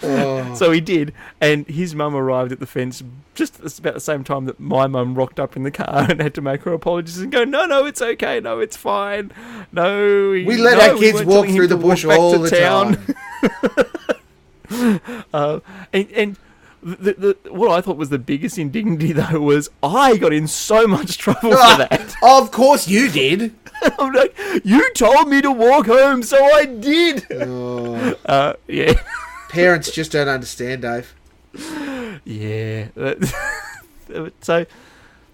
Oh. 0.03 0.53
so 0.56 0.72
he 0.72 0.82
did, 0.82 1.14
and 1.40 1.66
his 1.68 1.95
mum 1.95 2.16
arrived 2.16 2.52
at 2.52 2.60
the 2.60 2.68
fence 2.68 3.02
just 3.34 3.80
about 3.80 3.94
the 3.94 3.99
same 4.02 4.26
time 4.26 4.44
that 4.45 4.60
my 4.60 4.88
mum 4.88 5.16
rocked 5.16 5.40
up 5.40 5.56
in 5.56 5.64
the 5.64 5.72
car 5.72 6.06
and 6.10 6.20
had 6.20 6.36
to 6.36 6.41
make 6.41 6.64
her 6.64 6.74
apologies 6.74 7.18
and 7.20 7.32
go, 7.32 7.45
no, 7.45 7.66
no, 7.66 7.86
it's 7.86 8.02
okay, 8.02 8.41
no, 8.41 8.60
it's 8.60 8.76
fine, 8.76 9.32
no. 9.72 10.30
we 10.32 10.57
let 10.57 10.78
no, 10.78 10.91
our 10.91 10.99
kids 10.99 11.20
weren't 11.20 11.28
walk 11.30 11.48
through 11.48 11.68
the 11.68 11.78
bush 11.78 12.03
all 12.03 12.38
the 12.38 12.49
town." 12.49 12.98
time. 12.98 13.16
Uh, 15.32 15.60
and 15.94 16.10
and 16.12 16.38
the, 16.82 17.14
the, 17.14 17.52
what 17.52 17.70
I 17.70 17.82
thought 17.82 17.98
was 17.98 18.10
the 18.10 18.20
biggest 18.20 18.57
indignity 18.57 19.12
though 19.12 19.40
was 19.40 19.70
I 19.84 20.18
got 20.18 20.34
in 20.34 20.48
so 20.48 20.88
much 20.88 21.18
trouble 21.18 21.52
for 21.52 21.78
that. 21.78 22.16
of 22.24 22.52
course 22.52 22.88
you 22.88 23.10
did. 23.10 23.53
I'm 23.99 24.14
like, 24.14 24.38
you 24.64 24.91
told 24.93 25.30
me 25.30 25.41
to 25.41 25.52
walk 25.52 25.88
home, 25.88 26.23
so 26.23 26.43
I 26.43 26.65
did. 26.65 27.26
Oh. 27.41 28.15
Uh, 28.26 28.53
yeah, 28.68 28.93
Parents 29.49 29.91
just 29.91 30.11
don't 30.11 30.27
understand, 30.27 30.81
Dave. 30.84 31.14
yeah. 32.26 32.88
So 34.41 34.65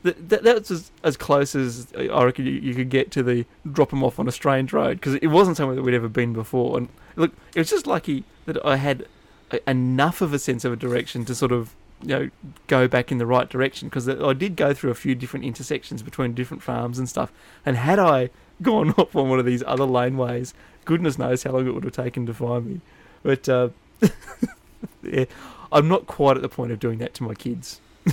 that, 0.03 0.29
that, 0.29 0.43
that 0.43 0.55
was 0.59 0.71
as, 0.71 0.91
as 1.03 1.17
close 1.17 1.55
as 1.55 1.87
I 1.95 2.23
reckon 2.23 2.45
you, 2.45 2.53
you 2.53 2.73
could 2.73 2.89
get 2.89 3.11
to 3.11 3.23
the 3.23 3.45
drop 3.69 3.89
them 3.89 4.03
off 4.03 4.17
on 4.17 4.27
a 4.27 4.31
strange 4.31 4.71
road 4.73 4.97
because 4.97 5.15
it 5.15 5.27
wasn't 5.27 5.57
somewhere 5.57 5.75
that 5.75 5.83
we'd 5.83 5.93
ever 5.93 6.07
been 6.07 6.31
before. 6.33 6.77
And 6.77 6.87
look, 7.17 7.33
it 7.53 7.59
was 7.59 7.69
just 7.69 7.85
lucky 7.85 8.23
that 8.45 8.63
I 8.65 8.77
had 8.77 9.05
a, 9.51 9.69
enough 9.69 10.21
of 10.21 10.33
a 10.33 10.39
sense 10.39 10.63
of 10.65 10.71
a 10.71 10.75
direction 10.75 11.25
to 11.25 11.35
sort 11.35 11.51
of 11.51 11.75
you 12.01 12.07
know 12.07 12.29
go 12.67 12.87
back 12.87 13.11
in 13.11 13.17
the 13.17 13.25
right 13.25 13.49
direction 13.49 13.87
because 13.89 14.07
I 14.07 14.33
did 14.33 14.55
go 14.55 14.73
through 14.73 14.91
a 14.91 14.95
few 14.95 15.15
different 15.15 15.45
intersections 15.45 16.03
between 16.03 16.33
different 16.33 16.63
farms 16.63 16.99
and 16.99 17.07
stuff. 17.07 17.31
And 17.65 17.77
had 17.77 17.99
I 17.99 18.29
gone 18.61 18.91
off 18.91 19.15
on 19.15 19.29
one 19.29 19.39
of 19.39 19.45
these 19.45 19.63
other 19.65 19.85
laneways, 19.85 20.53
goodness 20.85 21.17
knows 21.17 21.43
how 21.43 21.51
long 21.51 21.67
it 21.67 21.73
would 21.73 21.83
have 21.83 21.93
taken 21.93 22.25
to 22.25 22.33
find 22.33 22.65
me. 22.65 22.81
But 23.23 23.47
uh, 23.49 23.69
yeah, 25.03 25.25
I'm 25.71 25.87
not 25.87 26.07
quite 26.07 26.35
at 26.37 26.41
the 26.41 26.49
point 26.49 26.71
of 26.71 26.79
doing 26.79 26.99
that 26.99 27.13
to 27.15 27.23
my 27.23 27.33
kids. 27.33 27.79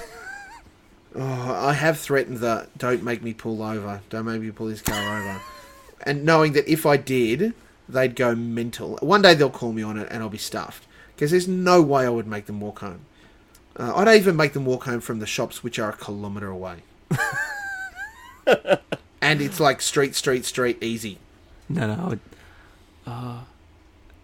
Oh, 1.15 1.67
I 1.67 1.73
have 1.73 1.99
threatened 1.99 2.39
that. 2.39 2.77
don't 2.79 3.03
make 3.03 3.23
me 3.23 3.33
pull 3.33 3.63
over, 3.63 4.03
don't 4.11 4.27
make 4.27 4.41
me 4.41 4.51
pull 4.51 4.67
this 4.67 4.83
car 4.83 5.19
over, 5.19 5.41
and 6.03 6.25
knowing 6.25 6.53
that 6.53 6.71
if 6.71 6.85
I 6.87 6.97
did, 6.97 7.55
they'd 7.89 8.15
go 8.15 8.35
mental. 8.35 8.99
One 9.01 9.23
day 9.23 9.35
they'll 9.35 9.51
call 9.51 9.73
me 9.73 9.83
on 9.83 9.99
it, 9.99 10.07
and 10.11 10.23
I'll 10.23 10.29
be 10.29 10.39
stuffed 10.39 10.87
because 11.17 11.33
there's 11.33 11.49
no 11.49 11.83
way 11.83 12.07
I 12.07 12.11
would 12.11 12.27
make 12.29 12.47
them 12.47 12.61
walk 12.61 12.81
home. 12.81 13.01
Uh, 13.79 13.95
I'd 13.95 14.17
even 14.17 14.37
make 14.37 14.53
them 14.55 14.65
walk 14.65 14.85
home 14.85 15.01
from 15.01 15.21
the 15.21 15.27
shops, 15.27 15.63
which 15.63 15.79
are 15.79 15.91
a 15.91 15.97
kilometre 15.97 16.49
away. 16.49 16.79
and 19.23 19.41
it's 19.41 19.61
like 19.61 19.81
street, 19.81 20.15
street, 20.15 20.45
street, 20.45 20.83
easy. 20.83 21.19
No, 21.69 21.95
no. 21.95 22.19
I, 23.07 23.11
uh, 23.11 23.41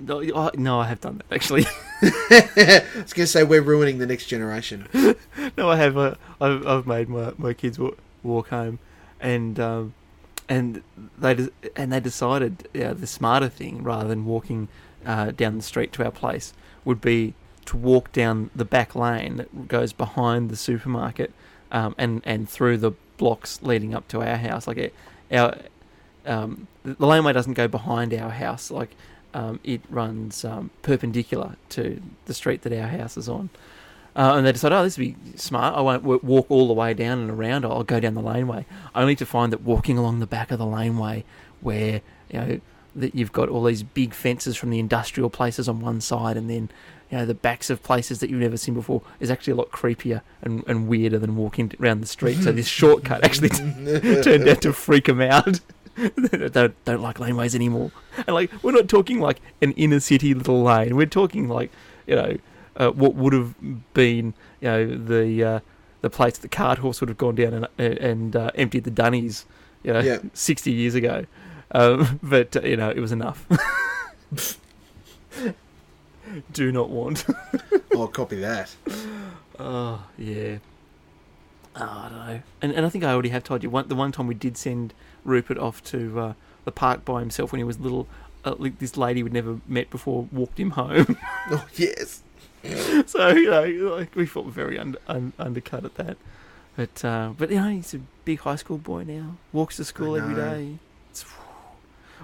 no, 0.00 0.20
I, 0.20 0.50
no, 0.54 0.80
I 0.80 0.86
have 0.86 1.00
done 1.00 1.18
that 1.18 1.34
actually. 1.34 1.66
I 2.02 2.82
was 2.96 3.12
going 3.12 3.24
to 3.24 3.26
say 3.26 3.44
we're 3.44 3.62
ruining 3.62 3.98
the 3.98 4.06
next 4.06 4.26
generation. 4.26 4.88
no, 5.56 5.70
I 5.70 5.76
have. 5.76 5.96
Uh, 5.96 6.14
I've, 6.40 6.66
I've 6.66 6.86
made 6.86 7.08
my, 7.08 7.32
my 7.38 7.52
kids 7.54 7.78
walk, 7.78 7.98
walk 8.22 8.48
home, 8.48 8.78
and 9.20 9.58
um, 9.60 9.94
and 10.48 10.82
they 11.16 11.34
de- 11.34 11.50
and 11.76 11.92
they 11.92 12.00
decided 12.00 12.68
yeah, 12.74 12.92
the 12.92 13.06
smarter 13.06 13.48
thing 13.48 13.82
rather 13.82 14.08
than 14.08 14.26
walking 14.26 14.68
uh, 15.06 15.30
down 15.30 15.56
the 15.56 15.62
street 15.62 15.92
to 15.94 16.04
our 16.04 16.10
place 16.10 16.52
would 16.84 17.00
be 17.00 17.34
to 17.66 17.76
walk 17.76 18.12
down 18.12 18.50
the 18.54 18.64
back 18.64 18.94
lane 18.94 19.36
that 19.36 19.68
goes 19.68 19.92
behind 19.92 20.50
the 20.50 20.56
supermarket 20.56 21.32
um, 21.72 21.94
and 21.98 22.22
and 22.24 22.48
through 22.48 22.78
the 22.78 22.92
blocks 23.16 23.62
leading 23.62 23.94
up 23.94 24.08
to 24.08 24.20
our 24.22 24.36
house. 24.36 24.66
Like 24.66 24.78
it, 24.78 24.94
our 25.32 25.56
um, 26.26 26.66
the 26.82 27.06
laneway 27.06 27.32
doesn't 27.32 27.54
go 27.54 27.68
behind 27.68 28.14
our 28.14 28.30
house. 28.30 28.70
Like 28.70 28.94
um, 29.34 29.60
it 29.64 29.80
runs 29.90 30.44
um, 30.44 30.70
perpendicular 30.82 31.56
to 31.70 32.00
the 32.26 32.34
street 32.34 32.62
that 32.62 32.72
our 32.72 32.88
house 32.88 33.16
is 33.16 33.28
on. 33.28 33.50
Uh, 34.16 34.34
and 34.36 34.46
they 34.46 34.52
decided, 34.52 34.76
oh, 34.76 34.84
this 34.84 34.96
would 34.96 35.20
be 35.32 35.36
smart. 35.36 35.74
I 35.74 35.80
won't 35.80 36.04
walk 36.04 36.46
all 36.48 36.68
the 36.68 36.72
way 36.72 36.94
down 36.94 37.18
and 37.18 37.30
around. 37.30 37.64
I'll 37.64 37.82
go 37.82 37.98
down 37.98 38.14
the 38.14 38.22
laneway. 38.22 38.64
Only 38.94 39.16
to 39.16 39.26
find 39.26 39.52
that 39.52 39.62
walking 39.62 39.98
along 39.98 40.20
the 40.20 40.26
back 40.26 40.52
of 40.52 40.58
the 40.58 40.66
laneway, 40.66 41.24
where 41.60 42.00
you 42.30 42.38
know 42.38 42.60
that 42.94 43.16
you've 43.16 43.32
got 43.32 43.48
all 43.48 43.64
these 43.64 43.82
big 43.82 44.14
fences 44.14 44.56
from 44.56 44.70
the 44.70 44.78
industrial 44.78 45.30
places 45.30 45.68
on 45.68 45.80
one 45.80 46.00
side, 46.00 46.36
and 46.36 46.48
then 46.48 46.70
you 47.10 47.18
know 47.18 47.26
the 47.26 47.34
backs 47.34 47.70
of 47.70 47.82
places 47.82 48.20
that 48.20 48.30
you've 48.30 48.40
never 48.40 48.56
seen 48.56 48.74
before, 48.74 49.02
is 49.20 49.30
actually 49.30 49.52
a 49.52 49.56
lot 49.56 49.70
creepier 49.70 50.22
and, 50.42 50.64
and 50.66 50.88
weirder 50.88 51.18
than 51.18 51.36
walking 51.36 51.72
around 51.80 52.00
the 52.00 52.06
street. 52.06 52.38
so 52.42 52.50
this 52.52 52.66
shortcut 52.68 53.22
actually 53.24 53.48
turned 54.22 54.48
out 54.48 54.62
to 54.62 54.72
freak 54.72 55.04
them 55.06 55.20
out. 55.20 55.60
They 55.96 56.48
don't 56.48 56.84
don't 56.84 57.00
like 57.02 57.18
laneways 57.18 57.54
anymore. 57.54 57.92
And 58.26 58.34
like 58.34 58.50
we're 58.62 58.72
not 58.72 58.88
talking 58.88 59.20
like 59.20 59.40
an 59.62 59.72
inner 59.72 60.00
city 60.00 60.34
little 60.34 60.62
lane. 60.62 60.96
We're 60.96 61.06
talking 61.06 61.48
like 61.48 61.70
you 62.06 62.16
know 62.16 62.36
uh, 62.76 62.90
what 62.90 63.14
would 63.14 63.32
have 63.32 63.54
been 63.94 64.34
you 64.60 64.68
know 64.68 64.96
the 64.96 65.44
uh, 65.44 65.60
the 66.00 66.10
place 66.10 66.36
the 66.38 66.48
cart 66.48 66.78
horse 66.80 67.00
would 67.00 67.08
have 67.10 67.18
gone 67.18 67.36
down 67.36 67.68
and 67.78 67.98
and 67.98 68.34
uh, 68.36 68.50
emptied 68.56 68.82
the 68.84 68.90
dunnies 68.90 69.44
you 69.84 69.92
know 69.92 70.00
Yeah. 70.00 70.18
sixty 70.32 70.72
years 70.72 70.94
ago. 70.96 71.26
Um, 71.70 72.18
but 72.22 72.56
uh, 72.56 72.62
you 72.62 72.76
know 72.76 72.90
it 72.90 72.98
was 72.98 73.12
enough. 73.12 73.46
Do 76.52 76.72
not 76.72 76.90
want. 76.90 77.24
I'll 77.94 78.08
copy 78.08 78.36
that. 78.40 78.74
Oh 79.58 80.04
yeah. 80.18 80.58
Oh, 81.76 81.82
I 81.82 82.08
don't 82.08 82.26
know. 82.26 82.42
And 82.62 82.72
and 82.72 82.86
I 82.86 82.88
think 82.88 83.04
I 83.04 83.12
already 83.12 83.28
have 83.30 83.44
told 83.44 83.62
you 83.62 83.70
one 83.70 83.88
the 83.88 83.94
one 83.94 84.12
time 84.12 84.26
we 84.26 84.34
did 84.34 84.56
send 84.56 84.94
Rupert 85.24 85.58
off 85.58 85.82
to 85.84 86.20
uh, 86.20 86.32
the 86.64 86.72
park 86.72 87.04
by 87.04 87.20
himself 87.20 87.52
when 87.52 87.58
he 87.58 87.64
was 87.64 87.78
little. 87.80 88.06
Uh, 88.44 88.54
this 88.78 88.96
lady 88.98 89.22
we'd 89.22 89.32
never 89.32 89.58
met 89.66 89.88
before 89.88 90.28
walked 90.30 90.60
him 90.60 90.70
home. 90.70 91.16
Oh, 91.50 91.66
yes. 91.74 92.22
so 93.06 93.28
you 93.28 93.50
know, 93.50 93.94
like 93.96 94.14
we 94.16 94.24
felt 94.26 94.46
very 94.46 94.78
un- 94.78 94.96
un- 95.08 95.34
undercut 95.38 95.84
at 95.84 95.94
that. 95.96 96.16
But 96.76 97.04
uh, 97.04 97.32
but 97.36 97.50
you 97.50 97.56
know, 97.56 97.68
he's 97.68 97.92
a 97.94 98.00
big 98.24 98.40
high 98.40 98.56
school 98.56 98.78
boy 98.78 99.04
now. 99.04 99.36
Walks 99.52 99.76
to 99.76 99.84
school 99.84 100.16
every 100.16 100.34
day. 100.34 100.78
It's, 101.10 101.24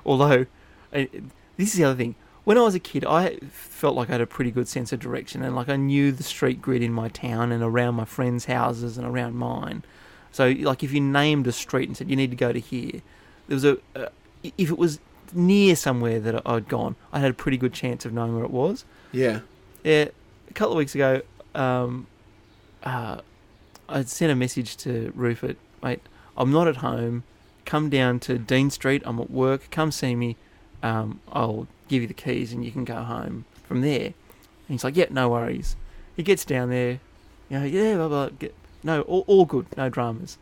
although, 0.04 0.46
uh, 0.92 1.04
this 1.56 1.68
is 1.68 1.74
the 1.74 1.84
other 1.84 1.96
thing. 1.96 2.14
When 2.44 2.56
I 2.56 2.62
was 2.62 2.74
a 2.74 2.80
kid, 2.80 3.04
I 3.04 3.36
felt 3.50 3.94
like 3.94 4.08
I 4.08 4.12
had 4.12 4.20
a 4.20 4.26
pretty 4.26 4.50
good 4.50 4.66
sense 4.66 4.92
of 4.92 5.00
direction, 5.00 5.42
and 5.42 5.54
like 5.54 5.68
I 5.68 5.76
knew 5.76 6.10
the 6.10 6.22
street 6.22 6.62
grid 6.62 6.82
in 6.82 6.92
my 6.92 7.08
town 7.08 7.52
and 7.52 7.62
around 7.62 7.94
my 7.94 8.04
friends' 8.04 8.46
houses 8.46 8.96
and 8.96 9.06
around 9.06 9.34
mine. 9.34 9.82
So, 10.32 10.48
like, 10.48 10.82
if 10.82 10.92
you 10.92 11.00
named 11.00 11.46
a 11.46 11.52
street 11.52 11.88
and 11.88 11.96
said 11.96 12.08
you 12.08 12.16
need 12.16 12.30
to 12.30 12.36
go 12.36 12.52
to 12.52 12.60
here, 12.60 13.02
there 13.48 13.54
was 13.54 13.64
a. 13.64 13.78
Uh, 13.94 14.06
if 14.56 14.70
it 14.70 14.78
was 14.78 15.00
near 15.34 15.76
somewhere 15.76 16.18
that 16.20 16.46
I'd 16.46 16.68
gone, 16.68 16.96
I 17.12 17.20
had 17.20 17.30
a 17.30 17.34
pretty 17.34 17.56
good 17.56 17.74
chance 17.74 18.04
of 18.04 18.12
knowing 18.12 18.34
where 18.34 18.44
it 18.44 18.50
was. 18.50 18.84
Yeah. 19.12 19.40
Yeah, 19.82 20.08
a 20.48 20.52
couple 20.54 20.72
of 20.72 20.78
weeks 20.78 20.94
ago, 20.94 21.22
um, 21.54 22.06
uh, 22.82 23.20
I 23.88 24.02
sent 24.04 24.32
a 24.32 24.34
message 24.34 24.76
to 24.78 25.12
Rupert, 25.14 25.56
mate. 25.82 26.00
I'm 26.36 26.52
not 26.52 26.68
at 26.68 26.76
home. 26.76 27.24
Come 27.64 27.90
down 27.90 28.18
to 28.20 28.38
Dean 28.38 28.70
Street. 28.70 29.02
I'm 29.04 29.18
at 29.20 29.30
work. 29.30 29.70
Come 29.70 29.92
see 29.92 30.14
me. 30.14 30.36
Um, 30.82 31.20
I'll 31.30 31.66
give 31.90 32.02
you 32.02 32.08
the 32.08 32.14
keys 32.14 32.52
and 32.52 32.64
you 32.64 32.70
can 32.70 32.84
go 32.84 33.02
home 33.02 33.44
from 33.66 33.82
there. 33.82 34.06
And 34.06 34.14
he's 34.68 34.84
like, 34.84 34.96
yeah, 34.96 35.06
no 35.10 35.28
worries. 35.28 35.76
He 36.16 36.22
gets 36.22 36.44
down 36.44 36.70
there, 36.70 37.00
You 37.50 37.58
know, 37.60 37.64
yeah, 37.64 37.96
blah, 37.96 38.08
blah, 38.08 38.28
get, 38.28 38.54
no, 38.82 39.02
all, 39.02 39.24
all 39.26 39.44
good, 39.44 39.66
no 39.76 39.88
dramas. 39.90 40.38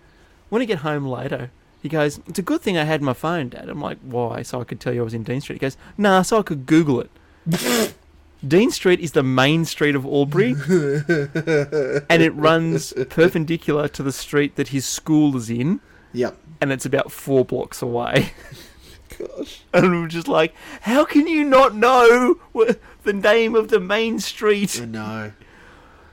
When 0.50 0.62
I 0.62 0.64
get 0.66 0.78
home 0.78 1.04
later, 1.06 1.50
he 1.82 1.88
goes, 1.88 2.20
"It's 2.26 2.38
a 2.38 2.42
good 2.42 2.60
thing 2.60 2.76
I 2.78 2.84
had 2.84 3.02
my 3.02 3.12
phone, 3.12 3.50
Dad." 3.50 3.68
I'm 3.68 3.80
like, 3.80 3.98
"Why?" 4.02 4.42
So 4.42 4.60
I 4.60 4.64
could 4.64 4.80
tell 4.80 4.92
you 4.94 5.00
I 5.02 5.04
was 5.04 5.14
in 5.14 5.22
Dean 5.22 5.40
Street. 5.40 5.56
He 5.56 5.60
goes, 5.60 5.76
"Nah, 5.96 6.22
so 6.22 6.38
I 6.38 6.42
could 6.42 6.66
Google 6.66 7.00
it." 7.02 7.10
Dean 8.46 8.70
Street 8.70 8.98
is 9.00 9.12
the 9.12 9.22
main 9.22 9.64
street 9.64 9.94
of 9.94 10.04
Albury, 10.04 10.52
and 12.08 12.22
it 12.22 12.32
runs 12.34 12.92
perpendicular 13.10 13.88
to 13.88 14.02
the 14.02 14.10
street 14.12 14.56
that 14.56 14.68
his 14.68 14.86
school 14.86 15.36
is 15.36 15.50
in, 15.50 15.80
Yep. 16.12 16.36
and 16.60 16.72
it's 16.72 16.86
about 16.86 17.12
four 17.12 17.44
blocks 17.44 17.82
away. 17.82 18.32
Gosh. 19.18 19.62
And 19.72 19.84
I'm 19.86 20.08
just 20.08 20.28
like, 20.28 20.54
how 20.82 21.04
can 21.04 21.26
you 21.26 21.44
not 21.44 21.74
know 21.74 22.38
the 23.02 23.12
name 23.12 23.54
of 23.54 23.68
the 23.68 23.80
main 23.80 24.18
street 24.20 24.80
I 24.80 24.84
know. 24.84 25.32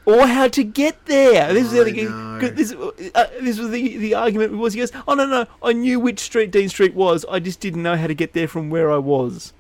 or 0.06 0.28
how 0.28 0.48
to 0.48 0.64
get 0.64 1.06
there? 1.06 1.54
This 1.54 1.66
is 1.68 1.72
the 1.72 1.78
I 1.78 1.82
other 1.82 1.92
thing. 1.92 2.06
know. 2.06 2.40
'cause 2.40 2.54
This, 2.54 2.74
uh, 3.14 3.28
this 3.42 3.60
was 3.60 3.70
the, 3.70 3.98
the 3.98 4.14
argument 4.16 4.58
was 4.58 4.74
he 4.74 4.80
goes, 4.80 4.92
oh 5.08 5.14
no 5.14 5.26
no, 5.26 5.46
I 5.62 5.74
knew 5.74 6.00
which 6.00 6.20
street 6.20 6.52
Dean 6.52 6.68
Street 6.70 6.94
was. 6.96 7.26
I 7.30 7.40
just 7.40 7.60
didn't 7.60 7.84
know 7.84 7.96
how 7.96 8.08
to 8.08 8.16
get 8.16 8.34
there 8.34 8.48
from 8.48 8.70
where 8.70 8.92
I 8.92 8.98
was. 8.98 9.54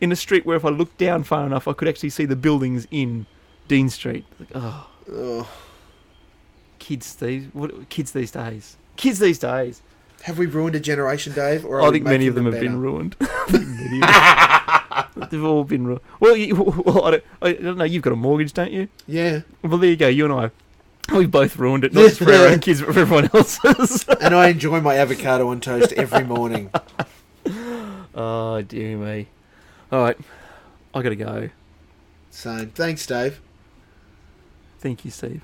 In 0.00 0.10
a 0.12 0.16
street 0.16 0.44
where 0.46 0.56
if 0.56 0.64
I 0.64 0.68
looked 0.70 0.98
down 0.98 1.22
far 1.24 1.46
enough, 1.46 1.66
I 1.68 1.72
could 1.72 1.88
actually 1.88 2.10
see 2.10 2.24
the 2.24 2.36
buildings 2.36 2.86
in 2.90 3.26
Dean 3.68 3.88
Street. 3.90 4.24
Like, 4.40 4.48
oh, 4.54 4.88
Oh. 5.12 5.48
kids 6.78 7.14
these 7.16 7.46
what 7.52 7.88
kids 7.88 8.12
these 8.12 8.30
days. 8.30 8.76
Kids 8.96 9.18
these 9.18 9.38
days. 9.38 9.82
Have 10.22 10.38
we 10.38 10.46
ruined 10.46 10.76
a 10.76 10.80
generation, 10.80 11.32
Dave? 11.32 11.64
Or 11.64 11.82
I 11.82 11.90
think 11.90 12.04
many 12.04 12.26
of 12.28 12.34
them 12.34 12.44
have 12.44 12.54
better? 12.54 12.66
been 12.66 12.80
ruined. 12.80 13.16
I 13.20 13.26
think 13.48 13.66
many 13.68 14.00
of 14.00 14.08
them- 14.08 15.28
They've 15.30 15.44
all 15.44 15.64
been 15.64 15.86
ruined. 15.86 16.00
Well, 16.20 16.36
you, 16.36 16.54
well 16.86 17.04
I, 17.04 17.10
don't, 17.12 17.24
I 17.42 17.52
don't 17.54 17.78
know. 17.78 17.84
You've 17.84 18.02
got 18.02 18.12
a 18.12 18.16
mortgage, 18.16 18.52
don't 18.52 18.70
you? 18.70 18.88
Yeah. 19.06 19.40
Well, 19.62 19.78
there 19.78 19.90
you 19.90 19.96
go. 19.96 20.08
You 20.08 20.24
and 20.26 20.34
I, 20.34 21.14
we've 21.16 21.30
both 21.30 21.56
ruined 21.56 21.84
it, 21.84 21.92
not 21.92 22.02
just 22.02 22.18
for 22.18 22.32
our 22.32 22.46
own 22.48 22.60
kids, 22.60 22.80
but 22.82 22.94
for 22.94 23.00
everyone 23.00 23.30
else's. 23.34 24.04
And 24.20 24.34
I 24.34 24.48
enjoy 24.48 24.80
my 24.80 24.96
avocado 24.96 25.48
on 25.48 25.60
toast 25.60 25.92
every 25.94 26.24
morning. 26.24 26.70
oh 28.14 28.62
dear 28.62 28.96
me. 28.96 29.26
All 29.90 30.02
right, 30.04 30.16
I 30.94 31.02
gotta 31.02 31.16
go. 31.16 31.48
Same. 32.30 32.70
Thanks, 32.70 33.04
Dave. 33.06 33.40
Thank 34.78 35.04
you, 35.04 35.10
Steve. 35.10 35.42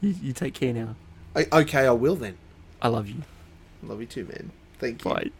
You, 0.00 0.14
you 0.22 0.32
take 0.32 0.54
care 0.54 0.72
now. 0.72 0.94
I, 1.36 1.46
okay, 1.52 1.86
I 1.86 1.90
will 1.92 2.16
then. 2.16 2.36
I 2.82 2.88
love 2.88 3.08
you. 3.08 3.22
Love 3.82 4.00
you 4.00 4.06
too, 4.06 4.24
man. 4.24 4.50
Thank 4.78 5.04
you. 5.04 5.10
Bye. 5.10 5.30